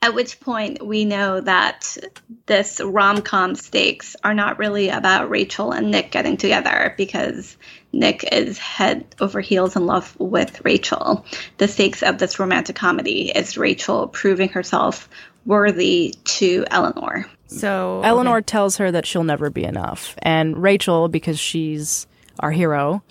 at 0.03 0.13
which 0.13 0.41
point 0.41 0.85
we 0.85 1.05
know 1.05 1.39
that 1.39 1.97
this 2.45 2.81
rom-com 2.83 3.55
stakes 3.55 4.17
are 4.21 4.33
not 4.33 4.59
really 4.59 4.89
about 4.89 5.29
Rachel 5.29 5.71
and 5.71 5.91
Nick 5.91 6.11
getting 6.11 6.35
together 6.35 6.93
because 6.97 7.55
Nick 7.93 8.25
is 8.29 8.57
head 8.57 9.05
over 9.21 9.39
heels 9.39 9.77
in 9.77 9.85
love 9.85 10.13
with 10.19 10.59
Rachel. 10.65 11.25
The 11.57 11.69
stakes 11.69 12.03
of 12.03 12.17
this 12.17 12.37
romantic 12.37 12.75
comedy 12.75 13.31
is 13.33 13.57
Rachel 13.57 14.09
proving 14.09 14.49
herself 14.49 15.07
worthy 15.45 16.13
to 16.25 16.65
Eleanor. 16.69 17.25
So 17.47 18.01
Eleanor 18.03 18.41
tells 18.41 18.75
her 18.77 18.91
that 18.91 19.05
she'll 19.05 19.23
never 19.23 19.49
be 19.49 19.63
enough, 19.63 20.15
and 20.21 20.61
Rachel, 20.61 21.07
because 21.07 21.39
she's 21.39 22.07
our 22.41 22.51
hero, 22.51 23.03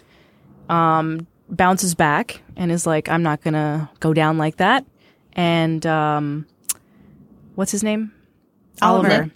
um, 0.68 1.26
bounces 1.48 1.94
back 1.94 2.42
and 2.54 2.70
is 2.70 2.86
like, 2.86 3.08
"I'm 3.08 3.22
not 3.22 3.42
gonna 3.42 3.88
go 4.00 4.12
down 4.12 4.36
like 4.36 4.56
that." 4.56 4.84
And 5.34 5.86
um, 5.86 6.46
what's 7.54 7.72
his 7.72 7.82
name? 7.82 8.12
Oliver. 8.80 9.30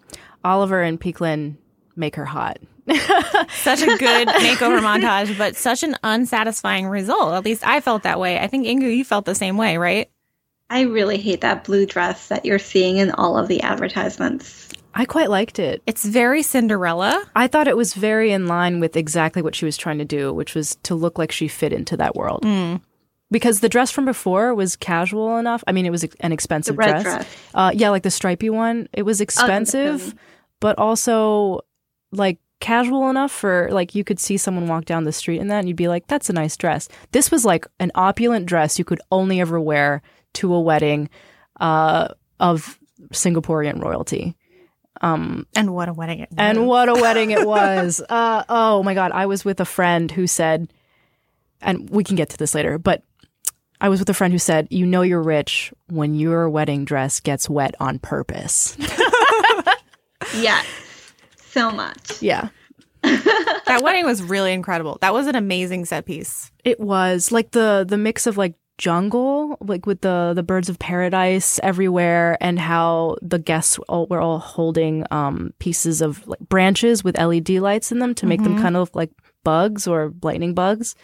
Oliver 0.44 0.82
and 0.82 1.00
Peik 1.00 1.20
Lin 1.20 1.58
make 1.96 2.16
her 2.16 2.24
hot. 2.24 2.58
such 2.88 3.82
a 3.82 3.96
good 3.98 4.28
makeover 4.28 4.80
montage, 4.80 5.36
but 5.36 5.56
such 5.56 5.82
an 5.82 5.96
unsatisfying 6.04 6.86
result. 6.86 7.34
At 7.34 7.44
least 7.44 7.66
I 7.66 7.80
felt 7.80 8.04
that 8.04 8.20
way. 8.20 8.38
I 8.38 8.46
think 8.46 8.66
Inkoo, 8.66 8.96
you 8.96 9.04
felt 9.04 9.24
the 9.24 9.34
same 9.34 9.56
way, 9.56 9.76
right? 9.76 10.08
I 10.70 10.82
really 10.82 11.18
hate 11.18 11.40
that 11.40 11.64
blue 11.64 11.86
dress 11.86 12.28
that 12.28 12.44
you're 12.44 12.58
seeing 12.58 12.98
in 12.98 13.10
all 13.12 13.38
of 13.38 13.48
the 13.48 13.62
advertisements. 13.62 14.68
I 14.94 15.04
quite 15.04 15.30
liked 15.30 15.58
it. 15.58 15.82
It's 15.86 16.04
very 16.04 16.42
Cinderella. 16.42 17.24
I 17.36 17.48
thought 17.48 17.68
it 17.68 17.76
was 17.76 17.92
very 17.92 18.32
in 18.32 18.46
line 18.46 18.80
with 18.80 18.96
exactly 18.96 19.42
what 19.42 19.54
she 19.54 19.64
was 19.64 19.76
trying 19.76 19.98
to 19.98 20.04
do, 20.04 20.32
which 20.32 20.54
was 20.54 20.76
to 20.84 20.94
look 20.94 21.18
like 21.18 21.30
she 21.30 21.48
fit 21.48 21.72
into 21.72 21.96
that 21.98 22.16
world. 22.16 22.44
Hmm. 22.44 22.76
Because 23.30 23.60
the 23.60 23.68
dress 23.68 23.90
from 23.90 24.04
before 24.04 24.54
was 24.54 24.76
casual 24.76 25.36
enough. 25.38 25.64
I 25.66 25.72
mean, 25.72 25.84
it 25.84 25.90
was 25.90 26.04
an 26.20 26.30
expensive 26.32 26.76
The 26.76 26.78
red 26.78 27.02
dress. 27.02 27.02
dress. 27.02 27.26
Uh, 27.54 27.70
yeah, 27.74 27.90
like 27.90 28.04
the 28.04 28.10
stripy 28.10 28.50
one. 28.50 28.88
It 28.92 29.02
was 29.02 29.20
expensive, 29.20 30.14
but 30.60 30.78
also 30.78 31.60
like 32.12 32.38
casual 32.60 33.10
enough 33.10 33.32
for 33.32 33.68
like 33.72 33.94
you 33.94 34.04
could 34.04 34.20
see 34.20 34.36
someone 34.36 34.68
walk 34.68 34.84
down 34.84 35.04
the 35.04 35.12
street 35.12 35.40
in 35.40 35.48
that 35.48 35.58
and 35.58 35.68
you'd 35.68 35.76
be 35.76 35.88
like, 35.88 36.06
that's 36.06 36.30
a 36.30 36.32
nice 36.32 36.56
dress. 36.56 36.88
This 37.10 37.30
was 37.32 37.44
like 37.44 37.66
an 37.80 37.90
opulent 37.96 38.46
dress 38.46 38.78
you 38.78 38.84
could 38.84 39.00
only 39.10 39.40
ever 39.40 39.60
wear 39.60 40.02
to 40.34 40.54
a 40.54 40.60
wedding 40.60 41.08
uh, 41.60 42.08
of 42.38 42.78
Singaporean 43.12 43.82
royalty. 43.82 44.36
And 45.02 45.74
what 45.74 45.88
a 45.88 45.92
wedding 45.92 46.20
it 46.20 46.30
was. 46.30 46.38
And 46.38 46.66
what 46.66 46.88
a 46.88 46.94
wedding 46.94 47.30
it 47.32 47.46
was. 47.46 48.00
Uh, 48.08 48.44
oh 48.48 48.82
my 48.82 48.94
God. 48.94 49.10
I 49.12 49.26
was 49.26 49.44
with 49.44 49.60
a 49.60 49.64
friend 49.64 50.10
who 50.10 50.26
said, 50.26 50.72
and 51.60 51.90
we 51.90 52.04
can 52.04 52.16
get 52.16 52.30
to 52.30 52.36
this 52.38 52.54
later, 52.54 52.78
but 52.78 53.02
I 53.80 53.88
was 53.88 54.00
with 54.00 54.08
a 54.08 54.14
friend 54.14 54.32
who 54.32 54.38
said, 54.38 54.68
You 54.70 54.86
know, 54.86 55.02
you're 55.02 55.22
rich 55.22 55.72
when 55.88 56.14
your 56.14 56.48
wedding 56.48 56.84
dress 56.84 57.20
gets 57.20 57.48
wet 57.48 57.74
on 57.80 57.98
purpose. 57.98 58.76
Yes, 60.34 60.66
so 61.46 61.70
much. 61.70 62.20
yeah. 62.20 62.48
that 63.02 63.80
wedding 63.82 64.04
was 64.04 64.22
really 64.22 64.52
incredible. 64.52 64.98
That 65.00 65.12
was 65.12 65.26
an 65.26 65.36
amazing 65.36 65.84
set 65.84 66.04
piece. 66.04 66.50
It 66.64 66.80
was 66.80 67.30
like 67.30 67.52
the 67.52 67.84
the 67.88 67.96
mix 67.96 68.26
of 68.26 68.36
like 68.36 68.54
jungle, 68.78 69.56
like 69.60 69.86
with 69.86 70.00
the 70.00 70.32
the 70.34 70.42
birds 70.42 70.68
of 70.68 70.78
paradise 70.78 71.60
everywhere, 71.62 72.36
and 72.40 72.58
how 72.58 73.16
the 73.22 73.38
guests 73.38 73.78
all, 73.88 74.06
were 74.08 74.20
all 74.20 74.38
holding 74.38 75.04
um, 75.10 75.52
pieces 75.58 76.02
of 76.02 76.26
like 76.26 76.40
branches 76.40 77.04
with 77.04 77.18
LED 77.18 77.50
lights 77.50 77.92
in 77.92 78.00
them 78.00 78.14
to 78.16 78.26
make 78.26 78.42
them 78.42 78.60
kind 78.60 78.76
of 78.76 78.80
look 78.80 78.96
like 78.96 79.10
bugs 79.44 79.86
or 79.86 80.12
lightning 80.22 80.54
bugs. 80.54 80.94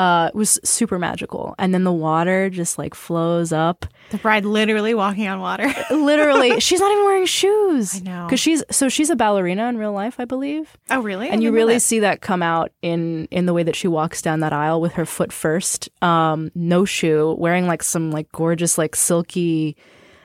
Uh, 0.00 0.28
it 0.28 0.34
was 0.34 0.58
super 0.64 0.98
magical, 0.98 1.54
and 1.58 1.74
then 1.74 1.84
the 1.84 1.92
water 1.92 2.48
just 2.48 2.78
like 2.78 2.94
flows 2.94 3.52
up. 3.52 3.84
The 4.12 4.16
bride 4.16 4.46
literally 4.46 4.94
walking 4.94 5.28
on 5.28 5.40
water. 5.40 5.70
Literally, 5.90 6.58
she's 6.58 6.80
not 6.80 6.90
even 6.90 7.04
wearing 7.04 7.26
shoes. 7.26 7.96
I 7.96 7.98
know. 8.00 8.24
because 8.26 8.40
she's 8.40 8.62
so 8.70 8.88
she's 8.88 9.10
a 9.10 9.14
ballerina 9.16 9.68
in 9.68 9.76
real 9.76 9.92
life, 9.92 10.18
I 10.18 10.24
believe. 10.24 10.74
oh, 10.90 11.02
really? 11.02 11.28
I 11.28 11.32
and 11.32 11.42
you 11.42 11.52
really 11.52 11.74
that. 11.74 11.80
see 11.80 12.00
that 12.00 12.22
come 12.22 12.42
out 12.42 12.72
in 12.80 13.26
in 13.30 13.44
the 13.44 13.52
way 13.52 13.62
that 13.62 13.76
she 13.76 13.88
walks 13.88 14.22
down 14.22 14.40
that 14.40 14.54
aisle 14.54 14.80
with 14.80 14.92
her 14.94 15.04
foot 15.04 15.32
first 15.34 15.90
um 16.00 16.50
no 16.54 16.86
shoe 16.86 17.36
wearing 17.38 17.66
like 17.66 17.82
some 17.82 18.10
like 18.10 18.32
gorgeous 18.32 18.78
like 18.78 18.96
silky 18.96 19.76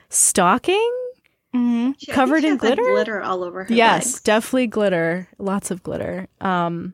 stocking 0.09 0.91
She- 1.53 1.57
I 1.59 1.93
think 1.95 2.09
Covered 2.11 2.41
she 2.41 2.47
in 2.47 2.53
has, 2.53 2.61
like, 2.63 2.75
glitter? 2.77 2.91
glitter 2.91 3.21
all 3.21 3.43
over 3.43 3.65
her. 3.65 3.73
yes 3.73 4.05
legs. 4.05 4.21
definitely 4.21 4.67
glitter 4.67 5.27
lots 5.37 5.69
of 5.71 5.83
glitter 5.83 6.27
um 6.41 6.93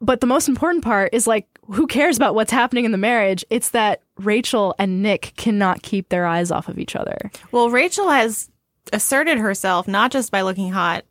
but 0.00 0.20
the 0.20 0.26
most 0.26 0.48
important 0.48 0.82
part 0.84 1.10
is 1.12 1.26
like 1.26 1.46
who 1.72 1.86
cares 1.86 2.16
about 2.16 2.34
what's 2.34 2.52
happening 2.52 2.84
in 2.84 2.92
the 2.92 2.98
marriage 2.98 3.44
it's 3.50 3.70
that 3.70 4.02
rachel 4.18 4.74
and 4.78 5.02
nick 5.02 5.32
cannot 5.36 5.82
keep 5.82 6.08
their 6.08 6.26
eyes 6.26 6.50
off 6.50 6.68
of 6.68 6.78
each 6.78 6.94
other 6.96 7.30
Well, 7.52 7.70
Rachel 7.70 8.08
has 8.10 8.50
asserted 8.92 9.38
herself 9.38 9.86
not 9.86 10.10
just 10.10 10.32
by 10.32 10.42
looking 10.42 10.72
hot, 10.72 11.04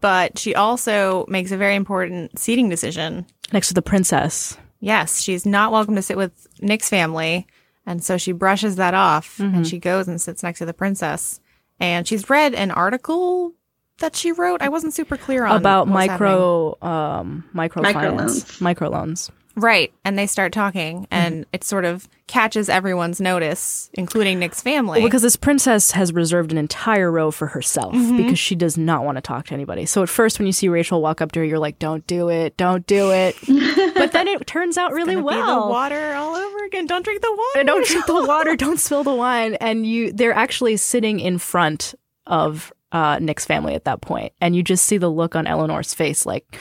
but 0.00 0.38
she 0.38 0.54
also 0.54 1.24
makes 1.28 1.52
a 1.52 1.56
very 1.56 1.74
important 1.76 2.38
seating 2.38 2.68
decision. 2.68 3.26
next 3.52 3.68
to 3.68 3.74
the 3.74 3.82
princess 3.82 4.56
Yes, 4.80 5.20
she's 5.22 5.44
not 5.44 5.72
welcome 5.72 5.96
to 5.96 6.02
sit 6.02 6.16
with 6.16 6.46
Nick's 6.60 6.88
family. 6.88 7.46
And 7.84 8.04
so 8.04 8.16
she 8.16 8.30
brushes 8.32 8.76
that 8.76 8.94
off 8.94 9.40
and 9.40 9.66
she 9.66 9.78
goes 9.78 10.06
and 10.06 10.20
sits 10.20 10.42
next 10.42 10.58
to 10.60 10.66
the 10.66 10.72
princess. 10.74 11.40
And 11.80 12.06
she's 12.06 12.28
read 12.30 12.54
an 12.54 12.70
article 12.70 13.54
that 13.98 14.14
she 14.14 14.30
wrote. 14.30 14.62
I 14.62 14.68
wasn't 14.68 14.94
super 14.94 15.16
clear 15.16 15.44
on 15.46 15.56
about 15.56 15.88
what's 15.88 15.94
micro 16.08 16.76
um 16.82 17.44
microfinance 17.54 18.60
microloans 18.60 19.30
Right. 19.58 19.92
And 20.04 20.18
they 20.18 20.26
start 20.26 20.52
talking 20.52 21.02
mm-hmm. 21.02 21.06
and 21.14 21.46
it 21.52 21.64
sort 21.64 21.84
of 21.84 22.08
catches 22.26 22.68
everyone's 22.68 23.20
notice, 23.20 23.90
including 23.94 24.38
Nick's 24.38 24.60
family. 24.60 25.00
Well, 25.00 25.08
because 25.08 25.22
this 25.22 25.36
princess 25.36 25.90
has 25.92 26.12
reserved 26.12 26.52
an 26.52 26.58
entire 26.58 27.10
row 27.10 27.30
for 27.30 27.48
herself 27.48 27.94
mm-hmm. 27.94 28.18
because 28.18 28.38
she 28.38 28.54
does 28.54 28.78
not 28.78 29.04
want 29.04 29.16
to 29.16 29.22
talk 29.22 29.46
to 29.46 29.54
anybody. 29.54 29.86
So 29.86 30.02
at 30.02 30.08
first, 30.08 30.38
when 30.38 30.46
you 30.46 30.52
see 30.52 30.68
Rachel 30.68 31.02
walk 31.02 31.20
up 31.20 31.32
to 31.32 31.40
her, 31.40 31.44
you're 31.44 31.58
like, 31.58 31.78
"Don't 31.78 32.06
do 32.06 32.28
it, 32.28 32.56
don't 32.56 32.86
do 32.86 33.10
it." 33.10 33.36
but 33.94 34.12
then 34.12 34.28
it 34.28 34.46
turns 34.46 34.78
out 34.78 34.92
really 34.92 35.14
Gonna 35.14 35.26
be 35.26 35.36
well. 35.36 35.64
the 35.64 35.70
water 35.70 36.14
all 36.14 36.36
over 36.36 36.64
again. 36.64 36.86
Don't 36.86 37.02
drink 37.02 37.22
the 37.22 37.32
water. 37.32 37.58
And 37.58 37.66
don't 37.66 37.86
drink 37.86 38.06
the 38.06 38.24
water, 38.26 38.56
don't 38.56 38.78
spill 38.78 39.02
the 39.02 39.14
wine, 39.14 39.54
and 39.54 39.86
you 39.86 40.12
they're 40.12 40.34
actually 40.34 40.76
sitting 40.76 41.18
in 41.18 41.38
front 41.38 41.94
of 42.26 42.72
uh, 42.92 43.18
Nick's 43.20 43.46
family 43.46 43.74
at 43.74 43.84
that 43.84 44.02
point, 44.02 44.32
and 44.40 44.54
you 44.54 44.62
just 44.62 44.84
see 44.84 44.98
the 44.98 45.10
look 45.10 45.34
on 45.34 45.46
Eleanor's 45.46 45.94
face, 45.94 46.26
like 46.26 46.58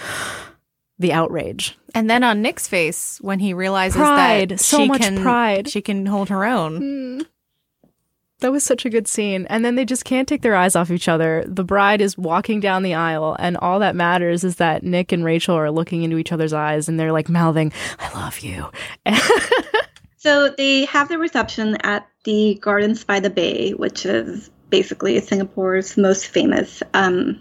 the 0.99 1.13
outrage. 1.13 1.77
And 1.93 2.09
then 2.09 2.23
on 2.23 2.41
Nick's 2.41 2.67
face 2.67 3.17
when 3.21 3.39
he 3.39 3.53
realizes 3.53 3.97
Pride. 3.97 4.49
that 4.49 4.59
So 4.59 4.77
she 4.79 4.87
much 4.87 5.01
can, 5.01 5.21
pride. 5.21 5.69
she 5.69 5.81
can 5.81 6.05
hold 6.05 6.29
her 6.29 6.45
own. 6.45 7.25
That 8.39 8.51
was 8.51 8.63
such 8.63 8.85
a 8.85 8.89
good 8.91 9.07
scene. 9.07 9.47
And 9.49 9.65
then 9.65 9.73
they 9.75 9.85
just 9.85 10.05
can't 10.05 10.27
take 10.27 10.43
their 10.43 10.55
eyes 10.55 10.75
off 10.75 10.91
each 10.91 11.07
other. 11.07 11.43
The 11.47 11.63
bride 11.63 12.01
is 12.01 12.17
walking 12.19 12.59
down 12.59 12.83
the 12.83 12.93
aisle, 12.93 13.35
and 13.39 13.57
all 13.57 13.79
that 13.79 13.95
matters 13.95 14.43
is 14.43 14.57
that 14.57 14.83
Nick 14.83 15.11
and 15.11 15.25
Rachel 15.25 15.55
are 15.55 15.71
looking 15.71 16.03
into 16.03 16.17
each 16.17 16.31
other's 16.31 16.53
eyes 16.53 16.87
and 16.87 16.99
they're 16.99 17.11
like 17.11 17.29
mouthing, 17.29 17.73
I 17.99 18.13
love 18.13 18.39
you. 18.41 18.69
So 20.19 20.49
they 20.49 20.85
have 20.85 21.09
the 21.09 21.19
reception 21.19 21.77
at 21.83 22.05
the 22.23 22.55
Gardens 22.59 23.03
by 23.03 23.19
the 23.19 23.29
Bay, 23.29 23.71
which 23.71 24.03
is 24.05 24.49
basically 24.69 25.17
Singapore's 25.21 25.95
most 25.95 26.25
famous 26.27 26.81
um, 26.95 27.39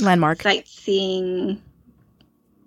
Landmark. 0.00 0.40
sightseeing 0.40 1.60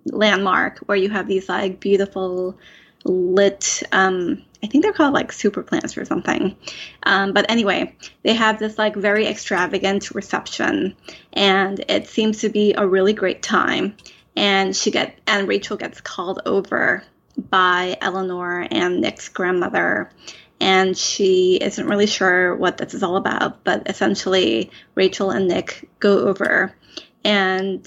landmark, 0.06 0.78
where 0.80 0.96
you 0.96 1.10
have 1.10 1.26
these 1.26 1.48
like 1.48 1.80
beautiful 1.80 2.58
lit. 3.04 3.82
Um, 3.92 4.42
I 4.62 4.66
think 4.66 4.82
they're 4.82 4.92
called 4.92 5.14
like 5.14 5.32
super 5.32 5.62
plants 5.62 5.96
or 5.96 6.04
something. 6.04 6.56
Um, 7.02 7.32
but 7.32 7.50
anyway, 7.50 7.94
they 8.22 8.34
have 8.34 8.58
this 8.58 8.78
like 8.78 8.96
very 8.96 9.26
extravagant 9.26 10.10
reception, 10.12 10.96
and 11.32 11.84
it 11.88 12.08
seems 12.08 12.40
to 12.40 12.48
be 12.48 12.74
a 12.74 12.86
really 12.86 13.12
great 13.12 13.42
time. 13.42 13.96
And 14.36 14.76
she 14.76 14.90
get 14.90 15.18
and 15.26 15.48
Rachel 15.48 15.76
gets 15.76 16.00
called 16.00 16.42
over 16.46 17.02
by 17.50 17.96
Eleanor 18.00 18.66
and 18.70 19.00
Nick's 19.00 19.28
grandmother. 19.28 20.10
And 20.58 20.96
she 20.96 21.56
isn't 21.56 21.86
really 21.86 22.06
sure 22.06 22.56
what 22.56 22.78
this 22.78 22.94
is 22.94 23.02
all 23.02 23.16
about, 23.16 23.62
but 23.62 23.90
essentially, 23.90 24.70
Rachel 24.94 25.30
and 25.30 25.48
Nick 25.48 25.86
go 26.00 26.20
over, 26.20 26.74
and 27.22 27.86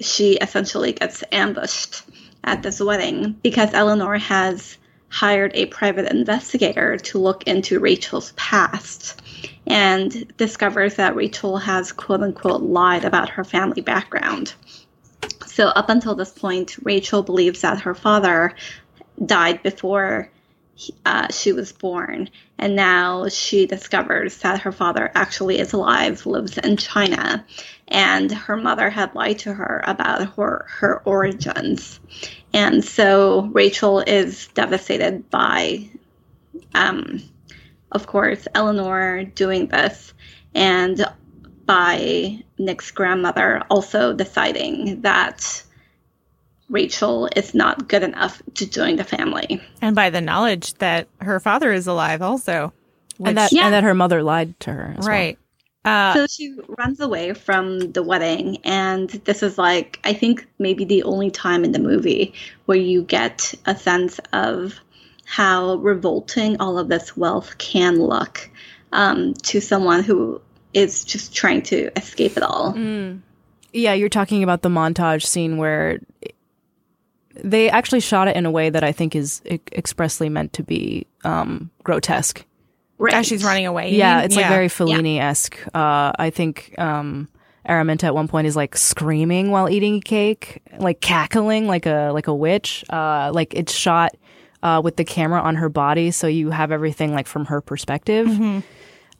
she 0.00 0.34
essentially 0.34 0.92
gets 0.92 1.24
ambushed 1.32 2.02
at 2.44 2.62
this 2.62 2.80
wedding 2.80 3.32
because 3.42 3.74
Eleanor 3.74 4.16
has 4.18 4.78
hired 5.08 5.52
a 5.54 5.66
private 5.66 6.10
investigator 6.10 6.98
to 6.98 7.18
look 7.18 7.44
into 7.44 7.80
Rachel's 7.80 8.32
past 8.36 9.20
and 9.66 10.36
discovers 10.36 10.96
that 10.96 11.16
Rachel 11.16 11.56
has 11.56 11.92
quote 11.92 12.22
unquote 12.22 12.62
lied 12.62 13.04
about 13.04 13.30
her 13.30 13.44
family 13.44 13.80
background. 13.80 14.54
So 15.46 15.68
up 15.68 15.88
until 15.88 16.14
this 16.14 16.30
point, 16.30 16.76
Rachel 16.82 17.22
believes 17.22 17.62
that 17.62 17.80
her 17.80 17.94
father 17.94 18.54
died 19.24 19.62
before 19.62 20.30
uh, 21.04 21.28
she 21.30 21.52
was 21.52 21.72
born, 21.72 22.30
and 22.58 22.76
now 22.76 23.28
she 23.28 23.66
discovers 23.66 24.36
that 24.38 24.60
her 24.60 24.72
father 24.72 25.10
actually 25.14 25.58
is 25.58 25.72
alive, 25.72 26.24
lives 26.26 26.58
in 26.58 26.76
China, 26.76 27.44
and 27.88 28.30
her 28.30 28.56
mother 28.56 28.90
had 28.90 29.14
lied 29.14 29.40
to 29.40 29.52
her 29.52 29.82
about 29.86 30.34
her 30.36 30.66
her 30.68 31.02
origins, 31.04 32.00
and 32.52 32.84
so 32.84 33.48
Rachel 33.52 34.00
is 34.00 34.48
devastated 34.48 35.30
by, 35.30 35.88
um, 36.74 37.22
of 37.92 38.06
course, 38.06 38.46
Eleanor 38.54 39.24
doing 39.24 39.68
this, 39.68 40.12
and 40.54 41.04
by 41.66 42.42
Nick's 42.58 42.90
grandmother 42.92 43.62
also 43.68 44.14
deciding 44.14 45.02
that 45.02 45.62
Rachel 46.68 47.28
is 47.34 47.54
not 47.54 47.88
good 47.88 48.02
enough 48.02 48.42
to 48.54 48.68
join 48.68 48.96
the 48.96 49.04
family. 49.04 49.60
And 49.80 49.96
by 49.96 50.10
the 50.10 50.20
knowledge 50.20 50.74
that 50.74 51.08
her 51.20 51.40
father 51.40 51.72
is 51.72 51.86
alive, 51.86 52.22
also. 52.22 52.72
and 53.24 53.36
that 53.36 53.52
Yeah. 53.52 53.64
and 53.64 53.74
that 53.74 53.82
her 53.84 53.94
mother 53.94 54.22
lied 54.22 54.58
to 54.60 54.72
her. 54.72 54.94
as 54.96 55.00
well. 55.00 55.08
Right. 55.08 55.38
Uh, 55.84 56.12
so 56.14 56.26
she 56.26 56.54
runs 56.78 57.00
away 57.00 57.32
from 57.32 57.78
the 57.92 58.02
wedding, 58.02 58.58
and 58.64 59.08
this 59.24 59.42
is 59.42 59.56
like, 59.58 59.98
I 60.04 60.12
think, 60.12 60.46
maybe 60.58 60.84
the 60.84 61.02
only 61.04 61.30
time 61.30 61.64
in 61.64 61.72
the 61.72 61.78
movie 61.78 62.34
where 62.66 62.76
you 62.78 63.02
get 63.02 63.54
a 63.64 63.74
sense 63.76 64.20
of 64.32 64.74
how 65.24 65.76
revolting 65.76 66.60
all 66.60 66.78
of 66.78 66.88
this 66.88 67.16
wealth 67.16 67.56
can 67.58 67.98
look 68.00 68.50
um, 68.92 69.34
to 69.34 69.60
someone 69.60 70.02
who 70.02 70.40
is 70.74 71.04
just 71.04 71.34
trying 71.34 71.62
to 71.62 71.90
escape 71.98 72.36
it 72.36 72.42
all. 72.42 72.74
Yeah, 73.72 73.94
you're 73.94 74.08
talking 74.08 74.42
about 74.42 74.62
the 74.62 74.68
montage 74.68 75.24
scene 75.24 75.56
where 75.56 76.00
they 77.42 77.70
actually 77.70 78.00
shot 78.00 78.28
it 78.28 78.36
in 78.36 78.46
a 78.46 78.50
way 78.50 78.70
that 78.70 78.82
I 78.84 78.92
think 78.92 79.14
is 79.16 79.42
e- 79.46 79.58
expressly 79.72 80.28
meant 80.28 80.52
to 80.54 80.62
be 80.62 81.06
um, 81.24 81.70
grotesque. 81.84 82.44
Right. 83.00 83.14
as 83.14 83.26
she's 83.26 83.44
running 83.44 83.64
away. 83.66 83.94
Yeah, 83.94 84.16
mean? 84.16 84.24
it's 84.24 84.34
like 84.36 84.48
very 84.48 84.66
Fellini 84.66 85.20
esque. 85.20 85.56
Uh, 85.72 86.10
I 86.18 86.30
think 86.30 86.74
um, 86.78 87.28
Araminta 87.68 88.04
at 88.04 88.14
one 88.14 88.26
point 88.26 88.48
is 88.48 88.56
like 88.56 88.76
screaming 88.76 89.52
while 89.52 89.70
eating 89.70 90.00
cake, 90.00 90.60
like 90.78 91.00
cackling 91.00 91.68
like 91.68 91.86
a 91.86 92.10
like 92.12 92.26
a 92.26 92.34
witch. 92.34 92.84
Uh, 92.90 93.30
like 93.32 93.54
it's 93.54 93.72
shot 93.72 94.16
uh, 94.64 94.80
with 94.82 94.96
the 94.96 95.04
camera 95.04 95.40
on 95.40 95.54
her 95.54 95.68
body, 95.68 96.10
so 96.10 96.26
you 96.26 96.50
have 96.50 96.72
everything 96.72 97.14
like 97.14 97.28
from 97.28 97.44
her 97.44 97.60
perspective, 97.60 98.26
Mm-hmm. 98.26 98.58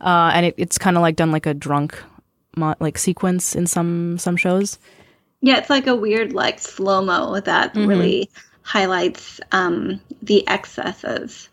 uh, 0.04 0.30
and 0.34 0.46
it, 0.46 0.54
it's 0.56 0.76
kind 0.76 0.96
of 0.96 1.02
like 1.02 1.14
done 1.14 1.30
like 1.30 1.46
a 1.46 1.54
drunk 1.54 2.02
mo- 2.56 2.74
like 2.80 2.98
sequence 2.98 3.54
in 3.54 3.68
some 3.68 4.18
some 4.18 4.36
shows. 4.36 4.80
Yeah, 5.40 5.58
it's 5.58 5.70
like 5.70 5.86
a 5.86 5.94
weird 5.96 6.32
like 6.32 6.58
slow 6.58 7.02
mo 7.02 7.38
that 7.40 7.74
really 7.74 8.30
highlights 8.62 9.40
um, 9.52 10.00
the 10.22 10.46
excesses 10.48 11.48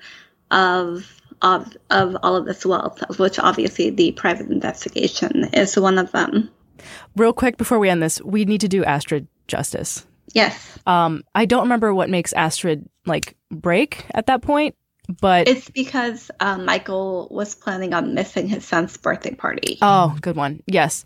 of 0.51 1.21
of 1.41 1.75
of 1.91 2.17
all 2.23 2.35
of 2.35 2.45
this 2.45 2.65
wealth, 2.65 3.01
of 3.03 3.19
which 3.19 3.37
obviously 3.39 3.89
the 3.89 4.11
private 4.13 4.49
investigation 4.49 5.45
is 5.53 5.77
one 5.77 5.97
of 5.97 6.11
them. 6.11 6.49
Real 7.15 7.33
quick 7.33 7.57
before 7.57 7.79
we 7.79 7.89
end 7.89 8.01
this, 8.01 8.21
we 8.21 8.45
need 8.45 8.61
to 8.61 8.67
do 8.67 8.83
Astrid 8.83 9.27
justice. 9.47 10.05
Yes, 10.33 10.77
Um, 10.85 11.23
I 11.33 11.45
don't 11.45 11.63
remember 11.63 11.93
what 11.93 12.09
makes 12.09 12.33
Astrid 12.33 12.89
like 13.05 13.37
break 13.51 14.05
at 14.13 14.25
that 14.25 14.41
point, 14.41 14.75
but 15.21 15.47
it's 15.47 15.69
because 15.69 16.29
uh, 16.41 16.57
Michael 16.57 17.27
was 17.31 17.55
planning 17.55 17.93
on 17.93 18.13
missing 18.13 18.49
his 18.49 18.65
son's 18.65 18.97
birthday 18.97 19.33
party. 19.33 19.77
oh, 19.81 20.17
good 20.21 20.35
one. 20.35 20.61
Yes. 20.67 21.05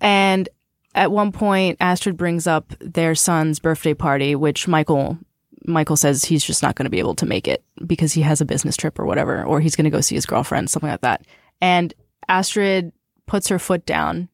And 0.00 0.48
at 0.94 1.12
one 1.12 1.32
point 1.32 1.76
Astrid 1.80 2.16
brings 2.16 2.46
up 2.46 2.72
their 2.80 3.14
son's 3.14 3.58
birthday 3.58 3.94
party, 3.94 4.34
which 4.34 4.68
Michael 4.68 5.18
Michael 5.66 5.96
says 5.96 6.24
he's 6.24 6.44
just 6.44 6.62
not 6.62 6.76
going 6.76 6.84
to 6.84 6.90
be 6.90 6.98
able 6.98 7.14
to 7.16 7.26
make 7.26 7.46
it 7.46 7.62
because 7.86 8.12
he 8.12 8.22
has 8.22 8.40
a 8.40 8.46
business 8.46 8.76
trip 8.76 8.98
or 8.98 9.04
whatever 9.04 9.44
or 9.44 9.60
he's 9.60 9.76
going 9.76 9.84
to 9.84 9.90
go 9.90 10.00
see 10.00 10.14
his 10.14 10.24
girlfriend, 10.24 10.70
something 10.70 10.90
like 10.90 11.02
that. 11.02 11.26
And 11.60 11.92
Astrid 12.28 12.92
puts 13.26 13.48
her 13.48 13.58
foot 13.58 13.84
down 13.84 14.28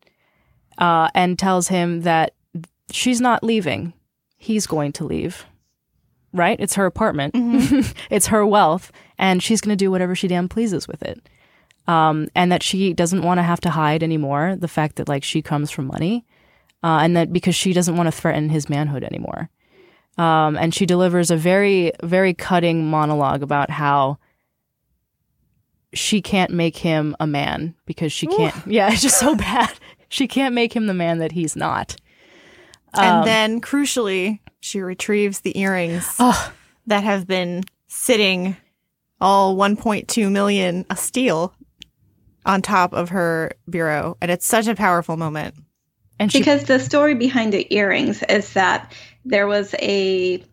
uh, 0.79 1.09
and 1.15 1.39
tells 1.39 1.69
him 1.69 2.03
that 2.03 2.35
she's 2.91 3.21
not 3.21 3.43
leaving. 3.43 3.93
He's 4.37 4.67
going 4.67 4.93
to 4.93 5.05
leave. 5.05 5.47
Right? 6.33 6.59
It's 6.59 6.75
her 6.75 6.87
apartment. 6.87 7.33
it's 8.11 8.27
her 8.27 8.45
wealth, 8.45 8.91
and 9.19 9.41
she's 9.41 9.61
going 9.61 9.77
to 9.77 9.85
do 9.85 9.91
whatever 9.91 10.17
she 10.17 10.27
damn 10.27 10.49
pleases 10.49 10.89
with 10.89 11.03
it. 11.03 11.29
Um, 11.87 12.29
and 12.35 12.51
that 12.51 12.63
she 12.63 12.93
doesn't 12.93 13.23
want 13.23 13.39
to 13.39 13.43
have 13.43 13.61
to 13.61 13.71
hide 13.71 14.03
anymore 14.03 14.57
the 14.59 14.69
fact 14.69 14.97
that 14.97 15.09
like 15.09 15.23
she 15.23 15.43
comes 15.43 15.71
from 15.71 15.87
money, 15.87 16.25
uh, 16.85 16.99
and 17.01 17.17
that 17.17 17.33
because 17.33 17.55
she 17.55 17.73
doesn't 17.73 17.97
want 17.97 18.07
to 18.07 18.13
threaten 18.13 18.51
his 18.51 18.69
manhood 18.69 19.03
anymore. 19.03 19.49
Um, 20.19 20.57
and 20.59 20.75
she 20.75 20.85
delivers 20.85 21.31
a 21.31 21.37
very, 21.37 21.93
very 22.03 22.35
cutting 22.35 22.87
monologue 22.87 23.43
about 23.43 23.71
how 23.71 24.19
she 25.95 26.21
can't 26.21 26.51
make 26.51 26.77
him 26.77 27.17
a 27.19 27.27
man 27.27 27.75
because 27.87 28.13
she 28.13 28.27
can't. 28.27 28.55
Yeah, 28.67 28.89
it's 28.93 29.01
just 29.01 29.19
so 29.19 29.35
bad. 29.35 29.73
She 30.11 30.29
can't 30.29 30.55
make 30.55 30.77
him 30.77 30.87
the 30.87 30.95
man 30.95 31.19
that 31.19 31.33
he's 31.33 31.57
not. 31.57 31.97
And 32.97 33.27
then, 33.27 33.61
crucially, 33.61 34.39
she 34.61 34.81
retrieves 34.81 35.41
the 35.41 35.59
earrings 35.59 36.17
that 36.87 37.03
have 37.03 37.27
been 37.27 37.65
sitting 37.89 38.57
all 39.21 39.57
1.2 39.57 40.31
million 40.31 40.85
a 40.91 40.97
steal 40.97 41.55
on 42.47 42.63
top 42.63 42.93
of 42.93 43.09
her 43.09 43.53
bureau. 43.69 44.17
And 44.21 44.31
it's 44.31 44.47
such 44.47 44.69
a 44.69 44.77
powerful 44.77 45.17
moment. 45.17 45.57
And 46.19 46.31
she 46.31 46.39
because 46.39 46.65
the 46.65 46.79
story 46.79 47.15
behind 47.15 47.53
the 47.53 47.67
earrings 47.75 48.23
is 48.23 48.53
that 48.53 48.93
there 49.25 49.47
was 49.47 49.75
a 49.81 50.45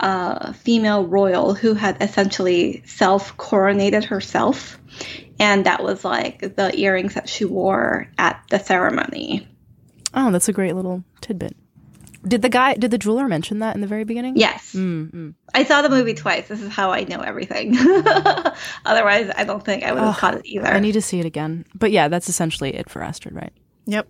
uh, 0.00 0.52
female 0.52 1.06
royal 1.06 1.54
who 1.54 1.74
had 1.74 2.00
essentially 2.00 2.82
self 2.86 3.36
coronated 3.36 4.04
herself, 4.04 4.78
and 5.40 5.66
that 5.66 5.82
was 5.82 6.04
like 6.04 6.54
the 6.56 6.72
earrings 6.78 7.14
that 7.14 7.28
she 7.28 7.44
wore 7.44 8.08
at 8.16 8.42
the 8.50 8.58
ceremony. 8.58 9.48
Oh, 10.14 10.30
that's 10.30 10.48
a 10.48 10.52
great 10.52 10.74
little 10.74 11.04
tidbit. 11.20 11.56
Did 12.26 12.42
the 12.42 12.48
guy, 12.48 12.74
did 12.74 12.90
the 12.90 12.98
jeweler 12.98 13.28
mention 13.28 13.60
that 13.60 13.74
in 13.74 13.80
the 13.80 13.86
very 13.86 14.04
beginning? 14.04 14.36
Yes, 14.36 14.72
Mm-hmm. 14.74 15.30
I 15.54 15.64
saw 15.64 15.82
the 15.82 15.88
movie 15.88 16.14
twice. 16.14 16.48
This 16.48 16.60
is 16.60 16.70
how 16.70 16.90
I 16.90 17.04
know 17.04 17.20
everything. 17.20 17.76
Otherwise, 18.84 19.30
I 19.36 19.44
don't 19.44 19.64
think 19.64 19.84
I 19.84 19.92
would 19.92 20.02
have 20.02 20.16
caught 20.16 20.34
it 20.34 20.44
either. 20.46 20.66
I 20.66 20.80
need 20.80 20.92
to 20.92 21.02
see 21.02 21.20
it 21.20 21.26
again. 21.26 21.64
But 21.74 21.90
yeah, 21.92 22.08
that's 22.08 22.28
essentially 22.28 22.74
it 22.74 22.90
for 22.90 23.02
Astrid, 23.02 23.34
right? 23.34 23.52
Yep. 23.86 24.08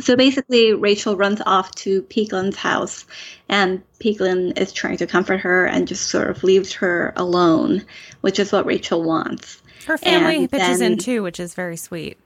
So 0.00 0.16
basically, 0.16 0.72
Rachel 0.72 1.16
runs 1.16 1.40
off 1.44 1.70
to 1.76 2.02
Peik 2.02 2.32
Lin's 2.32 2.56
house, 2.56 3.04
and 3.48 3.82
Peik 4.00 4.20
Lin 4.20 4.52
is 4.56 4.72
trying 4.72 4.96
to 4.96 5.06
comfort 5.06 5.38
her 5.40 5.66
and 5.66 5.86
just 5.86 6.08
sort 6.08 6.30
of 6.30 6.42
leaves 6.42 6.72
her 6.74 7.12
alone, 7.16 7.84
which 8.22 8.38
is 8.38 8.52
what 8.52 8.64
Rachel 8.66 9.02
wants. 9.02 9.60
Her 9.86 9.98
family 9.98 10.36
And 10.36 10.50
pitches 10.50 10.78
then- 10.78 10.92
in 10.92 10.98
too, 10.98 11.22
which 11.22 11.38
is 11.40 11.54
very 11.54 11.76
sweet. 11.76 12.16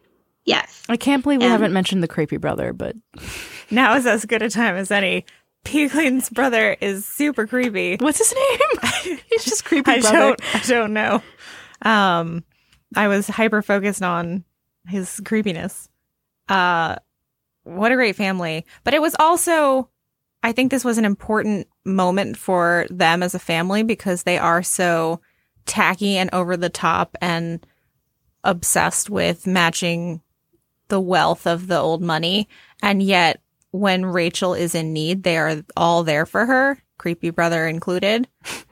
Yes. 0.45 0.83
I 0.89 0.97
can't 0.97 1.23
believe 1.25 1.41
we 1.41 1.47
And- 1.47 1.53
haven't 1.53 1.73
mentioned 1.73 2.03
the 2.03 2.09
creepy 2.09 2.37
brother, 2.37 2.73
but 2.73 2.95
Now 3.71 3.97
is 3.97 4.07
as 4.07 4.25
good 4.27 4.43
a 4.43 4.51
time 4.51 4.77
as 4.77 4.91
any. 4.93 5.25
Peik 5.65 5.93
Lin's 5.95 6.31
brother 6.31 6.77
is 6.81 7.05
super 7.05 7.49
creepy. 7.49 7.97
what's 7.99 8.19
his 8.19 8.33
name? 8.33 9.19
He's 9.29 9.45
just 9.45 9.65
creepy 9.65 9.91
I 9.91 10.01
brother. 10.01 10.17
don't 10.19 10.41
I 10.55 10.59
don't 10.69 10.93
know. 10.93 11.23
Um 11.83 12.45
I 12.95 13.09
was 13.09 13.27
hyper 13.27 13.61
focused 13.63 14.03
on 14.03 14.45
his 14.87 15.21
creepiness. 15.25 15.89
Uh 16.49 16.97
what 17.67 17.93
a 17.93 17.97
great 17.97 18.17
family. 18.17 18.65
But 18.85 18.95
it 18.95 19.03
was 19.03 19.17
also 19.19 19.91
I 20.43 20.53
think 20.53 20.71
this 20.71 20.85
was 20.85 20.99
an 20.99 21.05
important 21.05 21.67
moment 21.85 22.37
for 22.37 22.87
them 22.89 23.23
as 23.23 23.35
a 23.35 23.41
family 23.41 23.83
because 23.83 24.23
they 24.23 24.39
are 24.39 24.63
so 24.63 25.21
tacky 25.65 26.17
and 26.17 26.31
over 26.33 26.57
the 26.57 26.69
top 26.69 27.17
and 27.21 27.67
obsessed 28.45 29.11
with 29.11 29.47
matching 29.47 30.21
the 30.89 31.01
wealth 31.01 31.47
of 31.47 31.67
the 31.67 31.79
old 31.79 32.01
money 32.01 32.49
and 32.81 33.03
yet 33.03 33.41
when 33.73 34.07
Rachel 34.07 34.55
is 34.55 34.77
in 34.77 34.93
need 34.93 35.25
they 35.25 35.37
are 35.37 35.65
all 35.77 36.05
there 36.05 36.27
for 36.27 36.47
her, 36.47 36.81
creepy 36.97 37.31
brother 37.31 37.67
included 37.67 38.29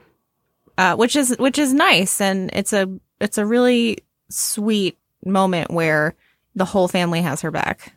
uh, 0.78 0.96
which 0.96 1.16
is 1.16 1.36
which 1.38 1.58
is 1.58 1.72
nice, 1.72 2.20
and 2.20 2.50
it's 2.52 2.72
a 2.72 2.88
it's 3.20 3.38
a 3.38 3.46
really 3.46 3.98
sweet 4.30 4.98
moment 5.24 5.70
where 5.70 6.14
the 6.54 6.64
whole 6.64 6.88
family 6.88 7.22
has 7.22 7.40
her 7.42 7.50
back. 7.50 7.94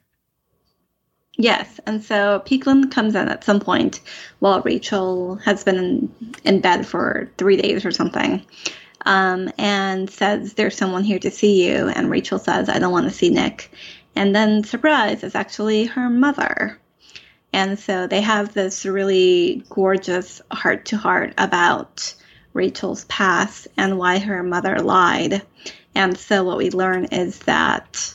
Yes. 1.37 1.79
And 1.85 2.03
so 2.03 2.41
Peik 2.45 2.65
Lin 2.65 2.89
comes 2.89 3.13
in 3.13 3.29
at 3.29 3.43
some 3.43 3.59
point 3.59 4.01
while 4.39 4.61
Rachel 4.61 5.35
has 5.35 5.63
been 5.63 5.77
in, 5.77 6.35
in 6.43 6.61
bed 6.61 6.85
for 6.85 7.31
three 7.37 7.57
days 7.57 7.85
or 7.85 7.91
something 7.91 8.43
um, 9.05 9.51
and 9.57 10.09
says, 10.09 10.55
There's 10.55 10.75
someone 10.75 11.03
here 11.03 11.19
to 11.19 11.31
see 11.31 11.67
you. 11.67 11.89
And 11.89 12.09
Rachel 12.09 12.39
says, 12.39 12.69
I 12.69 12.79
don't 12.79 12.91
want 12.91 13.07
to 13.07 13.13
see 13.13 13.29
Nick. 13.29 13.71
And 14.15 14.35
then, 14.35 14.63
surprise, 14.63 15.23
it's 15.23 15.35
actually 15.35 15.85
her 15.85 16.09
mother. 16.09 16.79
And 17.53 17.77
so 17.77 18.07
they 18.07 18.21
have 18.21 18.53
this 18.53 18.85
really 18.85 19.63
gorgeous 19.69 20.41
heart 20.51 20.85
to 20.85 20.97
heart 20.97 21.35
about 21.37 22.13
Rachel's 22.53 23.05
past 23.05 23.67
and 23.77 23.99
why 23.99 24.17
her 24.17 24.41
mother 24.41 24.79
lied. 24.79 25.43
And 25.93 26.17
so 26.17 26.43
what 26.43 26.57
we 26.57 26.71
learn 26.71 27.05
is 27.05 27.39
that 27.39 28.13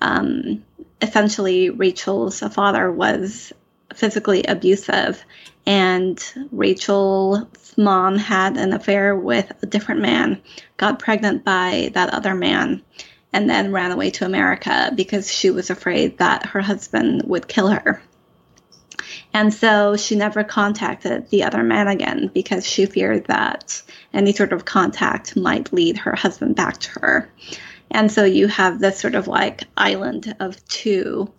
um, 0.00 0.64
essentially 1.00 1.70
Rachel's 1.70 2.40
father 2.40 2.90
was 2.90 3.52
physically 3.94 4.42
abusive. 4.44 5.24
And 5.66 6.22
Rachel's 6.52 7.74
mom 7.76 8.18
had 8.18 8.56
an 8.56 8.72
affair 8.72 9.16
with 9.16 9.50
a 9.62 9.66
different 9.66 10.02
man, 10.02 10.42
got 10.76 10.98
pregnant 10.98 11.44
by 11.44 11.90
that 11.94 12.12
other 12.12 12.34
man, 12.34 12.82
and 13.32 13.48
then 13.48 13.72
ran 13.72 13.90
away 13.90 14.10
to 14.10 14.26
America 14.26 14.92
because 14.94 15.32
she 15.32 15.50
was 15.50 15.70
afraid 15.70 16.18
that 16.18 16.46
her 16.46 16.60
husband 16.60 17.22
would 17.24 17.48
kill 17.48 17.68
her. 17.68 18.02
And 19.32 19.52
so 19.52 19.96
she 19.96 20.14
never 20.14 20.44
contacted 20.44 21.28
the 21.30 21.42
other 21.42 21.62
man 21.62 21.88
again 21.88 22.30
because 22.32 22.66
she 22.66 22.86
feared 22.86 23.26
that 23.26 23.82
any 24.12 24.32
sort 24.32 24.52
of 24.52 24.64
contact 24.64 25.36
might 25.36 25.72
lead 25.72 25.98
her 25.98 26.14
husband 26.14 26.56
back 26.56 26.78
to 26.78 27.00
her. 27.00 27.28
And 27.94 28.10
so 28.10 28.24
you 28.24 28.48
have 28.48 28.80
this 28.80 28.98
sort 28.98 29.14
of 29.14 29.28
like 29.28 29.64
island 29.76 30.34
of 30.40 30.62
two, 30.66 31.32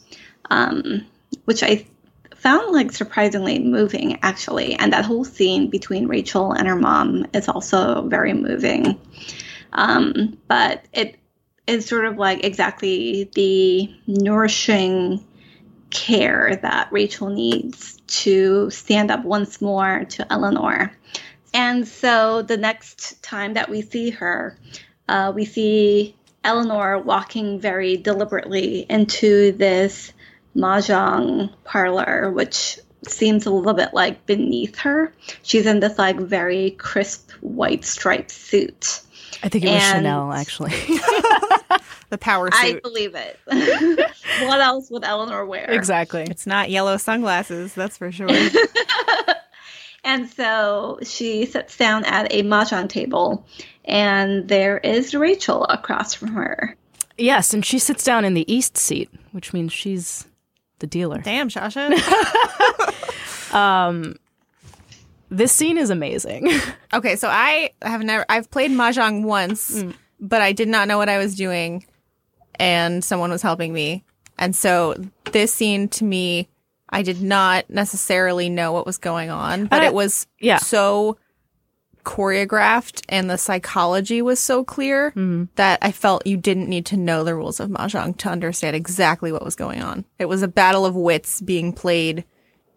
um, 0.49 1.05
which 1.43 1.61
I 1.61 1.85
found 2.33 2.71
like 2.71 2.93
surprisingly 2.93 3.59
moving 3.59 4.19
actually. 4.23 4.73
And 4.75 4.93
that 4.93 5.03
whole 5.03 5.25
scene 5.25 5.69
between 5.69 6.07
Rachel 6.07 6.53
and 6.53 6.65
her 6.67 6.77
mom 6.77 7.27
is 7.33 7.49
also 7.49 8.07
very 8.07 8.33
moving. 8.33 8.97
Um, 9.73 10.37
but 10.47 10.85
it 10.93 11.19
is 11.67 11.85
sort 11.87 12.05
of 12.05 12.17
like 12.17 12.45
exactly 12.45 13.29
the 13.35 13.93
nourishing 14.07 15.25
care 15.89 16.57
that 16.61 16.87
Rachel 16.89 17.29
needs 17.29 17.99
to 18.07 18.69
stand 18.69 19.11
up 19.11 19.25
once 19.25 19.61
more 19.61 20.05
to 20.05 20.31
Eleanor. 20.31 20.95
And 21.53 21.85
so 21.85 22.43
the 22.43 22.57
next 22.57 23.21
time 23.21 23.55
that 23.55 23.69
we 23.69 23.81
see 23.81 24.11
her, 24.11 24.57
uh, 25.09 25.33
we 25.35 25.43
see 25.43 26.14
Eleanor 26.45 26.99
walking 26.99 27.59
very 27.59 27.97
deliberately 27.97 28.85
into 28.89 29.51
this 29.53 30.13
mahjong 30.55 31.51
parlor, 31.65 32.31
which 32.31 32.79
seems 33.07 33.45
a 33.45 33.51
little 33.51 33.73
bit 33.73 33.93
like 33.93 34.25
beneath 34.25 34.77
her. 34.79 35.11
She's 35.43 35.65
in 35.65 35.79
this 35.79 35.97
like 35.97 36.17
very 36.17 36.71
crisp 36.71 37.31
white 37.41 37.83
striped 37.83 38.31
suit. 38.31 39.01
I 39.43 39.49
think 39.49 39.65
it 39.65 39.71
was 39.71 39.83
And- 39.83 39.97
Chanel, 39.97 40.31
actually. 40.31 40.73
The 42.11 42.19
power 42.19 42.51
suit. 42.51 42.77
I 42.77 42.79
believe 42.81 43.15
it. 43.15 43.39
what 43.47 44.61
else 44.61 44.91
would 44.91 45.03
Eleanor 45.03 45.43
wear? 45.43 45.65
exactly. 45.71 46.21
It's 46.21 46.45
not 46.45 46.69
yellow 46.69 46.97
sunglasses, 46.97 47.73
that's 47.73 47.97
for 47.97 48.11
sure. 48.11 48.29
And 50.05 50.29
so 50.29 50.99
she 51.01 51.47
sits 51.47 51.75
down 51.77 52.05
at 52.05 52.31
a 52.31 52.43
mahjong 52.43 52.87
table, 52.89 53.47
and 53.85 54.47
there 54.47 54.77
is 54.79 55.15
Rachel 55.15 55.63
across 55.65 56.13
from 56.13 56.29
her. 56.33 56.75
Yes, 57.17 57.53
and 57.53 57.65
she 57.65 57.79
sits 57.79 58.03
down 58.03 58.25
in 58.25 58.33
the 58.33 58.51
east 58.53 58.77
seat, 58.77 59.09
which 59.31 59.53
means 59.53 59.71
she's 59.71 60.25
the 60.79 60.87
dealer. 60.87 61.19
Damn, 61.19 61.49
Shasha. 61.49 61.91
This 65.31 65.51
scene 65.51 65.77
is 65.77 65.89
amazing. 65.89 66.49
Okay, 66.93 67.17
so 67.17 67.27
I 67.27 67.71
have 67.81 68.01
never 68.03 68.23
I've 68.29 68.49
played 68.49 68.71
mahjong 68.71 69.23
once, 69.23 69.83
but 70.21 70.41
I 70.41 70.53
did 70.53 70.69
not 70.69 70.87
know 70.87 70.97
what 70.97 71.09
I 71.09 71.17
was 71.17 71.35
doing 71.35 71.85
and 72.57 73.03
someone 73.03 73.31
was 73.31 73.41
helping 73.41 73.73
me. 73.73 74.05
And 74.37 74.55
so 74.55 74.95
this 75.33 75.53
scene 75.53 75.89
to 75.89 76.05
me 76.05 76.47
I 76.89 77.01
did 77.01 77.21
not 77.21 77.69
necessarily 77.69 78.47
know 78.47 78.71
what 78.71 78.85
was 78.85 78.97
going 78.97 79.29
on, 79.29 79.65
but 79.65 79.83
Uh, 79.83 79.87
it 79.87 79.93
was 79.93 80.25
yeah. 80.39 80.59
so 80.59 81.17
choreographed 82.05 83.03
and 83.09 83.29
the 83.29 83.37
psychology 83.37 84.21
was 84.21 84.39
so 84.39 84.63
clear 84.63 85.09
mm-hmm. 85.11 85.45
that 85.55 85.79
I 85.81 85.91
felt 85.91 86.25
you 86.25 86.37
didn't 86.37 86.69
need 86.69 86.85
to 86.87 86.97
know 86.97 87.23
the 87.23 87.35
rules 87.35 87.59
of 87.59 87.69
mahjong 87.69 88.17
to 88.17 88.29
understand 88.29 88.75
exactly 88.75 89.31
what 89.31 89.43
was 89.43 89.55
going 89.55 89.81
on. 89.81 90.05
It 90.19 90.25
was 90.25 90.41
a 90.43 90.47
battle 90.47 90.85
of 90.85 90.95
wits 90.95 91.41
being 91.41 91.73
played 91.73 92.23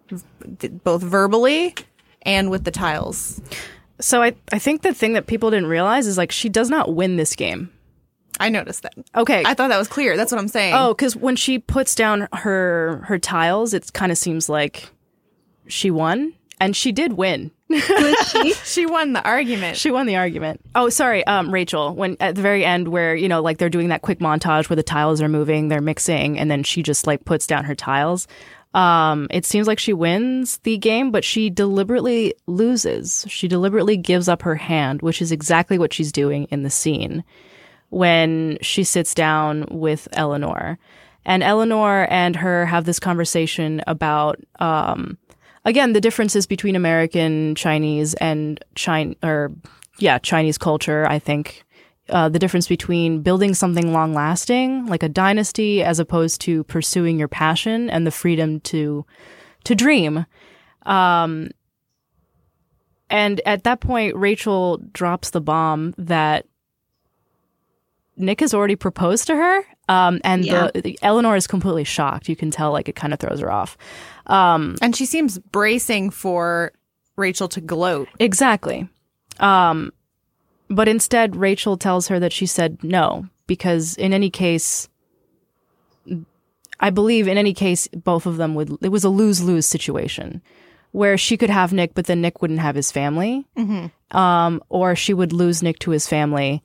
v- 0.09 0.69
both 0.69 1.03
verbally 1.03 1.75
and 2.23 2.51
with 2.51 2.65
the 2.65 2.71
tiles. 2.71 3.41
so 4.01 4.23
I, 4.23 4.35
I 4.53 4.59
think 4.59 4.83
the 4.83 4.95
thing 4.95 5.13
that 5.13 5.27
people 5.27 5.51
didn't 5.51 5.69
realize 5.69 6.07
is 6.07 6.19
like 6.19 6.33
she 6.33 6.49
does 6.49 6.71
not 6.71 6.95
win 6.95 7.17
this 7.17 7.37
game. 7.37 7.71
I 8.41 8.49
noticed 8.49 8.83
that. 8.83 8.95
Okay. 9.17 9.43
I 9.45 9.55
thought 9.55 9.69
that 9.69 9.79
was 9.79 9.89
clear. 9.89 10.17
That's 10.17 10.31
what 10.31 10.41
I'm 10.41 10.49
saying. 10.49 10.75
Oh, 10.75 10.95
because 10.95 11.17
when 11.17 11.37
she 11.37 11.59
puts 11.59 11.95
down 11.95 12.29
her 12.33 13.05
her 13.07 13.19
tiles, 13.19 13.75
it 13.75 13.93
kind 13.93 14.13
of 14.13 14.19
seems 14.19 14.49
like 14.49 14.91
she 15.67 15.91
won, 15.91 16.35
and 16.61 16.77
she 16.77 16.93
did 16.93 17.15
win. 17.15 17.51
she 18.65 18.87
won 18.87 19.13
the 19.13 19.23
argument. 19.25 19.77
She 19.77 19.91
won 19.91 20.07
the 20.07 20.17
argument. 20.17 20.61
Oh, 20.75 20.89
sorry, 20.89 21.27
um, 21.27 21.53
Rachel. 21.53 21.95
When 21.95 22.17
at 22.21 22.35
the 22.35 22.43
very 22.43 22.65
end, 22.65 22.89
where 22.89 23.15
you 23.15 23.29
know, 23.29 23.43
like 23.43 23.59
they're 23.59 23.69
doing 23.69 23.89
that 23.89 24.03
quick 24.03 24.21
montage 24.21 24.71
where 24.71 24.77
the 24.77 24.83
tiles 24.83 25.21
are 25.21 25.29
moving, 25.29 25.69
they're 25.69 25.81
mixing, 25.81 26.39
and 26.39 26.51
then 26.51 26.63
she 26.63 26.83
just 26.83 27.07
like 27.07 27.25
puts 27.25 27.47
down 27.47 27.65
her 27.65 27.75
tiles. 27.75 28.27
Um, 28.75 29.29
it 29.31 29.45
seems 29.45 29.67
like 29.67 29.79
she 29.79 29.93
wins 29.93 30.59
the 30.59 30.79
game, 30.79 31.11
but 31.11 31.25
she 31.25 31.51
deliberately 31.51 32.35
loses. 32.47 33.27
She 33.29 33.49
deliberately 33.49 33.97
gives 33.97 34.29
up 34.29 34.43
her 34.43 34.55
hand, 34.55 35.03
which 35.03 35.23
is 35.23 35.33
exactly 35.33 35.79
what 35.79 35.93
she's 35.93 36.13
doing 36.13 36.45
in 36.51 36.63
the 36.63 36.71
scene 36.71 37.25
when 37.91 38.59
she 38.61 38.85
sits 38.85 39.15
down 39.15 39.67
with 39.71 40.09
Eleanor. 40.13 40.79
And 41.25 41.43
Eleanor 41.43 42.07
and 42.11 42.37
her 42.37 42.67
have 42.67 42.85
this 42.85 42.99
conversation 43.01 43.83
about, 43.87 44.39
um, 44.61 45.19
again, 45.65 45.93
the 45.93 46.01
differences 46.01 46.47
between 46.47 46.77
American 46.77 47.55
Chinese 47.55 48.15
and 48.15 48.63
China, 48.75 49.15
or 49.23 49.53
yeah, 49.99 50.19
Chinese 50.19 50.59
culture, 50.59 51.07
I 51.09 51.19
think. 51.19 51.65
Uh, 52.09 52.27
the 52.29 52.39
difference 52.39 52.67
between 52.67 53.21
building 53.21 53.53
something 53.53 53.93
long 53.93 54.15
lasting, 54.15 54.87
like 54.87 55.03
a 55.03 55.11
dynasty, 55.11 55.83
as 55.83 55.99
opposed 55.99 56.41
to 56.41 56.65
pursuing 56.65 57.19
your 57.19 57.29
passion 57.29 57.91
and 57.91 58.07
the 58.07 58.11
freedom 58.11 58.61
to 58.61 59.05
to 59.65 59.75
dream. 59.75 60.25
Um, 60.87 61.51
and 63.11 63.43
at 63.45 63.65
that 63.65 63.81
point, 63.81 64.17
Rachel 64.17 64.79
drops 64.93 65.31
the 65.31 65.41
bomb 65.43 65.95
that 65.99 66.47
Nick 68.17 68.41
has 68.41 68.55
already 68.55 68.77
proposed 68.77 69.27
to 69.27 69.37
her. 69.37 69.63
Um, 69.89 70.21
and 70.25 70.45
Yeah. 70.45 70.71
the, 70.75 70.83
the 70.83 70.99
Eleanor 71.03 71.37
is 71.37 71.47
completely 71.47 71.85
shocked. 71.85 72.29
You 72.29 72.37
can 72.37 72.51
tell, 72.51 72.73
like, 72.73 72.89
it 72.89 72.97
kind 72.97 73.13
of 73.13 73.19
throws 73.19 73.41
her 73.41 73.51
off. 73.51 73.77
Um, 74.29 74.77
and 74.83 74.95
she 74.95 75.07
seems 75.07 75.39
bracing 75.39 76.11
for 76.11 76.73
Rachel 77.17 77.49
to 77.49 77.61
gloat. 77.61 78.09
Exactly. 78.19 78.89
Um, 79.41 79.93
but 80.69 80.89
instead, 80.89 81.37
Rachel 81.37 81.77
tells 81.77 82.09
her 82.09 82.21
that 82.21 82.33
she 82.33 82.47
said 82.47 82.83
no, 82.83 83.27
because 83.47 83.97
in 83.97 84.13
any 84.13 84.31
case, 84.31 84.89
I 86.81 86.91
believe 86.91 87.27
in 87.27 87.39
any 87.39 87.55
case, 87.55 87.89
both 87.89 88.27
of 88.27 88.37
them 88.37 88.55
would, 88.55 88.77
it 88.83 88.91
was 88.91 89.05
a 89.05 89.09
lose 89.09 89.43
lose 89.43 89.67
situation 89.67 90.43
where 90.93 91.19
she 91.19 91.37
could 91.37 91.51
have 91.51 91.73
Nick, 91.73 91.95
but 91.95 92.07
then 92.07 92.21
Nick 92.21 92.41
wouldn't 92.41 92.61
have 92.61 92.75
his 92.75 92.93
family. 92.93 93.47
Um, 94.11 94.63
or 94.69 94.97
she 94.97 95.13
would 95.13 95.33
lose 95.33 95.63
Nick 95.63 95.79
to 95.81 95.91
his 95.91 96.07
family 96.07 96.63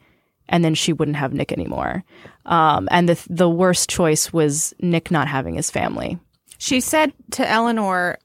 and 0.50 0.64
then 0.64 0.76
she 0.76 0.94
wouldn't 0.94 1.18
have 1.18 1.34
Nick 1.34 1.52
anymore. 1.52 2.04
Um, 2.46 2.88
and 2.92 3.08
the, 3.10 3.26
the 3.30 3.50
worst 3.50 3.90
choice 3.90 4.32
was 4.32 4.74
Nick 4.80 5.10
not 5.12 5.28
having 5.28 5.56
his 5.56 5.72
family. 5.72 6.20
She 6.64 6.80
said 6.80 7.12
to 7.32 7.50
Eleanor, 7.50 8.18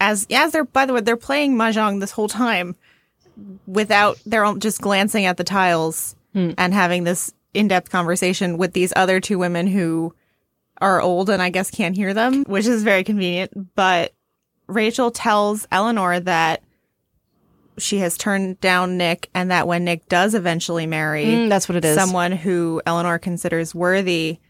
as 0.00 0.26
as 0.30 0.50
they're 0.50 0.64
by 0.64 0.84
the 0.84 0.92
way, 0.92 1.00
they're 1.00 1.16
playing 1.16 1.54
mahjong 1.54 2.00
this 2.00 2.10
whole 2.10 2.26
time 2.26 2.74
without 3.68 4.18
they're 4.26 4.44
all 4.44 4.56
just 4.56 4.80
glancing 4.80 5.26
at 5.26 5.36
the 5.36 5.44
tiles 5.44 6.16
and 6.58 6.74
having 6.74 7.04
this 7.04 7.32
in-depth 7.54 7.92
conversation 7.92 8.58
with 8.58 8.72
these 8.72 8.92
other 8.96 9.20
two 9.20 9.38
women 9.38 9.68
who 9.68 10.12
are 10.80 11.00
old 11.00 11.30
and 11.30 11.40
I 11.40 11.50
guess 11.50 11.70
can't 11.70 11.94
hear 11.94 12.12
them, 12.12 12.42
which 12.48 12.66
is 12.66 12.82
very 12.82 13.04
convenient. 13.04 13.76
But 13.76 14.12
Rachel 14.66 15.12
tells 15.12 15.68
Eleanor 15.70 16.18
that 16.18 16.64
she 17.78 17.98
has 17.98 18.18
turned 18.18 18.60
down 18.60 18.96
Nick 18.96 19.30
and 19.34 19.52
that 19.52 19.68
when 19.68 19.84
Nick 19.84 20.08
does 20.08 20.34
eventually 20.34 20.86
marry 20.86 21.26
Mm, 21.26 21.48
that's 21.48 21.68
what 21.68 21.76
it 21.76 21.84
is. 21.84 21.94
someone 21.94 22.32
who 22.32 22.82
Eleanor 22.86 23.20
considers 23.20 23.72
worthy, 23.72 24.40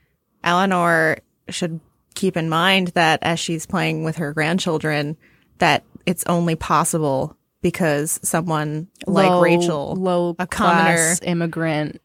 Eleanor 0.43 1.19
should 1.51 1.79
keep 2.15 2.37
in 2.37 2.49
mind 2.49 2.89
that 2.89 3.21
as 3.23 3.41
she's 3.41 3.67
playing 3.67 4.05
with 4.05 4.17
her 4.17 4.33
grandchildren, 4.33 5.17
that 5.59 5.85
it's 6.07 6.25
only 6.27 6.55
possible 6.57 7.37
because 7.63 8.21
someone 8.23 8.89
like 9.07 9.31
Low- 9.31 9.43
Rachel, 9.43 9.97
low 9.97 10.37
a 10.39 10.47
commoner, 10.47 11.15
immigrant, 11.23 12.01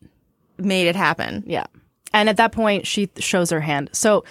made 0.58 0.88
it 0.88 0.96
happen. 0.96 1.44
Yeah. 1.46 1.66
And 2.14 2.30
at 2.30 2.38
that 2.38 2.52
point, 2.52 2.88
she 2.88 3.08
th- 3.08 3.24
shows 3.24 3.50
her 3.50 3.60
hand. 3.60 3.90
So 3.92 4.24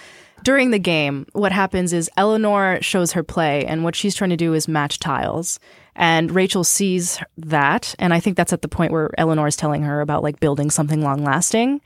during 0.43 0.71
the 0.71 0.79
game, 0.79 1.27
what 1.33 1.51
happens 1.51 1.93
is 1.93 2.09
Eleanor 2.17 2.79
shows 2.81 3.11
her 3.13 3.23
play, 3.23 3.65
and 3.65 3.83
what 3.83 3.95
she's 3.95 4.15
trying 4.15 4.31
to 4.31 4.37
do 4.37 4.53
is 4.53 4.67
match 4.67 4.99
tiles. 4.99 5.59
And 5.95 6.31
Rachel 6.31 6.63
sees 6.63 7.19
that. 7.37 7.93
And 7.99 8.13
I 8.13 8.19
think 8.19 8.37
that's 8.37 8.53
at 8.53 8.61
the 8.61 8.67
point 8.67 8.91
where 8.91 9.11
Eleanor 9.17 9.47
is 9.47 9.55
telling 9.55 9.83
her 9.83 10.01
about 10.01 10.23
like 10.23 10.39
building 10.39 10.69
something 10.69 11.01
long 11.01 11.23
lasting. 11.23 11.81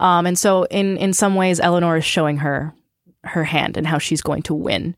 Um, 0.00 0.26
and 0.26 0.38
so 0.38 0.64
in, 0.64 0.98
in 0.98 1.12
some 1.14 1.34
ways, 1.34 1.60
Eleanor 1.60 1.96
is 1.96 2.04
showing 2.04 2.38
her 2.38 2.74
her 3.26 3.44
hand 3.44 3.76
and 3.76 3.86
how 3.86 3.98
she's 3.98 4.22
going 4.22 4.42
to 4.42 4.54
win. 4.54 4.96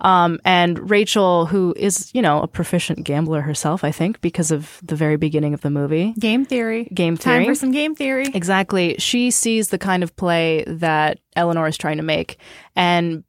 Um, 0.00 0.38
and 0.44 0.90
Rachel, 0.90 1.46
who 1.46 1.74
is, 1.76 2.10
you 2.14 2.22
know, 2.22 2.40
a 2.42 2.46
proficient 2.46 3.04
gambler 3.04 3.40
herself, 3.40 3.84
I 3.84 3.92
think, 3.92 4.20
because 4.20 4.50
of 4.50 4.80
the 4.82 4.96
very 4.96 5.16
beginning 5.16 5.54
of 5.54 5.60
the 5.60 5.70
movie. 5.70 6.14
Game 6.18 6.44
theory. 6.44 6.84
Game 6.94 7.16
Time 7.16 7.42
theory. 7.42 7.46
for 7.46 7.54
some 7.54 7.72
game 7.72 7.94
theory. 7.94 8.26
Exactly. 8.34 8.96
She 8.98 9.30
sees 9.30 9.68
the 9.68 9.78
kind 9.78 10.02
of 10.02 10.14
play 10.16 10.64
that 10.66 11.18
Eleanor 11.34 11.66
is 11.66 11.76
trying 11.76 11.96
to 11.96 12.02
make 12.02 12.38
and 12.74 13.24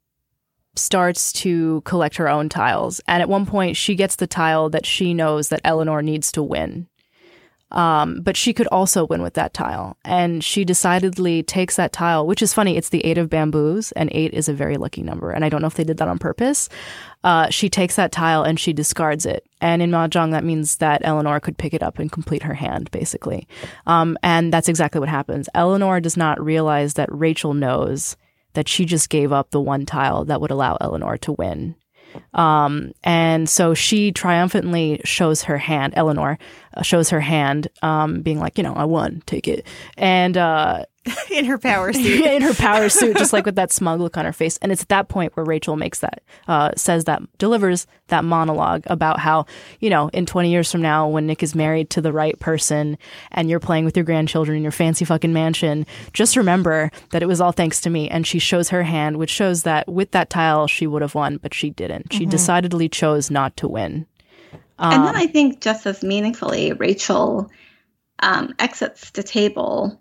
starts 0.74 1.32
to 1.32 1.80
collect 1.82 2.16
her 2.16 2.28
own 2.28 2.48
tiles. 2.48 3.00
And 3.06 3.22
at 3.22 3.28
one 3.28 3.46
point, 3.46 3.76
she 3.76 3.94
gets 3.94 4.16
the 4.16 4.26
tile 4.26 4.70
that 4.70 4.86
she 4.86 5.14
knows 5.14 5.48
that 5.48 5.60
Eleanor 5.64 6.02
needs 6.02 6.30
to 6.32 6.42
win. 6.42 6.86
Um, 7.70 8.22
but 8.22 8.36
she 8.36 8.54
could 8.54 8.66
also 8.68 9.06
win 9.06 9.20
with 9.20 9.34
that 9.34 9.52
tile. 9.52 9.96
And 10.04 10.42
she 10.42 10.64
decidedly 10.64 11.42
takes 11.42 11.76
that 11.76 11.92
tile, 11.92 12.26
which 12.26 12.40
is 12.40 12.54
funny. 12.54 12.76
It's 12.76 12.88
the 12.88 13.04
eight 13.04 13.18
of 13.18 13.28
bamboos, 13.28 13.92
and 13.92 14.08
eight 14.12 14.32
is 14.32 14.48
a 14.48 14.54
very 14.54 14.76
lucky 14.76 15.02
number. 15.02 15.30
And 15.30 15.44
I 15.44 15.48
don't 15.48 15.60
know 15.60 15.66
if 15.66 15.74
they 15.74 15.84
did 15.84 15.98
that 15.98 16.08
on 16.08 16.18
purpose. 16.18 16.68
Uh, 17.24 17.50
she 17.50 17.68
takes 17.68 17.96
that 17.96 18.12
tile 18.12 18.42
and 18.42 18.58
she 18.58 18.72
discards 18.72 19.26
it. 19.26 19.44
And 19.60 19.82
in 19.82 19.90
Mahjong, 19.90 20.30
that 20.30 20.44
means 20.44 20.76
that 20.76 21.02
Eleanor 21.04 21.40
could 21.40 21.58
pick 21.58 21.74
it 21.74 21.82
up 21.82 21.98
and 21.98 22.10
complete 22.10 22.42
her 22.42 22.54
hand, 22.54 22.90
basically. 22.90 23.46
Um, 23.86 24.16
and 24.22 24.52
that's 24.52 24.68
exactly 24.68 25.00
what 25.00 25.08
happens. 25.08 25.48
Eleanor 25.54 26.00
does 26.00 26.16
not 26.16 26.42
realize 26.42 26.94
that 26.94 27.12
Rachel 27.12 27.54
knows 27.54 28.16
that 28.54 28.68
she 28.68 28.84
just 28.84 29.10
gave 29.10 29.30
up 29.30 29.50
the 29.50 29.60
one 29.60 29.84
tile 29.84 30.24
that 30.24 30.40
would 30.40 30.50
allow 30.50 30.78
Eleanor 30.80 31.18
to 31.18 31.32
win. 31.32 31.74
Um, 32.34 32.92
and 33.04 33.48
so 33.48 33.74
she 33.74 34.12
triumphantly 34.12 35.00
shows 35.04 35.42
her 35.42 35.58
hand, 35.58 35.92
Eleanor 35.96 36.38
shows 36.82 37.10
her 37.10 37.20
hand, 37.20 37.68
um, 37.82 38.22
being 38.22 38.38
like, 38.38 38.58
you 38.58 38.64
know, 38.64 38.74
I 38.74 38.84
won, 38.84 39.22
take 39.26 39.48
it. 39.48 39.66
And, 39.96 40.36
uh, 40.36 40.84
in 41.30 41.44
her 41.44 41.58
power 41.58 41.92
suit. 41.92 42.20
in 42.26 42.42
her 42.42 42.54
power 42.54 42.88
suit, 42.88 43.16
just 43.16 43.32
like 43.32 43.46
with 43.46 43.56
that 43.56 43.72
smug 43.72 44.00
look 44.00 44.16
on 44.16 44.24
her 44.24 44.32
face. 44.32 44.58
And 44.58 44.72
it's 44.72 44.82
at 44.82 44.88
that 44.88 45.08
point 45.08 45.36
where 45.36 45.44
Rachel 45.44 45.76
makes 45.76 46.00
that, 46.00 46.22
uh, 46.46 46.72
says 46.76 47.04
that, 47.04 47.22
delivers 47.38 47.86
that 48.08 48.24
monologue 48.24 48.84
about 48.86 49.18
how, 49.18 49.46
you 49.80 49.90
know, 49.90 50.08
in 50.08 50.26
20 50.26 50.50
years 50.50 50.70
from 50.70 50.82
now, 50.82 51.08
when 51.08 51.26
Nick 51.26 51.42
is 51.42 51.54
married 51.54 51.90
to 51.90 52.00
the 52.00 52.12
right 52.12 52.38
person 52.38 52.98
and 53.30 53.48
you're 53.48 53.60
playing 53.60 53.84
with 53.84 53.96
your 53.96 54.04
grandchildren 54.04 54.56
in 54.56 54.62
your 54.62 54.72
fancy 54.72 55.04
fucking 55.04 55.32
mansion, 55.32 55.86
just 56.12 56.36
remember 56.36 56.90
that 57.10 57.22
it 57.22 57.26
was 57.26 57.40
all 57.40 57.52
thanks 57.52 57.80
to 57.82 57.90
me. 57.90 58.08
And 58.08 58.26
she 58.26 58.38
shows 58.38 58.68
her 58.70 58.82
hand, 58.82 59.18
which 59.18 59.30
shows 59.30 59.62
that 59.62 59.88
with 59.88 60.10
that 60.12 60.30
tile, 60.30 60.66
she 60.66 60.86
would 60.86 61.02
have 61.02 61.14
won, 61.14 61.38
but 61.38 61.54
she 61.54 61.70
didn't. 61.70 62.12
She 62.12 62.26
decidedly 62.26 62.88
chose 62.88 63.30
not 63.30 63.56
to 63.58 63.68
win. 63.68 64.06
And 64.78 65.04
then 65.04 65.16
I 65.16 65.26
think 65.26 65.60
just 65.60 65.86
as 65.86 66.02
meaningfully, 66.02 66.72
Rachel 66.72 67.50
um, 68.20 68.54
exits 68.58 69.10
the 69.10 69.22
table 69.22 70.00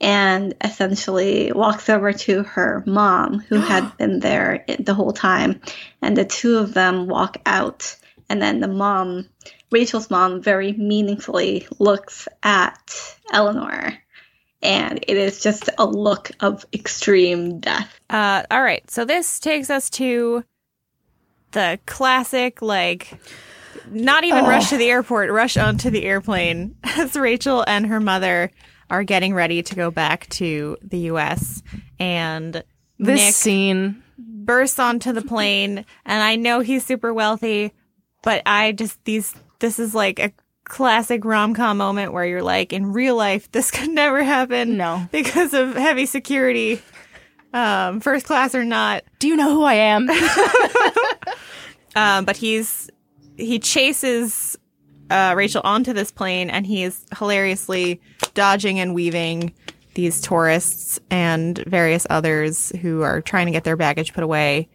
and 0.00 0.54
essentially 0.62 1.52
walks 1.52 1.88
over 1.88 2.12
to 2.12 2.42
her 2.42 2.82
mom, 2.86 3.40
who 3.40 3.56
had 3.60 3.96
been 3.96 4.20
there 4.20 4.64
the 4.78 4.94
whole 4.94 5.12
time. 5.12 5.60
And 6.02 6.16
the 6.16 6.24
two 6.24 6.58
of 6.58 6.74
them 6.74 7.08
walk 7.08 7.38
out. 7.46 7.96
And 8.28 8.40
then 8.42 8.60
the 8.60 8.68
mom, 8.68 9.28
Rachel's 9.70 10.10
mom, 10.10 10.42
very 10.42 10.72
meaningfully 10.72 11.66
looks 11.78 12.28
at 12.42 13.16
Eleanor. 13.32 13.94
And 14.60 15.04
it 15.06 15.16
is 15.16 15.40
just 15.40 15.70
a 15.78 15.86
look 15.86 16.32
of 16.40 16.66
extreme 16.72 17.60
death. 17.60 17.98
Uh, 18.10 18.42
all 18.50 18.62
right, 18.62 18.88
so 18.90 19.04
this 19.04 19.38
takes 19.38 19.70
us 19.70 19.88
to 19.90 20.44
the 21.52 21.78
classic, 21.86 22.60
like, 22.60 23.18
not 23.90 24.24
even 24.24 24.44
rush 24.44 24.70
to 24.70 24.76
the 24.76 24.90
airport, 24.90 25.30
rush 25.30 25.56
onto 25.56 25.90
the 25.90 26.04
airplane 26.04 26.76
as 26.84 27.16
Rachel 27.16 27.64
and 27.66 27.86
her 27.86 28.00
mother 28.00 28.50
are 28.90 29.04
getting 29.04 29.34
ready 29.34 29.62
to 29.62 29.74
go 29.74 29.90
back 29.90 30.28
to 30.30 30.76
the 30.82 30.98
U.S. 30.98 31.62
And 31.98 32.54
This 32.98 33.20
Nick 33.20 33.34
scene, 33.34 34.02
bursts 34.18 34.78
onto 34.78 35.12
the 35.12 35.22
plane, 35.22 35.84
and 36.04 36.22
I 36.22 36.36
know 36.36 36.60
he's 36.60 36.84
super 36.84 37.12
wealthy, 37.12 37.72
but 38.22 38.42
I 38.46 38.72
just 38.72 39.02
these 39.04 39.34
this 39.58 39.78
is 39.78 39.94
like 39.94 40.18
a 40.18 40.32
classic 40.64 41.24
rom 41.24 41.54
com 41.54 41.76
moment 41.78 42.12
where 42.12 42.24
you're 42.24 42.42
like, 42.42 42.72
in 42.72 42.92
real 42.92 43.16
life, 43.16 43.50
this 43.52 43.70
could 43.70 43.90
never 43.90 44.22
happen. 44.22 44.76
No. 44.76 45.06
because 45.10 45.54
of 45.54 45.74
heavy 45.74 46.06
security, 46.06 46.80
um, 47.52 48.00
first 48.00 48.26
class 48.26 48.54
or 48.54 48.64
not. 48.64 49.04
do 49.18 49.28
you 49.28 49.36
know 49.36 49.52
who 49.52 49.62
I 49.62 49.74
am? 49.74 50.08
Um, 51.96 52.24
but 52.24 52.36
he's 52.36 52.90
he 53.38 53.58
chases 53.58 54.58
uh, 55.10 55.34
Rachel 55.36 55.62
onto 55.64 55.92
this 55.92 56.10
plane, 56.10 56.50
and 56.50 56.66
he 56.66 56.82
is 56.82 57.04
hilariously 57.16 58.00
dodging 58.34 58.78
and 58.78 58.94
weaving 58.94 59.54
these 59.94 60.20
tourists 60.20 61.00
and 61.10 61.58
various 61.66 62.06
others 62.10 62.70
who 62.82 63.02
are 63.02 63.20
trying 63.20 63.46
to 63.46 63.52
get 63.52 63.64
their 63.64 63.76
baggage 63.76 64.12
put 64.12 64.22
away 64.22 64.68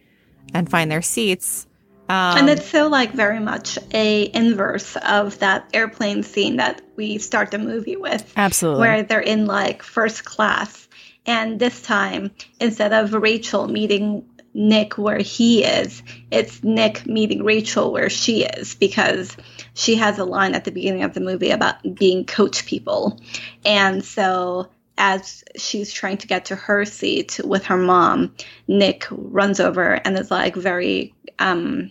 and 0.52 0.68
find 0.68 0.90
their 0.90 1.02
seats. 1.02 1.66
Um, 2.08 2.36
and 2.36 2.50
it's 2.50 2.68
so 2.68 2.88
like 2.88 3.12
very 3.12 3.40
much 3.40 3.78
a 3.94 4.30
inverse 4.34 4.96
of 4.96 5.38
that 5.38 5.70
airplane 5.72 6.22
scene 6.22 6.56
that 6.56 6.82
we 6.96 7.16
start 7.16 7.50
the 7.50 7.58
movie 7.58 7.96
with. 7.96 8.30
Absolutely. 8.36 8.80
Where 8.80 9.02
they're 9.02 9.20
in 9.20 9.46
like 9.46 9.82
first 9.82 10.24
class. 10.24 10.86
And 11.24 11.58
this 11.58 11.80
time, 11.80 12.30
instead 12.60 12.92
of 12.92 13.14
Rachel 13.14 13.66
meeting 13.66 14.28
Nick 14.54 14.96
where 14.96 15.18
he 15.18 15.64
is, 15.64 16.02
it's 16.30 16.62
Nick 16.62 17.06
meeting 17.06 17.42
Rachel 17.44 17.92
where 17.92 18.08
she 18.08 18.44
is 18.44 18.74
because 18.76 19.36
she 19.74 19.96
has 19.96 20.18
a 20.18 20.24
line 20.24 20.54
at 20.54 20.64
the 20.64 20.70
beginning 20.70 21.02
of 21.02 21.12
the 21.12 21.20
movie 21.20 21.50
about 21.50 21.76
being 21.96 22.24
coach 22.24 22.64
people. 22.64 23.18
And 23.64 24.04
so 24.04 24.68
as 24.96 25.42
she's 25.56 25.92
trying 25.92 26.18
to 26.18 26.28
get 26.28 26.44
to 26.46 26.54
her 26.56 26.84
seat 26.84 27.40
with 27.44 27.64
her 27.64 27.76
mom, 27.76 28.32
Nick 28.68 29.06
runs 29.10 29.58
over 29.58 29.94
and 29.94 30.16
is 30.16 30.30
like 30.30 30.54
very 30.54 31.12
um, 31.40 31.90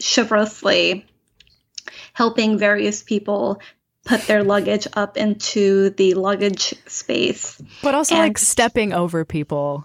chivalrously 0.00 1.04
helping 2.12 2.56
various 2.58 3.02
people 3.02 3.60
put 4.04 4.22
their 4.28 4.44
luggage 4.44 4.86
up 4.94 5.16
into 5.16 5.90
the 5.90 6.14
luggage 6.14 6.74
space. 6.86 7.60
but 7.82 7.94
also 7.94 8.14
And- 8.14 8.22
like 8.24 8.38
stepping 8.38 8.92
over 8.92 9.24
people. 9.24 9.84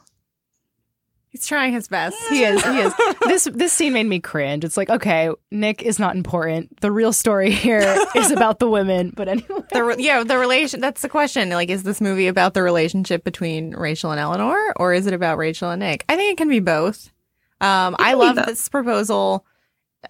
He's 1.30 1.48
trying 1.48 1.74
his 1.74 1.88
best. 1.88 2.18
He 2.30 2.44
is. 2.44 2.64
He 2.64 2.80
is. 2.80 2.94
this 3.28 3.48
this 3.54 3.74
scene 3.74 3.94
made 3.94 4.08
me 4.08 4.20
cringe. 4.20 4.64
It's 4.64 4.78
like, 4.78 4.90
okay, 4.90 5.30
Nick 5.52 5.82
is 5.84 6.00
not 6.00 6.16
important. 6.16 6.82
The 6.82 6.92
real 6.92 7.14
story 7.14 7.52
here 7.52 8.06
is 8.16 8.32
about 8.32 8.60
the 8.60 8.70
women. 8.70 9.14
But 9.16 9.28
anyway, 9.28 9.60
the 9.72 9.84
re- 9.84 9.96
yeah 10.00 10.24
the 10.24 10.38
relation 10.38 10.80
that's 10.80 11.02
the 11.02 11.10
question 11.10 11.50
like 11.50 11.70
is 11.70 11.84
this 11.84 12.02
movie 12.02 12.28
about 12.28 12.54
the 12.54 12.64
relationship 12.64 13.24
between 13.24 13.76
rachel 13.76 14.12
and 14.12 14.20
eleanor 14.20 14.74
or 14.76 14.94
is 14.94 15.08
it 15.08 15.14
about 15.14 15.38
rachel 15.38 15.70
and 15.70 15.80
nick 15.80 16.06
i 16.10 16.16
think 16.16 16.32
it 16.32 16.38
can 16.38 16.50
be 16.50 16.60
both 16.60 17.12
um 17.62 17.96
i 18.00 18.14
love 18.14 18.36
this 18.36 18.68
proposal 18.70 19.46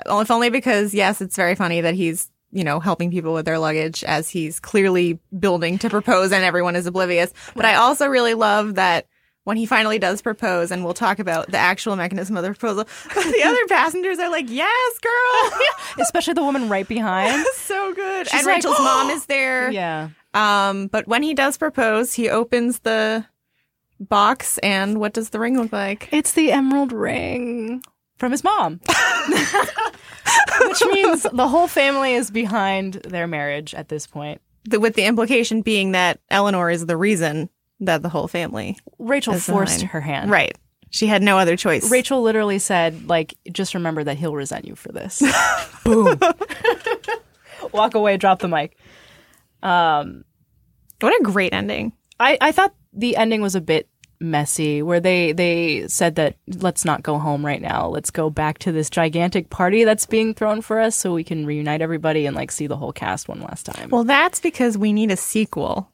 uh, 0.10 0.20
if 0.20 0.32
only 0.32 0.50
because 0.50 0.94
yes 0.94 1.22
it's 1.22 1.36
very 1.36 1.56
funny 1.56 1.82
that 1.82 1.94
he's 1.94 2.32
you 2.52 2.64
know 2.64 2.80
helping 2.80 3.12
people 3.12 3.34
with 3.34 3.46
their 3.46 3.60
luggage 3.60 4.04
as 4.04 4.30
he's 4.30 4.60
clearly 4.60 5.20
building 5.38 5.78
to 5.78 5.90
propose 5.90 6.32
and 6.32 6.44
everyone 6.44 6.76
is 6.76 6.86
oblivious 6.86 7.34
but 7.56 7.66
i 7.66 7.76
also 7.76 8.08
really 8.08 8.34
love 8.34 8.76
that 8.76 9.08
when 9.50 9.58
he 9.58 9.66
finally 9.66 9.98
does 9.98 10.22
propose, 10.22 10.70
and 10.70 10.86
we'll 10.86 10.94
talk 10.94 11.18
about 11.18 11.50
the 11.50 11.58
actual 11.58 11.96
mechanism 11.96 12.38
of 12.38 12.44
the 12.44 12.54
proposal, 12.54 12.84
the 13.16 13.42
other 13.44 13.66
passengers 13.68 14.20
are 14.20 14.30
like, 14.30 14.46
"Yes, 14.48 15.00
girl, 15.00 15.60
especially 16.00 16.36
the 16.36 16.44
woman 16.44 16.70
right 16.70 16.88
behind. 16.88 17.44
so 17.56 17.92
good." 17.96 18.28
She's 18.28 18.42
and 18.42 18.46
like, 18.46 18.58
Rachel's 18.58 18.78
mom 18.78 19.10
is 19.10 19.26
there. 19.26 19.72
Yeah. 19.72 20.10
Um, 20.36 20.86
but 20.86 21.08
when 21.08 21.24
he 21.24 21.34
does 21.34 21.58
propose, 21.58 22.14
he 22.14 22.30
opens 22.30 22.82
the 22.82 23.26
box, 24.00 24.60
and 24.60 25.00
what 25.00 25.14
does 25.14 25.32
the 25.32 25.40
ring 25.40 25.60
look 25.60 25.74
like? 25.74 26.10
It's 26.12 26.34
the 26.34 26.52
emerald 26.52 26.94
ring 26.94 27.82
from 28.18 28.32
his 28.32 28.44
mom. 28.44 28.80
Which 30.62 30.86
means 30.92 31.24
the 31.24 31.48
whole 31.48 31.68
family 31.68 32.14
is 32.14 32.30
behind 32.30 33.02
their 33.04 33.26
marriage 33.26 33.74
at 33.74 33.90
this 33.90 34.06
point. 34.06 34.42
The, 34.66 34.80
with 34.80 34.94
the 34.94 35.06
implication 35.06 35.64
being 35.64 35.94
that 35.94 36.20
Eleanor 36.30 36.70
is 36.70 36.86
the 36.86 36.98
reason 36.98 37.50
that 37.81 38.01
the 38.01 38.10
whole 38.10 38.27
family. 38.27 38.77
Rachel 38.97 39.34
forced 39.35 39.81
her 39.84 40.01
hand. 40.01 40.30
Right. 40.31 40.57
She 40.91 41.06
had 41.07 41.22
no 41.22 41.38
other 41.38 41.56
choice. 41.56 41.91
Rachel 41.91 42.22
literally 42.23 42.57
said, 42.60 43.07
like, 43.07 43.35
just 43.51 43.73
remember 43.76 44.03
that 44.03 44.18
he'll 44.18 44.34
resent 44.35 44.65
you 44.65 44.76
for 44.76 44.91
this. 44.91 45.22
Boom. 45.85 46.19
Walk 47.72 47.93
away, 47.95 48.18
drop 48.18 48.39
the 48.39 48.47
mic. 48.47 48.77
Um, 49.61 50.23
What 50.99 51.19
a 51.19 51.23
great 51.23 51.53
ending. 51.53 51.93
I, 52.19 52.38
I 52.41 52.51
thought 52.51 52.73
the 52.93 53.15
ending 53.18 53.41
was 53.41 53.56
a 53.56 53.61
bit 53.61 53.88
messy 54.22 54.81
where 54.81 54.99
they 54.99 55.31
they 55.31 55.88
said 55.88 56.15
that 56.15 56.35
let's 56.57 56.84
not 56.84 57.01
go 57.03 57.18
home 57.18 57.45
right 57.45 57.61
now 57.61 57.88
let's 57.88 58.11
go 58.11 58.30
back 58.30 58.57
to 58.60 58.69
this 58.69 58.89
gigantic 58.89 59.49
party 59.49 59.85
that's 59.85 60.06
being 60.06 60.34
thrown 60.34 60.61
for 60.61 60.77
us 60.77 60.93
so 60.93 61.14
we 61.14 61.23
can 61.23 61.45
reunite 61.45 61.81
everybody 61.81 62.26
and 62.26 62.35
like 62.35 62.51
see 62.51 62.68
the 62.68 62.76
whole 62.76 62.91
cast 62.91 63.30
one 63.30 63.39
last 63.39 63.65
time 63.65 63.88
Well, 63.89 64.03
that's 64.03 64.41
because 64.41 64.77
we 64.77 64.91
need 64.91 65.10
a 65.10 65.15
sequel. 65.15 65.89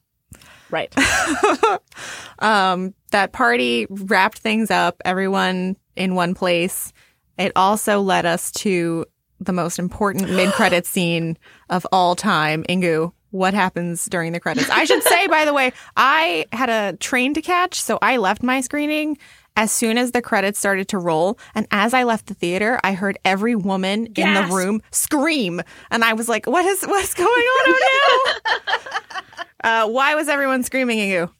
Right 0.70 0.92
Um, 2.38 2.92
that 3.12 3.32
party 3.32 3.86
wrapped 3.88 4.38
things 4.38 4.70
up, 4.70 5.00
everyone 5.04 5.76
in 5.94 6.14
one 6.14 6.34
place. 6.34 6.92
It 7.38 7.52
also 7.56 8.00
led 8.00 8.26
us 8.26 8.50
to 8.52 9.06
the 9.40 9.52
most 9.52 9.78
important 9.78 10.30
mid 10.30 10.52
credit 10.52 10.86
scene 10.86 11.38
of 11.70 11.86
all 11.92 12.14
time. 12.14 12.64
Inkoo, 12.68 13.12
what 13.30 13.54
happens 13.54 14.04
during 14.06 14.32
the 14.32 14.40
credits? 14.40 14.68
I 14.70 14.84
should 14.84 15.02
say, 15.02 15.26
by 15.28 15.44
the 15.44 15.54
way, 15.54 15.72
I 15.96 16.46
had 16.52 16.68
a 16.68 16.96
train 16.98 17.34
to 17.34 17.42
catch, 17.42 17.80
so 17.80 17.98
I 18.02 18.18
left 18.18 18.42
my 18.42 18.60
screening 18.60 19.18
as 19.56 19.72
soon 19.72 19.96
as 19.96 20.12
the 20.12 20.20
credits 20.20 20.58
started 20.58 20.88
to 20.88 20.98
roll. 20.98 21.38
And 21.54 21.66
as 21.70 21.94
I 21.94 22.02
left 22.04 22.26
the 22.26 22.34
theater, 22.34 22.78
I 22.84 22.92
heard 22.92 23.18
every 23.24 23.54
woman 23.54 24.06
in 24.14 24.34
the 24.34 24.42
room 24.54 24.82
scream. 24.90 25.62
And 25.90 26.04
I 26.04 26.12
was 26.12 26.28
like, 26.28 26.46
what 26.46 26.64
is 26.66 26.82
what's 26.84 27.14
going 27.14 27.26
on? 27.28 27.74
Oh 27.74 28.32
no. 28.66 29.20
Uh, 29.62 29.88
why 29.88 30.14
was 30.14 30.28
everyone 30.28 30.62
screaming, 30.62 31.00
at 31.00 31.08
you? 31.08 31.30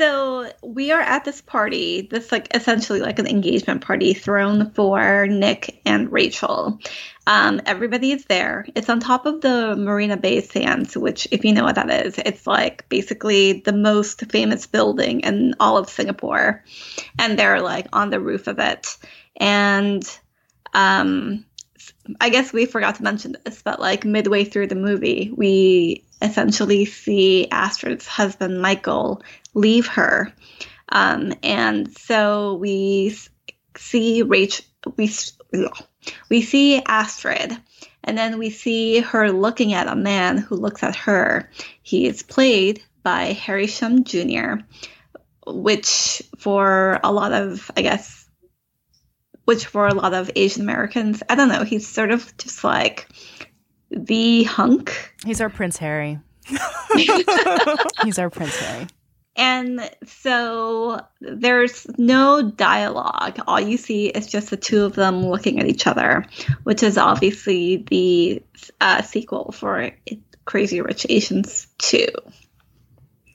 so 0.00 0.50
we 0.62 0.92
are 0.92 1.00
at 1.02 1.26
this 1.26 1.42
party, 1.42 2.08
this 2.10 2.32
like 2.32 2.48
essentially 2.56 3.00
like 3.00 3.18
an 3.18 3.26
engagement 3.26 3.82
party 3.82 4.14
thrown 4.14 4.70
for 4.70 5.26
Nick 5.26 5.78
and 5.84 6.10
Rachel. 6.10 6.78
Um, 7.26 7.60
everybody 7.66 8.12
is 8.12 8.24
there. 8.24 8.64
It's 8.74 8.88
on 8.88 9.00
top 9.00 9.26
of 9.26 9.42
the 9.42 9.76
Marina 9.76 10.16
Bay 10.16 10.40
Sands, 10.40 10.96
which, 10.96 11.28
if 11.30 11.44
you 11.44 11.52
know 11.52 11.64
what 11.64 11.74
that 11.74 12.06
is, 12.06 12.16
it's 12.16 12.46
like 12.46 12.88
basically 12.88 13.60
the 13.60 13.74
most 13.74 14.24
famous 14.32 14.66
building 14.66 15.20
in 15.20 15.54
all 15.60 15.76
of 15.76 15.90
Singapore. 15.90 16.64
And 17.18 17.38
they're 17.38 17.60
like 17.60 17.86
on 17.92 18.08
the 18.08 18.20
roof 18.20 18.46
of 18.46 18.58
it. 18.58 18.96
And 19.36 20.02
um, 20.72 21.44
I 22.20 22.30
guess 22.30 22.52
we 22.52 22.66
forgot 22.66 22.96
to 22.96 23.02
mention 23.02 23.36
this, 23.44 23.62
but 23.62 23.80
like 23.80 24.04
midway 24.04 24.44
through 24.44 24.68
the 24.68 24.74
movie, 24.74 25.32
we 25.34 26.04
essentially 26.22 26.84
see 26.84 27.48
Astrid's 27.50 28.06
husband, 28.06 28.60
Michael, 28.60 29.22
leave 29.54 29.86
her. 29.88 30.32
Um, 30.90 31.32
and 31.42 31.90
so 31.96 32.54
we 32.54 33.16
see 33.76 34.22
Rachel, 34.22 34.64
we, 34.96 35.10
we 36.28 36.42
see 36.42 36.82
Astrid, 36.82 37.56
and 38.04 38.18
then 38.18 38.38
we 38.38 38.50
see 38.50 39.00
her 39.00 39.30
looking 39.30 39.72
at 39.72 39.88
a 39.88 39.96
man 39.96 40.38
who 40.38 40.56
looks 40.56 40.82
at 40.82 40.96
her. 40.96 41.50
He 41.82 42.06
is 42.06 42.22
played 42.22 42.82
by 43.02 43.32
Harry 43.32 43.66
Shum 43.66 44.04
Jr., 44.04 44.54
which 45.46 46.22
for 46.38 47.00
a 47.02 47.12
lot 47.12 47.32
of, 47.32 47.70
I 47.76 47.82
guess, 47.82 48.19
which 49.44 49.66
for 49.66 49.86
a 49.86 49.94
lot 49.94 50.14
of 50.14 50.30
Asian 50.36 50.62
Americans, 50.62 51.22
I 51.28 51.34
don't 51.34 51.48
know, 51.48 51.64
he's 51.64 51.86
sort 51.86 52.10
of 52.10 52.36
just 52.36 52.64
like 52.64 53.08
the 53.90 54.44
hunk. 54.44 55.14
He's 55.24 55.40
our 55.40 55.50
Prince 55.50 55.76
Harry. 55.76 56.18
he's 56.94 58.18
our 58.18 58.30
Prince 58.30 58.56
Harry. 58.58 58.86
And 59.36 59.90
so 60.04 61.00
there's 61.20 61.86
no 61.96 62.50
dialogue. 62.50 63.40
All 63.46 63.60
you 63.60 63.76
see 63.76 64.08
is 64.08 64.26
just 64.26 64.50
the 64.50 64.56
two 64.56 64.84
of 64.84 64.94
them 64.94 65.24
looking 65.24 65.60
at 65.60 65.66
each 65.66 65.86
other, 65.86 66.26
which 66.64 66.82
is 66.82 66.98
obviously 66.98 67.78
the 67.88 68.42
uh, 68.80 69.02
sequel 69.02 69.52
for 69.52 69.92
Crazy 70.44 70.80
Rich 70.80 71.06
Asians 71.08 71.68
2. 71.78 72.06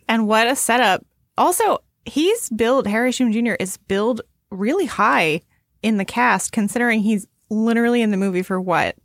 And 0.07 0.27
what 0.27 0.47
a 0.47 0.55
setup. 0.55 1.03
Also, 1.37 1.79
he's 2.05 2.49
billed, 2.49 2.87
Harry 2.87 3.11
Shum 3.11 3.31
Jr. 3.31 3.53
is 3.59 3.77
billed 3.77 4.21
really 4.51 4.85
high 4.85 5.41
in 5.85 5.97
the 5.97 6.05
cast, 6.05 6.51
considering 6.51 7.01
he's 7.01 7.27
literally 7.51 8.01
in 8.01 8.09
the 8.09 8.17
movie 8.17 8.41
for 8.41 8.59
what, 8.59 8.95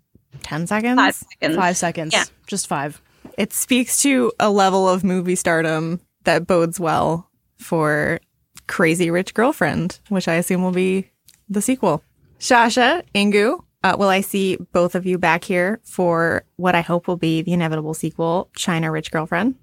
10 0.42 0.66
seconds? 0.66 0.96
Five 0.96 1.14
seconds. 1.14 1.56
Five 1.56 1.76
seconds. 1.76 2.12
Yeah. 2.14 2.24
Just 2.46 2.68
five. 2.68 3.02
It 3.36 3.52
speaks 3.52 4.00
to 4.02 4.32
a 4.40 4.50
level 4.50 4.88
of 4.88 5.04
movie 5.04 5.34
stardom 5.34 6.00
that 6.24 6.46
bodes 6.46 6.80
well 6.80 7.28
for 7.58 8.18
Crazy 8.66 9.10
Rich 9.10 9.34
Girlfriend, 9.34 10.00
which 10.08 10.26
I 10.26 10.34
assume 10.34 10.62
will 10.62 10.72
be 10.72 11.10
the 11.50 11.60
sequel. 11.60 12.02
Shasha, 12.38 13.02
Inkoo, 13.14 13.62
uh, 13.84 13.96
will 13.98 14.08
I 14.08 14.22
see 14.22 14.56
both 14.56 14.94
of 14.94 15.04
you 15.04 15.18
back 15.18 15.44
here 15.44 15.80
for 15.84 16.44
what 16.56 16.74
I 16.74 16.80
hope 16.80 17.06
will 17.06 17.18
be 17.18 17.42
the 17.42 17.52
inevitable 17.52 17.92
sequel, 17.92 18.48
China 18.56 18.90
Rich 18.90 19.10
Girlfriend? 19.10 19.56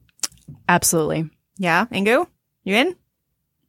Absolutely. 0.69 1.31
Yeah, 1.57 1.85
Inkoo, 1.85 2.27
you 2.63 2.75
in? 2.75 2.95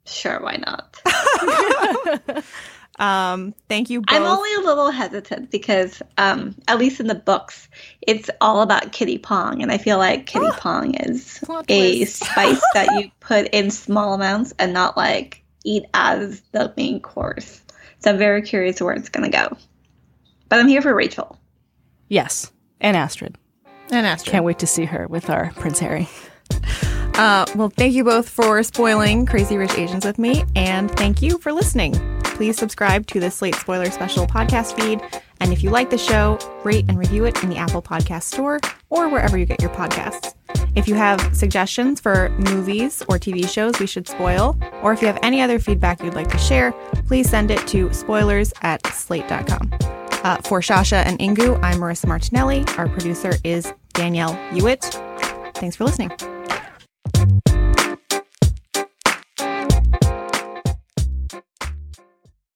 Sure, 0.04 0.38
why 0.42 0.56
not? 0.56 2.44
Um, 2.98 3.54
thank 3.68 3.90
you 3.90 4.00
both. 4.00 4.16
I'm 4.16 4.24
only 4.24 4.52
a 4.54 4.60
little 4.60 4.90
hesitant 4.90 5.50
because, 5.50 6.02
um, 6.16 6.56
at 6.66 6.78
least 6.78 7.00
in 7.00 7.06
the 7.06 7.14
books, 7.14 7.68
it's 8.02 8.28
all 8.40 8.62
about 8.62 8.92
Kitty 8.92 9.18
Pong, 9.18 9.62
and 9.62 9.70
I 9.70 9.78
feel 9.78 9.98
like 9.98 10.26
Kitty 10.26 10.50
Pong 10.52 10.94
is 10.94 11.42
a 11.68 12.04
spice 12.06 12.62
that 12.74 12.88
you 13.00 13.10
put 13.20 13.48
in 13.48 13.70
small 13.70 14.14
amounts 14.14 14.52
and 14.58 14.72
not 14.72 14.96
like 14.96 15.44
eat 15.64 15.84
as 15.94 16.40
the 16.52 16.72
main 16.76 17.00
course. 17.00 17.62
So 18.00 18.10
I'm 18.10 18.18
very 18.18 18.42
curious 18.42 18.80
where 18.80 18.94
it's 18.94 19.08
gonna 19.08 19.30
go. 19.30 19.56
But 20.48 20.58
I'm 20.60 20.68
here 20.68 20.82
for 20.82 20.94
Rachel. 20.94 21.38
Yes. 22.08 22.50
And 22.80 22.96
Astrid. 22.96 23.36
and 23.90 24.06
Astrid. 24.06 24.32
Can't 24.32 24.44
wait 24.44 24.60
to 24.60 24.66
see 24.66 24.86
her 24.86 25.06
with 25.08 25.30
our 25.30 25.52
Prince 25.56 25.78
Harry. 25.80 26.08
Uh, 27.14 27.44
well, 27.56 27.68
thank 27.68 27.94
you 27.94 28.04
both 28.04 28.28
for 28.28 28.62
spoiling 28.62 29.26
Crazy 29.26 29.56
Rich 29.56 29.76
Asians 29.76 30.04
with 30.04 30.18
me, 30.18 30.44
and 30.54 30.88
thank 30.92 31.20
you 31.20 31.38
for 31.38 31.52
listening. 31.52 32.17
Please 32.38 32.56
subscribe 32.56 33.04
to 33.08 33.18
the 33.18 33.32
Slate 33.32 33.56
Spoiler 33.56 33.90
Special 33.90 34.24
podcast 34.24 34.80
feed, 34.80 35.00
and 35.40 35.52
if 35.52 35.64
you 35.64 35.70
like 35.70 35.90
the 35.90 35.98
show, 35.98 36.38
rate 36.62 36.84
and 36.86 36.96
review 36.96 37.24
it 37.24 37.42
in 37.42 37.50
the 37.50 37.56
Apple 37.56 37.82
Podcast 37.82 38.22
Store 38.22 38.60
or 38.90 39.08
wherever 39.08 39.36
you 39.36 39.44
get 39.44 39.60
your 39.60 39.72
podcasts. 39.72 40.36
If 40.76 40.86
you 40.86 40.94
have 40.94 41.36
suggestions 41.36 41.98
for 41.98 42.28
movies 42.38 43.02
or 43.08 43.18
TV 43.18 43.48
shows 43.48 43.80
we 43.80 43.88
should 43.88 44.06
spoil, 44.06 44.56
or 44.84 44.92
if 44.92 45.00
you 45.00 45.08
have 45.08 45.18
any 45.20 45.42
other 45.42 45.58
feedback 45.58 46.00
you'd 46.00 46.14
like 46.14 46.30
to 46.30 46.38
share, 46.38 46.70
please 47.08 47.28
send 47.28 47.50
it 47.50 47.66
to 47.66 47.92
spoilers 47.92 48.52
at 48.62 48.86
slate.com. 48.86 49.72
Uh, 50.22 50.36
for 50.42 50.60
Shasha 50.60 51.04
and 51.04 51.18
Inkoo, 51.18 51.58
I'm 51.60 51.80
Marissa 51.80 52.06
Martinelli. 52.06 52.64
Our 52.76 52.88
producer 52.88 53.32
is 53.42 53.74
Danielle 53.94 54.34
Hewitt. 54.52 54.84
Thanks 55.56 55.74
for 55.74 55.82
listening. 55.82 56.12